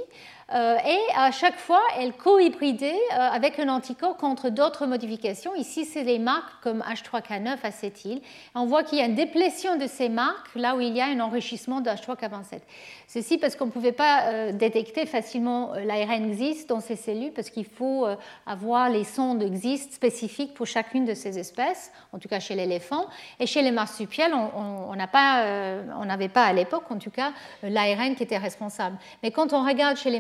Euh, 0.54 0.78
et 0.84 1.00
à 1.16 1.32
chaque 1.32 1.58
fois, 1.58 1.82
elle 1.98 2.14
cohybridait 2.14 2.94
euh, 2.94 3.18
avec 3.18 3.60
un 3.60 3.70
anticorps 3.70 4.18
contre 4.18 4.50
d'autres 4.50 4.88
modifications. 4.88 5.54
Ici, 5.54 5.86
c'est 5.86 6.04
les 6.04 6.18
marques 6.18 6.64
comme 6.64 6.82
H3K9 6.82 7.58
acétyl. 7.62 8.22
On 8.56 8.66
voit 8.66 8.84
qu'il 8.84 8.98
y 8.98 9.02
a 9.02 9.06
une 9.06 9.16
déplétion 9.16 9.78
de 9.78 9.86
ces 9.86 10.10
marques 10.10 10.56
là 10.56 10.76
où 10.76 10.82
il 10.82 10.96
y 10.96 11.02
a 11.02 11.06
un 11.06 11.20
enrichissement 11.20 11.82
de 11.82 11.90
H3K27. 11.90 12.62
Ceci 13.08 13.38
parce 13.38 13.56
qu'on 13.56 13.68
ne 13.68 13.72
pouvait 13.72 13.92
pas 13.92 14.24
euh, 14.24 14.52
détecter 14.52 15.06
facilement 15.06 15.74
l'ARN 15.76 16.30
existe 16.30 16.70
dans 16.70 16.80
ces 16.80 16.96
cellules 16.96 17.32
parce 17.32 17.52
qu'il 17.52 17.66
faut 17.66 18.08
avoir 18.46 18.90
les 18.90 19.04
sondes 19.04 19.44
exist 19.44 19.94
spécifiques 19.94 20.54
pour 20.54 20.66
chacune 20.66 21.06
de 21.06 21.14
ces 21.14 21.38
espèces, 21.38 21.92
en 22.12 22.18
tout 22.20 22.28
cas 22.28 22.40
chez 22.40 22.56
l'éléphant. 22.56 23.06
Et 23.40 23.46
chez 23.46 23.62
les 23.62 23.72
marsupiels, 23.72 24.34
on 24.34 24.96
n'avait 24.96 26.28
pas, 26.28 26.42
pas 26.42 26.46
à 26.46 26.54
l'époque, 26.54 26.90
en 26.90 26.98
tout 26.98 27.12
cas, 27.12 27.34
l'ARN 27.64 28.16
qui 28.16 28.24
était 28.24 28.38
responsable. 28.38 28.98
Mais 29.24 29.32
quand 29.32 29.54
on 29.54 29.66
regarde 29.66 29.98
chez 29.98 30.10
les 30.10 30.20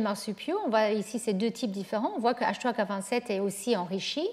on 0.65 0.69
voit 0.69 0.89
ici 0.89 1.19
ces 1.19 1.33
deux 1.33 1.51
types 1.51 1.71
différents. 1.71 2.11
On 2.15 2.19
voit 2.19 2.33
que 2.33 2.43
H3K27 2.43 3.31
est 3.31 3.39
aussi 3.39 3.77
enrichi 3.77 4.27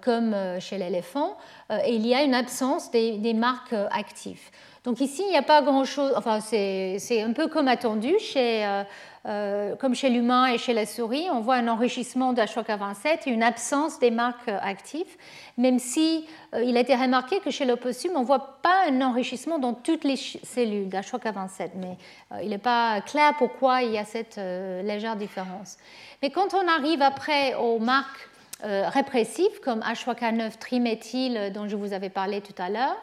comme 0.00 0.34
chez 0.60 0.78
l'éléphant, 0.78 1.36
et 1.84 1.94
il 1.94 2.06
y 2.06 2.14
a 2.14 2.22
une 2.22 2.34
absence 2.34 2.90
des 2.90 3.34
marques 3.34 3.74
actives. 3.90 4.50
Donc 4.84 5.00
ici, 5.00 5.22
il 5.24 5.30
n'y 5.30 5.36
a 5.36 5.42
pas 5.42 5.62
grand-chose, 5.62 6.12
enfin 6.16 6.40
c'est 6.40 7.22
un 7.22 7.32
peu 7.32 7.46
comme 7.46 7.68
attendu, 7.68 8.14
chez, 8.18 8.66
euh, 8.66 8.82
euh, 9.26 9.76
comme 9.76 9.94
chez 9.94 10.10
l'humain 10.10 10.46
et 10.46 10.58
chez 10.58 10.74
la 10.74 10.86
souris, 10.86 11.28
on 11.30 11.38
voit 11.38 11.54
un 11.54 11.68
enrichissement 11.68 12.32
d'H3K27 12.32 13.20
et 13.26 13.30
une 13.30 13.44
absence 13.44 14.00
des 14.00 14.10
marques 14.10 14.48
actives, 14.48 15.16
même 15.56 15.78
si 15.78 16.26
euh, 16.52 16.64
il 16.64 16.76
a 16.76 16.80
été 16.80 16.96
remarqué 16.96 17.38
que 17.38 17.52
chez 17.52 17.64
l'opossum, 17.64 18.10
on 18.16 18.20
ne 18.20 18.24
voit 18.24 18.58
pas 18.60 18.88
un 18.88 19.00
enrichissement 19.02 19.60
dans 19.60 19.72
toutes 19.72 20.02
les 20.02 20.16
cellules 20.16 20.88
d'H3K27, 20.88 21.70
mais 21.76 21.96
il 22.42 22.48
n'est 22.48 22.58
pas 22.58 23.02
clair 23.02 23.34
pourquoi 23.38 23.82
il 23.82 23.92
y 23.92 23.98
a 23.98 24.04
cette 24.04 24.38
légère 24.38 25.14
différence. 25.14 25.76
Mais 26.22 26.30
quand 26.30 26.54
on 26.54 26.66
arrive 26.66 27.02
après 27.02 27.54
aux 27.54 27.78
marques 27.78 28.28
répressives, 28.64 29.60
comme 29.62 29.80
H3K9 29.80 30.58
triméthyle 30.58 31.52
dont 31.54 31.68
je 31.68 31.76
vous 31.76 31.92
avais 31.92 32.10
parlé 32.10 32.40
tout 32.40 32.54
à 32.58 32.68
l'heure, 32.68 32.96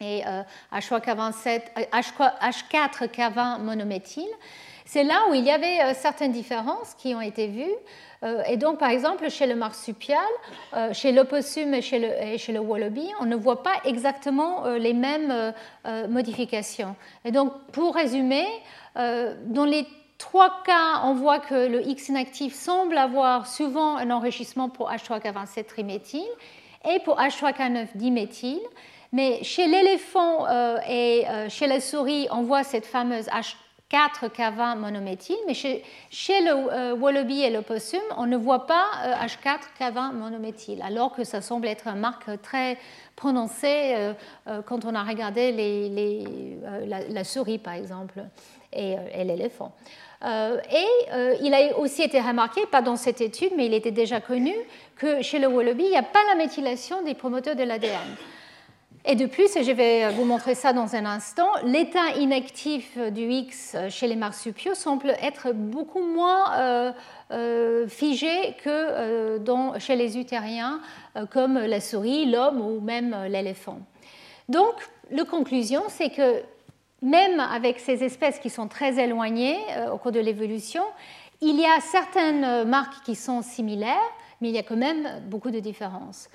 et 0.00 0.22
H4K20 0.72 1.60
euh, 3.38 3.58
monométhyle. 3.58 4.28
C'est 4.84 5.04
là 5.04 5.24
où 5.30 5.34
il 5.34 5.44
y 5.44 5.50
avait 5.50 5.80
euh, 5.80 5.94
certaines 5.94 6.32
différences 6.32 6.94
qui 6.94 7.14
ont 7.14 7.20
été 7.20 7.48
vues. 7.48 7.74
Euh, 8.22 8.42
et 8.48 8.56
donc, 8.56 8.78
par 8.78 8.90
exemple, 8.90 9.28
chez 9.30 9.46
le 9.46 9.56
marsupial, 9.56 10.18
chez 10.92 11.12
l'opossum 11.12 11.74
et 11.74 11.82
chez 11.82 12.52
le 12.52 12.58
wallaby, 12.60 13.08
on 13.20 13.26
ne 13.26 13.36
voit 13.36 13.62
pas 13.62 13.74
exactement 13.84 14.64
les 14.66 14.94
mêmes 14.94 15.52
modifications. 16.08 16.96
Et 17.24 17.30
donc, 17.30 17.52
pour 17.72 17.94
résumer, 17.94 18.46
dans 18.94 19.66
les 19.66 19.86
trois 20.18 20.62
cas, 20.64 21.02
on 21.04 21.14
voit 21.14 21.40
que 21.40 21.68
le 21.68 21.86
X 21.86 22.08
inactif 22.08 22.54
semble 22.54 22.96
avoir 22.96 23.46
souvent 23.46 23.96
un 23.96 24.10
enrichissement 24.10 24.70
pour 24.70 24.90
H3K27 24.90 25.66
triméthyle 25.66 26.22
et 26.90 27.00
pour 27.00 27.18
H3K9 27.18 27.88
diméthyle. 27.96 28.60
Mais 29.16 29.42
chez 29.44 29.66
l'éléphant 29.66 30.46
euh, 30.46 30.76
et 30.86 31.26
euh, 31.26 31.48
chez 31.48 31.66
la 31.66 31.80
souris, 31.80 32.28
on 32.30 32.42
voit 32.42 32.64
cette 32.64 32.84
fameuse 32.84 33.28
H4K20 33.90 34.76
monométhyle, 34.76 35.38
mais 35.46 35.54
chez, 35.54 35.80
le 36.42 36.50
euh, 36.50 36.94
wallaby 36.94 37.40
et 37.40 37.48
l'opossum, 37.48 38.02
on 38.18 38.26
ne 38.26 38.36
voit 38.36 38.66
pas 38.66 38.84
H4K20 39.24 40.12
monométhyle, 40.12 40.82
alors 40.82 41.14
que 41.14 41.24
ça 41.24 41.40
semble 41.40 41.66
être 41.66 41.86
une 41.86 41.98
marque 41.98 42.42
très 42.42 42.76
prononcée 43.14 44.12
quand 44.66 44.84
on 44.84 44.94
a 44.94 45.02
regardé 45.02 45.50
la, 47.08 47.24
souris, 47.24 47.56
par 47.56 47.72
exemple, 47.72 48.22
et, 48.70 48.96
l'éléphant. 49.24 49.72
et 50.22 51.38
il 51.40 51.54
a 51.54 51.78
aussi 51.78 52.02
été 52.02 52.20
remarqué, 52.20 52.66
pas 52.66 52.82
dans 52.82 52.96
cette 52.96 53.22
étude, 53.22 53.52
mais 53.56 53.64
il 53.64 53.72
était 53.72 53.92
déjà 53.92 54.20
connu, 54.20 54.54
que 54.96 55.22
chez 55.22 55.38
le 55.38 55.46
wallaby, 55.46 55.84
il 55.84 55.90
n'y 55.90 55.96
a 55.96 56.02
pas 56.02 56.22
la 56.28 56.34
méthylation 56.34 57.00
des 57.00 57.14
promoteurs 57.14 57.56
de 57.56 57.62
l'ADN. 57.62 58.16
Et 59.08 59.14
de 59.14 59.26
plus, 59.26 59.54
et 59.54 59.62
je 59.62 59.70
vais 59.70 60.10
vous 60.10 60.24
montrer 60.24 60.56
ça 60.56 60.72
dans 60.72 60.96
un 60.96 61.06
instant, 61.06 61.46
l'état 61.62 62.16
inactif 62.18 62.98
du 62.98 63.30
X 63.30 63.76
chez 63.88 64.08
les 64.08 64.16
marsupiaux 64.16 64.74
semble 64.74 65.10
être 65.22 65.52
beaucoup 65.52 66.02
moins 66.02 66.52
euh, 66.54 66.92
euh, 67.30 67.86
figé 67.86 68.56
que 68.64 68.68
euh, 68.68 69.78
chez 69.78 69.94
les 69.94 70.18
utériens, 70.18 70.80
comme 71.30 71.56
la 71.56 71.80
souris, 71.80 72.26
l'homme 72.26 72.60
ou 72.60 72.80
même 72.80 73.16
l'éléphant. 73.28 73.78
Donc, 74.48 74.74
la 75.12 75.24
conclusion, 75.24 75.84
c'est 75.86 76.10
que 76.10 76.42
même 77.00 77.38
avec 77.38 77.78
ces 77.78 78.02
espèces 78.02 78.40
qui 78.40 78.50
sont 78.50 78.66
très 78.66 78.98
éloignées 78.98 79.58
au 79.92 79.98
cours 79.98 80.10
de 80.10 80.18
l'évolution, 80.18 80.82
il 81.40 81.60
y 81.60 81.64
a 81.64 81.80
certaines 81.80 82.64
marques 82.64 83.04
qui 83.04 83.14
sont 83.14 83.42
similaires, 83.42 84.10
mais 84.40 84.48
il 84.48 84.54
y 84.56 84.58
a 84.58 84.64
quand 84.64 84.76
même 84.76 85.22
beaucoup 85.28 85.52
de 85.52 85.60
différences. 85.60 86.28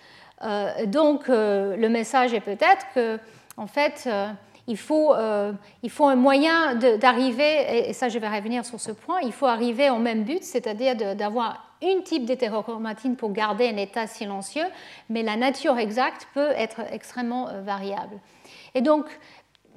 Euh, 0.43 0.85
donc, 0.85 1.29
euh, 1.29 1.75
le 1.75 1.89
message 1.89 2.33
est 2.33 2.41
peut-être 2.41 2.85
que, 2.93 3.19
en 3.57 3.67
fait, 3.67 4.03
euh, 4.07 4.27
il 4.67 4.77
faut, 4.77 5.13
il 5.83 5.89
faut, 5.89 6.05
un 6.05 6.15
moyen 6.15 6.75
d'arriver, 6.75 7.89
et 7.89 7.93
ça 7.93 8.09
je 8.09 8.19
vais 8.19 8.29
revenir 8.29 8.63
sur 8.63 8.79
ce 8.79 8.91
point, 8.91 9.19
il 9.21 9.33
faut 9.33 9.47
arriver 9.47 9.89
au 9.89 9.97
même 9.97 10.23
but, 10.23 10.43
c'est-à-dire 10.43 10.95
d'avoir 11.15 11.65
une 11.81 12.03
type 12.03 12.25
d'hétérochromatine 12.25 13.15
pour 13.15 13.33
garder 13.33 13.67
un 13.67 13.75
état 13.75 14.05
silencieux, 14.07 14.65
mais 15.09 15.23
la 15.23 15.35
nature 15.35 15.77
exacte 15.79 16.27
peut 16.33 16.51
être 16.55 16.81
extrêmement 16.91 17.49
variable. 17.63 18.15
Et 18.75 18.81
donc, 18.81 19.05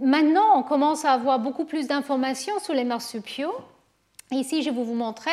maintenant, 0.00 0.58
on 0.58 0.62
commence 0.62 1.04
à 1.06 1.12
avoir 1.12 1.38
beaucoup 1.38 1.64
plus 1.64 1.88
d'informations 1.88 2.58
sur 2.60 2.74
les 2.74 2.84
marsupiaux. 2.84 3.54
Ici, 4.30 4.62
je 4.62 4.70
vais 4.70 4.82
vous 4.82 4.94
montrer 4.94 5.30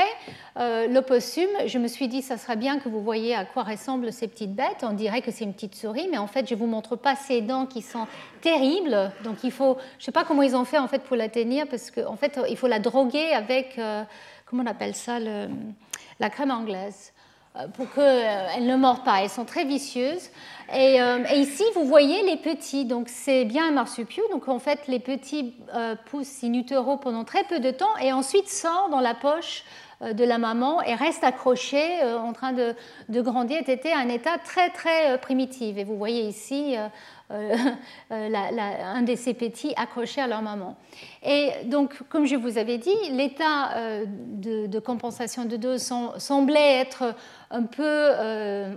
euh, 0.58 0.88
l'opossum. 0.88 1.48
Je 1.66 1.80
me 1.80 1.88
suis 1.88 2.10
dit, 2.10 2.22
ça 2.22 2.38
serait 2.38 2.58
bien 2.58 2.78
que 2.78 2.90
vous 2.90 3.02
voyez 3.02 3.34
à 3.34 3.46
quoi 3.46 3.64
ressemblent 3.64 4.12
ces 4.12 4.28
petites 4.28 4.54
bêtes. 4.54 4.84
On 4.84 4.92
dirait 4.92 5.22
que 5.22 5.32
c'est 5.32 5.46
une 5.46 5.54
petite 5.54 5.76
souris, 5.76 6.10
mais 6.12 6.18
en 6.18 6.28
fait, 6.28 6.48
je 6.48 6.56
ne 6.56 6.60
vous 6.60 6.68
montre 6.68 6.98
pas 6.98 7.16
ces 7.16 7.42
dents 7.42 7.66
qui 7.66 7.82
sont 7.82 8.06
terribles. 8.42 9.12
Donc, 9.24 9.44
il 9.44 9.52
faut, 9.52 9.78
je 9.98 10.04
ne 10.04 10.06
sais 10.06 10.12
pas 10.12 10.26
comment 10.26 10.42
ils 10.44 10.56
ont 10.56 10.66
fait 10.66 10.78
en 10.78 10.90
fait 10.90 11.04
pour 11.04 11.16
la 11.16 11.30
tenir, 11.30 11.68
parce 11.68 11.90
qu'en 11.90 12.18
fait, 12.18 12.40
il 12.50 12.58
faut 12.58 12.68
la 12.68 12.80
droguer 12.80 13.32
avec, 13.32 13.80
euh, 13.80 14.04
comment 14.46 14.64
on 14.64 14.70
appelle 14.70 14.94
ça, 14.94 15.20
la 15.20 16.30
crème 16.30 16.52
anglaise. 16.52 17.14
Euh, 17.58 17.68
pour 17.68 17.92
qu'elles 17.92 18.64
euh, 18.64 18.66
ne 18.66 18.76
mordent 18.78 19.04
pas. 19.04 19.22
Elles 19.22 19.30
sont 19.30 19.44
très 19.44 19.66
vicieuses. 19.66 20.30
Euh, 20.74 21.24
et, 21.30 21.40
ici, 21.40 21.64
vous 21.76 21.86
voyez 21.86 22.24
les 22.24 22.38
petits. 22.38 22.86
Donc, 22.86 23.10
c'est 23.10 23.44
bien 23.44 23.68
un 23.68 23.72
marsupio. 23.72 24.24
Donc, 24.32 24.48
en 24.48 24.60
fait, 24.60 24.88
les 24.88 25.00
petits 25.00 25.54
poussent 26.06 26.44
in 26.44 26.54
utero 26.54 26.96
pendant 26.98 27.26
très 27.26 27.44
peu 27.44 27.60
de 27.60 27.72
temps 27.72 27.98
et 28.02 28.14
ensuite 28.14 28.48
sortent 28.48 28.92
dans 28.92 29.02
la 29.02 29.16
poche 29.16 29.64
de 30.02 30.24
la 30.24 30.40
maman 30.40 30.82
et 30.82 30.96
restent 30.96 31.24
accrochés 31.24 32.02
en 32.04 32.34
train 32.34 32.54
de, 32.54 32.74
de 33.10 33.22
grandir. 33.22 33.62
C'était 33.66 33.94
un 33.94 34.10
état 34.10 34.40
très, 34.44 34.70
très 34.70 35.20
primitif. 35.20 35.78
Et 35.78 35.84
vous 35.84 35.98
voyez 35.98 36.24
ici 36.24 36.76
un 38.10 39.02
de 39.02 39.16
ces 39.16 39.34
petits 39.34 39.74
accrochés 39.76 40.22
à 40.22 40.28
leur 40.28 40.42
maman. 40.42 40.76
Et 41.24 41.52
donc, 41.66 42.02
comme 42.10 42.26
je 42.26 42.36
vous 42.36 42.58
avais 42.58 42.80
dit, 42.80 42.96
l'état 43.12 43.76
euh, 43.76 44.06
de, 44.08 44.80
compensation 44.80 45.46
de 45.46 45.56
dose 45.56 45.94
semblait 46.18 46.80
être 46.80 47.16
un 47.52 47.64
peu 47.64 48.12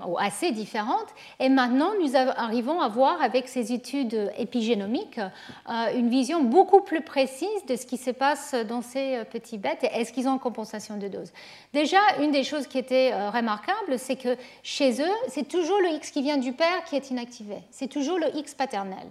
ou 0.06 0.18
assez 0.18 0.50
différente. 0.50 1.06
Et 1.40 1.48
maintenant, 1.48 1.92
nous 2.02 2.16
arrivons 2.16 2.80
à 2.80 2.88
voir 2.88 3.22
avec 3.22 3.48
ces 3.48 3.72
études 3.72 4.32
épigénomiques 4.36 5.20
une 5.68 6.10
vision 6.10 6.42
beaucoup 6.42 6.80
plus 6.80 7.00
précise 7.00 7.48
de 7.68 7.76
ce 7.76 7.86
qui 7.86 7.96
se 7.96 8.10
passe 8.10 8.54
dans 8.68 8.82
ces 8.82 9.22
petits 9.30 9.58
bêtes 9.58 9.84
et 9.84 10.00
est-ce 10.00 10.12
qu'ils 10.12 10.28
ont 10.28 10.38
compensation 10.38 10.96
de 10.96 11.08
dose. 11.08 11.32
Déjà, 11.72 11.98
une 12.20 12.32
des 12.32 12.44
choses 12.44 12.66
qui 12.66 12.78
était 12.78 13.14
remarquable, 13.30 13.98
c'est 13.98 14.16
que 14.16 14.36
chez 14.62 15.00
eux, 15.00 15.14
c'est 15.28 15.48
toujours 15.48 15.78
le 15.80 15.96
X 15.96 16.10
qui 16.10 16.22
vient 16.22 16.36
du 16.36 16.52
père 16.52 16.84
qui 16.84 16.96
est 16.96 17.10
inactivé. 17.10 17.56
C'est 17.70 17.88
toujours 17.88 18.18
le 18.18 18.36
X 18.36 18.54
paternel. 18.54 19.06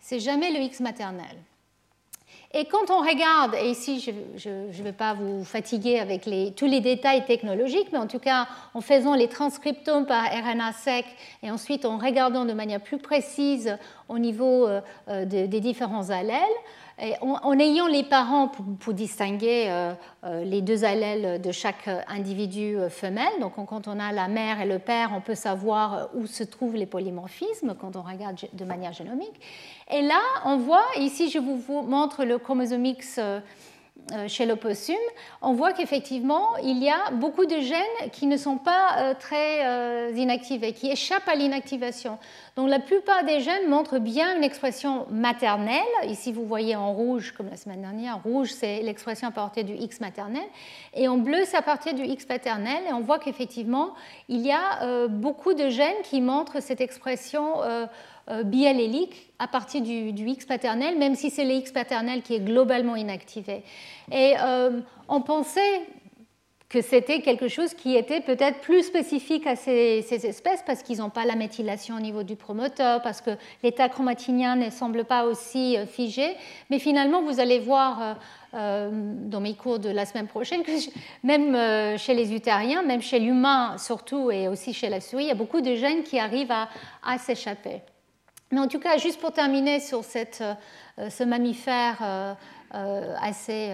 C'est 0.00 0.20
jamais 0.20 0.52
le 0.52 0.60
X 0.60 0.80
maternel. 0.80 1.36
Et 2.54 2.64
quand 2.64 2.90
on 2.90 3.00
regarde, 3.00 3.54
et 3.60 3.68
ici 3.68 4.00
je 4.36 4.48
ne 4.48 4.82
vais 4.82 4.92
pas 4.92 5.12
vous 5.12 5.44
fatiguer 5.44 5.98
avec 5.98 6.22
tous 6.56 6.64
les 6.64 6.80
détails 6.80 7.26
technologiques, 7.26 7.88
mais 7.92 7.98
en 7.98 8.06
tout 8.06 8.18
cas 8.18 8.48
en 8.72 8.80
faisant 8.80 9.14
les 9.14 9.28
transcriptomes 9.28 10.06
par 10.06 10.24
RNA 10.24 10.72
sec 10.72 11.04
et 11.42 11.50
ensuite 11.50 11.84
en 11.84 11.98
regardant 11.98 12.46
de 12.46 12.54
manière 12.54 12.80
plus 12.80 12.96
précise 12.96 13.76
au 14.08 14.18
niveau 14.18 14.66
euh, 14.66 14.80
euh, 15.08 15.26
des 15.26 15.60
différents 15.60 16.08
allèles, 16.08 16.40
en, 17.20 17.58
ayant 17.58 17.86
les 17.86 18.02
parents 18.02 18.48
pour, 18.48 18.92
distinguer 18.92 19.66
euh, 19.68 19.92
euh, 20.24 20.44
les 20.44 20.62
deux 20.62 20.84
allèles 20.84 21.40
de 21.40 21.52
chaque 21.52 21.88
individu 22.08 22.76
euh, 22.76 22.90
femelle, 22.90 23.32
donc 23.40 23.54
quand 23.54 23.86
on 23.86 24.00
a 24.00 24.12
la 24.12 24.28
mère 24.28 24.60
et 24.60 24.66
le 24.66 24.78
père, 24.78 25.10
on 25.14 25.20
peut 25.20 25.34
savoir 25.36 26.08
où 26.14 26.26
se 26.26 26.42
trouvent 26.42 26.76
les 26.76 26.86
polymorphismes 26.86 27.76
quand 27.80 27.94
on 27.96 28.02
regarde 28.02 28.36
de 28.52 28.64
manière 28.64 28.92
génomique. 28.92 29.40
Et 29.90 30.02
là, 30.02 30.20
on 30.44 30.56
voit, 30.56 30.84
ici 30.96 31.30
je 31.30 31.38
vous 31.38 31.62
montre 31.82 32.24
le 32.24 32.38
chromosome 32.38 32.84
X 32.84 33.18
euh, 33.18 33.40
chez 34.26 34.46
l'opossum, 34.46 34.96
on 35.42 35.52
voit 35.52 35.72
qu'effectivement, 35.72 36.56
il 36.62 36.82
y 36.82 36.88
a 36.88 37.10
beaucoup 37.12 37.46
de 37.46 37.60
gènes 37.60 38.10
qui 38.10 38.26
ne 38.26 38.36
sont 38.36 38.56
pas 38.56 39.14
très 39.20 40.12
inactivés, 40.14 40.72
qui 40.72 40.90
échappent 40.90 41.28
à 41.28 41.34
l'inactivation. 41.34 42.18
Donc 42.58 42.68
la 42.68 42.80
plupart 42.80 43.22
des 43.22 43.38
gènes 43.38 43.68
montrent 43.68 44.00
bien 44.00 44.36
une 44.36 44.42
expression 44.42 45.06
maternelle. 45.12 45.78
Ici, 46.08 46.32
vous 46.32 46.44
voyez 46.44 46.74
en 46.74 46.92
rouge, 46.92 47.32
comme 47.36 47.48
la 47.48 47.56
semaine 47.56 47.82
dernière, 47.82 48.16
en 48.16 48.18
rouge, 48.18 48.50
c'est 48.50 48.82
l'expression 48.82 49.28
à 49.28 49.30
partir 49.30 49.62
du 49.62 49.74
X 49.74 50.00
maternel. 50.00 50.42
Et 50.92 51.06
en 51.06 51.18
bleu, 51.18 51.38
c'est 51.44 51.56
à 51.56 51.62
partir 51.62 51.94
du 51.94 52.02
X 52.02 52.26
paternel. 52.26 52.82
Et 52.88 52.92
on 52.92 53.00
voit 53.00 53.20
qu'effectivement, 53.20 53.94
il 54.28 54.40
y 54.40 54.50
a 54.50 55.06
beaucoup 55.06 55.54
de 55.54 55.68
gènes 55.68 56.02
qui 56.02 56.20
montrent 56.20 56.60
cette 56.60 56.80
expression 56.80 57.62
euh, 58.30 58.42
biallélique 58.42 59.30
à 59.38 59.48
partir 59.48 59.80
du, 59.80 60.10
X 60.10 60.44
paternel, 60.44 60.98
même 60.98 61.14
si 61.14 61.30
c'est 61.30 61.44
le 61.44 61.52
X 61.52 61.72
paternel 61.72 62.20
qui 62.20 62.34
est 62.34 62.40
globalement 62.40 62.94
inactivé. 62.94 63.62
Et 64.12 64.34
euh, 64.38 64.80
on 65.08 65.22
pensait 65.22 65.80
que 66.68 66.82
c'était 66.82 67.20
quelque 67.20 67.48
chose 67.48 67.72
qui 67.72 67.96
était 67.96 68.20
peut-être 68.20 68.60
plus 68.60 68.82
spécifique 68.82 69.46
à 69.46 69.56
ces, 69.56 70.04
espèces 70.10 70.62
parce 70.66 70.82
qu'ils 70.82 70.98
n'ont 70.98 71.08
pas 71.08 71.24
la 71.24 71.34
méthylation 71.34 71.96
au 71.96 72.00
niveau 72.00 72.22
du 72.22 72.36
promoteur, 72.36 73.00
parce 73.00 73.22
que 73.22 73.30
l'état 73.62 73.88
chromatinien 73.88 74.54
ne 74.54 74.68
semble 74.68 75.04
pas 75.04 75.24
aussi 75.24 75.78
euh, 75.78 75.86
figé. 75.86 76.36
Mais 76.68 76.78
finalement, 76.78 77.22
vous 77.22 77.40
allez 77.40 77.58
voir 77.58 78.16
dans 78.50 79.40
mes 79.40 79.52
cours 79.52 79.78
de 79.78 79.90
la 79.90 80.06
semaine 80.06 80.26
prochaine 80.26 80.62
que 80.62 80.72
même 81.22 81.98
chez 81.98 82.14
les 82.14 82.32
utériens, 82.32 82.82
même 82.82 83.02
chez 83.02 83.18
l'humain 83.18 83.76
surtout 83.76 84.30
et 84.30 84.48
aussi 84.48 84.72
chez 84.72 84.88
la 84.88 85.02
souris, 85.02 85.24
il 85.24 85.28
y 85.28 85.30
a 85.30 85.34
beaucoup 85.34 85.60
de 85.60 85.74
gènes 85.74 86.02
qui 86.02 86.18
arrivent 86.18 86.50
à 86.50 87.18
s'échapper. 87.18 87.82
Mais 88.50 88.60
en 88.60 88.68
tout 88.68 88.78
cas, 88.78 88.96
juste 88.96 89.20
pour 89.20 89.32
terminer 89.32 89.78
sur 89.78 90.00
euh, 90.00 91.10
ce 91.10 91.24
mammifère 91.24 91.98
euh, 92.02 92.32
euh, 92.32 92.34
assez 92.70 93.72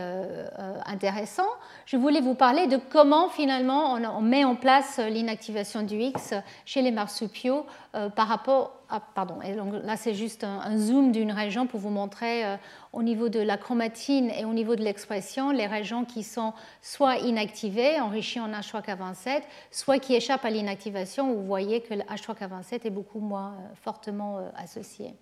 intéressant, 0.86 1.48
je 1.86 1.96
voulais 1.96 2.20
vous 2.20 2.34
parler 2.34 2.66
de 2.66 2.78
comment 2.90 3.28
finalement 3.28 3.94
on, 3.94 4.20
met 4.20 4.44
en 4.44 4.54
place 4.54 4.98
l'inactivation 4.98 5.82
du 5.82 5.96
X 5.96 6.34
chez 6.64 6.82
les 6.82 6.90
marsupiaux 6.90 7.66
par 8.14 8.28
rapport 8.28 8.72
à... 8.88 9.00
Pardon, 9.00 9.40
et 9.42 9.54
donc 9.54 9.72
là 9.82 9.96
c'est 9.96 10.14
juste 10.14 10.44
un, 10.44 10.76
zoom 10.76 11.10
d'une 11.10 11.32
région 11.32 11.66
pour 11.66 11.80
vous 11.80 11.90
montrer 11.90 12.44
au 12.92 13.02
niveau 13.02 13.28
de 13.28 13.40
la 13.40 13.56
chromatine 13.56 14.30
et 14.30 14.44
au 14.44 14.52
niveau 14.52 14.76
de 14.76 14.82
l'expression 14.84 15.50
les 15.50 15.66
régions 15.66 16.04
qui 16.04 16.22
sont 16.22 16.52
soit 16.80 17.16
inactivées, 17.18 18.00
enrichies 18.00 18.40
en 18.40 18.50
H3K27, 18.50 19.42
soit 19.70 19.98
qui 19.98 20.14
échappent 20.14 20.44
à 20.44 20.50
l'inactivation, 20.50 21.32
où 21.32 21.36
vous 21.36 21.46
voyez 21.46 21.80
que 21.80 21.94
le 21.94 22.02
H3K27 22.02 22.86
est 22.86 22.90
beaucoup 22.90 23.20
moins 23.20 23.56
fortement 23.82 24.38
associé. 24.56 25.14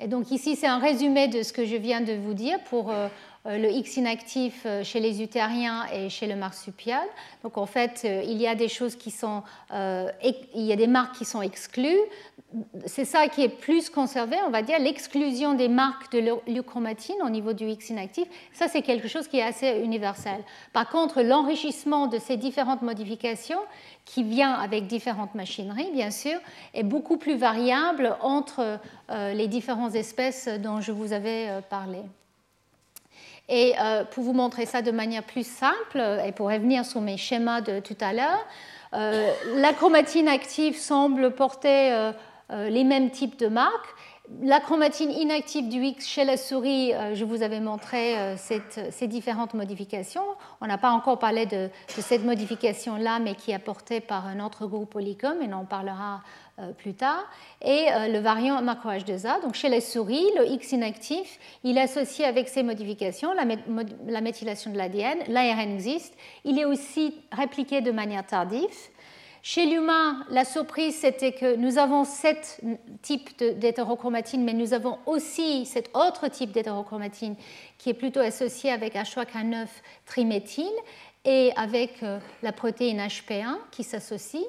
Et 0.00 0.08
donc 0.08 0.30
ici, 0.30 0.56
c'est 0.56 0.66
un 0.66 0.78
résumé 0.78 1.28
de 1.28 1.42
ce 1.42 1.52
que 1.52 1.64
je 1.64 1.76
viens 1.76 2.00
de 2.00 2.12
vous 2.14 2.34
dire 2.34 2.58
pour 2.64 2.90
euh, 2.90 3.08
le 3.46 3.70
X 3.70 3.96
inactif 3.96 4.62
euh, 4.64 4.82
chez 4.82 5.00
les 5.00 5.22
utériens 5.22 5.86
et 5.92 6.08
chez 6.08 6.26
le 6.26 6.36
marsupial. 6.36 7.06
Donc 7.42 7.58
en 7.58 7.66
fait, 7.66 8.04
il 8.04 8.40
y 8.40 8.46
a 8.46 8.54
des 8.54 8.68
choses 8.68 8.96
qui 8.96 9.10
sont, 9.10 9.42
il 9.72 10.62
y 10.62 10.72
a 10.72 10.76
des 10.76 10.86
marques 10.86 11.16
qui 11.16 11.24
sont 11.24 11.42
exclues. 11.42 12.00
C'est 12.86 13.04
ça 13.04 13.28
qui 13.28 13.42
est 13.42 13.48
plus 13.48 13.90
conservé, 13.90 14.36
on 14.46 14.50
va 14.50 14.62
dire, 14.62 14.78
l'exclusion 14.78 15.54
des 15.54 15.68
marques 15.68 16.12
de 16.12 16.20
leuchromatine 16.50 17.16
au 17.24 17.28
niveau 17.28 17.52
du 17.52 17.66
X 17.66 17.90
inactif. 17.90 18.28
Ça, 18.52 18.68
c'est 18.68 18.82
quelque 18.82 19.08
chose 19.08 19.26
qui 19.26 19.38
est 19.38 19.42
assez 19.42 19.80
universel. 19.82 20.42
Par 20.72 20.88
contre, 20.88 21.20
l'enrichissement 21.20 22.06
de 22.06 22.18
ces 22.18 22.36
différentes 22.36 22.82
modifications, 22.82 23.58
qui 24.04 24.22
vient 24.22 24.52
avec 24.52 24.86
différentes 24.86 25.34
machineries, 25.34 25.90
bien 25.92 26.10
sûr, 26.10 26.38
est 26.74 26.82
beaucoup 26.82 27.16
plus 27.16 27.36
variable 27.36 28.16
entre 28.20 28.78
euh, 29.10 29.32
les 29.32 29.48
différentes 29.48 29.94
espèces 29.94 30.48
dont 30.62 30.80
je 30.80 30.92
vous 30.92 31.12
avais 31.12 31.48
euh, 31.48 31.60
parlé. 31.60 32.00
Et 33.48 33.74
euh, 33.80 34.04
pour 34.04 34.24
vous 34.24 34.32
montrer 34.32 34.66
ça 34.66 34.82
de 34.82 34.90
manière 34.90 35.22
plus 35.22 35.46
simple, 35.46 36.02
et 36.26 36.32
pour 36.32 36.50
revenir 36.50 36.84
sur 36.84 37.00
mes 37.00 37.16
schémas 37.16 37.60
de 37.60 37.80
tout 37.80 37.96
à 38.00 38.12
l'heure, 38.12 38.46
la 38.92 39.72
chromatine 39.72 40.28
active 40.28 40.78
semble 40.78 41.32
porter 41.32 42.12
les 42.50 42.84
mêmes 42.84 43.10
types 43.10 43.36
de 43.36 43.48
marques, 43.48 43.92
La 44.40 44.60
chromatine 44.60 45.10
inactive 45.10 45.68
du 45.68 45.82
X 45.82 46.06
chez 46.06 46.24
la 46.24 46.36
souris, 46.36 46.92
je 47.12 47.24
vous 47.24 47.42
avais 47.42 47.58
montré 47.58 48.14
ces 48.36 49.08
différentes 49.08 49.52
modifications. 49.52 50.24
On 50.60 50.68
n'a 50.68 50.78
pas 50.78 50.90
encore 50.90 51.18
parlé 51.18 51.44
de, 51.44 51.70
cette 51.88 52.24
modification-là, 52.24 53.18
mais 53.18 53.34
qui 53.34 53.50
est 53.50 53.54
apportée 53.54 54.00
par 54.00 54.28
un 54.28 54.38
autre 54.38 54.68
groupe 54.68 54.90
Polycom, 54.90 55.42
et 55.42 55.48
on 55.52 55.56
en 55.58 55.64
parlera 55.64 56.14
euh, 56.14 56.18
plus 56.78 56.94
tard, 56.94 57.24
et 57.62 57.86
euh, 57.92 58.08
le 58.08 58.18
variant 58.18 58.60
macro-H2A. 58.62 59.42
Donc 59.42 59.54
chez 59.54 59.68
les 59.68 59.80
souris, 59.80 60.24
le 60.36 60.46
X 60.46 60.72
inactif, 60.72 61.38
il 61.64 61.78
est 61.78 61.82
associé 61.82 62.24
avec 62.24 62.48
ces 62.48 62.62
modifications, 62.62 63.32
la, 63.34 64.20
méthylation 64.20 64.70
de 64.70 64.76
l'ADN, 64.76 65.18
l'ARN 65.28 65.72
existe, 65.72 66.14
il 66.44 66.58
est 66.58 66.64
aussi 66.64 67.14
répliqué 67.32 67.80
de 67.80 67.90
manière 67.90 68.26
tardive. 68.26 68.70
Chez 69.42 69.66
l'humain, 69.66 70.24
la 70.30 70.46
surprise, 70.46 70.96
c'était 70.96 71.32
que 71.32 71.56
nous 71.56 71.76
avons 71.76 72.04
sept 72.04 72.62
types 73.02 73.38
d'hétérochromatine, 73.38 74.42
mais 74.42 74.54
nous 74.54 74.72
avons 74.72 74.98
aussi 75.04 75.66
cet 75.66 75.90
autre 75.94 76.28
type 76.28 76.50
d'hétérochromatine 76.50 77.36
qui 77.76 77.90
est 77.90 77.94
plutôt 77.94 78.20
associé 78.20 78.70
avec 78.70 78.94
H3K9 78.94 79.66
triméthyle 80.06 80.72
et 81.26 81.52
avec 81.56 82.02
euh, 82.02 82.18
la 82.42 82.52
protéine 82.52 83.00
HP1 83.00 83.56
qui 83.70 83.82
s'associe. 83.82 84.44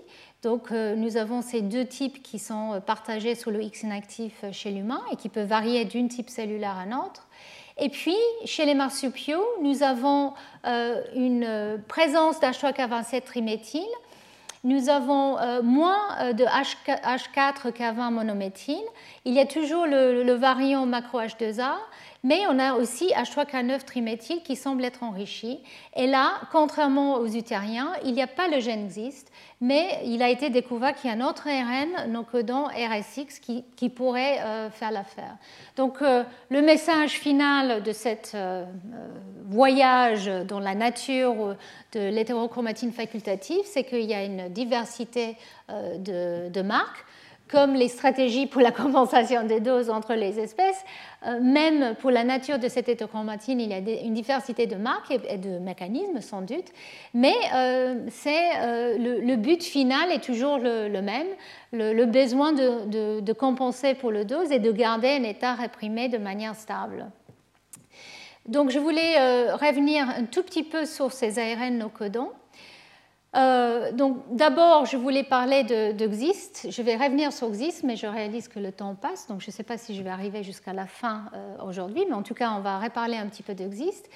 Donc 0.46 0.72
euh, 0.72 0.96
nous 0.96 1.18
avons 1.18 1.42
ces 1.42 1.62
deux 1.62 1.86
types 1.86 2.22
qui 2.22 2.38
sont 2.38 2.74
euh, 2.74 2.80
partagés 2.80 3.34
sur 3.34 3.50
le 3.50 3.64
X 3.64 3.82
inactif 3.82 4.32
euh, 4.44 4.52
chez 4.52 4.70
l'humain 4.70 5.02
et 5.12 5.16
qui 5.16 5.28
peuvent 5.28 5.48
varier 5.48 5.86
d'un 5.86 6.08
type 6.08 6.30
cellulaire 6.30 6.78
à 6.78 6.82
un 6.82 6.92
autre. 6.92 7.28
Et 7.80 7.90
puis, 7.90 8.16
chez 8.46 8.64
les 8.66 8.76
marsupiaux, 8.76 9.44
nous 9.62 9.84
avons 9.84 10.34
une 11.14 11.78
présence 11.90 12.40
d'H3K27 12.40 13.24
triméthyle. 13.24 13.84
Nous 14.64 14.88
avons 14.88 15.36
moins 15.62 16.32
de 16.32 16.46
H4K20 16.46 18.12
monométhyle. 18.12 18.86
Il 19.26 19.34
y 19.34 19.42
a 19.42 19.46
toujours 19.46 19.86
le, 19.88 20.32
variant 20.36 20.86
macro-H2A 20.86 21.74
mais 22.26 22.42
on 22.50 22.58
a 22.58 22.74
aussi 22.74 23.10
H3K9 23.10 23.84
triméthyle 23.84 24.42
qui 24.42 24.56
semble 24.56 24.84
être 24.84 25.04
enrichi. 25.04 25.60
Et 25.96 26.08
là, 26.08 26.32
contrairement 26.52 27.18
aux 27.18 27.28
utériens, 27.28 27.94
il 28.04 28.14
n'y 28.14 28.22
a 28.24 28.28
pas 28.28 28.48
le 28.48 28.60
gène 28.60 28.84
existe, 28.84 29.32
mais 29.62 30.00
il 30.06 30.24
a 30.24 30.30
été 30.30 30.50
découvert 30.50 30.96
qu'il 30.96 31.12
y 31.12 31.14
a 31.14 31.16
un 31.16 31.22
autre 31.22 31.48
ARN 31.48 32.12
non 32.12 32.24
codant 32.24 32.66
RSX 32.66 33.40
qui, 33.40 33.90
pourrait 33.90 34.40
euh, 34.42 34.72
faire 34.72 34.90
l'affaire. 34.90 35.38
Donc 35.78 36.02
euh, 36.02 36.24
le 36.50 36.64
message 36.64 37.12
final 37.12 37.84
de 37.84 37.94
ce 37.94 38.10
euh, 38.34 38.66
voyage 39.48 40.26
dans 40.48 40.60
la 40.60 40.74
nature 40.74 41.56
de 41.92 42.10
l'hétérochromatine 42.10 42.92
facultative, 42.92 43.62
c'est 43.66 43.84
qu'il 43.84 44.02
y 44.02 44.16
a 44.16 44.24
une 44.24 44.50
diversité 44.50 45.38
de 45.70 46.62
marques 46.64 47.06
comme 47.50 47.74
les 47.74 47.88
stratégies 47.88 48.48
pour 48.48 48.62
la 48.62 48.72
compensation 48.72 49.44
des 49.44 49.60
doses 49.60 49.90
entre 49.90 50.14
les 50.14 50.40
espèces, 50.40 50.84
euh, 51.26 51.40
même 51.42 51.96
pour 51.96 52.12
la 52.12 52.24
nature 52.24 52.60
de 52.60 52.68
cette 52.68 52.90
hétérochromatine, 52.90 53.60
il 53.60 53.70
y 53.70 53.74
a 53.74 53.78
une 53.78 54.14
diversité 54.14 54.66
de 54.66 54.76
marques 54.76 55.12
et 55.12 55.38
de 55.38 55.60
mécanismes 55.60 56.22
sans 56.22 56.42
doute, 56.42 56.68
mais 57.14 57.36
euh, 57.54 58.08
euh, 58.28 58.98
le, 58.98 59.36
but 59.36 59.64
final 59.64 60.12
est 60.12 60.24
toujours 60.24 60.58
le, 60.58 61.02
même, 61.02 61.28
le, 61.72 62.06
besoin 62.06 62.52
de, 62.52 63.32
compenser 63.34 63.94
pour 63.94 64.12
le 64.12 64.26
dose 64.26 64.52
et 64.52 64.60
de 64.60 64.72
garder 64.72 65.10
un 65.10 65.24
état 65.24 65.54
réprimé 65.54 66.10
de 66.10 66.18
manière 66.18 66.56
stable. 66.56 67.06
Donc 68.48 68.70
je 68.70 68.80
voulais 68.80 69.18
revenir 69.54 70.08
un 70.08 70.26
tout 70.26 70.44
petit 70.44 70.64
peu 70.64 70.86
sur 70.86 71.12
ces 71.12 71.40
ARN 71.40 71.78
no 71.80 71.90
codons. 71.90 72.32
Euh, 73.36 73.92
donc 73.92 74.18
d'abord, 74.32 74.86
je 74.86 74.96
voulais 74.98 75.24
parler 75.24 75.64
de, 75.64 76.08
XIST. 76.08 76.72
Je 76.72 76.82
vais 76.82 76.96
revenir 76.96 77.34
sur 77.34 77.50
XIST, 77.50 77.84
mais 77.84 77.96
je 77.96 78.08
réalise 78.08 78.48
que 78.48 78.60
le 78.60 78.72
temps 78.72 78.96
passe, 78.96 79.28
donc 79.28 79.42
je 79.42 79.48
ne 79.48 79.52
sais 79.52 79.64
pas 79.64 79.78
si 79.78 79.96
je 79.96 80.04
vais 80.04 80.10
arriver 80.10 80.44
jusqu'à 80.44 80.74
la 80.74 80.86
fin 80.86 81.26
euh, 81.34 81.56
aujourd'hui, 81.68 82.06
mais 82.08 82.16
en 82.16 82.24
tout 82.24 82.34
cas, 82.34 82.52
on 82.52 82.62
va 82.62 82.80
reparler 82.80 83.18
un 83.18 83.28
petit 83.28 83.44
peu 83.44 83.54
de 83.54 83.68
XIST. 83.68 84.10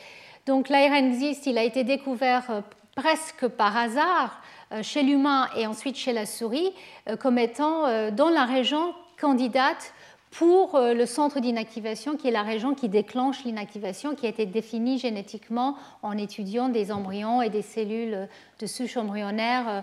Donc 0.46 0.70
l'ARN 0.70 1.12
XIST, 1.12 1.48
il 1.48 1.58
a 1.58 1.64
été 1.64 1.84
découvert 1.84 2.50
euh, 2.50 2.62
presque 2.96 3.48
par 3.48 3.76
hasard 3.76 4.42
chez 4.84 5.02
l'humain 5.02 5.48
et 5.58 5.66
ensuite 5.66 5.96
chez 5.96 6.14
la 6.14 6.28
souris 6.28 6.72
comme 7.20 7.40
étant 7.40 8.12
dans 8.12 8.30
la 8.30 8.46
région 8.46 8.94
candidate 9.20 9.94
pour 10.32 10.76
euh, 10.76 10.94
le 10.94 11.06
centre 11.06 11.40
d'inactivation, 11.40 12.16
qui 12.16 12.28
est 12.28 12.32
la 12.32 12.44
région 12.44 12.76
qui 12.76 12.88
déclenche 12.88 13.44
l'inactivation, 13.44 14.14
qui 14.16 14.28
a 14.28 14.30
été 14.30 14.46
définie 14.46 15.00
génétiquement 15.00 15.76
en 16.04 16.18
étudiant 16.18 16.70
des 16.70 16.92
embryons 16.92 17.42
et 17.42 17.50
des 17.50 17.64
cellules 17.64 18.28
de 18.60 18.66
souche 18.68 18.98
embryonnaire 18.98 19.66
euh, 19.68 19.82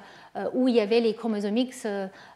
où 0.53 0.69
il 0.69 0.75
y 0.75 0.81
avait 0.81 1.01
les 1.01 1.15
chromosomes 1.15 1.57
X 1.57 1.87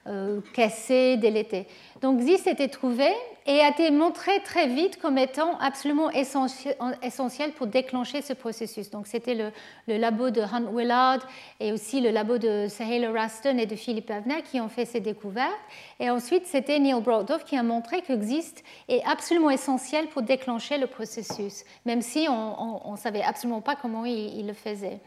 euh, 0.07 0.41
cassés, 0.55 1.19
délétés. 1.19 1.67
Donc 2.01 2.21
a 2.21 2.51
été 2.51 2.69
trouvé 2.69 3.07
et 3.47 3.61
a 3.61 3.69
été 3.69 3.91
montré 3.91 4.41
très 4.43 4.67
vite 4.67 4.99
comme 4.99 5.19
étant 5.19 5.59
absolument 5.59 6.11
essentiel, 6.11 7.53
pour 7.55 7.67
déclencher 7.67 8.23
ce 8.23 8.33
processus. 8.33 8.91
Donc 8.91 9.07
c'était 9.07 9.35
le, 9.35 9.53
labo 9.99 10.31
de 10.31 10.41
Hunt 10.41 10.73
Willard 10.73 11.19
et 11.61 11.71
aussi 11.71 12.01
le 12.01 12.11
labo 12.11 12.39
de 12.39 12.67
Sahel 12.69 13.07
Raston 13.15 13.59
et 13.59 13.67
de 13.67 13.77
Philippe 13.77 14.11
Avner 14.11 14.43
qui 14.43 14.59
ont 14.59 14.71
fait 14.71 14.87
ces 14.87 15.01
découvertes. 15.01 15.53
Et 16.01 16.09
ensuite 16.09 16.47
c'était 16.47 16.79
Neil 16.79 17.03
Broadhoff 17.03 17.45
qui 17.45 17.59
a 17.59 17.63
montré 17.63 18.01
que 18.01 18.15
XIST 18.15 18.65
est 18.89 19.03
absolument 19.05 19.51
essentiel 19.51 20.07
pour 20.07 20.23
déclencher 20.23 20.79
le 20.79 20.87
processus, 20.87 21.65
même 21.85 22.01
si 22.01 22.27
on 22.27 22.93
ne 22.93 22.97
savait 22.97 23.23
absolument 23.23 23.61
pas 23.61 23.77
comment 23.77 24.07
il 24.07 24.47
le 24.47 24.55
faisait. 24.55 24.99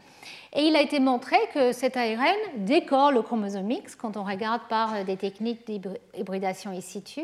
Et 0.52 0.62
il 0.62 0.76
a 0.76 0.82
été 0.82 1.00
montré 1.00 1.36
que 1.52 1.72
cet 1.72 1.96
ARN 1.96 2.36
décore 2.58 3.12
le 3.12 3.22
chromosome 3.22 3.70
X 3.70 3.94
quand 3.94 4.16
on 4.16 4.24
regarde 4.24 4.62
par 4.68 4.94
euh, 4.94 5.04
des 5.04 5.16
techniques 5.16 5.66
d'hybridation 5.66 6.70
in 6.70 6.80
situ. 6.80 7.22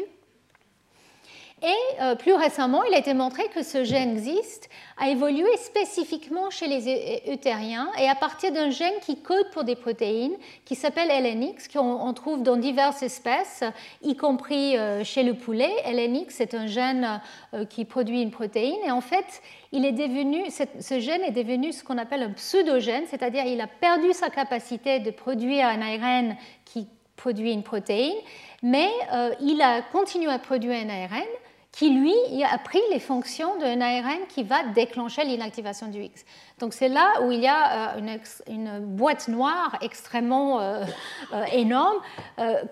Et 1.63 2.01
euh, 2.01 2.15
plus 2.15 2.33
récemment, 2.33 2.85
il 2.85 2.95
a 2.95 2.99
été 2.99 3.13
montré 3.13 3.43
que 3.55 3.63
ce 3.63 3.85
gène 3.85 4.13
existe, 4.13 4.71
a 4.97 5.11
évolué 5.11 5.55
spécifiquement 5.59 6.49
chez 6.49 6.67
les 6.67 7.23
utériens 7.31 7.91
et 7.99 8.09
à 8.09 8.15
partir 8.15 8.51
d'un 8.51 8.71
gène 8.71 8.95
qui 9.03 9.21
code 9.21 9.51
pour 9.53 9.65
des 9.65 9.77
protéines 9.77 10.37
qui 10.65 10.75
s'appelle 10.75 11.09
LNX, 11.09 11.69
qu'on 11.69 12.13
trouve 12.15 12.43
dans 12.43 12.57
diverses 12.57 13.03
espèces, 13.03 13.63
y 14.03 14.17
compris 14.17 14.79
euh, 14.79 15.05
chez 15.05 15.23
le 15.23 15.35
poulet. 15.35 15.71
LNX, 15.85 16.35
c'est 16.35 16.55
un 16.55 16.67
gène 16.67 17.21
qui 17.69 17.85
produit 17.85 18.23
une 18.23 18.31
protéine 18.31 18.79
et 18.87 18.91
en 18.91 19.01
fait, 19.01 19.43
il 19.73 19.85
est 19.85 19.93
devenu, 19.93 20.45
ce 20.51 21.01
gène 21.01 21.23
est 21.23 21.31
devenu 21.31 21.73
ce 21.73 21.85
qu'on 21.85 21.99
appelle 21.99 22.23
un 22.23 22.31
pseudogène, 22.31 23.05
c'est-à-dire 23.07 23.45
il 23.45 23.61
a 23.61 23.67
perdu 23.67 24.13
sa 24.13 24.31
capacité 24.31 24.99
de 25.01 25.11
produire 25.11 25.67
un 25.67 25.81
ARN 25.83 26.37
qui 26.65 26.87
produit 27.21 27.53
une 27.53 27.63
protéine, 27.63 28.17
mais 28.63 28.89
euh, 29.13 29.35
il 29.41 29.61
a 29.61 29.83
continué 29.83 30.33
à 30.33 30.39
produire 30.39 30.73
un 30.73 30.89
ARN 30.89 31.29
qui, 31.73 31.91
lui, 31.91 32.15
a 32.43 32.59
pris 32.59 32.81
les 32.91 32.99
fonctions 32.99 33.57
d'un 33.59 33.81
ARN 33.81 34.27
qui 34.29 34.43
va 34.43 34.65
déclencher 34.65 35.25
l'inactivation 35.25 35.87
du 35.89 36.03
X. 36.03 36.25
Donc 36.59 36.75
c'est 36.75 36.89
là 36.89 37.23
où 37.23 37.31
il 37.31 37.41
y 37.41 37.47
a 37.47 37.97
euh, 37.97 38.19
une, 38.49 38.81
boîte 38.81 39.29
noire 39.29 39.77
extrêmement 39.81 40.61
euh, 40.61 40.85
euh, 41.33 41.45
énorme. 41.53 41.99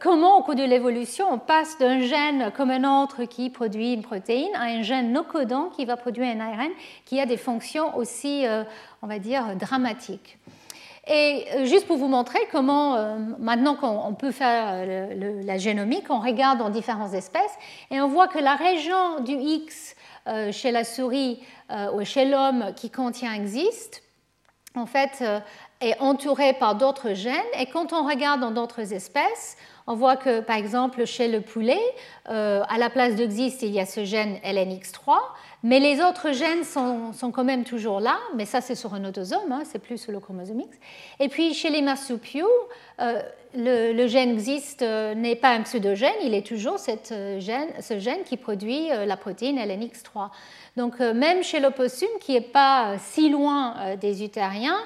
comment, 0.01 0.39
au 0.39 0.43
cours 0.43 0.57
de 0.57 0.65
l'évolution, 0.65 1.27
on 1.31 1.39
passe 1.39 1.79
d'un 1.79 2.01
gène 2.01 2.51
comme 2.57 2.71
un 2.71 3.03
autre 3.03 3.25
qui 3.25 3.51
produit 3.51 3.93
une 3.93 4.03
protéine 4.03 4.55
à 4.55 4.65
un 4.65 4.83
gène 4.83 5.13
no 5.13 5.23
codant 5.23 5.71
qui 5.71 5.85
va 5.85 5.97
produire 5.97 6.27
un 6.27 6.41
ARN 6.41 6.71
qui 7.05 7.21
a 7.21 7.27
des 7.27 7.37
fonctions 7.37 7.97
aussi, 7.97 8.45
on 9.03 9.07
va 9.07 9.19
dire, 9.19 9.57
dramatiques. 9.57 10.39
Et 11.09 11.47
euh, 11.55 11.65
juste 11.65 11.87
pour 11.87 11.97
vous 11.97 12.07
montrer 12.07 12.39
comment, 12.53 12.95
euh, 12.95 13.17
maintenant 13.39 13.77
qu'on 13.77 14.15
peut 14.15 14.31
faire 14.31 14.67
euh, 14.69 15.43
la 15.43 15.57
génomique, 15.57 16.05
on 16.11 16.21
regarde 16.21 16.59
dans 16.59 16.69
différentes 16.69 17.15
espèces 17.15 17.57
et 17.91 18.01
on 18.01 18.09
voit 18.09 18.29
que 18.29 18.39
la 18.39 18.55
région 18.55 19.21
du 19.21 19.33
X 19.33 19.97
chez 20.53 20.73
la 20.73 20.85
souris 20.85 21.41
ou 21.95 22.05
chez 22.05 22.27
l'homme 22.27 22.75
qui 22.77 22.91
contient 22.91 23.33
existe, 23.33 24.03
en 24.75 24.85
fait, 24.85 25.25
est 25.81 25.99
entourée 26.01 26.53
par 26.53 26.75
d'autres 26.75 27.15
gènes. 27.15 27.33
Et 27.59 27.65
quand 27.65 27.95
on 27.95 28.07
regarde 28.07 28.39
dans 28.43 28.51
d'autres 28.51 28.93
espèces, 28.93 29.57
on 29.87 29.95
voit 29.95 30.17
que, 30.17 30.41
par 30.41 30.57
exemple, 30.57 31.07
chez 31.07 31.29
le 31.29 31.41
poulet, 31.41 31.81
à 32.27 32.77
la 32.79 32.91
place 32.91 33.15
d'existe, 33.15 33.63
il 33.63 33.71
y 33.71 33.81
a 33.81 33.87
ce 33.87 34.05
gène 34.05 34.37
LNX3. 34.45 35.17
Mais 35.65 35.81
les 35.81 36.01
autres 36.01 36.33
gènes 36.33 36.63
sont, 36.63 37.13
quand 37.33 37.45
même 37.45 37.65
toujours 37.65 37.99
là, 37.99 38.19
mais 38.37 38.45
ça 38.45 38.61
c'est 38.61 38.77
sur 38.77 38.95
un 38.95 39.05
autosome, 39.05 39.51
hein, 39.51 39.63
c'est 39.65 39.81
plus 39.81 39.99
sur 39.99 40.13
le 40.13 40.21
chromosome 40.21 40.61
X. 40.61 40.79
Et 41.19 41.29
puis 41.29 41.53
chez 41.53 41.71
les 41.71 41.83
marsupiaux, 41.83 42.49
euh, 43.01 43.21
le, 43.57 44.07
gène 44.07 44.31
existe 44.31 44.83
euh, 44.83 45.15
n'est 45.15 45.35
pas 45.35 45.51
un 45.51 45.63
pseudogène, 45.63 46.15
il 46.23 46.35
est 46.35 46.47
toujours 46.47 46.79
cette, 46.79 47.11
euh, 47.11 47.41
gène, 47.41 47.69
ce 47.81 47.99
gène 47.99 48.23
qui 48.23 48.37
produit 48.37 48.89
la 48.89 49.17
protéine 49.17 49.59
LNX3. 49.59 50.31
Donc 50.77 51.01
même 51.01 51.43
chez 51.43 51.59
l'opossum, 51.59 52.09
qui 52.21 52.35
n'est 52.35 52.41
pas 52.41 52.97
si 52.99 53.29
loin 53.29 53.97
des 53.97 54.23
utériens, 54.23 54.79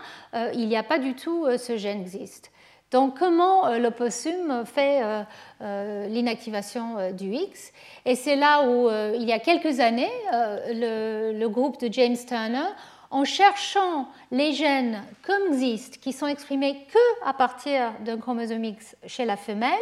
il 0.54 0.68
n'y 0.68 0.76
a 0.76 0.82
pas 0.82 0.98
du 0.98 1.14
tout 1.14 1.46
ce 1.58 1.76
gène 1.76 2.00
existe. 2.00 2.51
Donc 2.92 3.18
comment 3.18 3.66
euh, 3.66 3.78
l'opossum 3.78 4.64
fait 4.66 5.02
euh, 5.02 5.22
euh, 5.62 6.06
l'inactivation 6.08 7.10
du 7.12 7.32
X? 7.32 7.72
Et 8.04 8.14
c'est 8.14 8.36
là 8.36 8.68
où, 8.68 8.88
il 9.14 9.24
y 9.24 9.32
a 9.32 9.38
quelques 9.38 9.80
années, 9.80 10.12
le, 10.30 11.46
groupe 11.48 11.80
de 11.80 11.92
James 11.92 12.16
Turner, 12.26 12.68
en 13.10 13.24
cherchant 13.24 14.08
les 14.30 14.52
gènes 14.52 15.02
comme 15.22 15.56
XIST 15.56 15.98
qui 15.98 16.12
sont 16.12 16.26
exprimés 16.26 16.86
que 16.92 17.28
à 17.28 17.32
partir 17.32 17.92
d'un 18.04 18.18
chromosome 18.18 18.64
X 18.64 18.96
chez 19.06 19.24
la 19.24 19.36
femelle, 19.36 19.72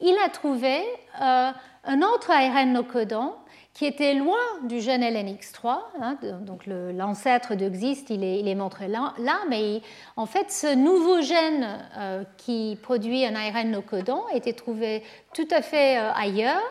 il 0.00 0.16
a 0.24 0.28
trouvé 0.30 0.82
un 1.20 2.02
autre 2.02 2.30
ARN 2.30 2.72
no 2.72 2.82
codant 2.82 3.36
qui 3.74 3.86
était 3.86 4.14
loin 4.14 4.38
du 4.64 4.80
gène 4.80 5.02
LNX3, 5.02 5.78
hein, 6.00 6.18
donc 6.40 6.66
l'ancêtre 6.66 7.54
de 7.54 7.68
XIST, 7.68 8.10
il 8.10 8.24
est, 8.24 8.54
montré 8.54 8.88
là, 8.88 9.14
mais 9.48 9.82
en 10.16 10.26
fait, 10.26 10.50
ce 10.50 10.74
nouveau 10.74 11.20
gène 11.20 11.78
euh, 11.96 12.24
qui 12.38 12.76
produit 12.82 13.24
un 13.24 13.36
ARN 13.36 13.70
no 13.70 13.82
codant 13.82 14.24
était 14.34 14.52
trouvé 14.52 15.04
tout 15.32 15.46
à 15.52 15.62
fait 15.62 15.96
euh, 15.98 16.10
ailleurs. 16.12 16.62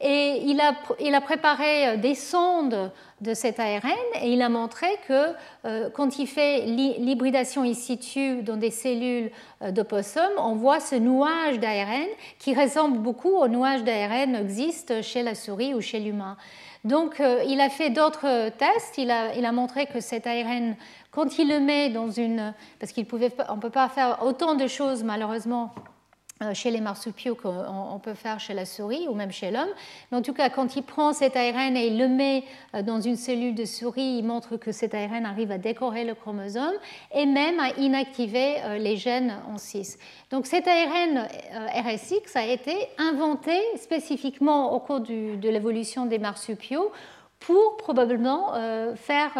Et 0.00 0.42
il 0.44 0.60
a, 0.60 0.74
il 1.00 1.14
a, 1.14 1.20
préparé 1.20 1.88
euh, 1.88 1.96
des 1.96 2.14
sondes 2.14 2.90
de 3.20 3.34
cet 3.34 3.58
ARN 3.60 3.90
et 4.20 4.28
il 4.30 4.42
a 4.42 4.50
montré 4.50 4.86
que 5.08 5.32
quand 5.94 6.18
il 6.18 6.26
fait 6.26 6.66
l'hybridation 6.66 7.62
in 7.62 7.72
situ 7.72 8.42
dans 8.42 8.58
des 8.58 8.70
cellules 8.70 9.30
d'opossum, 9.70 10.28
on 10.36 10.54
voit 10.54 10.80
ce 10.80 10.96
nuage 10.96 11.58
d'ARN 11.58 12.08
qui 12.38 12.54
ressemble 12.54 12.98
beaucoup 12.98 13.30
au 13.30 13.48
nuage 13.48 13.84
d'ARN 13.84 14.34
existe 14.34 15.00
chez 15.00 15.22
la 15.22 15.34
souris 15.34 15.72
ou 15.72 15.80
chez 15.80 15.98
l'humain. 15.98 16.36
Donc, 16.86 17.18
euh, 17.18 17.42
il 17.48 17.60
a 17.60 17.68
fait 17.68 17.90
d'autres 17.90 18.50
tests. 18.50 18.96
Il 18.96 19.10
a, 19.10 19.34
il 19.34 19.44
a, 19.44 19.50
montré 19.50 19.86
que 19.86 19.98
cet 19.98 20.24
ARN, 20.28 20.76
quand 21.10 21.36
il 21.36 21.48
le 21.48 21.58
met 21.58 21.90
dans 21.90 22.10
une. 22.12 22.54
Parce 22.78 22.92
qu'on 22.92 23.00
ne 23.00 23.60
peut 23.60 23.70
pas 23.70 23.88
faire 23.88 24.22
autant 24.24 24.54
de 24.54 24.68
choses, 24.68 25.02
malheureusement, 25.02 25.74
euh, 25.76 25.80
chez 26.52 26.70
les 26.70 26.80
marsupiaux 26.80 27.34
qu'on 27.34 27.98
peut 28.02 28.14
faire 28.14 28.40
chez 28.40 28.52
la 28.52 28.66
souris 28.66 29.06
ou 29.08 29.14
même 29.14 29.32
chez 29.32 29.50
l'homme. 29.50 29.70
Mais 30.10 30.18
en 30.18 30.22
tout 30.22 30.34
cas, 30.34 30.50
quand 30.50 30.76
il 30.76 30.82
prend 30.82 31.14
cet 31.14 31.34
ARN 31.34 31.76
et 31.76 31.86
il 31.86 31.98
le 31.98 32.08
met 32.08 32.44
euh, 32.74 32.82
dans 32.82 33.00
une 33.00 33.16
cellule 33.16 33.54
de 33.54 33.64
souris, 33.64 34.18
il 34.18 34.22
montre 34.22 34.56
que 34.56 34.70
cet 34.70 34.94
ARN 34.94 35.24
arrive 35.24 35.50
à 35.50 35.58
décorer 35.58 36.04
le 36.04 36.14
chromosome 36.14 36.74
et 37.14 37.24
même 37.24 37.58
à 37.58 37.70
inactiver 37.78 38.56
euh, 38.64 38.76
les 38.76 38.96
gènes 38.96 39.34
en 39.48 39.56
6. 39.56 39.98
Donc 40.30 40.46
cet 40.46 40.68
ARN 40.68 41.26
RSX 41.74 42.36
a 42.36 42.44
été 42.44 42.74
inventé 42.98 43.58
spécifiquement 43.76 44.74
au 44.74 44.80
cours 44.80 45.00
de 45.00 45.48
l'évolution 45.48 46.04
des 46.04 46.18
marsupiaux 46.18 46.92
pour 47.38 47.76
probablement 47.76 48.54
faire 48.96 49.30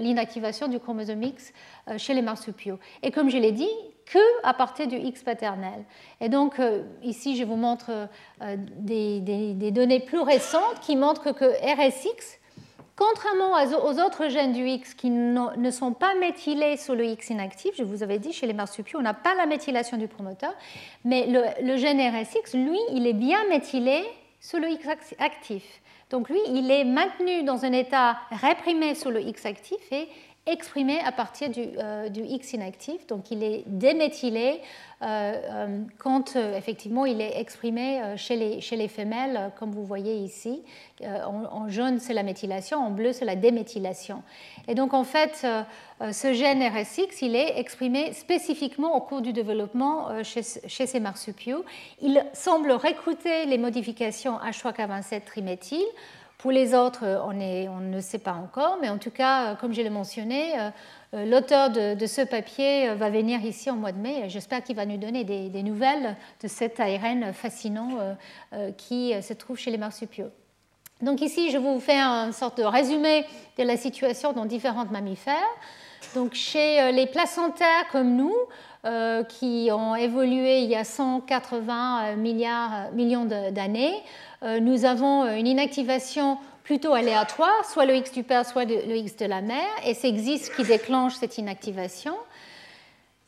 l'inactivation 0.00 0.68
du 0.68 0.78
chromosome 0.78 1.22
X 1.22 1.52
chez 1.98 2.14
les 2.14 2.22
marsupiaux. 2.22 2.78
Et 3.02 3.10
comme 3.10 3.28
je 3.28 3.36
l'ai 3.36 3.52
dit, 3.52 3.68
que 4.06 4.18
à 4.42 4.54
partir 4.54 4.86
du 4.86 4.96
X 4.96 5.22
paternel. 5.22 5.84
Et 6.20 6.28
donc 6.28 6.58
euh, 6.58 6.82
ici, 7.02 7.36
je 7.36 7.44
vous 7.44 7.56
montre 7.56 8.08
euh, 8.42 8.56
des, 8.58 9.70
données 9.70 10.00
plus 10.00 10.20
récentes 10.20 10.80
qui 10.80 10.96
montrent 10.96 11.32
que 11.32 11.44
RSX, 11.44 12.38
contrairement 12.96 13.54
aux 13.84 14.00
autres 14.00 14.28
gènes 14.28 14.52
du 14.52 14.66
X 14.66 14.94
qui 14.94 15.10
ne 15.10 15.70
sont 15.70 15.92
pas 15.92 16.14
méthylés 16.14 16.76
sur 16.76 16.94
le 16.94 17.04
X 17.04 17.30
inactif, 17.30 17.74
je 17.76 17.84
vous 17.84 18.02
avais 18.02 18.18
dit, 18.18 18.32
chez 18.32 18.46
les 18.46 18.52
marsupiaux, 18.52 18.98
on 18.98 19.02
n'a 19.02 19.14
pas 19.14 19.34
la 19.34 19.46
méthylation 19.46 19.96
du 19.96 20.08
promoteur, 20.08 20.54
mais 21.04 21.26
le, 21.26 21.42
le, 21.62 21.76
gène 21.76 22.00
RSX, 22.00 22.54
lui, 22.54 22.78
il 22.90 23.06
est 23.06 23.14
bien 23.14 23.38
méthylé 23.48 24.04
sur 24.40 24.58
le 24.58 24.68
X 24.68 24.86
actif. 25.18 25.80
Donc 26.10 26.28
lui, 26.28 26.40
il 26.48 26.70
est 26.70 26.84
maintenu 26.84 27.42
dans 27.42 27.64
un 27.64 27.72
état 27.72 28.18
réprimé 28.30 28.94
sur 28.94 29.10
le 29.10 29.22
X 29.22 29.46
actif 29.46 29.80
et 29.90 30.08
exprimé 30.46 30.98
à 31.00 31.12
partir 31.12 31.50
du, 31.50 31.60
euh, 31.78 32.08
X 32.14 32.52
inactif, 32.52 33.06
donc 33.06 33.30
il 33.30 33.44
est 33.44 33.62
déméthylé 33.66 34.60
euh, 35.00 35.04
euh, 35.04 35.78
quand 35.98 36.36
effectivement 36.36 37.06
il 37.06 37.20
est 37.20 37.38
exprimé 37.38 38.00
chez 38.16 38.36
les, 38.36 38.60
chez 38.60 38.74
les 38.74 38.88
femelles, 38.88 39.52
comme 39.56 39.70
vous 39.70 39.84
voyez 39.84 40.16
ici. 40.16 40.62
En, 41.04 41.68
jaune 41.68 41.98
c'est 41.98 42.14
la 42.14 42.22
méthylation, 42.22 42.78
en 42.78 42.90
bleu 42.90 43.12
c'est 43.12 43.24
la 43.24 43.34
déméthylation. 43.34 44.22
Et 44.68 44.74
donc 44.74 44.94
en 44.94 45.02
fait, 45.02 45.44
ce 46.00 46.32
gène 46.32 46.62
RSX, 46.62 47.22
il 47.22 47.34
est 47.34 47.58
exprimé 47.58 48.12
spécifiquement 48.12 48.96
au 48.96 49.00
cours 49.00 49.20
du 49.20 49.32
développement 49.32 50.22
chez, 50.22 50.42
chez 50.66 50.86
ces 50.86 51.00
marsupiaux. 51.00 51.64
Il 52.00 52.24
semble 52.34 52.70
recruter 52.70 53.46
les 53.46 53.58
modifications 53.58 54.38
H3K27 54.38 55.24
triméthyle 55.24 55.82
pour 56.42 56.50
les 56.50 56.74
autres, 56.74 57.04
on, 57.24 57.40
on, 57.40 57.80
ne 57.80 58.00
sait 58.00 58.18
pas 58.18 58.32
encore, 58.32 58.78
mais 58.82 58.88
en 58.88 58.98
tout 58.98 59.12
cas, 59.12 59.54
comme 59.54 59.72
je 59.72 59.80
l'ai 59.80 59.90
mentionné, 59.90 60.58
euh, 60.58 60.70
euh, 61.14 61.24
l'auteur 61.24 61.70
de, 61.70 62.06
ce 62.06 62.20
papier 62.20 62.88
euh, 62.88 62.96
va 62.96 63.10
venir 63.10 63.44
ici 63.44 63.70
en 63.70 63.76
mois 63.76 63.92
de 63.92 63.98
mai. 63.98 64.24
J'espère 64.28 64.64
qu'il 64.64 64.74
va 64.74 64.84
nous 64.84 64.96
donner 64.96 65.22
des, 65.22 65.62
nouvelles 65.62 66.16
de 66.42 66.48
cet 66.48 66.80
ARN 66.80 67.32
fascinant 67.32 67.90
qui 68.76 69.14
se 69.22 69.32
trouve 69.34 69.56
chez 69.56 69.70
les 69.70 69.78
marsupiaux. 69.78 70.30
Donc 71.00 71.20
ici, 71.20 71.52
je 71.52 71.58
vous 71.58 71.78
fais 71.78 72.00
une 72.00 72.32
sorte 72.32 72.58
de 72.58 72.64
résumé 72.64 73.24
de 73.56 73.62
la 73.62 73.76
situation 73.76 74.32
dans 74.32 74.44
différents 74.44 74.86
mammifères. 74.86 75.36
Donc 76.14 76.34
chez 76.34 76.92
les 76.92 77.06
placentaires 77.06 77.88
comme 77.90 78.16
nous, 78.16 78.34
qui 79.28 79.68
ont 79.72 79.94
évolué 79.94 80.60
il 80.60 80.70
y 80.70 80.74
a 80.74 80.84
180 80.84 82.16
milliards, 82.16 82.90
millions 82.92 83.24
d'années, 83.24 84.02
euh, 84.42 84.58
nous 84.58 84.84
avons 84.84 85.24
euh, 85.24 85.36
une 85.36 85.46
inactivation 85.46 86.38
plutôt 86.64 86.94
aléatoire, 86.94 87.64
soit 87.64 87.86
le 87.86 87.94
X 87.96 88.12
du 88.12 88.22
père, 88.22 88.44
soit 88.46 88.64
le 88.64 88.96
X 88.96 89.16
de 89.16 89.26
la 89.26 89.40
mère, 89.40 89.68
et 89.84 89.94
c'est 89.94 90.12
XIS 90.12 90.50
qui 90.54 90.64
déclenche 90.64 91.14
cette 91.14 91.38
inactivation. 91.38 92.14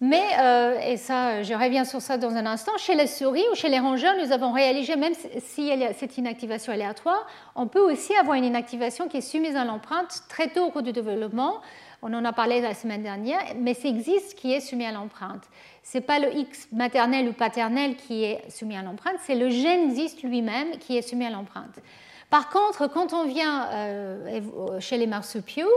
Mais, 0.01 0.23
euh, 0.41 0.79
et 0.81 0.97
ça, 0.97 1.43
je 1.43 1.55
reviens 1.55 1.85
sur 1.85 2.01
ça 2.01 2.19
dans 2.19 2.35
un 2.35 2.47
instant, 2.47 2.73
chez 2.79 2.95
les 2.95 3.07
souris 3.07 3.45
ou 3.53 3.55
chez 3.55 3.69
les 3.69 3.79
rongeurs, 3.79 4.15
nous 4.23 4.33
avons 4.33 4.53
réalisé, 4.53 4.97
même 4.97 5.15
si 5.39 5.71
cette 5.97 6.19
inactivation 6.19 6.73
aléatoire, 6.73 7.27
on 7.55 7.69
peut 7.69 7.81
aussi 7.81 8.15
avoir 8.17 8.37
une 8.37 8.45
inactivation 8.45 9.09
qui 9.09 9.19
est 9.19 9.21
soumise 9.21 9.57
à 9.57 9.65
l'empreinte 9.65 10.23
très 10.29 10.49
tôt 10.49 10.67
au 10.67 10.71
cours 10.71 10.83
du 10.83 10.93
développement. 10.93 11.61
On 12.05 12.13
en 12.15 12.25
a 12.25 12.33
parlé 12.33 12.61
la 12.61 12.75
semaine 12.75 13.03
dernière, 13.03 13.41
mais 13.57 13.75
c'est 13.75 13.93
XIS 13.93 14.35
qui 14.37 14.53
est 14.53 14.61
soumis 14.61 14.87
à 14.87 14.93
l'empreinte 14.93 15.49
ce 15.85 15.99
n'est 15.99 16.05
pas 16.05 16.19
le 16.19 16.35
X 16.35 16.67
maternel 16.73 17.29
ou 17.29 17.33
paternel 17.33 17.97
qui 17.97 18.25
est 18.25 18.51
soumis 18.51 18.77
à 18.77 18.83
l'empreinte, 18.83 19.17
c'est 19.23 19.35
le 19.35 19.51
gène 19.51 19.91
existe 19.91 20.23
lui-même 20.23 20.79
qui 20.79 20.97
est 20.97 21.03
soumis 21.03 21.27
à 21.27 21.31
l'empreinte. 21.31 21.79
Par 22.31 22.49
contre, 22.49 22.89
quand 22.89 23.13
on 23.13 23.27
vient 23.27 23.69
euh, 23.69 24.81
chez 24.81 24.97
les 24.97 25.07
marsupiaux, 25.07 25.71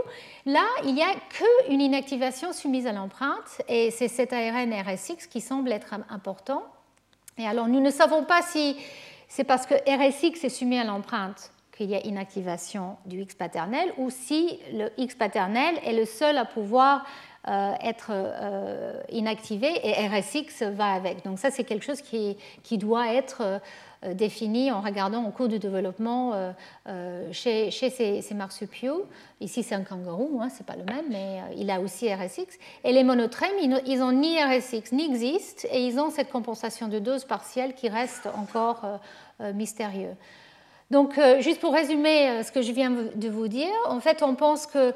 là, 0.46 0.66
il 0.86 0.96
n'y 0.96 1.04
a 1.04 1.14
qu'une 1.30 1.82
inactivation 1.82 2.54
soumise 2.54 2.88
à 2.88 2.94
l'empreinte, 2.94 3.62
et 3.68 3.92
c'est 3.92 4.08
cet 4.08 4.32
ARN 4.32 4.74
RSX 4.74 5.28
qui 5.28 5.42
semble 5.42 5.72
être 5.72 5.94
important. 6.10 6.64
Et 7.38 7.46
alors, 7.46 7.68
nous 7.68 7.82
ne 7.82 7.92
savons 7.92 8.24
pas 8.24 8.42
si 8.42 8.78
c'est 9.28 9.44
parce 9.44 9.68
que 9.68 9.76
RSX 9.76 10.46
est 10.46 10.50
soumis 10.50 10.80
à 10.80 10.86
l'empreinte 10.86 11.52
qu'il 11.78 11.90
y 11.90 11.96
a 11.96 12.06
inactivation 12.06 12.98
du 13.06 13.22
X 13.22 13.36
paternel, 13.36 13.94
ou 13.98 14.10
si 14.10 14.60
le 14.74 14.90
X 14.98 15.16
paternel 15.16 15.76
est 15.86 15.94
le 15.94 16.06
seul 16.06 16.38
à 16.38 16.46
pouvoir 16.46 17.06
euh, 17.48 17.74
être 17.82 18.10
euh, 18.12 19.02
inactivé 19.10 19.70
et 19.82 20.06
RSX 20.06 20.64
va 20.64 20.92
avec. 20.92 21.24
Donc 21.24 21.40
ça, 21.40 21.50
c'est 21.50 21.64
quelque 21.64 21.86
chose 21.86 22.02
qui, 22.02 22.36
qui 22.62 22.78
doit 22.78 23.14
être 23.14 23.42
euh, 24.04 24.14
défini 24.14 24.70
en 24.70 24.82
regardant 24.82 25.24
au 25.24 25.32
cours 25.32 25.48
du 25.48 25.58
développement 25.58 26.34
chez, 27.32 27.72
chez 27.72 27.90
ces, 27.90 28.34
marsupiaux. 28.34 29.06
Ici, 29.40 29.64
c'est 29.64 29.76
un 29.76 29.84
kangourou, 29.84 30.42
hein, 30.42 30.50
c'est 30.50 30.66
pas 30.66 30.76
le 30.76 30.84
même, 30.84 31.06
mais 31.10 31.40
il 31.56 31.72
a 31.72 31.80
aussi 31.80 32.14
RSX. 32.14 32.60
Et 32.84 32.92
les 32.92 33.06
monotrèmes, 33.06 33.56
ils 33.60 34.00
n'ont 34.00 34.12
ni 34.12 34.44
RSX 34.44 34.92
ni 34.92 35.10
XIST, 35.10 35.68
et 35.72 35.86
ils 35.86 36.00
ont 36.00 36.10
cette 36.10 36.30
compensation 36.30 36.90
de 36.90 37.00
dose 37.00 37.24
partielle 37.24 37.76
qui 37.76 37.88
reste 37.88 38.28
encore 38.36 39.00
mystérieux. 39.54 40.16
Donc, 40.90 41.20
juste 41.40 41.60
pour 41.60 41.74
résumer 41.74 42.44
ce 42.44 42.52
que 42.52 42.62
je 42.62 42.72
viens 42.72 42.92
de 42.92 43.30
vous 43.30 43.50
dire, 43.50 43.74
en 43.90 44.00
fait, 44.00 44.24
on 44.24 44.36
pense 44.36 44.66
que 44.68 44.94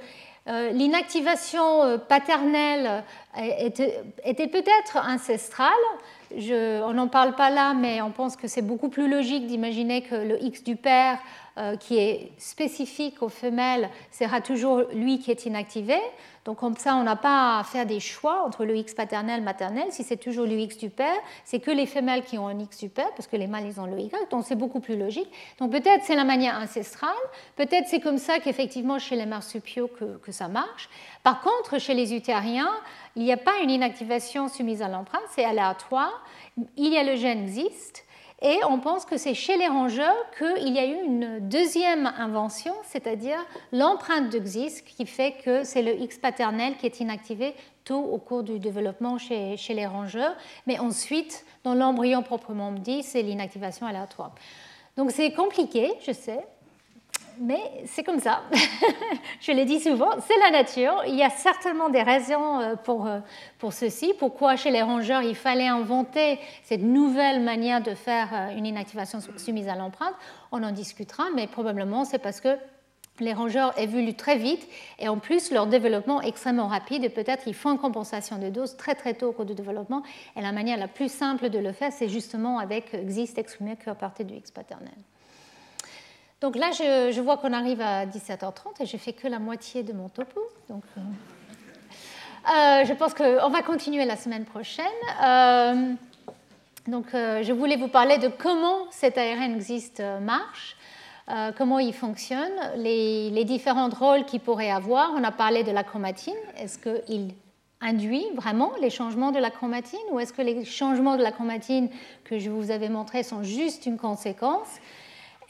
euh, 0.48 0.72
l'inactivation 0.72 1.84
euh, 1.84 1.98
paternelle 2.00 3.04
euh, 3.38 3.42
était, 4.26 4.48
peut-être 4.48 4.98
ancestrale. 5.08 5.70
on 6.34 6.94
n'en 6.94 7.08
parle 7.08 7.36
pas 7.36 7.52
là, 7.52 7.76
mais 7.76 8.02
on 8.02 8.10
pense 8.10 8.36
que 8.36 8.48
c'est 8.48 8.64
beaucoup 8.64 8.90
plus 8.90 9.08
logique 9.08 9.46
d'imaginer 9.46 10.02
que 10.02 10.16
le 10.16 10.44
X 10.44 10.64
du 10.64 10.76
père, 10.76 11.20
qui 11.80 11.98
est 11.98 12.32
spécifique 12.38 13.22
aux 13.22 13.30
femelles, 13.30 13.90
sera 14.12 14.42
toujours 14.42 14.84
lui 14.94 15.20
qui 15.20 15.32
est 15.32 15.46
inactivé. 15.46 15.98
Donc 16.44 16.58
comme 16.58 16.76
ça, 16.76 16.96
on 16.96 17.04
n'a 17.04 17.16
pas 17.16 17.60
à 17.60 17.64
faire 17.64 17.86
des 17.86 18.00
choix 18.00 18.44
entre 18.44 18.66
le 18.66 18.76
X 18.76 18.96
paternel, 18.96 19.44
maternel. 19.44 19.88
Si 19.92 20.04
c'est 20.04 20.18
toujours 20.18 20.48
le 20.48 20.58
X 20.58 20.78
du 20.78 20.90
père, 20.90 21.18
c'est 21.46 21.60
que 21.60 21.70
les 21.70 21.86
femelles 21.86 22.24
qui 22.24 22.40
ont 22.40 22.48
un 22.48 22.58
X 22.58 22.80
du 22.80 22.90
père, 22.90 23.12
parce 23.16 23.28
que 23.28 23.36
les 23.36 23.46
mâles, 23.46 23.66
ils 23.68 23.80
ont 23.80 23.86
le 23.86 24.00
Y. 24.00 24.30
Donc 24.32 24.46
c'est 24.48 24.56
beaucoup 24.56 24.80
plus 24.80 24.98
logique. 24.98 25.32
Donc 25.60 25.72
peut-être 25.72 26.04
c'est 26.04 26.16
la 26.16 26.24
manière 26.24 26.56
ancestrale. 26.56 27.12
Peut-être 27.56 27.88
c'est 27.88 28.00
comme 28.00 28.18
ça 28.18 28.40
qu'effectivement 28.40 28.98
chez 28.98 29.16
les 29.16 29.28
marsupiaux 29.28 29.88
que, 29.88 30.18
que, 30.18 30.32
ça 30.32 30.48
marche. 30.48 30.90
Par 31.22 31.42
contre, 31.42 31.80
chez 31.80 31.94
les 31.94 32.14
utériens, 32.16 32.72
il 33.16 33.24
n'y 33.24 33.34
a 33.34 33.38
pas 33.38 33.60
une 33.64 33.70
inactivation 33.70 34.48
soumise 34.48 34.82
à 34.82 34.88
l'empreinte, 34.88 35.22
c'est 35.30 35.46
aléatoire. 35.46 36.24
Il 36.76 36.92
y 36.92 36.98
a 36.98 37.04
le 37.04 37.16
gène 37.16 37.44
existe. 37.44 38.04
Et 38.44 38.60
on 38.68 38.80
pense 38.80 39.06
que 39.06 39.18
c'est 39.18 39.36
chez 39.36 39.56
les 39.56 39.68
rongeurs 39.68 40.16
qu'il 40.36 40.74
y 40.74 40.80
a 40.80 40.86
eu 40.86 41.04
une 41.06 41.48
deuxième 41.48 42.08
invention, 42.18 42.74
c'est-à-dire 42.84 43.38
l'empreinte 43.72 44.32
de 44.32 44.40
XIS 44.40 44.82
qui 44.82 45.06
fait 45.06 45.36
que 45.44 45.64
c'est 45.64 45.84
le 45.84 45.94
X 46.02 46.18
paternel 46.18 46.76
qui 46.78 46.88
est 46.88 47.00
inactivé 47.00 47.54
tôt 47.84 48.02
au 48.02 48.18
cours 48.18 48.42
du 48.42 48.58
développement 48.58 49.20
chez, 49.20 49.58
chez 49.58 49.76
les 49.76 49.86
rongeurs. 49.86 50.36
Mais 50.66 50.80
ensuite, 50.80 51.46
dans 51.64 51.76
l'embryon 51.76 52.24
proprement 52.24 52.72
dit, 52.72 53.04
c'est 53.04 53.22
l'inactivation 53.22 53.86
aléatoire. 53.86 54.34
Donc 54.98 55.12
c'est 55.12 55.32
compliqué, 55.34 55.94
je 56.06 56.12
sais. 56.12 56.44
Mais 57.42 57.84
c'est 57.86 58.04
comme 58.04 58.20
ça. 58.20 58.44
Je 59.42 59.52
l'ai 59.52 59.66
dit 59.66 59.80
souvent, 59.80 60.12
c'est 60.26 60.38
la 60.38 60.52
nature. 60.52 61.02
Il 61.08 61.16
y 61.16 61.24
a 61.24 61.32
certainement 61.32 61.90
des 61.90 62.04
raisons 62.04 62.60
euh, 62.60 62.76
pour, 62.76 63.08
euh, 63.08 63.20
pour 63.58 63.74
ceci. 63.74 64.14
Pourquoi 64.18 64.56
chez 64.56 64.70
les 64.70 64.84
rongeurs 64.84 65.24
il 65.24 65.36
fallait 65.36 65.68
inventer 65.68 66.40
cette 66.64 66.84
nouvelle 66.84 67.42
manière 67.42 67.82
de 67.82 67.96
faire 67.96 68.30
euh, 68.32 68.56
une 68.56 68.68
inactivation 68.68 69.20
soumise 69.38 69.68
à 69.68 69.76
l'empreinte? 69.76 70.14
On 70.52 70.62
en 70.62 70.72
discutera, 70.72 71.24
mais 71.36 71.48
probablement 71.48 72.06
c'est 72.06 72.20
parce 72.20 72.42
que 72.42 72.56
les 73.20 73.34
rongeurs 73.34 73.78
évoluent 73.78 74.16
très 74.16 74.38
vite 74.38 74.68
et 75.00 75.08
en 75.08 75.18
plus 75.18 75.52
leur 75.52 75.66
développement 75.66 76.22
est 76.22 76.30
extrêmement 76.30 76.68
rapide 76.68 77.04
et 77.04 77.10
peut-être 77.10 77.48
ils 77.48 77.56
font 77.56 77.72
une 77.72 77.80
compensation 77.80 78.38
de 78.38 78.50
dose 78.50 78.78
très 78.78 78.96
très 78.96 79.16
tôt 79.16 79.30
au 79.30 79.32
cours 79.32 79.46
du 79.46 79.54
développement 79.54 80.04
et 80.36 80.42
la 80.42 80.52
manière 80.52 80.78
la 80.78 80.88
plus 80.88 81.12
simple 81.12 81.50
de 81.50 81.60
le 81.60 81.72
faire 81.72 81.92
c'est 81.92 82.10
justement 82.10 82.58
avec 82.58 82.96
XIST 82.96 83.38
exprimé 83.38 83.76
que 83.76 83.90
à 83.90 83.96
partir 83.96 84.26
du 84.26 84.36
X 84.36 84.50
paternel. 84.50 84.94
Donc 86.42 86.56
là, 86.56 86.72
je, 86.72 87.22
vois 87.22 87.38
qu'on 87.38 87.54
arrive 87.54 87.82
à 87.82 88.08
17h30 88.08 88.82
et 88.82 88.86
j'ai 88.88 88.98
fait 88.98 89.14
que 89.14 89.28
la 89.28 89.38
moitié 89.38 89.84
de 89.84 89.94
mon 89.94 90.10
topo. 90.10 90.42
Donc, 90.70 90.84
euh, 90.98 91.02
euh, 91.02 92.86
je 92.86 92.94
pense 92.94 93.14
qu'on 93.14 93.50
va 93.50 93.62
continuer 93.62 94.06
la 94.06 94.16
semaine 94.16 94.46
prochaine. 94.46 94.86
Euh, 95.24 95.94
donc, 96.88 97.06
je 97.14 97.52
voulais 97.54 97.76
vous 97.78 97.90
parler 97.90 98.18
de 98.18 98.28
comment 98.28 98.90
cet 98.90 99.20
ARN 99.20 99.54
existe 99.54 100.02
marche, 100.20 100.76
comment 101.56 101.78
il 101.78 101.94
fonctionne, 101.94 102.52
les, 102.76 103.30
les, 103.30 103.46
différents 103.46 103.90
rôles 103.90 104.26
qu'il 104.26 104.40
pourrait 104.40 104.72
avoir. 104.72 105.12
On 105.16 105.24
a 105.24 105.32
parlé 105.32 105.64
de 105.64 105.72
la 105.72 105.84
chromatine. 105.84 106.34
Est-ce 106.58 106.80
qu'il 106.80 107.36
induit 107.82 108.26
vraiment 108.34 108.72
les 108.82 108.90
changements 108.90 109.32
de 109.32 109.38
la 109.38 109.52
chromatine 109.52 110.00
ou 110.12 110.20
est-ce 110.20 110.34
que 110.34 110.42
les 110.42 110.66
changements 110.66 111.18
de 111.18 111.24
la 111.24 111.32
chromatine 111.32 111.90
que 112.24 112.40
je 112.40 112.50
vous 112.50 112.72
avais 112.72 112.90
montrés 112.90 113.22
sont 113.22 113.44
juste 113.44 113.86
une 113.86 114.00
conséquence? 114.00 114.80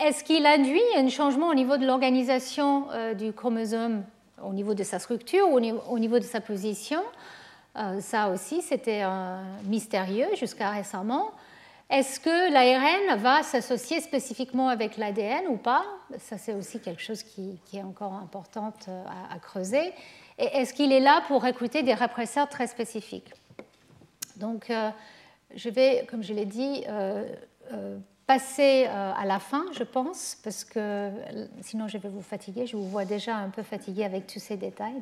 Est-ce 0.02 0.24
qu'il 0.24 0.46
induit 0.46 0.82
un 0.98 1.10
changement 1.10 1.50
au 1.50 1.54
niveau 1.54 1.78
de 1.78 1.86
l'organisation 1.86 2.90
euh, 2.92 3.14
du 3.14 3.34
chromosome, 3.34 4.04
au 4.44 4.54
niveau 4.54 4.74
de 4.74 4.84
sa 4.84 5.00
structure, 5.00 5.48
au 5.50 6.00
niveau 6.00 6.20
de 6.20 6.24
sa 6.24 6.42
position? 6.42 7.02
Euh, 7.78 8.02
Ça 8.02 8.30
aussi, 8.30 8.62
c'était 8.62 9.04
mystérieux 9.66 10.28
jusqu'à 10.36 10.72
récemment. 10.72 11.32
Est-ce 11.90 12.20
que 12.20 12.52
l'ARN 12.52 13.20
va 13.20 13.44
s'associer 13.44 14.00
spécifiquement 14.00 14.70
avec 14.70 14.98
l'ADN 14.98 15.48
ou 15.50 15.58
pas? 15.58 15.84
Ça, 16.18 16.38
c'est 16.38 16.54
aussi 16.54 16.80
quelque 16.80 17.02
chose 17.02 17.22
qui, 17.22 17.60
est 17.74 17.84
encore 17.84 18.14
important 18.14 18.74
euh, 18.88 19.04
à, 19.30 19.38
creuser. 19.40 19.94
Et 20.40 20.46
est-ce 20.46 20.74
qu'il 20.74 20.92
est 20.92 21.00
là 21.02 21.22
pour 21.28 21.44
recruter 21.44 21.84
des 21.84 21.94
répresseurs 21.94 22.50
très 22.50 22.68
spécifiques? 22.68 23.32
Donc, 24.38 24.72
je 25.54 25.70
vais, 25.70 26.08
comme 26.10 26.24
je 26.24 26.34
l'ai 26.34 26.46
dit, 26.46 26.84
à 28.30 29.26
la 29.26 29.40
fin, 29.40 29.66
je 29.74 29.84
pense, 29.84 30.38
parce 30.44 30.64
que 30.64 30.80
euh, 30.80 31.48
sinon 31.62 31.88
je 31.88 31.98
vais 31.98 32.10
vous 32.10 32.22
fatiguer. 32.22 32.66
Je 32.66 32.78
vous 32.78 32.88
vois 32.88 33.06
déjà 33.06 33.36
un 33.36 33.50
peu 33.50 33.64
fatigué 33.64 34.04
avec 34.04 34.28
tous 34.28 34.40
ces 34.40 34.58
détails. 34.58 35.02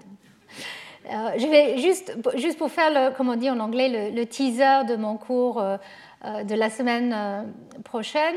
Euh, 1.05 1.31
je 1.37 1.47
vais 1.47 1.77
juste, 1.77 2.15
juste 2.35 2.57
pour 2.57 2.71
faire, 2.71 2.89
le, 2.89 3.15
comme 3.15 3.29
on 3.29 3.35
dit 3.35 3.49
en 3.49 3.59
anglais, 3.59 4.11
le, 4.11 4.25
teaser 4.25 4.85
de 4.87 4.95
mon 4.95 5.17
cours 5.17 5.61
de 5.63 6.55
la 6.55 6.69
semaine 6.69 7.53
prochaine, 7.83 8.35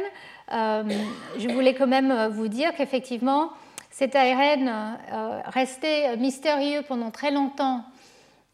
je 0.51 1.53
voulais 1.53 1.75
quand 1.75 1.89
même 1.89 2.29
vous 2.29 2.49
dire 2.49 2.73
qu'effectivement, 2.77 3.51
cet 3.91 4.15
ARN 4.15 4.99
restait 5.47 6.17
mystérieux 6.17 6.83
pendant 6.87 7.11
très 7.11 7.31
longtemps 7.31 7.83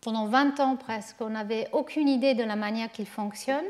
pendant 0.00 0.26
20 0.26 0.60
ans 0.60 0.76
presque, 0.76 1.16
on 1.20 1.30
n'avait 1.30 1.68
aucune 1.72 2.09
idée 2.09 2.34
de 2.34 2.44
la 2.44 2.56
manière 2.56 2.90
qu'il 2.90 3.06
fonctionne. 3.06 3.64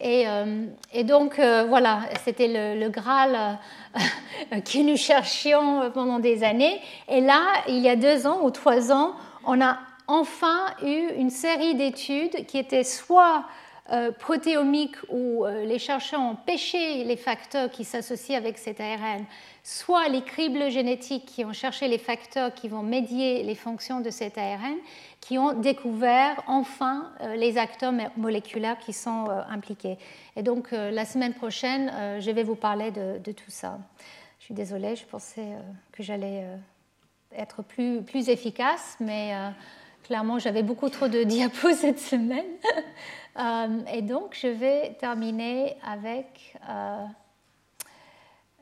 Et, 0.00 0.28
euh, 0.28 0.66
donc, 1.04 1.38
euh, 1.38 1.64
voilà, 1.68 2.02
c'était 2.24 2.76
le, 2.76 2.88
Graal 2.88 3.58
euh, 3.96 4.60
que 4.60 4.78
nous 4.82 4.96
cherchions 4.96 5.90
pendant 5.92 6.18
des 6.18 6.44
années. 6.44 6.80
Et 7.08 7.20
là, 7.20 7.42
il 7.68 7.78
y 7.78 7.88
a 7.88 7.96
deux 7.96 8.26
ans 8.26 8.40
ou 8.42 8.50
trois 8.50 8.92
ans, 8.92 9.14
on 9.44 9.60
a 9.60 9.78
enfin 10.06 10.66
eu 10.82 11.08
une 11.16 11.30
série 11.30 11.74
d'études 11.74 12.46
qui 12.46 12.58
étaient 12.58 12.84
soit 12.84 13.44
protéomiques, 14.18 14.96
où 15.08 15.46
les 15.46 15.78
chercheurs 15.78 16.20
ont 16.20 16.34
pêché 16.34 17.04
les 17.04 17.16
facteurs 17.16 17.70
qui 17.70 17.84
s'associent 17.84 18.36
avec 18.36 18.58
cet 18.58 18.82
ARN, 18.82 19.24
soit 19.64 20.08
les 20.08 20.20
cribles 20.20 20.70
génétiques 20.70 21.24
qui 21.24 21.42
ont 21.42 21.54
cherché 21.54 21.88
les 21.88 21.96
facteurs 21.96 22.52
qui 22.52 22.68
vont 22.68 22.82
médier 22.82 23.42
les 23.42 23.54
fonctions 23.54 24.02
de 24.02 24.10
cet 24.10 24.36
ARN, 24.36 24.76
qui 25.20 25.38
ont 25.38 25.52
découvert 25.52 26.42
enfin 26.46 27.10
euh, 27.20 27.34
les 27.34 27.58
acteurs 27.58 27.92
moléculaires 28.16 28.78
qui 28.78 28.92
sont 28.92 29.26
euh, 29.28 29.42
impliqués. 29.50 29.98
Et 30.36 30.42
donc 30.42 30.72
euh, 30.72 30.90
la 30.90 31.04
semaine 31.04 31.34
prochaine, 31.34 31.92
je 32.20 32.30
vais 32.30 32.42
vous 32.42 32.54
parler 32.54 32.90
de, 32.90 33.32
tout 33.32 33.50
ça. 33.50 33.78
Je 34.38 34.44
suis 34.44 34.54
désolée, 34.54 34.96
je 34.96 35.04
pensais 35.04 35.48
que 35.92 36.02
j'allais 36.02 36.46
être 37.32 37.62
plus, 37.62 38.02
plus 38.02 38.28
efficace, 38.28 38.96
mais 39.00 39.34
clairement 40.04 40.38
j'avais 40.38 40.62
beaucoup 40.62 40.88
trop 40.88 41.08
de 41.08 41.22
diapos 41.24 41.74
cette 41.74 42.00
semaine. 42.00 42.46
et 43.92 44.02
donc 44.02 44.36
je 44.40 44.48
vais 44.48 44.94
terminer 44.94 45.76
avec 45.84 46.56